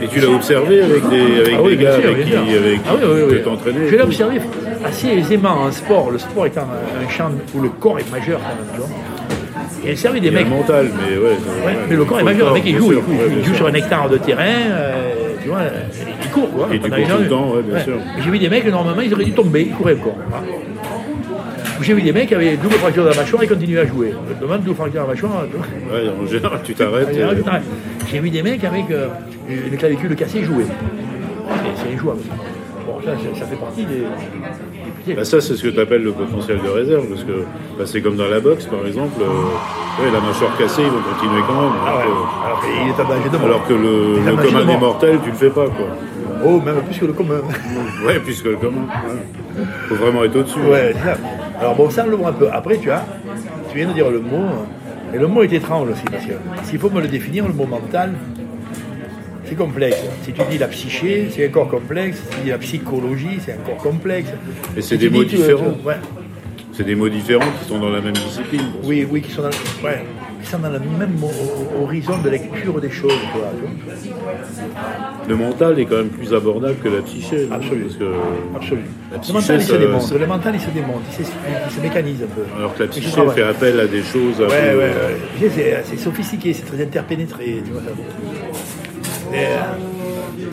Et 0.00 0.08
tu 0.08 0.18
l'as 0.20 0.30
observé 0.30 0.82
avec 0.82 1.08
des, 1.10 1.40
avec 1.40 1.54
Ah 1.56 1.62
oui, 1.62 1.76
des 1.76 1.84
gars 1.84 2.00
sûr, 2.00 2.10
avec 2.10 2.24
qui, 2.24 2.34
avec 2.34 2.80
Ah 2.88 2.92
oui, 2.94 3.00
oui, 3.04 3.20
oui. 3.28 3.38
que 3.38 3.44
t'entraînais. 3.44 3.88
Je 3.88 3.96
l'ai 3.96 4.02
observé 4.02 4.40
assez 4.84 5.08
aisément 5.08 5.62
en 5.62 5.70
sport, 5.70 6.10
le 6.10 6.18
sport 6.18 6.46
étant 6.46 6.62
un, 6.62 7.08
champ 7.08 7.30
où 7.54 7.60
le 7.60 7.68
corps 7.68 7.98
est 7.98 8.10
majeur 8.10 8.40
quand 8.40 8.82
même. 8.88 8.96
Et 9.84 9.96
servait 9.96 10.20
des 10.20 10.28
Il 10.28 10.34
mecs. 10.34 10.44
le 10.44 10.50
mental, 10.50 10.90
mais 10.96 11.16
ouais. 11.16 11.36
mais 11.88 11.96
le 11.96 12.04
corps 12.04 12.20
est 12.20 12.24
majeur, 12.24 12.48
le 12.48 12.54
mec 12.54 12.62
il 12.66 12.76
joue, 12.76 12.92
il, 12.92 12.94
sûr, 12.94 13.02
joue, 13.04 13.10
ouais, 13.12 13.18
il 13.28 13.34
bien 13.34 13.38
joue 13.44 13.48
sûr. 13.48 13.56
sur 13.56 13.66
un 13.66 13.74
hectare 13.74 14.08
de 14.08 14.16
terrain, 14.16 14.42
euh, 14.70 15.12
tu 15.42 15.48
vois, 15.48 15.60
il 16.22 16.30
court 16.30 16.50
quoi. 16.50 16.68
Et 16.72 16.78
tu 16.80 16.90
cours 16.90 16.98
tout 17.08 17.22
le 17.22 17.28
temps, 17.28 17.50
ouais, 17.52 17.62
bien 17.62 17.80
sûr. 17.80 17.94
J'ai 18.24 18.30
vu 18.30 18.38
des 18.38 18.48
mecs, 18.48 18.66
normalement 18.66 19.02
ils 19.02 19.12
auraient 19.12 19.24
dû 19.24 19.32
tomber, 19.32 19.62
ils 19.62 19.72
couraient 19.72 19.96
encore. 20.00 20.16
Voilà. 20.28 20.44
J'ai 21.80 21.94
vu 21.94 22.02
des 22.02 22.12
mecs 22.12 22.28
qui 22.28 22.34
avaient 22.34 22.56
double 22.56 22.74
fracture 22.74 23.04
de 23.04 23.08
la 23.10 23.14
mâchoire 23.16 23.42
et 23.42 23.46
continuaient 23.48 23.80
à 23.80 23.86
jouer. 23.86 24.12
Je 24.28 24.40
demande 24.44 24.62
double 24.62 24.76
fracture 24.76 25.02
de 25.02 25.06
la 25.06 25.12
mâchoire. 25.14 25.44
tu 25.50 25.56
vois. 25.56 25.96
Ouais, 25.98 26.08
en 26.22 26.26
général, 26.26 26.60
tu 26.62 26.74
t'arrêtes. 26.74 27.08
Euh, 27.16 27.34
putain, 27.34 27.60
J'ai 28.10 28.18
vu 28.20 28.30
des 28.30 28.42
mecs 28.42 28.62
avec 28.64 28.90
euh, 28.90 29.08
une 29.48 29.76
clavicule 29.76 30.14
cassée 30.14 30.42
jouer. 30.44 30.64
C'est- 31.76 31.94
injouable. 31.94 32.20
Bon, 32.86 32.94
ça, 33.04 33.46
fait 33.46 33.56
partie 33.56 33.84
des. 33.84 35.14
Bah 35.14 35.24
ça, 35.24 35.40
c'est 35.40 35.54
ce 35.56 35.62
que 35.64 35.68
tu 35.68 35.80
appelles 35.80 36.04
le 36.04 36.12
potentiel 36.12 36.58
de 36.64 36.68
réserve, 36.68 37.06
parce 37.08 37.24
que 37.24 37.32
bah, 37.76 37.84
c'est 37.86 38.00
comme 38.00 38.14
dans 38.16 38.28
la 38.28 38.38
boxe, 38.38 38.66
par 38.66 38.86
exemple. 38.86 39.20
euh, 39.20 40.04
ouais, 40.04 40.12
la 40.12 40.20
mâchoire 40.20 40.56
cassée, 40.56 40.82
ils 40.82 40.88
vont 40.90 41.02
continuer 41.02 41.42
quand 41.46 41.60
même. 41.60 41.72
Ah 41.84 41.88
Alors, 41.88 41.98
ouais. 41.98 42.04
que, 42.04 42.46
Alors 42.46 42.60
qu'il 42.60 43.26
est 43.26 43.30
de 43.30 43.36
mort. 43.38 43.46
alors 43.46 43.66
que 43.66 43.72
le, 43.74 44.18
Il 44.18 44.24
le 44.24 44.30
de 44.36 44.42
commun 44.42 44.60
des 44.60 44.66
mort. 44.72 44.80
mortels, 44.80 45.18
tu 45.24 45.30
le 45.30 45.36
fais 45.36 45.50
pas, 45.50 45.66
quoi. 45.66 45.86
Oh, 46.44 46.60
même 46.60 46.82
plus 46.86 46.98
que 46.98 47.06
le 47.06 47.12
commun. 47.12 47.40
Ouais, 48.06 48.20
puisque 48.24 48.44
le 48.44 48.56
commun. 48.56 48.82
ouais. 49.08 49.64
Faut 49.88 49.94
vraiment 49.96 50.22
être 50.24 50.36
au-dessus. 50.36 50.60
Ouais. 50.60 50.94
Alors 51.62 51.76
bon, 51.76 51.90
ça, 51.90 52.02
on 52.04 52.10
le 52.10 52.16
voit 52.16 52.30
un 52.30 52.32
peu. 52.32 52.48
Après, 52.52 52.76
tu 52.76 52.90
as, 52.90 53.04
tu 53.70 53.76
viens 53.78 53.86
de 53.88 53.92
dire 53.92 54.10
le 54.10 54.18
mot, 54.18 54.48
et 55.14 55.16
le 55.18 55.28
mot 55.28 55.44
est 55.44 55.52
étrange 55.52 55.90
aussi, 55.90 56.02
parce 56.10 56.26
que 56.26 56.32
s'il 56.64 56.80
faut 56.80 56.90
me 56.90 57.00
le 57.00 57.06
définir, 57.06 57.46
le 57.46 57.54
mot 57.54 57.66
mental, 57.66 58.14
c'est 59.44 59.54
complexe. 59.54 60.02
Si 60.24 60.32
tu 60.32 60.40
dis 60.50 60.58
la 60.58 60.66
psyché, 60.66 61.28
c'est 61.30 61.46
encore 61.48 61.68
complexe. 61.68 62.18
Si 62.18 62.36
tu 62.36 62.42
dis 62.44 62.50
la 62.50 62.58
psychologie, 62.58 63.38
c'est 63.44 63.54
encore 63.54 63.76
complexe. 63.76 64.30
Et 64.76 64.82
c'est 64.82 64.96
Si 64.96 64.98
des 64.98 65.08
mots 65.10 65.22
dis 65.22 65.36
différents. 65.36 65.76
ouais. 65.84 65.94
C'est 66.72 66.82
des 66.84 66.96
mots 66.96 67.08
différents 67.08 67.50
qui 67.60 67.68
sont 67.68 67.78
dans 67.78 67.90
la 67.90 68.00
même 68.00 68.14
discipline. 68.14 68.62
Oui, 68.82 69.06
oui, 69.08 69.20
qui 69.22 69.30
sont 69.30 69.42
dans, 69.42 69.48
ouais, 69.86 70.02
qui 70.42 70.48
sont 70.50 70.58
dans 70.58 70.70
le 70.70 70.78
même 70.80 71.16
ho- 71.22 71.82
horizon 71.84 72.18
de 72.18 72.28
lecture 72.30 72.80
des 72.80 72.90
choses. 72.90 73.12
Quoi. 73.32 73.42
Le 75.28 75.36
mental 75.36 75.78
est 75.78 75.84
quand 75.86 75.96
même 75.96 76.08
plus 76.08 76.34
abordable 76.34 76.76
que 76.82 76.88
la 76.88 77.02
psyché. 77.02 77.48
Absolument. 77.50 77.88
Le 78.00 79.32
mental, 79.34 79.56
il 79.60 79.62
se 79.66 79.74
démonte. 79.74 80.02
ça- 80.02 80.18
Le 80.18 80.26
mental, 80.26 80.54
il 80.54 80.60
se 80.60 80.70
démonte. 80.70 81.02
Il 81.18 81.24
se, 81.24 81.30
il 81.30 81.72
se 81.74 81.80
mécanise 81.80 82.22
un 82.22 82.34
peu. 82.34 82.42
alors 82.58 82.74
que 82.74 82.82
la 82.82 82.88
psyché 82.88 83.20
fait 83.34 83.42
appel 83.42 83.80
à 83.80 83.86
des 83.86 84.02
choses 84.02 84.40
Ouais, 84.40 84.74
ouais, 84.76 85.50
sais, 85.50 85.82
C'est 85.84 85.96
sophistiqué, 85.98 86.52
c'est 86.52 86.64
très 86.64 86.82
interpénétré. 86.82 87.62
Tu 87.64 87.70
vois, 87.72 87.82
ça. 87.82 87.88
Mais, 89.30 89.46
euh, 89.46 90.48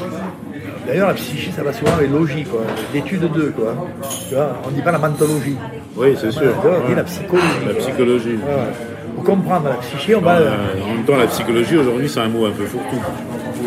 D'ailleurs, 0.88 1.10
la 1.10 1.14
psyché, 1.14 1.52
ça 1.56 1.62
va 1.62 1.72
souvent 1.72 1.92
avec 1.94 2.10
logique, 2.10 2.50
quoi. 2.50 2.62
L'étude 2.94 3.32
d'eux, 3.32 3.54
quoi. 3.56 3.76
Tu 4.28 4.34
vois, 4.36 4.60
on 4.66 4.72
ne 4.72 4.76
dit 4.76 4.82
pas 4.82 4.92
la 4.92 4.98
mentologie. 4.98 5.56
Oui, 5.96 6.16
c'est 6.20 6.32
sûr. 6.32 6.54
On 6.64 6.68
dit 6.86 6.90
Ouais. 6.90 6.96
la 6.96 7.04
psychologie. 7.04 7.46
La 7.68 7.74
quoi. 7.74 7.82
psychologie. 7.82 8.30
Ouais. 8.36 8.89
Pour 9.20 9.36
comprendre 9.36 9.68
la 9.68 9.76
psyché, 9.76 10.16
on 10.16 10.22
va. 10.22 10.38
Euh, 10.38 10.52
en 10.82 10.94
même 10.96 11.04
temps, 11.04 11.18
la 11.18 11.28
psychologie 11.28 11.76
aujourd'hui, 11.76 12.08
c'est 12.08 12.22
un 12.22 12.30
mot 12.30 12.46
un 12.46 12.52
peu 12.52 12.64
fourre-tout. 12.64 13.02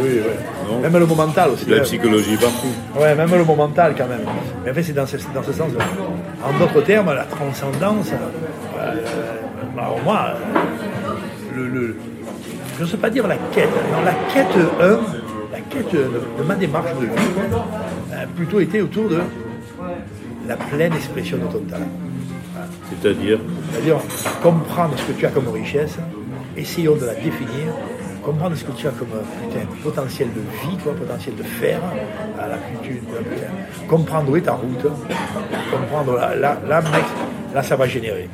Oui, 0.03 0.09
oui. 0.15 0.75
Même 0.83 0.97
le 0.99 1.05
mot 1.05 1.15
mental 1.15 1.51
aussi. 1.51 1.67
De 1.67 1.73
la 1.75 1.81
hein. 1.81 1.85
psychologie 1.85 2.37
partout. 2.37 2.69
Ouais, 2.99 3.15
même 3.15 3.31
le 3.31 3.45
mot 3.45 3.55
mental 3.55 3.95
quand 3.97 4.07
même. 4.07 4.23
Mais 4.65 4.71
en 4.71 4.75
fait, 4.75 4.83
c'est 4.83 4.95
dans 4.95 5.05
ce, 5.07 5.17
dans 5.35 5.43
ce 5.43 5.53
sens-là. 5.53 5.85
En 6.43 6.59
d'autres 6.59 6.81
termes, 6.81 7.13
la 7.15 7.25
transcendance, 7.25 8.13
euh, 8.79 8.95
alors 9.77 9.99
moi, 10.03 10.29
euh, 10.31 11.11
le, 11.55 11.69
le- 11.69 11.97
je 12.79 12.85
ne 12.85 12.89
sais 12.89 12.97
pas 12.97 13.11
dire 13.11 13.27
la 13.29 13.37
quête. 13.53 13.69
Non, 13.93 14.03
la 14.07 14.15
quête 14.33 14.57
1, 14.81 14.89
la 15.53 15.61
quête 15.69 15.93
de, 15.93 15.99
de 16.39 16.49
ma 16.49 16.55
démarche 16.55 16.95
de 16.99 17.05
vie, 17.05 18.15
a 18.23 18.27
plutôt 18.27 18.59
été 18.61 18.81
autour 18.81 19.11
de 19.11 19.19
la 20.49 20.57
pleine 20.57 20.95
expression 20.95 21.37
de 21.37 21.45
ton 21.45 21.59
talent. 21.71 21.85
C'est-à-dire, 23.01 23.39
comprendre 24.43 24.95
ce 24.97 25.13
que 25.13 25.19
tu 25.19 25.27
as 25.27 25.31
comme 25.31 25.49
richesse, 25.49 25.99
essayons 26.57 26.97
de 26.97 27.07
la 27.07 27.15
définir, 27.15 27.73
comprendre 28.23 28.57
ce 28.57 28.65
que 28.65 28.73
tu 28.73 28.87
as 28.87 28.91
comme 28.91 29.09
potentiel 29.83 30.29
de 30.29 30.41
vie, 30.41 30.77
potentiel 30.77 31.35
de 31.37 31.43
faire, 31.43 31.81
à 32.39 32.49
la 32.49 32.57
culture, 32.59 33.03
comprendre 33.89 34.31
où 34.31 34.37
est 34.37 34.43
ta 34.43 34.53
route, 34.53 34.87
comprendre 35.71 36.15
là, 36.15 36.35
là, 36.35 36.59
là, 36.69 36.81
mec, 36.83 37.05
là 37.55 37.63
ça 37.63 37.77
va 37.77 37.87
générer. 37.87 38.29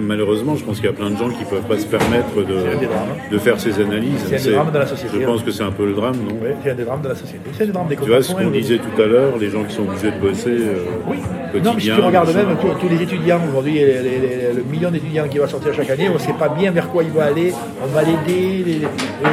Malheureusement, 0.00 0.56
je 0.56 0.64
pense 0.64 0.76
qu'il 0.76 0.86
y 0.86 0.88
a 0.88 0.92
plein 0.92 1.10
de 1.10 1.16
gens 1.16 1.28
qui 1.28 1.44
ne 1.44 1.48
peuvent 1.50 1.62
pas 1.68 1.78
se 1.78 1.86
permettre 1.86 2.34
de, 2.36 3.32
de 3.32 3.38
faire 3.38 3.58
ces 3.60 3.80
analyses. 3.80 4.24
C'est 4.26 4.36
un 4.36 4.42
des 4.44 4.52
drames 4.52 4.70
de 4.72 4.78
la 4.78 4.86
société, 4.86 5.16
Je 5.20 5.26
pense 5.26 5.40
hein. 5.40 5.42
que 5.44 5.50
c'est 5.50 5.62
un 5.62 5.70
peu 5.70 5.86
le 5.86 5.92
drame, 5.94 6.16
non 6.16 6.34
Ouais, 6.42 6.54
c'est 6.62 6.70
un 6.70 6.74
des 6.74 6.84
drames 6.84 7.02
de 7.02 7.08
la 7.08 7.14
société. 7.14 7.50
C'est 7.56 7.66
des 7.66 7.72
Tu 7.72 8.08
vois 8.08 8.22
ce 8.22 8.28
qu'on 8.28 8.34
contemporains, 8.34 8.50
disait 8.60 8.78
tout 8.78 9.02
à 9.02 9.06
l'heure, 9.06 9.32
les 9.38 9.50
gens 9.50 9.62
qui 9.64 9.74
sont 9.74 9.82
obligés 9.82 10.10
de 10.10 10.18
bosser 10.20 10.50
euh, 10.50 10.74
Oui. 11.08 11.16
quotidien. 11.52 11.62
Non, 11.70 11.74
mais 11.76 11.80
si 11.80 11.86
tu 11.92 12.00
regardes 12.00 12.34
même 12.34 12.56
tous, 12.80 12.88
les 12.88 13.02
étudiants 13.02 13.40
aujourd'hui, 13.48 13.80
le 13.80 14.62
million 14.70 14.90
d'étudiants 14.90 15.28
qui 15.28 15.38
va 15.38 15.46
sortir 15.48 15.72
chaque 15.74 15.90
année, 15.90 16.08
on 16.08 16.14
ne 16.14 16.18
sait 16.18 16.32
pas 16.32 16.48
bien 16.48 16.70
vers 16.70 16.88
quoi 16.90 17.02
il 17.02 17.10
va 17.10 17.24
aller, 17.24 17.52
on 17.82 17.86
va 17.88 18.02
l'aider, 18.02 18.64
les- 18.64 18.80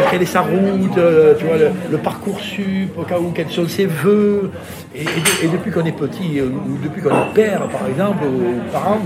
quelle 0.10 0.22
est 0.22 0.26
sa 0.26 0.42
route, 0.42 0.98
euh, 0.98 1.34
tu 1.38 1.46
vois, 1.46 1.58
le, 1.58 1.70
le 1.92 1.98
parcours 1.98 2.40
sup, 2.40 2.98
au 2.98 3.04
cas 3.04 3.20
où, 3.20 3.32
quels 3.32 3.50
sont 3.50 3.68
ses 3.68 3.86
vœux. 3.86 4.50
Et, 4.94 5.02
et 5.02 5.04
de- 5.06 5.46
et 5.46 5.48
depuis 5.58 5.72
qu'on 5.72 5.86
est 5.86 5.96
petit, 5.96 6.40
euh, 6.40 6.46
ou 6.46 6.78
depuis 6.84 7.02
qu'on 7.02 7.10
est 7.12 7.34
père, 7.34 7.62
par 7.70 7.88
exemple, 7.88 8.24
ou 8.26 8.72
parents, 8.74 9.00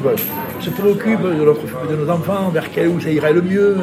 on 0.58 0.62
se 0.62 0.70
préoccupe 0.72 1.20
de, 1.34 1.46
notre, 1.46 1.62
de 1.90 1.96
nos 1.96 2.10
enfants, 2.12 2.50
vers 2.54 2.70
quel 2.72 2.88
où 2.90 3.00
ça 3.00 3.10
irait 3.10 3.34
le 3.34 3.42
mieux. 3.42 3.76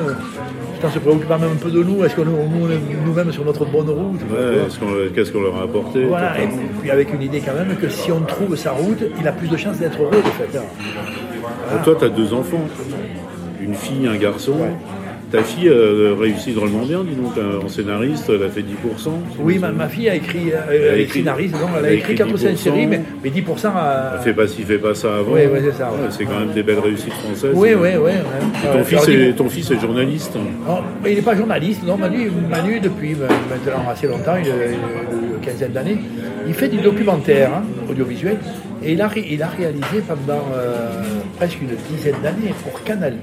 Putain, 0.74 0.88
on 0.88 0.90
se 0.90 0.99
préoccupe 0.99 1.28
même 1.30 1.43
un 1.45 1.57
peu 1.62 1.70
de 1.70 1.82
nous, 1.82 2.05
est-ce 2.05 2.14
que 2.16 2.22
nous, 2.22 2.32
nous- 2.32 2.68
nous-mêmes 3.07 3.30
sur 3.32 3.45
notre 3.45 3.64
bonne 3.64 3.88
route? 3.88 4.20
Ouais, 4.30 4.62
qu'on- 4.80 5.14
Qu'est-ce 5.14 5.30
qu'on 5.32 5.43
leur 5.43 5.57
a 5.59 5.62
apporté? 5.62 6.05
Voilà, 6.05 6.40
et 6.43 6.49
puis 6.80 6.90
avec 6.90 7.12
une 7.14 7.22
idée 7.22 7.40
quand 7.40 7.55
même 7.55 7.76
que 7.76 7.88
si 7.88 8.11
on 8.12 8.20
trouve 8.22 8.57
sa 8.57 8.72
route, 8.72 9.03
il 9.20 9.26
a 9.28 9.32
plus 9.32 9.49
de 9.49 9.57
chances 9.57 9.78
d'être 9.78 10.01
heureux 10.03 10.11
de 10.11 10.30
fait. 10.30 10.59
Donc 10.59 11.82
toi, 11.84 11.95
tu 11.99 12.05
as 12.05 12.09
deux 12.09 12.32
enfants, 12.34 12.64
une 13.61 13.74
fille, 13.74 14.07
un 14.09 14.16
garçon. 14.16 14.55
Ta 15.33 15.43
fille 15.43 15.68
euh, 15.68 16.14
réussit 16.20 16.55
drôlement 16.55 16.85
bien, 16.85 17.03
dis 17.03 17.14
donc, 17.14 17.33
euh, 17.39 17.62
en 17.64 17.68
scénariste, 17.68 18.28
elle 18.28 18.43
a 18.43 18.51
fait 18.51 18.61
10%. 18.61 18.64
Oui, 19.41 19.59
ma, 19.59 19.72
ma 19.72 19.89
fille 19.89 20.09
a 20.11 20.14
écrit, 20.14 20.53
euh, 20.53 20.91
elle 20.93 21.01
est 21.01 21.03
écrit- 21.05 21.20
scénariste, 21.20 21.55
donc 21.55 21.70
elle 21.78 21.85
a 21.87 21.89
a 21.89 21.93
écrit 21.93 22.12
écrit 22.12 22.26
4 22.26 22.35
ou 22.35 22.37
5 22.37 22.49
10%. 22.51 22.57
séries, 22.57 22.87
mais, 22.87 23.01
mais 23.24 23.30
10% 23.30 23.68
à... 23.74 24.12
Elle 24.18 24.24
fait 24.24 24.35
pas 24.35 24.47
ci, 24.47 24.62
fait 24.62 24.76
pas 24.76 24.95
ça 24.95 25.16
avant. 25.16 25.33
Oui, 25.33 25.41
oui, 25.51 25.61
c'est 25.64 25.72
ça, 25.78 25.91
ouais. 25.91 25.97
c'est 26.11 26.26
quand 26.26 26.39
même 26.39 26.53
des 26.53 26.62
belles 26.62 26.80
réussites 26.80 27.14
françaises. 27.14 27.53
Oui, 27.55 27.70
oui, 27.74 27.89
oui. 27.99 28.11
Ton, 28.72 28.85
fils 28.85 29.09
est, 29.09 29.33
ton 29.33 29.49
fils 29.49 29.70
est 29.70 29.80
journaliste. 29.80 30.35
Non, 30.37 30.80
mais 31.03 31.12
il 31.12 31.16
n'est 31.16 31.22
pas 31.22 31.35
journaliste, 31.35 31.83
non, 31.87 31.97
Manu, 31.97 32.30
Manu 32.51 32.78
depuis 32.78 33.14
euh, 33.14 33.26
maintenant 33.49 33.89
assez 33.91 34.07
longtemps, 34.09 34.37
il 34.37 34.51
a 34.51 34.66
une, 34.66 34.72
une 35.35 35.41
quinzaine 35.41 35.72
d'années, 35.72 35.97
il 36.47 36.53
fait 36.53 36.68
du 36.68 36.76
documentaire 36.83 37.51
hein, 37.55 37.62
audiovisuel 37.91 38.37
et 38.85 38.93
il 38.93 39.01
a, 39.01 39.09
il 39.16 39.43
a 39.43 39.49
réalisé 39.49 40.03
pendant 40.07 40.43
euh, 40.55 41.01
presque 41.39 41.57
une 41.62 41.70
dizaine 41.97 42.16
d'années 42.22 42.53
pour 42.62 42.83
Canal+, 42.83 43.14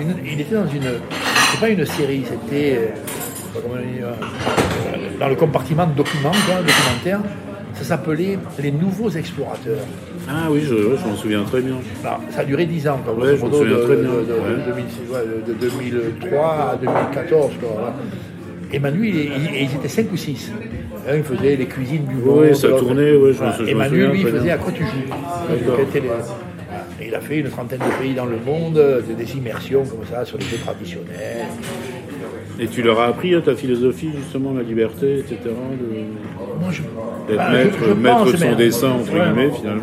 une- 0.00 0.16
il 0.26 0.40
était 0.40 0.54
dans 0.54 0.66
une, 0.66 0.82
c'est 1.52 1.60
pas 1.60 1.68
une 1.68 1.84
série, 1.86 2.24
c'était 2.28 2.76
euh, 2.76 3.58
euh, 3.58 4.12
dans 5.18 5.28
le 5.28 5.34
compartiment 5.36 5.86
de 5.86 5.92
documents, 5.94 6.32
quoi, 6.46 6.56
documentaire, 6.62 7.20
ça 7.74 7.84
s'appelait 7.84 8.38
Les 8.62 8.70
Nouveaux 8.72 9.10
Explorateurs. 9.10 9.78
Ah 10.28 10.48
oui, 10.50 10.60
je, 10.62 10.74
ouais, 10.74 10.96
je 11.02 11.08
m'en 11.08 11.16
souviens 11.16 11.42
très 11.44 11.60
bien. 11.60 11.76
Alors, 12.04 12.20
ça 12.30 12.40
a 12.40 12.44
duré 12.44 12.66
10 12.66 12.86
ans, 12.88 12.98
quoi, 13.04 13.14
Ouais, 13.14 13.36
je 13.36 13.44
me 13.44 13.48
grosso 13.48 13.64
modo, 13.64 13.64
souviens 13.64 13.76
de, 13.78 13.82
très 13.84 13.96
de- 13.96 14.02
bien. 14.02 14.10
de- 14.10 14.16
de- 14.16 14.32
Ouais. 14.32 14.66
de 14.66 14.70
2006, 14.70 15.00
ouais, 15.12 15.42
de 15.48 15.52
2003 15.54 16.70
à 16.72 16.76
2014. 16.76 17.52
Quoi, 17.60 17.68
voilà. 17.74 17.94
Et 18.72 18.78
Manu, 18.78 19.08
il- 19.08 19.16
il- 19.16 19.62
ils 19.62 19.74
étaient 19.76 19.88
5 19.88 20.12
ou 20.12 20.16
6. 20.16 20.52
Un, 21.08 21.16
il 21.16 21.22
faisait 21.24 21.56
les 21.56 21.66
cuisines 21.66 22.04
du 22.04 22.14
monde. 22.16 22.40
Oui, 22.42 22.54
ça 22.54 22.68
tournait, 22.68 23.16
ouais, 23.16 23.32
je 23.32 23.42
me 23.64 23.68
Et 23.68 23.74
Manu, 23.74 24.06
lui, 24.08 24.20
il 24.20 24.26
faisait 24.28 24.50
à 24.52 24.58
quoi 24.58 24.70
tu 24.72 24.82
joues. 24.84 24.88
Et 27.00 27.06
il 27.08 27.14
a 27.14 27.20
fait 27.20 27.38
une 27.38 27.48
trentaine 27.48 27.78
de 27.78 28.02
pays 28.02 28.14
dans 28.14 28.26
le 28.26 28.36
monde, 28.36 28.80
des, 29.18 29.36
immersions 29.36 29.84
comme 29.84 30.04
ça 30.10 30.24
sur 30.24 30.36
les 30.38 30.44
jeux 30.44 30.58
traditionnels. 30.58 31.46
Et 32.58 32.66
tu 32.68 32.82
leur 32.82 33.00
as 33.00 33.06
appris 33.06 33.34
à 33.34 33.40
ta 33.40 33.54
philosophie, 33.54 34.10
justement, 34.16 34.52
la 34.52 34.62
liberté, 34.62 35.18
etc. 35.20 35.36
de- 35.44 36.60
Moi, 36.62 36.70
je, 36.72 36.82
D'être 37.28 37.36
bah, 37.38 37.50
maître, 37.52 37.76
je- 37.80 37.84
je 37.88 37.92
maître 37.94 38.16
pense, 38.18 38.32
de 38.32 38.36
son 38.36 38.50
mais- 38.50 38.56
dessin, 38.56 38.90
entre 38.90 39.12
guillemets, 39.12 39.50
finalement. 39.50 39.82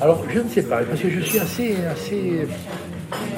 Alors, 0.00 0.22
je 0.28 0.38
ne 0.40 0.48
sais 0.48 0.62
pas, 0.64 0.78
parce 0.82 1.00
que 1.00 1.08
je 1.08 1.20
suis 1.20 1.38
assez, 1.38 1.76
assez, 1.90 2.46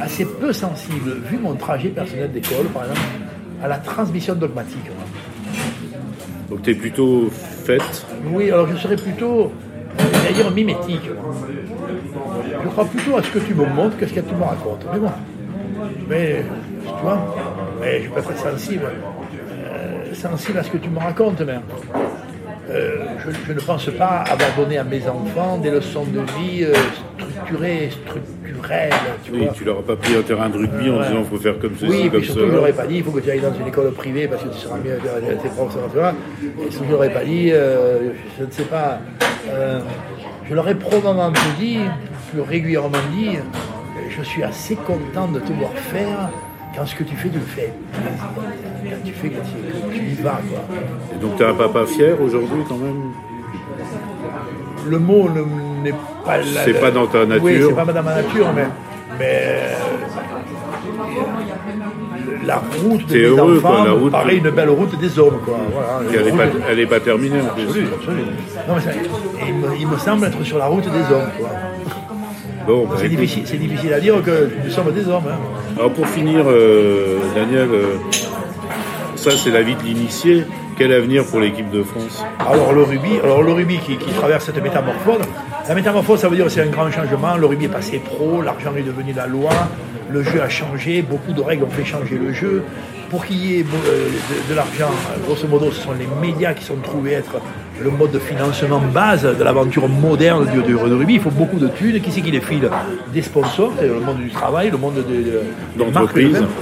assez 0.00 0.24
peu 0.24 0.52
sensible, 0.52 1.16
vu 1.30 1.38
mon 1.38 1.54
trajet 1.54 1.90
personnel 1.90 2.32
d'école, 2.32 2.66
par 2.74 2.82
exemple, 2.84 3.00
à 3.62 3.68
la 3.68 3.76
transmission 3.76 4.34
dogmatique. 4.34 4.90
Donc 6.50 6.62
tu 6.62 6.70
es 6.70 6.74
plutôt 6.74 7.28
faite? 7.30 8.06
Oui, 8.32 8.50
alors 8.50 8.68
je 8.68 8.76
serais 8.76 8.96
plutôt, 8.96 9.52
euh, 10.00 10.32
dire, 10.32 10.50
mimétique. 10.50 11.10
Je 12.62 12.68
crois 12.68 12.84
plutôt 12.84 13.16
à 13.16 13.22
ce 13.22 13.30
que 13.30 13.38
tu 13.38 13.54
me 13.54 13.66
montres 13.66 13.96
que 13.96 14.06
ce 14.06 14.12
que 14.14 14.20
tu 14.20 14.34
me 14.34 14.42
racontes. 14.44 14.84
Mais 14.92 14.98
bon, 14.98 15.10
mais, 16.08 16.44
tu 16.84 17.02
vois, 17.02 17.18
mais 17.80 18.02
je 18.02 18.10
peux 18.10 18.20
être 18.20 18.36
sensible, 18.36 18.84
euh, 18.86 20.14
sensible 20.14 20.58
à 20.58 20.62
ce 20.62 20.70
que 20.70 20.78
tu 20.78 20.88
me 20.88 20.98
racontes, 20.98 21.40
mais 21.42 21.54
euh, 22.70 22.96
je, 23.24 23.30
je 23.46 23.52
ne 23.52 23.60
pense 23.60 23.86
pas 23.90 24.24
avoir 24.28 24.50
donné 24.56 24.78
à 24.78 24.84
mes 24.84 25.06
enfants 25.08 25.58
des 25.58 25.70
leçons 25.70 26.04
de 26.04 26.20
vie 26.40 26.64
euh, 26.64 26.74
structurées, 27.20 27.90
structurelles, 27.90 28.90
tu 29.24 29.32
Oui, 29.32 29.44
vois. 29.44 29.52
tu 29.54 29.64
leur 29.64 29.78
as 29.78 29.82
pas 29.82 29.96
pris 29.96 30.16
un 30.16 30.22
terrain 30.22 30.48
de 30.48 30.58
rugby 30.58 30.90
en 30.90 31.00
disant 31.02 31.24
faut 31.24 31.36
faire 31.38 31.58
comme 31.60 31.74
ceci, 31.78 31.90
Oui, 31.92 32.10
comme 32.10 32.22
surtout, 32.24 32.40
ça. 32.40 32.46
je 32.48 32.52
leur 32.52 32.66
ai 32.66 32.72
pas 32.72 32.86
dit, 32.86 32.96
il 32.96 33.04
faut 33.04 33.12
que 33.12 33.20
tu 33.20 33.30
ailles 33.30 33.40
dans 33.40 33.54
une 33.54 33.66
école 33.68 33.92
privée 33.92 34.26
parce 34.26 34.42
que 34.42 34.48
tu 34.48 34.58
seras 34.58 34.76
mieux 34.78 34.98
tes 35.42 35.48
profs, 35.50 35.76
tu 35.92 35.98
vois. 35.98 36.12
Et 36.66 36.70
surtout, 36.70 36.86
je 36.86 36.92
leur 36.92 37.04
ai 37.04 37.10
pas 37.12 37.24
dit, 37.24 37.50
je 37.50 38.44
ne 38.44 38.50
sais 38.50 38.64
pas, 38.64 38.98
je 40.48 40.54
leur 40.54 40.68
ai 40.68 40.74
probablement 40.74 41.30
dit, 41.58 41.78
plus 42.30 42.40
régulièrement 42.40 42.98
dit, 43.12 43.38
je 44.10 44.22
suis 44.22 44.42
assez 44.42 44.76
content 44.76 45.28
de 45.28 45.40
te 45.40 45.52
voir 45.52 45.70
faire 45.72 46.30
quand 46.76 46.86
ce 46.86 46.94
que 46.94 47.04
tu 47.04 47.16
fais, 47.16 47.28
tu 47.28 47.38
le 47.38 47.44
fais. 47.44 47.72
Quand 47.94 48.96
tu 49.04 49.12
fais, 49.12 49.28
que 49.28 49.34
tu, 49.92 50.02
y 50.02 50.14
vas, 50.22 50.32
quoi. 50.48 50.76
Et 51.14 51.18
donc 51.20 51.36
tu 51.36 51.42
es 51.42 51.46
un 51.46 51.54
papa 51.54 51.86
fier 51.86 52.14
aujourd'hui 52.20 52.62
quand 52.68 52.76
même? 52.76 53.12
Le 54.86 54.98
mot 54.98 55.28
ne- 55.28 55.82
n'est 55.82 55.94
pas 56.24 56.38
C'est 56.64 56.80
pas 56.80 56.90
dans 56.90 57.06
ta 57.06 57.24
nature. 57.26 57.42
Oui, 57.44 57.60
c'est 57.66 57.74
pas 57.74 57.84
dans 57.84 58.02
ma 58.02 58.14
nature, 58.16 58.52
mais, 58.54 58.66
mais 59.18 59.42
euh, 59.42 59.74
la 62.44 62.56
route 62.82 63.06
de 63.06 63.12
T'es 63.12 63.18
mes 63.18 63.24
heureux, 63.24 63.58
enfants 63.58 63.68
quoi, 63.76 63.84
la 63.86 63.92
route 63.92 64.12
paraît 64.12 64.36
de- 64.38 64.48
une 64.48 64.54
belle 64.54 64.68
route 64.70 64.98
des 65.00 65.18
hommes, 65.18 65.38
quoi. 65.44 65.58
Voilà, 65.72 66.00
Elle 66.68 66.76
n'est 66.78 66.86
pas, 66.86 66.94
pas 66.98 67.04
terminée 67.04 67.40
en 67.40 67.54
plus. 67.54 67.64
Absolument, 67.64 67.90
absolument. 67.96 68.26
Non, 68.68 68.74
mais 68.76 68.80
ça- 68.80 68.90
il, 69.48 69.54
me, 69.54 69.76
il 69.80 69.88
me 69.88 69.96
semble 69.96 70.26
être 70.26 70.42
sur 70.44 70.58
la 70.58 70.66
route 70.66 70.84
des 70.84 71.14
hommes, 71.14 71.30
quoi. 71.38 71.48
Bon, 72.66 72.86
bah, 72.86 72.96
C'est 72.98 73.08
difficile, 73.08 73.42
c'est 73.46 73.56
difficile 73.58 73.92
à 73.92 74.00
dire 74.00 74.22
que 74.22 74.48
nous 74.64 74.70
sommes 74.70 74.92
des 74.92 75.06
hommes. 75.08 75.24
hein. 75.30 75.38
Alors 75.78 75.92
pour 75.92 76.06
finir, 76.08 76.44
euh, 76.48 77.18
Daniel, 77.34 77.68
euh, 77.70 77.96
ça 79.14 79.30
c'est 79.32 79.50
la 79.50 79.62
vie 79.62 79.74
de 79.76 79.82
l'initié. 79.82 80.44
Quel 80.78 80.92
avenir 80.92 81.24
pour 81.24 81.40
l'équipe 81.40 81.70
de 81.70 81.82
France? 81.82 82.22
Alors 82.38 82.72
le 82.74 82.82
rugby, 82.82 83.18
alors 83.22 83.42
le 83.42 83.52
rugby 83.52 83.78
qui, 83.78 83.96
qui 83.96 84.10
traverse 84.10 84.44
cette 84.44 84.62
métamorphose. 84.62 85.20
La 85.68 85.74
métamorphose, 85.74 86.20
ça 86.20 86.28
veut 86.28 86.36
dire 86.36 86.44
que 86.46 86.50
c'est 86.50 86.60
un 86.60 86.66
grand 86.66 86.90
changement. 86.90 87.36
Le 87.36 87.46
rugby 87.46 87.64
est 87.64 87.68
passé 87.68 87.98
pro, 87.98 88.42
l'argent 88.42 88.72
est 88.76 88.82
devenu 88.82 89.12
la 89.14 89.26
loi, 89.26 89.50
le 90.10 90.22
jeu 90.22 90.42
a 90.42 90.48
changé, 90.50 91.00
beaucoup 91.02 91.32
de 91.32 91.40
règles 91.40 91.64
ont 91.64 91.70
fait 91.70 91.84
changer 91.84 92.18
le 92.18 92.32
jeu. 92.32 92.62
Pour 93.10 93.24
qu'il 93.24 93.36
y 93.38 93.60
ait 93.60 93.62
euh, 93.62 94.08
de, 94.08 94.50
de 94.50 94.54
l'argent, 94.56 94.90
grosso 95.24 95.46
modo, 95.48 95.70
ce 95.70 95.80
sont 95.80 95.92
les 95.92 96.08
médias 96.20 96.52
qui 96.52 96.64
sont 96.64 96.76
trouvés 96.82 97.12
être 97.12 97.36
le 97.82 97.90
mode 97.90 98.10
de 98.12 98.18
financement 98.18 98.80
base 98.92 99.22
de 99.22 99.44
l'aventure 99.44 99.88
moderne 99.88 100.46
du, 100.52 100.62
du 100.62 100.74
rugby. 100.76 101.14
Il 101.14 101.20
faut 101.20 101.30
beaucoup 101.30 101.58
de 101.58 101.68
thunes. 101.68 102.00
Qui 102.00 102.10
c'est 102.10 102.20
qui 102.20 102.30
les 102.30 102.40
file 102.40 102.68
Des 103.12 103.22
sponsors, 103.22 103.72
c'est 103.78 103.86
le 103.86 104.00
monde 104.00 104.18
du 104.18 104.30
travail, 104.30 104.70
le 104.70 104.78
monde 104.78 104.94
de, 104.96 105.00
de- 105.02 105.40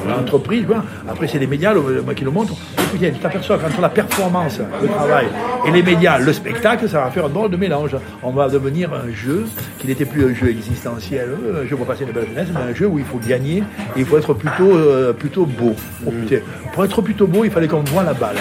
l'entreprise. 0.09 0.65
Après, 1.09 1.27
c'est 1.29 1.39
les 1.39 1.47
médias 1.47 1.73
le, 1.73 2.03
le- 2.07 2.15
qui 2.15 2.25
le 2.25 2.31
montrent. 2.31 2.55
Écoutez, 2.89 3.13
tu 3.13 3.19
t'aperçois 3.19 3.59
qu'entre 3.59 3.81
la 3.81 3.89
performance, 3.89 4.61
le 4.83 4.89
travail 4.89 5.27
et 5.67 5.71
les 5.71 5.83
médias, 5.83 6.19
le 6.19 6.33
spectacle, 6.33 6.89
ça 6.89 7.01
va 7.01 7.11
faire 7.11 7.27
un 7.27 7.29
drôle 7.29 7.51
de 7.51 7.57
mélange. 7.57 7.97
On 8.23 8.31
va 8.31 8.49
devenir 8.49 8.91
un 8.93 9.13
jeu 9.13 9.45
qui 9.79 9.87
n'était 9.87 10.05
plus 10.05 10.25
un 10.25 10.35
jeu 10.35 10.51
existentiel, 10.51 11.29
un 11.63 11.67
jeu 11.67 11.77
pour 11.77 11.87
passer 11.87 12.05
une 12.05 12.13
belle 12.13 12.27
jeunesse, 12.29 12.49
mais 12.55 12.71
un 12.73 12.75
jeu 12.75 12.87
où 12.87 12.99
il 12.99 13.05
faut 13.05 13.19
gagner 13.27 13.59
et 13.97 14.01
il 14.01 14.05
faut 14.05 14.19
être 14.19 14.35
plutôt, 14.35 14.73
euh, 14.75 15.13
plutôt 15.13 15.47
beau. 15.47 15.75
Oh, 16.07 16.11
putain. 16.11 16.43
Pour 16.73 16.85
être 16.85 17.03
plutôt 17.03 17.27
beau, 17.27 17.45
il 17.45 17.51
fallait 17.51 17.69
qu'on 17.69 17.81
voit 17.83 18.03
la 18.03 18.15
balle. 18.15 18.37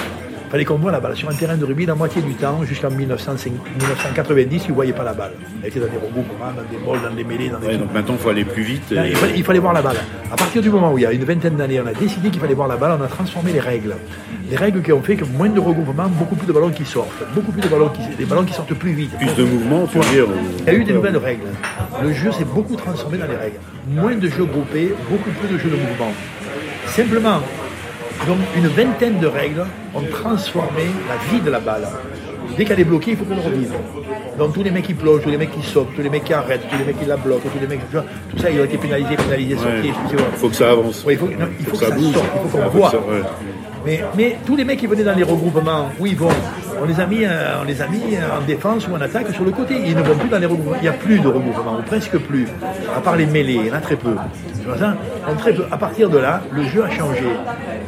Il 0.54 0.58
fallait 0.58 0.66
qu'on 0.66 0.78
voit 0.78 0.91
la 0.91 0.99
balle. 0.99 1.16
Sur 1.16 1.28
un 1.32 1.34
terrain 1.34 1.58
de 1.58 1.66
rugby, 1.66 1.88
la 1.88 1.95
moitié 1.95 2.22
du 2.22 2.36
temps, 2.36 2.62
jusqu'en 2.64 2.91
1990, 2.91 4.66
ils 4.66 4.70
ne 4.70 4.76
voyaient 4.76 4.93
pas 4.93 5.04
la 5.04 5.14
balle. 5.16 5.32
Elle 5.64 5.70
était 5.70 5.80
dans 5.80 5.88
des 5.88 5.97
regroupements, 5.97 6.51
dans 6.56 6.62
des 6.70 6.78
bols, 6.86 7.01
dans 7.01 7.10
des 7.16 7.24
mêlées. 7.24 7.49
Dans 7.49 7.58
des 7.58 7.66
Ouais, 7.66 7.78
donc 7.78 7.91
maintenant, 7.91 8.14
il 8.14 8.20
faut 8.20 8.30
aller 8.30 8.45
plus 8.45 8.62
vite. 8.62 8.91
Là, 8.91 9.08
et- 9.08 9.10
il, 9.10 9.16
fallait, 9.16 9.34
il 9.36 9.43
fallait 9.43 9.58
voir 9.58 9.74
la 9.74 9.82
balle. 9.82 9.95
À 10.32 10.36
partir 10.36 10.62
du 10.62 10.70
moment 10.70 10.93
où 10.93 10.99
il 10.99 11.01
y 11.01 11.08
a 11.08 11.12
une 11.12 11.24
vingtaine 11.24 11.56
d'années, 11.56 11.82
on 11.82 11.88
a 11.88 11.93
décidé 11.93 12.30
qu'il 12.30 12.39
fallait 12.39 12.54
voir 12.54 12.68
la 12.68 12.76
balle, 12.78 12.99
on 13.01 13.04
a 13.04 13.08
transformé 13.08 13.51
les 13.51 13.62
règles. 13.62 13.95
Les 14.47 14.56
règles 14.56 14.84
qui 14.84 14.93
ont 14.93 15.01
fait 15.01 15.16
que 15.16 15.26
moins 15.26 15.49
de 15.49 15.60
regroupements, 15.60 16.08
beaucoup 16.08 16.36
plus 16.36 16.45
de 16.45 16.54
ballons 16.54 16.70
qui 16.70 16.86
sortent. 16.86 17.10
Beaucoup 17.34 17.51
plus 17.51 17.62
de 17.62 17.68
ballons 17.68 17.89
qui, 17.89 18.16
des 18.16 18.26
ballons 18.26 18.43
qui 18.43 18.54
sortent 18.54 18.76
plus 18.76 18.91
vite. 18.93 19.18
Plus 19.18 19.34
de 19.34 19.43
mouvements, 19.45 19.88
tu 19.88 19.97
veux 19.97 20.14
dire. 20.14 20.28
Il 20.60 20.66
y 20.68 20.70
a 20.70 20.74
eu 20.76 20.84
des 20.84 20.93
nouvelles 20.93 21.18
règles. 21.18 21.47
Le 22.04 22.14
jeu 22.14 22.32
s'est 22.32 22.45
beaucoup 22.45 22.76
transformé 22.76 23.18
dans 23.18 23.26
les 23.26 23.38
règles. 23.38 23.58
Moins 23.88 24.16
de 24.18 24.28
jeux 24.30 24.45
groupés, 24.45 24.93
beaucoup 25.10 25.32
plus 25.32 25.47
de 25.51 25.58
jeux 25.58 25.72
de 25.72 25.78
mouvement. 25.78 26.14
Simplement, 26.86 27.39
donc 28.28 28.38
une 28.55 28.68
vingtaine 28.68 29.20
de 29.20 29.28
règles 29.28 29.66
ont 29.95 30.01
transformé 30.11 30.84
la 31.09 31.18
vie 31.32 31.41
de 31.41 31.49
la 31.49 31.59
balle. 31.59 31.88
Dès 32.57 32.66
qu'elle 32.66 32.80
est 32.80 32.84
bloquée, 32.86 33.11
il 33.11 33.18
faut 33.18 33.26
qu'on 33.26 33.41
revive. 33.41 33.74
Donc 34.38 34.53
tous 34.53 34.64
les 34.64 34.72
mecs 34.72 34.86
qui 34.86 34.93
plongent, 34.93 35.22
tous 35.24 35.30
les 35.30 35.38
mecs 35.38 35.51
qui 35.51 35.64
sautent, 35.68 35.95
tous 35.95 36.01
les 36.01 36.09
mecs 36.09 36.24
qui 36.24 36.34
arrêtent, 36.34 36.68
tous 36.70 36.78
les 36.78 36.86
mecs 36.86 36.99
qui 36.99 37.05
la 37.05 37.18
bloquent, 37.18 37.49
tous 37.49 37.59
les 37.59 37.68
mecs, 37.68 37.80
vois, 37.91 38.03
tout 38.30 38.38
ça, 38.38 38.49
ils 38.51 38.59
ont 38.59 38.66
été 38.66 38.78
pénalisés, 38.78 39.16
pénalisés, 39.16 39.55
sortis. 39.55 39.70
Ouais. 39.89 39.93
Il 40.34 40.38
faut 40.38 40.49
que 40.49 40.55
ça 40.55 40.72
avance. 40.72 41.03
Il 41.09 41.18
faut, 41.18 41.28
non, 41.28 41.47
il 41.59 41.66
faut 41.66 41.78
que 41.78 41.86
ça, 41.86 41.91
bouge. 41.91 42.14
sorte, 42.14 42.26
il 42.45 42.49
faut 42.51 42.57
Ah, 42.61 42.66
qu'on 42.66 42.72
faut 42.72 42.78
voit. 42.78 42.91
ouais. 43.86 44.01
Mais 44.16 44.38
tous 44.45 44.55
les 44.55 44.64
mecs 44.64 44.80
qui 44.80 44.88
venaient 44.88 45.03
dans 45.03 45.16
les 45.16 45.24
regroupements, 45.24 45.89
où 45.99 46.05
ils 46.05 46.16
vont 46.16 46.30
on 46.84 46.86
les, 46.86 46.99
a 46.99 47.05
mis, 47.05 47.23
euh, 47.23 47.29
euh, 47.29 48.38
en 48.38 48.45
défense 48.45 48.88
ou 48.89 48.93
en 48.93 48.99
attaque 48.99 49.31
sur 49.34 49.45
le 49.45 49.51
côté. 49.51 49.75
Ils 49.86 49.95
ne 49.95 50.01
vont 50.01 50.15
plus 50.15 50.27
dans 50.27 50.39
les 50.39 50.45
regroupements. 50.45 50.75
Il 50.77 50.81
n'y 50.81 50.89
a 50.89 50.93
plus 50.93 51.19
de 51.19 51.27
regroupements, 51.27 51.79
ou 51.79 51.81
presque 51.84 52.17
plus. 52.17 52.45
À 52.95 52.99
part 52.99 53.15
les 53.15 53.25
mêlées, 53.25 53.59
il 53.61 53.67
y 53.67 53.71
en 53.71 53.75
a 53.75 53.79
très 53.79 53.95
peu. 53.95 54.15
Très. 55.38 55.55
À 55.71 55.77
partir 55.77 56.09
de 56.09 56.17
là, 56.17 56.41
le 56.51 56.63
jeu 56.63 56.84
a 56.84 56.89
changé. 56.89 57.27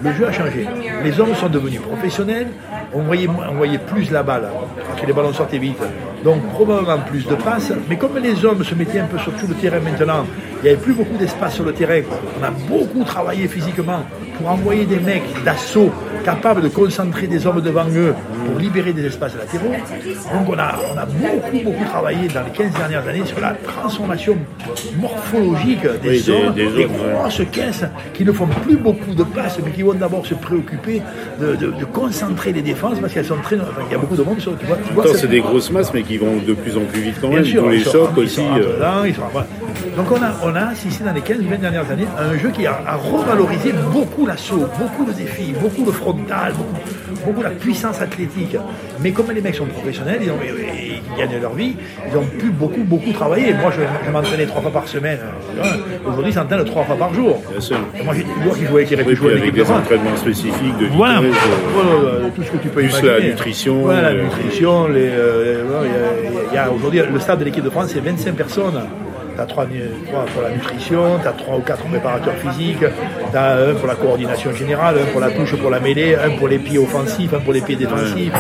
Le 0.01 0.13
jeu 0.13 0.27
a 0.27 0.31
changé. 0.31 0.65
Les 1.03 1.19
hommes 1.19 1.35
sont 1.35 1.49
devenus 1.49 1.81
professionnels. 1.81 2.47
On 2.93 3.01
voyait, 3.01 3.77
plus 3.77 4.11
la 4.11 4.23
balle, 4.23 4.47
parce 4.87 5.01
que 5.01 5.05
les 5.05 5.11
ballons 5.11 5.33
sortaient 5.33 5.57
vite. 5.57 5.81
Donc 6.23 6.41
probablement 6.53 6.99
plus 6.99 7.25
de 7.27 7.35
passes. 7.35 7.73
Mais 7.89 7.97
comme 7.97 8.17
les 8.17 8.45
hommes 8.45 8.63
se 8.63 8.75
mettaient 8.75 8.99
un 8.99 9.07
peu 9.07 9.17
sur 9.17 9.33
tout 9.33 9.47
le 9.47 9.55
terrain 9.55 9.79
maintenant, 9.79 10.25
il 10.59 10.63
n'y 10.63 10.69
avait 10.69 10.81
plus 10.81 10.93
beaucoup 10.93 11.17
d'espace 11.17 11.55
sur 11.55 11.65
le 11.65 11.73
terrain. 11.73 12.01
On 12.39 12.43
a 12.43 12.51
beaucoup 12.51 13.03
travaillé 13.03 13.49
physiquement 13.49 14.03
pour 14.37 14.49
envoyer 14.49 14.85
des 14.85 14.99
mecs 14.99 15.43
d'assaut 15.43 15.91
capables 16.25 16.61
de 16.61 16.69
concentrer 16.69 17.27
des 17.27 17.45
hommes 17.45 17.61
devant 17.61 17.85
eux 17.89 18.15
pour 18.45 18.57
libérer 18.57 18.84
des 18.93 19.05
espaces 19.05 19.33
latéraux. 19.36 19.71
Donc 20.33 20.49
on 20.49 20.57
a, 20.59 20.75
on 20.93 20.97
a 20.97 21.05
beaucoup, 21.05 21.63
beaucoup 21.63 21.86
travaillé 21.86 22.27
dans 22.27 22.43
les 22.43 22.51
15 22.51 22.71
dernières 22.73 23.07
années 23.07 23.25
sur 23.25 23.39
la 23.39 23.53
transformation 23.53 24.38
morphologique 24.99 25.81
des 26.01 26.09
Oui, 26.09 26.51
des- 26.55 26.65
ouais. 26.67 26.88
grosses 27.19 27.41
caisses 27.51 27.83
qui 28.13 28.23
ne 28.25 28.31
font 28.31 28.47
plus 28.47 28.77
beaucoup 28.77 29.13
de 29.13 29.23
passes, 29.23 29.59
mais 29.63 29.71
qui 29.71 29.81
vont 29.83 29.93
d'abord 29.93 30.25
se 30.25 30.33
préoccuper 30.36 31.01
de, 31.39 31.55
de- 31.55 31.71
de 31.71 31.86
concentrer 31.86 32.51
les 32.53 32.61
défenses 32.61 32.99
parce 32.99 33.13
qu'elles 33.13 33.25
sont 33.25 33.38
très... 33.43 33.57
enfin, 33.59 33.81
il 33.88 33.91
y 33.91 33.95
a 33.95 33.97
beaucoup 33.97 34.15
de 34.15 34.23
monde, 34.23 34.39
sur- 34.39 34.57
tu 34.57 34.65
vois, 34.65 34.77
tu 34.86 34.93
vois 34.93 35.05
c'est 35.15 35.27
des 35.27 35.41
grosses 35.41 35.71
masses, 35.71 35.93
mais 35.93 36.03
qui 36.03 36.17
vont 36.17 36.38
de 36.38 36.53
plus 36.53 36.77
en 36.77 36.81
plus 36.81 37.01
vite 37.01 37.15
quand 37.21 37.29
Bien 37.29 37.38
même. 37.38 37.45
sûr, 37.45 37.69
les 37.69 37.79
chocs 37.83 38.09
ils 38.17 38.23
aussi. 38.23 38.36
sont 38.36 38.53
euh, 38.57 38.75
dedans, 38.77 39.13
sont-. 39.15 39.95
Donc 39.97 40.11
on 40.11 40.21
a, 40.21 40.31
on 40.51 40.55
a 40.55 40.67
assisté 40.71 41.03
dans 41.03 41.13
les 41.13 41.21
15-20 41.21 41.59
dernières 41.59 41.89
années 41.91 42.07
un 42.17 42.38
jeu 42.38 42.49
qui 42.49 42.65
a, 42.65 42.79
a 42.86 42.95
revalorisé 42.95 43.73
beaucoup 43.91 44.25
l'assaut, 44.25 44.67
beaucoup 44.79 45.05
le 45.05 45.13
défi, 45.13 45.53
beaucoup 45.61 45.86
le 45.86 45.91
frontal, 45.91 46.53
beaucoup, 46.53 47.25
beaucoup 47.25 47.41
la 47.41 47.49
puissance 47.51 48.01
athlétique. 48.01 48.57
Mais 48.99 49.11
comme 49.11 49.32
les 49.32 49.41
mecs 49.41 49.55
sont 49.55 49.66
professionnels, 49.66 50.20
ils, 50.22 50.32
ont- 50.32 50.39
ils- 50.43 50.95
gagnent 51.18 51.39
leur 51.41 51.53
vie, 51.53 51.76
ils 52.11 52.18
ont 52.18 52.26
pu 52.26 52.49
beaucoup, 52.49 52.84
beaucoup 52.84 53.11
travailler. 53.13 53.53
Moi, 53.53 53.72
je, 53.72 53.82
je 54.05 54.11
m'entraînais 54.11 54.45
trois 54.45 54.61
fois 54.61 54.72
par 54.72 54.88
semaine. 54.88 55.20
Aujourd'hui, 56.05 56.32
ils 56.32 56.34
s'entraînent 56.34 56.66
trois 56.66 56.84
fois 56.84 56.95
par 56.97 57.13
jour. 57.13 57.41
Bien 57.51 57.61
sûr. 57.61 57.78
Et 57.99 58.03
Moi, 58.03 58.13
qui 58.16 58.93
auraient 58.93 59.03
pu 59.03 59.18
Oui, 59.22 59.32
avec 59.32 59.45
de 59.53 59.61
des 59.63 59.72
entraînements 59.72 60.16
spécifiques 60.18 60.78
de 60.78 60.86
vitesse. 60.86 60.95
Voilà, 60.97 61.20
euh, 61.20 61.32
Voilà, 61.74 62.30
tout 62.36 62.43
ce 62.43 62.51
que 62.51 62.57
tu 62.57 62.68
peux 62.70 62.82
plus 62.82 62.89
imaginer. 62.89 63.09
la 63.11 63.20
nutrition, 63.22 63.82
Voilà, 63.82 64.01
la 64.01 64.09
euh, 64.09 64.24
nutrition. 64.24 64.88
Les, 64.88 65.09
euh, 65.11 65.63
voilà, 65.68 65.86
il 65.86 65.91
y 65.91 65.95
a- 65.95 66.41
il 66.51 66.55
y 66.55 66.57
a, 66.57 66.72
aujourd'hui, 66.72 67.01
le 67.11 67.20
stade 67.20 67.39
de 67.39 67.45
l'équipe 67.45 67.63
de 67.63 67.70
France, 67.70 67.89
c'est 67.93 67.99
25 67.99 68.36
personnes. 68.36 68.82
Tu 69.36 69.41
as 69.41 69.45
trois, 69.45 69.66
trois 70.07 70.26
pour 70.34 70.41
la 70.43 70.49
nutrition, 70.51 71.20
tu 71.22 71.28
as 71.28 71.32
trois 71.34 71.57
ou 71.57 71.59
quatre 71.59 71.84
préparateurs 71.84 72.36
physiques, 72.36 72.78
un 73.38 73.73
pour 73.75 73.88
la 73.88 73.95
coordination 73.95 74.53
générale, 74.53 74.95
un 75.01 75.11
pour 75.11 75.21
la 75.21 75.29
touche 75.31 75.55
pour 75.55 75.69
la 75.69 75.79
mêlée, 75.79 76.15
un 76.15 76.31
pour 76.38 76.47
les 76.47 76.57
pieds 76.59 76.77
offensifs, 76.77 77.33
un 77.33 77.39
pour 77.39 77.53
les 77.53 77.61
pieds 77.61 77.75
défensifs. 77.75 78.31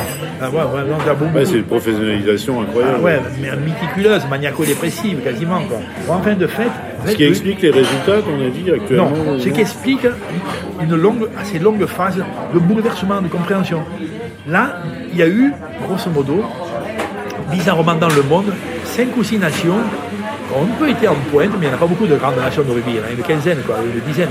Ah, 0.41 0.49
ouais, 0.49 0.57
ouais, 0.57 0.81
non, 0.89 0.97
t'as 1.05 1.13
beaucoup- 1.13 1.35
Ouais, 1.35 1.45
c'est 1.45 1.55
une 1.57 1.63
professionnalisation 1.63 2.61
incroyable. 2.61 2.95
ah 2.99 3.03
ouais, 3.03 3.19
mais 3.41 3.49
méticuleuse, 3.65 4.23
maniaco-dépressive 4.29 5.19
quasiment. 5.23 5.61
Quoi. 5.61 5.79
En 6.15 6.21
fin 6.21 6.33
de 6.33 6.47
fait, 6.47 6.67
Ce 7.07 7.13
qui 7.13 7.23
explique 7.25 7.61
les 7.61 7.71
résultats 7.71 8.21
qu'on 8.23 8.45
a 8.45 8.49
dit 8.49 8.69
actuellement. 8.71 9.09
non, 9.11 9.39
ce 9.39 9.49
qui 9.49 9.61
explique 9.61 10.07
une 10.81 10.95
longue, 10.95 11.27
assez 11.39 11.59
longue 11.59 11.85
phase 11.85 12.17
de 12.53 12.59
bouleversement, 12.59 13.21
de 13.21 13.27
compréhension. 13.27 13.83
Là, 14.47 14.77
il 15.11 15.19
y 15.19 15.23
a 15.23 15.27
eu, 15.27 15.51
grosso 15.87 16.09
modo, 16.09 16.43
bizarrement 17.51 17.95
dans 17.95 18.09
le 18.09 18.23
monde, 18.23 18.51
cinq 18.83 19.15
ou 19.17 19.23
six 19.23 19.37
nations 19.37 19.77
qui 20.47 20.53
ont 20.57 20.63
un 20.63 20.79
peu 20.79 20.89
été 20.89 21.07
en 21.07 21.15
pointe, 21.31 21.49
mais 21.59 21.65
il 21.65 21.69
n'y 21.69 21.73
en 21.73 21.77
a 21.77 21.79
pas 21.79 21.85
beaucoup 21.87 22.07
de 22.07 22.15
grandes 22.15 22.37
nations 22.37 22.63
de 22.63 22.71
rugby, 22.71 22.91
il 22.91 22.95
y 22.97 22.99
en 22.99 23.03
a 23.07 23.11
une 23.11 23.23
quinzaine, 23.23 23.59
quoi, 23.65 23.77
une 23.83 24.01
dizaine. 24.11 24.29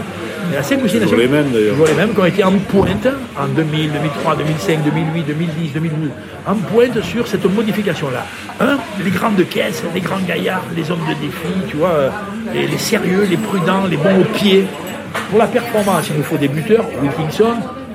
Il 0.51 0.55
y 0.55 0.57
en 0.57 0.61
a 0.61 0.63
cinq 0.63 0.83
ou 0.85 0.89
six 0.89 0.99
nations. 0.99 1.17
les 1.17 1.29
mêmes, 1.29 1.51
d'ailleurs. 1.53 1.73
Toujours 1.73 1.87
les 1.87 1.95
mêmes 1.95 2.15
qui 2.15 2.21
ont 2.21 2.25
été 2.27 2.45
en 2.45 2.53
pointe 2.53 3.07
en 3.39 3.47
2000, 3.49 3.93
2003, 3.93 4.37
2005, 4.37 4.85
2008, 4.85 5.23
2010, 5.27 5.73
2012. 5.73 6.11
En 6.47 6.55
pointe 6.55 7.03
sur 7.03 7.27
cette 7.27 7.45
modification-là. 7.45 8.25
Un, 8.61 8.79
les 9.05 9.11
grandes 9.11 9.49
caisses, 9.49 9.83
les 9.95 10.01
grands 10.01 10.21
gaillards, 10.27 10.63
les 10.77 10.91
hommes 10.91 11.01
de 11.09 11.15
défi, 11.15 11.69
tu 11.69 11.77
vois, 11.77 11.89
euh, 11.91 12.11
les, 12.53 12.67
les 12.67 12.79
sérieux, 12.79 13.27
les 13.29 13.37
prudents, 13.37 13.85
les 13.91 13.97
bons 13.97 14.21
au 14.21 14.25
pied. 14.37 14.65
Pour 15.31 15.39
la 15.39 15.47
performance, 15.47 16.09
il 16.11 16.17
nous 16.19 16.23
faut 16.25 16.37
des 16.37 16.49
buteurs, 16.49 16.85
Wilkinson. 17.03 17.55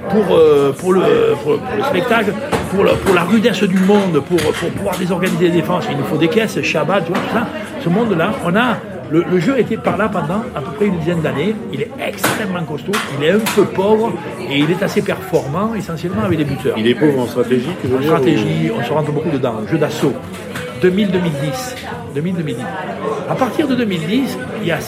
Pour, 0.10 0.36
euh, 0.36 0.72
pour, 0.80 0.93
le, 0.93 1.02
pour, 1.43 1.60
pour 1.60 1.76
le 1.78 1.84
spectacle, 1.84 2.34
pour, 2.72 2.84
le- 2.84 2.91
pour 2.93 3.14
la 3.14 3.24
rudesse 3.24 3.62
du 3.64 3.78
monde, 3.80 4.14
pour, 4.28 4.38
pour 4.38 4.70
pouvoir 4.70 4.97
désorganiser 4.97 5.45
les 5.50 5.52
défenses, 5.62 5.84
il 5.91 5.97
nous 5.97 6.06
faut 6.06 6.18
des 6.18 6.30
caisses, 6.30 6.60
Shabbat, 6.62 7.06
tout 7.06 7.14
ça. 7.32 7.45
Ce 7.84 7.89
monde-là, 7.89 8.32
on 8.43 8.56
a. 8.56 8.78
Le, 9.12 9.24
le 9.24 9.39
jeu 9.39 9.57
été 9.60 9.78
par 9.78 9.97
là 9.97 10.07
pendant 10.07 10.43
à 10.55 10.62
peu 10.62 10.72
près 10.76 10.86
une 10.86 10.99
dizaine 10.99 11.22
d'années. 11.22 11.55
Il 11.74 11.82
est 11.82 11.89
extrêmement 11.99 12.64
costaud, 12.64 12.91
il 13.18 13.26
est 13.26 13.32
un 13.32 13.39
peu 13.55 13.66
pauvre 13.66 14.14
et 14.49 14.60
il 14.60 14.70
est 14.70 14.84
assez 14.84 15.01
performant, 15.01 15.74
essentiellement 15.74 16.24
avec 16.24 16.38
les 16.39 16.45
buteurs. 16.45 16.78
Il 16.78 16.88
est 16.88 16.95
pauvre 16.95 17.20
en 17.20 17.28
stratégie, 17.28 17.70
tu 17.82 17.88
veux 17.88 17.97
En 17.97 17.99
dire 17.99 18.10
stratégie, 18.10 18.72
on 18.78 18.84
se 18.84 18.91
rentre 18.91 19.12
beaucoup 19.12 19.32
dedans. 19.32 19.55
Jeu 19.70 19.78
d'assaut. 19.78 20.14
2000-2010. 20.82 21.76
2000-2010. 22.16 22.55
À 23.30 23.36
partir 23.36 23.68
de 23.68 23.76
2010, 23.76 24.38
il 24.62 24.68
y 24.68 24.72
a, 24.72 24.80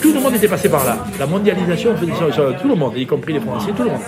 tout 0.00 0.12
le 0.12 0.20
monde 0.20 0.34
était 0.34 0.48
passé 0.48 0.68
par 0.68 0.84
là. 0.84 0.98
La 1.18 1.26
mondialisation 1.26 1.96
faisait 1.96 2.12
ça, 2.12 2.32
ça, 2.32 2.42
tout 2.60 2.68
le 2.68 2.74
monde, 2.74 2.96
y 2.96 3.06
compris 3.06 3.32
les 3.32 3.40
Français, 3.40 3.72
tout 3.76 3.82
le 3.82 3.90
monde. 3.90 4.00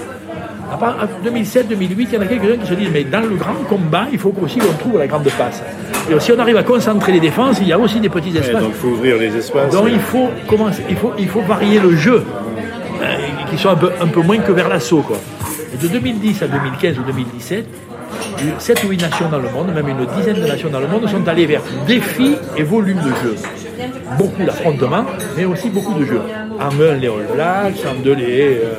À 0.73 0.77
part- 0.77 0.97
à 1.01 1.07
2007-2008, 1.25 2.09
il 2.11 2.15
y 2.15 2.19
en 2.19 2.23
a 2.23 2.27
quelques-uns 2.27 2.57
qui 2.57 2.67
se 2.67 2.75
disent 2.75 2.91
mais 2.93 3.05
dans 3.05 3.21
le 3.21 3.37
grand 3.37 3.55
combat, 3.69 4.07
il 4.13 4.19
faut 4.19 4.35
aussi 4.43 4.59
qu'on 4.59 4.73
trouve 4.75 4.99
la 4.99 5.07
grande 5.07 5.25
passe. 5.39 5.63
Et 6.11 6.19
si 6.21 6.33
on 6.33 6.39
arrive 6.39 6.57
à 6.57 6.63
concentrer 6.63 7.13
les 7.13 7.21
défenses, 7.21 7.59
il 7.61 7.69
y 7.69 7.73
a 7.73 7.79
aussi 7.79 8.01
des 8.01 8.09
petits 8.09 8.33
Ouais, 8.33 8.41
espaces. 8.41 8.63
donc 8.63 8.73
il 8.75 8.79
faut 8.81 8.89
ouvrir 8.89 9.17
les 9.17 9.37
espaces. 9.37 9.73
Donc 9.73 9.87
il 9.91 9.99
faut 10.01 10.29
commencer, 10.49 10.83
il 10.91 10.97
faut, 10.97 11.13
il 11.19 11.29
faut 11.29 11.41
varier 11.43 11.79
le 11.79 11.95
jeu, 11.97 12.23
euh, 13.03 13.17
qui 13.51 13.57
soit 13.59 13.73
un 13.73 13.77
peu, 13.77 13.91
un 14.01 14.07
peu 14.09 14.21
moins 14.23 14.39
que 14.39 14.53
vers 14.53 14.69
l'assaut. 14.69 15.03
Quoi. 15.03 15.17
Et 15.75 15.77
de 15.83 15.89
2010 15.89 16.43
à 16.43 16.47
2015 16.49 16.99
ou 16.99 17.03
2017, 17.03 17.67
7 18.59 18.85
ou 18.85 18.89
8 18.89 19.03
nations 19.03 19.29
dans 19.29 19.39
le 19.39 19.49
monde, 19.51 19.73
même 19.75 19.89
une 19.89 20.05
dizaine 20.17 20.37
de 20.41 20.47
nations 20.47 20.69
dans 20.71 20.81
le 20.81 20.87
monde, 20.89 21.09
sont 21.09 21.27
allées 21.29 21.47
vers 21.47 21.63
défi 21.87 22.37
et 22.57 22.63
volume 22.63 22.99
de 22.99 23.09
jeu. 23.23 23.37
Beaucoup 24.19 24.43
d'affrontements, 24.45 25.05
mais 25.37 25.45
aussi 25.45 25.69
beaucoup 25.71 25.95
de 25.95 26.05
jeux. 26.05 26.21
En 26.59 26.69
un, 26.81 26.95
les 26.95 27.09
All 27.09 27.27
Blacks, 27.35 27.85
en 27.87 28.03
deux, 28.03 28.15
les, 28.15 28.59
euh, 28.63 28.73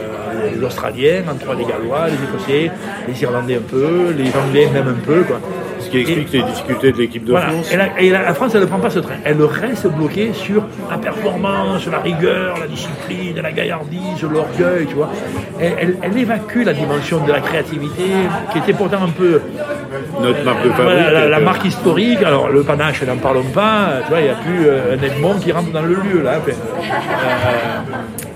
les 0.54 0.64
Australiens, 0.64 1.24
en 1.32 1.36
trois, 1.36 1.56
les 1.56 1.66
Gallois, 1.66 2.08
les 2.08 2.14
Écossais, 2.16 2.72
les 3.08 3.22
Irlandais 3.24 3.56
un 3.56 3.62
peu, 3.62 4.14
les 4.18 4.30
Anglais 4.36 4.70
même 4.74 4.88
un 4.88 5.06
peu. 5.06 5.24
Quoi. 5.24 5.40
Ce 5.80 5.90
qui 5.90 6.00
explique 6.00 6.34
les 6.34 6.42
difficultés 6.42 6.92
de 6.92 6.98
l'équipe 6.98 7.24
de 7.24 7.32
Voilà. 7.32 7.48
France. 7.50 7.72
Et, 7.72 7.78
la, 7.78 8.00
et 8.02 8.10
la- 8.10 8.24
la 8.24 8.34
France, 8.34 8.52
elle 8.56 8.62
ne 8.62 8.66
prend 8.66 8.80
pas 8.80 8.90
ce 8.90 9.00
train. 9.00 9.14
Elle 9.24 9.42
reste 9.44 9.88
bloquée 9.88 10.32
sur 10.34 10.64
la 10.90 10.98
performance, 10.98 11.88
la 11.88 12.00
rigueur, 12.00 12.58
la 12.60 12.68
discipline, 12.68 13.40
la 13.42 13.52
gaillardise, 13.52 14.22
l'orgueil, 14.24 14.86
tu 14.88 14.96
vois. 14.96 15.10
Elle, 15.60 15.74
elle- 15.80 15.98
elle 16.02 16.18
évacue 16.18 16.64
la 16.66 16.74
dimension 16.74 17.24
de 17.26 17.32
la 17.32 17.40
créativité, 17.40 18.04
qui 18.52 18.58
était 18.58 18.74
pourtant 18.74 19.04
un 19.04 19.10
peu 19.10 19.40
Notre 20.22 20.44
marque 20.44 20.64
de 20.66 20.70
fabrique. 20.72 20.98
la, 21.14 21.28
la 21.30 21.38
euh, 21.38 21.42
marque 21.46 21.66
historique. 21.66 22.22
Alors, 22.24 22.50
le 22.50 22.64
panache, 22.64 23.02
n'en 23.04 23.16
parlons 23.18 23.44
pas. 23.44 24.00
Tu 24.04 24.10
vois, 24.10 24.20
il 24.20 24.24
n'y 24.26 24.30
a 24.30 24.36
plus 24.36 24.68
euh, 24.68 24.96
un 25.00 25.04
Edmond 25.04 25.36
qui 25.40 25.52
rentre 25.52 25.72
dans 25.72 25.84
le 25.84 25.94
lieu, 25.94 26.22
là. 26.24 26.40
Enfin, 26.40 26.52
euh, 26.52 28.27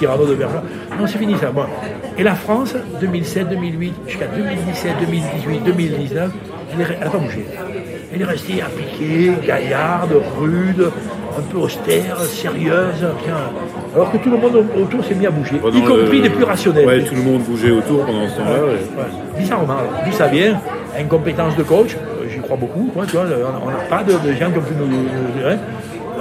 Cyrano 0.00 0.24
de 0.24 0.34
Bergerac. 0.34 0.62
Non, 0.98 1.06
c'est 1.06 1.18
fini, 1.18 1.34
ça. 1.38 1.50
Bon. 1.52 1.64
Et 2.16 2.22
la 2.22 2.34
France, 2.34 2.74
2007, 3.00 3.50
2008, 3.50 3.94
jusqu'à 4.08 4.26
2017, 4.34 4.92
2018, 5.00 5.60
2019, 5.64 6.30
elle 6.78 6.98
n'a 7.04 7.10
pas 7.10 7.18
bougé. 7.18 7.44
Elle 8.14 8.22
est 8.22 8.24
restée 8.24 8.62
appliquée, 8.62 9.32
gaillarde, 9.46 10.10
rude, 10.40 10.90
un 11.38 11.42
peu 11.42 11.58
austère, 11.58 12.16
sérieuse. 12.22 13.06
tiens. 13.24 13.34
Alors 13.94 14.10
que 14.10 14.16
tout 14.16 14.30
le 14.30 14.38
monde 14.38 14.64
autour 14.80 15.04
s'est 15.04 15.14
mis 15.14 15.26
à 15.26 15.30
bouger, 15.30 15.56
pendant 15.56 15.76
y 15.78 15.82
compris 15.82 16.16
le- 16.18 16.22
les 16.24 16.30
plus 16.30 16.44
rationnels. 16.44 16.86
Ouais, 16.86 17.04
tout 17.04 17.14
le 17.14 17.22
monde 17.22 17.42
bougeait 17.42 17.70
autour 17.70 18.06
pendant 18.06 18.26
ce 18.28 18.36
temps-là. 18.38 18.64
ouais. 18.64 18.70
Ouais. 18.72 19.38
Bizarrement, 19.38 19.74
d'où 20.06 20.12
ça 20.12 20.26
vient 20.28 20.58
Incompétence 20.98 21.56
de 21.56 21.62
coach, 21.62 21.94
euh, 21.94 22.26
j'y 22.28 22.40
crois 22.40 22.56
beaucoup. 22.56 22.90
quoi, 22.94 23.04
tu 23.06 23.12
vois, 23.12 23.26
on 23.64 23.70
n'a 23.70 23.76
pas 23.88 24.02
de, 24.02 24.12
de 24.12 24.32
gens 24.34 24.50
qui 24.50 24.58
ont 24.58 24.62
pu 24.62 24.74
nous. 24.78 24.86
nous- 24.86 25.46
hein. 25.46 25.56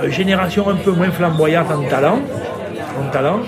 Euh, 0.03 0.09
génération 0.11 0.69
un 0.69 0.75
peu 0.75 0.91
moins 0.91 1.09
flamboyante 1.09 1.67
en 1.71 1.81
talent. 1.89 2.19
En 3.01 3.09
talent. 3.11 3.39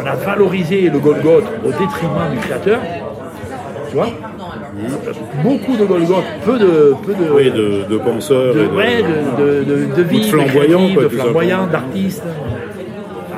On 0.00 0.06
a 0.06 0.14
valorisé 0.14 0.90
le 0.90 0.98
Golgoth 0.98 1.44
au 1.64 1.68
détriment 1.70 2.30
du 2.32 2.38
créateur. 2.38 2.78
Tu 3.90 3.94
vois 3.96 4.08
beaucoup 5.42 5.76
de 5.76 5.84
Golgoth, 5.84 6.24
peu 6.44 6.58
de, 6.58 6.94
peu 7.04 7.14
de, 7.14 7.30
Oui, 7.32 7.50
de, 7.50 7.84
de 7.88 7.98
penseurs. 7.98 8.54
de, 8.54 8.66
ouais, 8.66 9.02
de, 9.02 9.42
de, 9.42 9.64
de, 9.64 9.94
de 9.96 10.02
vie, 10.02 10.20
de 10.20 10.26
flamboyants, 10.26 10.88
de 10.94 11.08
flamboyants, 11.08 11.66
d'artistes. 11.66 12.22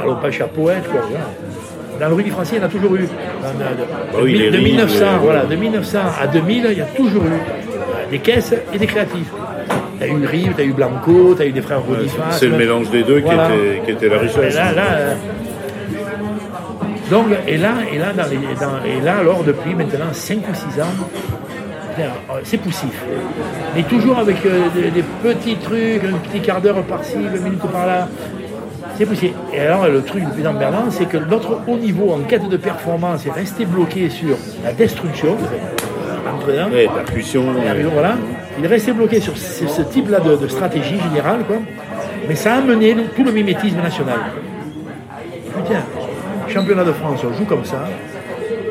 Allons 0.03 0.16
pas 0.16 0.31
chez 0.31 0.45
poète, 0.45 0.85
quoi. 0.91 1.01
Dans 2.01 2.09
le 2.09 2.15
rugby 2.15 2.31
français, 2.31 2.57
il 2.57 2.59
y 2.61 2.62
en 2.62 2.66
a 2.66 2.70
toujours 2.70 2.95
eu. 2.97 3.01
Dans- 3.01 3.05
de, 3.05 3.85
Bah 4.12 4.19
oui, 4.23 4.32
de- 4.32 4.39
les 4.39 4.51
de 4.51 4.57
rives, 4.57 4.66
1900, 4.69 5.05
les- 5.12 5.19
voilà, 5.24 5.45
de 5.45 5.55
1900 5.57 5.99
à 6.20 6.27
2000, 6.27 6.66
il 6.73 6.78
y 6.78 6.81
a 6.81 6.85
toujours 6.85 7.23
eu 7.24 7.27
euh, 7.27 8.11
des 8.11 8.19
caisses 8.19 8.55
et 8.73 8.78
des 8.78 8.87
créatifs. 8.87 9.31
T'as 9.99 10.07
eu 10.07 10.24
Rive, 10.24 10.55
t'as 10.57 10.62
eu 10.65 10.73
Blanco, 10.73 11.35
t'as 11.37 11.45
eu 11.45 11.53
des 11.53 11.61
frères 11.61 11.82
Rodismas. 11.82 12.31
C'est 12.31 12.47
le 12.47 12.57
mélange 12.57 12.89
des 12.91 13.03
deux 13.03 13.20
qui, 13.20 13.27
était, 13.28 13.82
qui 13.85 13.91
était 13.93 14.09
la 14.09 14.19
richesse. 14.19 14.55
là, 14.55 14.73
là, 14.73 14.85
donc, 17.11 17.27
et 17.47 17.57
là, 17.57 17.73
et 17.93 17.99
là, 17.99 18.12
dans 18.12 18.28
les, 18.28 18.37
dans- 18.37 18.85
et 18.85 19.01
là, 19.05 19.19
alors, 19.19 19.43
depuis 19.45 19.74
maintenant 19.74 20.12
5 20.12 20.39
ou 20.51 20.55
6 20.55 20.81
ans, 20.81 20.85
euh, 21.99 22.03
c'est 22.45 22.59
poussif. 22.59 23.03
Mais 23.77 23.82
toujours 23.82 24.19
avec 24.19 24.37
euh, 24.47 24.69
des, 24.74 24.91
des 24.91 25.03
petits 25.23 25.57
trucs, 25.57 26.03
un 26.05 26.16
petit 26.19 26.41
quart 26.41 26.61
d'heure 26.61 26.82
par-ci, 26.85 27.16
20 27.16 27.41
minutes 27.43 27.61
par-là. 27.73 28.09
C'est 28.97 29.07
poussif. 29.07 29.32
Et 29.53 29.61
alors, 29.61 29.87
le 29.89 30.03
truc 30.03 30.23
le 30.24 30.31
plus 30.31 30.47
emmerdant, 30.47 30.85
c'est 30.91 31.07
que 31.07 31.16
notre 31.19 31.59
haut 31.66 31.77
niveau 31.77 32.12
en 32.12 32.20
quête 32.20 32.49
de 32.49 32.57
performance 32.57 33.27
est 33.27 33.31
resté 33.32 33.65
bloqué 33.65 34.09
sur 34.11 34.37
la 34.65 34.73
destruction. 34.73 35.37
Entraîneur. 36.35 36.70
Ouais, 36.70 36.89
percussion. 36.95 37.43
Et 37.77 37.82
donc, 37.82 37.93
voilà, 37.93 38.15
il 38.59 38.65
est 38.65 38.69
resté 38.69 38.93
bloqué 38.93 39.20
sur 39.20 39.37
ce, 39.37 39.66
ce 39.66 39.82
type-là 39.82 40.20
de, 40.20 40.37
de 40.37 40.49
stratégie 40.49 40.99
générale, 41.01 41.41
quoi. 41.47 41.57
Mais 42.28 42.35
ça 42.35 42.55
a 42.55 42.59
amené 42.59 42.95
tout 43.16 43.24
le 43.24 43.32
mimétisme 43.32 43.78
national. 43.82 44.19
Putain, 45.57 45.81
championnat 46.51 46.85
de 46.85 46.93
France, 46.93 47.20
on 47.24 47.32
joue 47.36 47.44
comme 47.44 47.64
ça. 47.64 47.85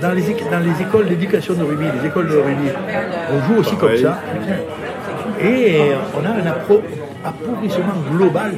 Dans 0.01 0.11
les, 0.11 0.21
dans 0.21 0.59
les 0.59 0.81
écoles 0.81 1.07
d'éducation 1.07 1.53
de 1.55 1.63
rugby, 1.63 1.85
les 2.01 2.07
écoles 2.07 2.27
de 2.29 2.37
rugby, 2.37 2.69
on 3.33 3.47
joue 3.53 3.59
aussi 3.59 3.75
comme 3.75 3.97
ça. 3.97 4.19
Et 5.41 5.79
on 6.15 6.25
a 6.25 6.29
un 6.29 6.45
appro- 6.53 6.81
appauvrissement 7.23 7.93
global. 8.11 8.53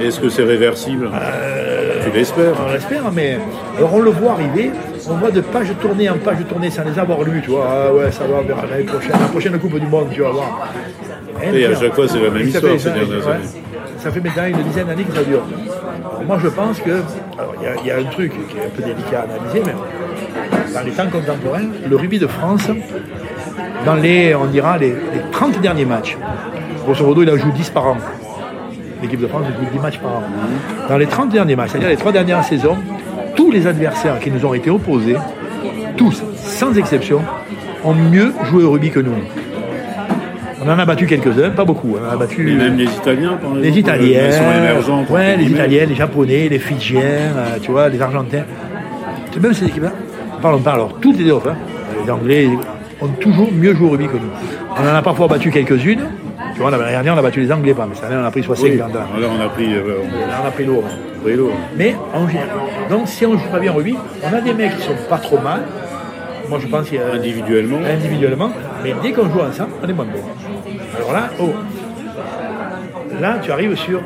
Est-ce 0.00 0.20
que 0.20 0.28
c'est 0.28 0.44
réversible? 0.44 1.10
Euh, 1.14 2.02
Tu 2.04 2.10
l'espères 2.16 2.54
On 2.66 2.72
l'espère, 2.72 3.10
mais 3.12 3.38
alors 3.76 3.94
on 3.94 4.00
le 4.00 4.10
voit 4.10 4.32
arriver, 4.32 4.70
on 5.10 5.14
voit 5.16 5.30
de 5.30 5.40
page 5.40 5.68
tournée 5.80 6.08
en 6.10 6.18
page 6.18 6.38
tournée 6.48 6.70
sans 6.70 6.84
les 6.84 6.98
avoir 6.98 7.22
lus, 7.22 7.40
tu 7.42 7.50
vois. 7.50 7.66
Ah 7.70 7.92
ouais, 7.92 8.10
ça 8.10 8.24
va 8.24 8.40
vers 8.42 8.56
l'année 8.70 8.84
prochaine, 8.84 9.12
la 9.12 9.26
prochaine 9.28 9.58
Coupe 9.58 9.78
du 9.78 9.86
Monde, 9.86 10.08
tu 10.12 10.20
vas 10.22 10.30
voir. 10.30 10.68
Et 11.52 11.66
à 11.66 11.74
chaque 11.74 11.94
fois, 11.94 12.08
c'est 12.08 12.20
la 12.20 12.30
même 12.30 12.42
Et 12.42 12.46
histoire 12.48 12.72
ces 12.74 12.78
ça- 12.78 12.90
dernières 12.90 13.26
ouais, 13.26 13.32
années. 13.32 13.44
Ça 13.98 14.10
fait 14.10 14.20
maintenant 14.20 14.44
une 14.46 14.62
dizaine 14.62 14.86
d'années 14.86 15.04
que 15.04 15.14
ça 15.14 15.22
dure. 15.24 15.42
Alors 16.10 16.22
moi, 16.26 16.38
je 16.42 16.48
pense 16.48 16.78
que. 16.80 16.90
Alors, 16.90 17.54
il 17.60 17.64
y 17.64 17.66
a- 17.68 17.74
il 17.82 17.86
y, 17.86 17.90
a 17.90 17.96
un 17.98 18.04
truc 18.10 18.32
qui 18.48 18.56
est 18.56 18.60
un 18.60 18.68
peu 18.70 18.82
délicat 18.82 19.20
à 19.20 19.22
analyser, 19.24 19.62
mais 19.64 20.74
dans 20.74 20.80
les 20.84 20.90
temps 20.92 21.06
contemporains, 21.10 21.66
le 21.88 21.96
rugby 21.96 22.18
de 22.18 22.26
France, 22.26 22.68
dans 23.84 23.94
les, 23.94 24.34
on 24.34 24.46
dira, 24.46 24.78
les, 24.78 24.90
les 24.90 25.20
30 25.32 25.60
derniers 25.60 25.84
matchs, 25.84 26.16
grosso 26.84 27.04
modo, 27.04 27.22
il 27.22 27.30
en 27.30 27.36
joue 27.36 27.50
10 27.52 27.70
par 27.70 27.86
an. 27.88 27.96
L'équipe 29.02 29.20
de 29.20 29.26
France 29.28 29.46
joue 29.46 29.70
10 29.72 29.78
matchs 29.78 29.98
par 29.98 30.10
an. 30.10 30.22
Dans 30.88 30.96
les 30.98 31.06
30 31.06 31.30
derniers 31.30 31.56
matchs, 31.56 31.70
c'est-à-dire 31.70 31.88
les 31.90 31.96
trois 31.96 32.12
dernières 32.12 32.42
saisons, 32.44 32.76
tous 33.38 33.50
les 33.52 33.68
adversaires 33.68 34.18
qui 34.18 34.30
nous 34.32 34.44
ont 34.44 34.52
été 34.52 34.68
opposés, 34.68 35.16
tous, 35.96 36.22
sans 36.36 36.76
exception, 36.76 37.20
ont 37.84 37.94
mieux 37.94 38.32
joué 38.50 38.64
au 38.64 38.72
rugby 38.72 38.90
que 38.90 38.98
nous. 38.98 39.12
On 40.60 40.68
en 40.68 40.76
a 40.76 40.84
battu 40.84 41.06
quelques-uns, 41.06 41.50
pas 41.50 41.64
beaucoup. 41.64 41.94
On 42.02 42.04
en 42.04 42.12
a 42.14 42.16
battu 42.16 42.50
Et 42.50 42.54
même 42.56 42.76
les 42.76 42.84
Italiens, 42.86 43.38
par 43.40 43.50
exemple. 43.50 43.60
les 43.60 43.78
Italiens, 43.78 44.20
Ils 44.26 44.32
sont 44.32 44.58
émergents. 44.58 45.04
ouais, 45.08 45.36
les. 45.36 45.44
Italiens, 45.52 45.84
les 45.88 45.94
Japonais, 45.94 46.48
les 46.50 46.58
Fidjiens, 46.58 47.00
euh, 47.00 47.56
tu 47.62 47.70
vois, 47.70 47.88
les 47.88 48.02
Argentins. 48.02 48.42
Même 49.40 49.54
ces 49.54 49.66
équipes-là. 49.66 49.92
Parlons 50.42 50.58
pas 50.58 50.72
alors, 50.72 50.94
toutes 51.00 51.18
les 51.20 51.30
autres. 51.30 51.50
hein. 51.50 51.56
Les 52.04 52.10
Anglais 52.10 52.48
ont 53.00 53.06
toujours 53.20 53.52
mieux 53.52 53.72
joué 53.76 53.86
au 53.86 53.90
rugby 53.90 54.06
que 54.08 54.16
nous. 54.16 54.32
On 54.76 54.82
en 54.82 54.94
a 54.96 55.02
parfois 55.02 55.28
battu 55.28 55.50
quelques-unes. 55.52 56.02
Tu 56.54 56.60
vois, 56.60 56.72
l'année 56.72 56.90
dernière, 56.90 57.14
on 57.14 57.18
a 57.18 57.22
battu 57.22 57.40
les 57.40 57.52
Anglais, 57.52 57.72
pas, 57.72 57.86
mais 57.88 57.94
cette 57.94 58.04
année, 58.06 58.16
on 58.20 58.26
a 58.26 58.30
pris 58.32 58.42
60 58.42 58.64
Oui, 58.68 58.82
ans. 58.82 58.88
là 58.92 59.06
on 59.38 59.40
a 59.44 59.48
pris, 59.48 59.72
euh, 59.72 60.02
Là, 60.28 60.40
on 60.42 60.48
a 60.48 60.50
pris 60.50 60.64
lourd. 60.64 60.82
hein. 60.88 61.07
Pris 61.22 61.34
lourd. 61.36 61.52
Mais 61.76 61.94
en. 62.14 62.26
Donc, 62.90 63.08
si 63.08 63.24
on 63.26 63.32
joue 63.36 63.48
pas 63.50 63.58
bien 63.58 63.72
au 63.72 63.76
rugby, 63.76 63.96
on 64.24 64.32
a 64.36 64.40
des 64.40 64.54
mecs 64.54 64.76
qui 64.76 64.82
sont 64.82 64.94
pas 65.08 65.18
trop 65.18 65.38
mal. 65.38 65.60
Moi, 66.48 66.58
je 66.60 66.66
pense 66.66 66.88
qu'il 66.88 66.98
y 66.98 67.00
a 67.02 67.12
Individuellement. 67.12 67.78
individuellement, 67.86 68.50
mais 68.82 68.94
dès 69.02 69.12
qu'on 69.12 69.28
joue 69.28 69.40
ensemble, 69.40 69.70
on 69.84 69.88
est 69.88 69.92
moins 69.92 70.06
bon. 70.06 70.20
Alors 70.98 71.12
là, 71.12 71.28
oh, 71.40 71.52
là, 73.20 73.38
tu 73.42 73.52
arrives 73.52 73.76
sur 73.76 74.00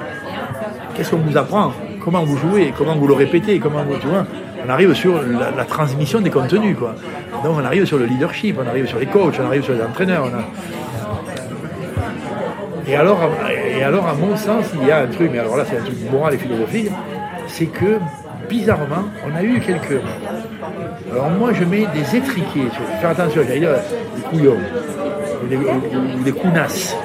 qu'est-ce 0.95 1.11
qu'on 1.13 1.19
vous 1.19 1.37
apprend, 1.37 1.73
comment 2.05 2.25
vous 2.25 2.37
jouez, 2.37 2.73
comment 2.77 2.97
vous 2.97 3.07
le 3.07 3.15
répétez, 3.15 3.59
comment 3.61 3.83
vous, 3.85 3.97
tu 3.99 4.09
vois? 4.09 4.27
On 4.67 4.69
arrive 4.71 4.93
sur 4.95 5.15
la, 5.23 5.51
la 5.57 5.65
transmission 5.65 6.21
des 6.21 6.31
contenus, 6.31 6.77
quoi. 6.77 6.95
Donc, 7.45 7.57
on 7.61 7.65
arrive 7.65 7.85
sur 7.85 7.99
le 7.99 8.07
leadership, 8.07 8.57
on 8.65 8.67
arrive 8.69 8.87
sur 8.87 8.99
les 8.99 9.07
coachs, 9.07 9.35
on 9.41 9.47
arrive 9.47 9.63
sur 9.65 9.75
les 9.75 9.83
entraîneurs. 9.83 10.25
on 10.33 10.37
a- 10.39 10.45
Et 12.91 12.97
alors, 12.97 13.19
et 13.78 13.82
alors, 13.82 14.07
à 14.07 14.15
mon 14.15 14.36
sens, 14.36 14.66
il 14.81 14.86
y 14.86 14.90
a 14.90 15.01
un 15.03 15.07
truc, 15.07 15.31
mais 15.32 15.39
alors 15.39 15.57
là, 15.57 15.65
c'est 15.69 15.77
un 15.78 15.82
truc 15.85 15.97
moral 16.11 16.35
et 16.35 16.39
philosophique, 16.39 16.90
c'est 17.47 17.66
que, 17.66 17.99
bizarrement, 18.49 19.05
on 19.31 19.36
a 19.36 19.43
eu 19.43 19.61
quelques. 19.61 20.01
Alors, 21.11 21.31
moi, 21.31 21.51
je 21.53 21.65
mets 21.65 21.86
des 21.94 22.16
étriquets, 22.16 22.69
tu 22.73 22.78
vois. 22.82 22.97
faire 23.01 23.11
attention, 23.11 23.43
j'allais 23.47 23.61
dire 23.61 23.70
des 24.16 24.23
couillons, 24.23 24.59
ou 25.44 25.47
des, 25.49 25.57
ou- 25.57 26.23
des 26.24 26.32
counasses. 26.32 26.97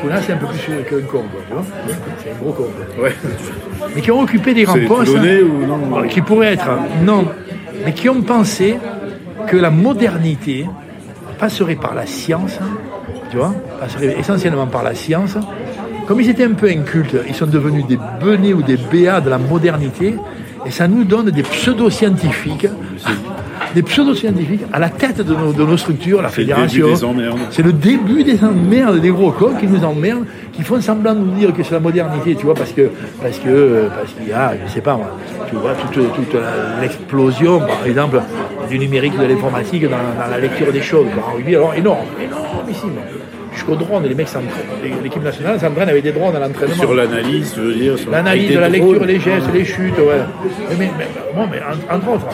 Counas, 0.00 0.20
c'est 0.22 0.32
un 0.32 0.36
peu 0.36 0.46
plus 0.46 0.60
qu'un 0.60 1.06
con, 1.06 1.24
quoi, 1.32 1.40
tu 1.48 1.52
vois. 1.54 1.64
C'est 2.22 2.30
un 2.30 2.34
gros 2.40 2.52
con. 2.52 2.66
Ouais. 3.02 3.14
Mais 3.94 4.00
qui 4.00 4.10
ont 4.12 4.20
occupé 4.20 4.54
des 4.54 4.62
grands 4.64 4.74
postes. 4.86 5.12
Ou 5.12 5.66
non 5.66 6.02
Qui 6.08 6.20
pourraient 6.20 6.52
être, 6.52 6.68
hein, 6.68 6.78
non, 7.02 7.26
mais 7.84 7.92
qui 7.92 8.08
ont 8.08 8.22
pensé 8.22 8.78
que 9.48 9.56
la 9.56 9.70
modernité 9.70 10.66
passerait 11.38 11.74
par 11.76 11.94
la 11.94 12.06
science, 12.06 12.58
hein, 12.62 12.66
tu 13.30 13.38
vois, 13.38 13.54
passerait 13.80 14.16
essentiellement 14.18 14.66
par 14.66 14.82
la 14.84 14.94
science. 14.94 15.36
Comme 16.08 16.22
ils 16.22 16.30
étaient 16.30 16.44
un 16.44 16.54
peu 16.54 16.70
incultes, 16.70 17.14
ils 17.28 17.34
sont 17.34 17.46
devenus 17.46 17.84
des 17.86 17.98
benets 18.18 18.54
ou 18.54 18.62
des 18.62 18.78
béats 18.78 19.20
de 19.20 19.28
la 19.28 19.36
modernité, 19.36 20.14
et 20.64 20.70
ça 20.70 20.88
nous 20.88 21.04
donne 21.04 21.30
des 21.30 21.42
pseudo-scientifiques, 21.42 22.66
des 23.74 23.82
pseudo-scientifiques 23.82 24.62
à 24.72 24.78
la 24.78 24.88
tête 24.88 25.20
de 25.20 25.34
nos, 25.34 25.52
de 25.52 25.62
nos 25.62 25.76
structures, 25.76 26.22
la 26.22 26.30
C'est 26.30 26.44
le 26.44 26.46
début 26.46 26.68
fédération. 26.68 26.88
des 26.88 27.04
emmerdes. 27.04 27.38
C'est 27.50 27.62
le 27.62 27.74
début 27.74 28.24
des 28.24 28.42
emmerdes, 28.42 29.00
des 29.00 29.10
gros 29.10 29.32
cons 29.32 29.52
qui 29.60 29.66
nous 29.66 29.84
emmerdent, 29.84 30.24
qui 30.54 30.62
font 30.62 30.80
semblant 30.80 31.12
de 31.14 31.20
nous 31.20 31.32
dire 31.32 31.52
que 31.52 31.62
c'est 31.62 31.74
la 31.74 31.80
modernité, 31.80 32.34
tu 32.36 32.46
vois, 32.46 32.54
parce 32.54 32.72
que 32.72 32.88
parce 33.20 33.38
que 33.38 33.90
parce 33.94 34.12
qu'il 34.14 34.28
y 34.28 34.32
a, 34.32 34.54
je 34.66 34.72
sais 34.72 34.80
pas 34.80 34.96
moi, 34.96 35.14
tu 35.50 35.56
vois, 35.56 35.74
toute, 35.74 36.34
l'explosion, 36.80 37.60
par 37.60 37.84
exemple, 37.84 38.22
du 38.70 38.78
numérique, 38.78 39.18
de 39.18 39.26
l'informatique 39.26 39.82
dans, 39.82 39.90
dans 39.90 40.30
la 40.30 40.38
lecture 40.38 40.72
des 40.72 40.80
choses. 40.80 41.06
En 41.22 41.34
rugby, 41.34 41.54
alors 41.54 41.74
énorme, 41.74 42.06
énormissime. 42.18 42.92
Jusqu'au 43.68 43.84
drone, 43.84 44.04
les 44.04 44.14
mecs 44.14 44.28
s'entraînent. 44.28 45.02
L'équipe 45.02 45.22
nationale 45.22 45.60
s'entraîne 45.60 45.88
avec 45.90 46.02
des 46.02 46.12
drones 46.12 46.34
à 46.34 46.38
l'entraînement. 46.40 46.74
Sur 46.74 46.94
l'analyse, 46.94 47.52
je 47.56 47.60
veux 47.60 47.74
dire. 47.74 47.98
sur- 47.98 48.10
L'analyse 48.10 48.54
de 48.54 48.58
la 48.58 48.68
lecture, 48.70 48.94
drones. 48.94 49.06
les 49.08 49.20
gestes, 49.20 49.46
les 49.52 49.64
chutes, 49.64 49.98
ouais. 49.98 50.22
Mais, 50.70 50.76
mais, 50.78 50.90
mais- 50.98 51.06
bon, 51.34 51.46
mais 51.50 51.58
en- 51.60 51.96
entre 51.96 52.08
autres. 52.12 52.26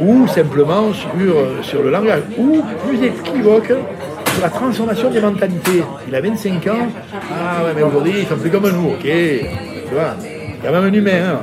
Ou 0.00 0.26
simplement 0.28 0.92
sur, 0.92 1.08
euh, 1.14 1.62
sur 1.62 1.82
le 1.82 1.90
langage. 1.90 2.20
Ou 2.36 2.62
plus 2.86 3.02
équivoque, 3.06 3.68
sur 3.68 4.42
la 4.42 4.50
transformation 4.50 5.10
des 5.10 5.20
mentalités. 5.20 5.82
Il 6.08 6.14
a 6.14 6.20
25 6.20 6.66
ans. 6.66 6.88
Ah 7.14 7.64
ouais, 7.64 7.70
mais 7.74 7.82
aujourd'hui, 7.82 8.12
ils 8.18 8.26
sont 8.26 8.36
plus 8.36 8.50
comme 8.50 8.64
nous, 8.70 8.88
ok. 8.90 9.00
Tu 9.02 9.94
vois, 9.94 10.14
il 10.22 10.64
y 10.64 10.66
a 10.68 10.72
même 10.72 10.84
un 10.84 10.92
humain. 10.92 11.10
hein. 11.24 11.38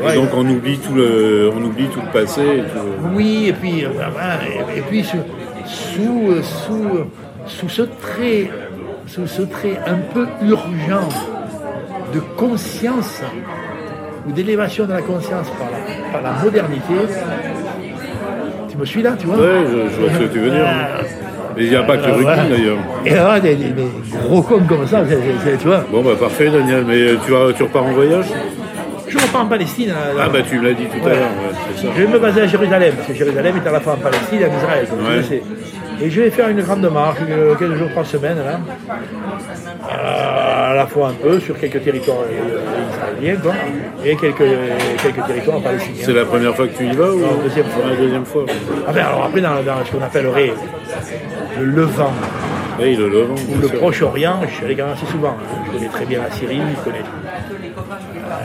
Et 0.00 0.04
Ouais, 0.06 0.14
donc 0.14 0.30
on 0.34 0.48
oublie 0.48 0.78
tout 0.78 0.94
le, 0.94 1.50
on 1.56 1.62
oublie 1.64 1.86
tout 1.86 2.00
le 2.00 2.12
passé. 2.12 2.40
et 2.40 2.60
tout- 2.60 3.14
oui, 3.14 3.46
et 3.48 3.52
puis, 3.52 3.84
euh, 3.84 3.88
et, 4.74 4.78
et 4.78 4.82
puis 4.82 5.04
sous, 5.04 5.18
sous, 5.66 6.30
euh, 6.30 6.42
sous, 6.42 6.88
sous 7.46 7.68
ce 7.68 7.82
trait, 7.82 8.50
sous 9.12 9.26
ce 9.26 9.42
trait 9.42 9.78
un 9.86 9.98
peu 10.14 10.26
urgent 10.42 11.08
de 12.14 12.20
conscience 12.36 13.22
ou 14.26 14.32
d'élévation 14.32 14.86
de 14.86 14.92
la 14.92 15.02
conscience 15.02 15.48
par 15.58 15.68
la, 15.70 16.12
par 16.12 16.22
la 16.22 16.42
modernité. 16.42 16.94
Tu 18.70 18.76
me 18.78 18.84
suis 18.84 19.02
là, 19.02 19.12
tu 19.18 19.26
vois 19.26 19.36
Ouais, 19.36 19.64
je, 19.66 19.94
je 19.94 20.00
vois 20.00 20.12
ce 20.14 20.18
que 20.18 20.32
tu 20.32 20.38
veux 20.38 20.50
dire. 20.50 20.64
Ah, 20.66 21.00
Mais 21.56 21.64
il 21.64 21.70
n'y 21.70 21.76
a 21.76 21.82
pas 21.82 21.96
que 21.98 22.06
le 22.06 22.12
rugby 22.12 22.22
voilà. 22.24 22.44
d'ailleurs. 22.44 22.78
Et 23.04 23.10
là, 23.10 23.40
des, 23.40 23.54
des- 23.56 23.68
des 23.70 23.88
gros 24.26 24.40
cons 24.42 24.60
comme 24.66 24.86
ça, 24.86 25.02
tu 25.60 25.66
vois. 25.68 25.84
Bon 25.90 26.02
bah 26.02 26.12
parfait 26.18 26.48
Daniel, 26.48 26.84
mais 26.86 26.94
euh, 27.02 27.16
tu, 27.26 27.32
vas, 27.32 27.52
tu 27.52 27.62
repars 27.64 27.84
en 27.84 27.92
voyage? 27.92 28.26
Je 29.08 29.18
repars 29.18 29.42
en 29.42 29.46
Palestine. 29.46 29.88
là, 29.88 30.14
là. 30.16 30.22
Ah 30.26 30.28
bah 30.32 30.38
tu 30.48 30.58
me 30.58 30.64
l'as 30.68 30.72
dit 30.72 30.84
tout 30.86 31.06
à 31.06 31.10
l'heure, 31.10 31.18
ouais. 31.18 31.90
Je 31.96 32.02
vais 32.02 32.08
me 32.08 32.18
baser 32.18 32.40
à 32.42 32.46
Jérusalem, 32.46 32.94
parce 32.96 33.08
que 33.08 33.14
Jérusalem 33.14 33.54
est 33.62 33.68
à 33.68 33.72
la 33.72 33.80
fois 33.80 33.92
en 33.92 33.96
Palestine 33.96 34.40
et 34.40 34.46
en 34.46 34.56
Israël, 34.56 34.86
comme 34.88 34.98
tu 35.00 35.04
Ouais. 35.10 35.16
le 35.16 35.22
sais. 35.22 35.42
Et 36.02 36.10
je 36.10 36.20
vais 36.22 36.30
faire 36.30 36.48
une 36.48 36.60
grande 36.62 36.84
marche, 36.90 37.18
euh, 37.30 37.54
quelques 37.54 37.76
jours 37.76 37.90
par 37.94 38.04
semaine, 38.04 38.36
là. 38.38 38.58
Euh, 39.90 40.70
à 40.70 40.74
la 40.74 40.86
fois 40.86 41.08
un 41.08 41.12
peu 41.12 41.38
sur 41.38 41.58
quelques 41.58 41.82
territoires 41.84 42.18
euh, 42.28 43.20
israéliens, 43.20 43.40
quoi, 43.40 43.52
et 44.04 44.16
quelques, 44.16 44.38
quelques 45.02 45.26
territoires 45.26 45.60
palestiniens. 45.60 46.02
C'est 46.04 46.12
la 46.12 46.24
première 46.24 46.54
fois 46.56 46.66
que 46.66 46.76
tu 46.76 46.86
y 46.86 46.92
vas 46.92 47.10
ou 47.12 47.18
Non, 47.20 47.26
deuxième 47.44 47.66
fois. 47.66 47.84
La 47.88 47.96
deuxième 47.96 48.24
fois. 48.24 48.44
Enfin, 48.88 49.00
alors 49.00 49.24
après, 49.24 49.40
dans, 49.40 49.50
dans 49.62 49.84
ce 49.84 49.92
qu'on 49.92 50.02
appellerait 50.02 50.52
le 51.60 51.64
Levant 51.66 52.12
Oui, 52.80 52.96
le 52.96 53.08
Levant. 53.08 53.34
ou 53.50 53.60
le. 53.60 53.68
Proche-Orient, 53.68 54.40
je 54.48 54.54
suis 54.54 54.64
allé 54.64 54.74
quand 54.76 54.84
même 54.86 54.94
assez 54.94 55.06
souvent. 55.06 55.36
Je 55.66 55.78
connais 55.78 55.88
très 55.90 56.04
bien 56.06 56.20
la 56.22 56.30
Syrie, 56.34 56.60
je 56.78 56.82
connais, 56.84 57.04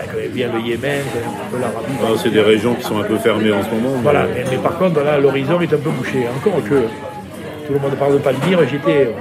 je 0.05 0.11
connais 0.13 0.27
bien 0.27 0.49
le 0.53 0.59
Yémen, 0.61 1.01
un 1.01 1.51
peu 1.51 1.59
l'Arabie. 1.59 1.93
Ah, 2.03 2.19
c'est 2.21 2.29
des 2.29 2.41
régions 2.41 2.75
qui 2.75 2.83
sont 2.83 2.99
un 2.99 3.03
peu 3.03 3.17
fermées 3.17 3.51
en 3.51 3.63
ce 3.63 3.69
moment. 3.69 3.95
mais- 3.95 4.03
Voilà, 4.03 4.25
mais, 4.33 4.43
mais 4.51 4.57
par 4.57 4.77
contre, 4.77 5.01
là, 5.01 5.17
l'horizon 5.19 5.59
est 5.61 5.73
un 5.73 5.77
peu 5.77 5.89
bouché. 5.89 6.27
Encore 6.35 6.61
que, 6.63 6.83
tout 7.67 7.73
le 7.73 7.79
monde 7.79 7.95
parle 7.95 8.13
de 8.13 8.17
Palmyre, 8.19 8.59
j'étais. 8.69 9.13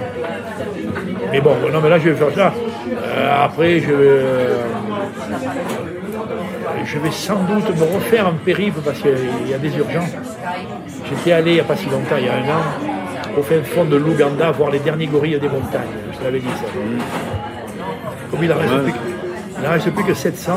Mais 1.33 1.41
bon, 1.41 1.55
non, 1.73 1.81
mais 1.83 1.89
là, 1.91 1.99
je 1.99 2.11
vais 2.11 2.15
faire 2.15 2.35
ça. 2.35 2.53
Euh, 2.93 3.45
après, 3.45 3.81
je 3.81 3.87
vais, 3.87 3.95
euh, 3.99 4.63
je 6.85 6.99
vais 6.99 7.11
sans 7.11 7.35
doute 7.45 7.69
me 7.77 7.95
refaire 7.95 8.29
un 8.29 8.35
périple 8.35 8.81
parce 8.85 8.99
qu'il 9.01 9.49
y 9.51 9.55
a 9.55 9.59
des 9.59 9.77
urgences. 9.77 10.15
J'étais 11.09 11.33
allé 11.33 11.51
il 11.53 11.55
n'y 11.55 11.61
a 11.61 11.65
pas 11.65 11.77
si 11.77 11.87
longtemps, 11.87 12.17
il 12.19 12.27
y 12.27 12.29
a 12.29 12.35
un 12.35 12.49
an, 12.57 12.63
au 13.39 13.43
fin 13.43 13.63
fond 13.65 13.85
de 13.85 13.97
l'Ouganda, 13.97 14.51
voir 14.53 14.71
les 14.71 14.79
derniers 14.79 15.07
gorilles 15.07 15.39
des 15.41 15.49
montagnes. 15.49 15.83
Je 16.13 16.19
t'avais 16.19 16.39
dit 16.39 16.47
ça. 16.47 16.67
Comme 18.31 18.43
il 18.43 18.49
n'en 18.49 18.57
reste, 18.57 18.73
Ouais. 18.73 19.69
reste 19.69 19.91
plus 19.91 20.05
que 20.05 20.15
700. 20.15 20.53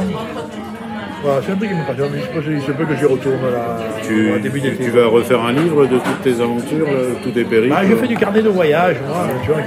Voilà, 1.22 1.42
c'est 1.46 1.52
un 1.52 1.56
truc 1.56 1.70
qui 1.70 1.76
me 1.76 1.84
passionne. 1.86 2.12
Il 2.16 2.22
se 2.22 2.28
peut- 2.28 2.54
il 2.54 2.62
se 2.62 2.72
peut 2.72 2.86
que 2.86 2.96
j'y 2.96 3.06
retourne 3.06 3.52
là, 3.52 3.78
Tu, 4.04 4.32
au 4.32 4.40
début 4.40 4.62
d'été. 4.62 4.86
tu 4.86 4.90
vas 4.92 5.08
refaire 5.08 5.42
un 5.44 5.52
livre 5.52 5.86
de 5.86 5.98
toutes 5.98 6.22
tes 6.24 6.40
aventures, 6.42 6.86
là, 6.86 6.92
tous 7.22 7.32
tes 7.32 7.44
périples 7.44 7.70
Bah, 7.76 7.82
je 7.90 7.96
fais 7.96 8.08
du 8.08 8.16
carnet 8.16 8.42
de 8.42 8.50
voyage, 8.50 8.96
moi, 9.08 9.28
tu 9.44 9.52
vois, 9.52 9.60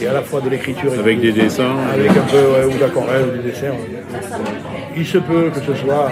et 0.00 0.06
à 0.06 0.12
la 0.14 0.22
fois 0.22 0.40
de 0.40 0.48
l'écriture. 0.48 0.92
et 0.94 0.98
Avec 0.98 1.20
des 1.20 1.32
dessins 1.32 1.74
Avec 1.92 2.10
un 2.10 2.14
peu, 2.14 2.36
ouais, 2.36 2.64
ou 2.74 2.78
d'aquarelle, 2.78 3.26
ou 3.28 3.36
des 3.42 3.50
dessins. 3.50 3.66
ouais. 3.68 4.20
Il 4.96 5.06
se 5.06 5.18
peut 5.18 5.50
que 5.54 5.60
ce 5.60 5.74
soit, 5.74 6.10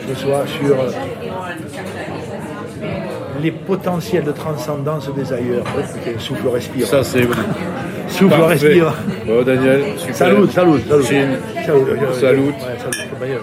que 0.00 0.14
ce 0.14 0.20
soit 0.20 0.44
sur 0.46 0.74
euh, 0.80 0.90
les 3.40 3.52
potentiels 3.52 4.24
de 4.24 4.32
transcendance 4.32 5.08
des 5.14 5.32
ailleurs. 5.32 5.64
Ok, 5.78 6.14
souffle, 6.20 6.48
respire. 6.48 6.86
Ça, 6.88 7.04
c'est 7.04 7.22
souffle, 8.08 8.30
parfait. 8.30 8.46
respire. 8.54 8.94
Bon, 9.26 9.42
Daniel, 9.44 9.82
super. 9.98 10.16
Salut, 10.16 10.48
salut, 10.52 10.80
salut. 10.88 11.04
Salut. 11.04 11.84
Salut. 12.14 12.40
Ouais, 12.40 12.52
salut. 12.78 13.38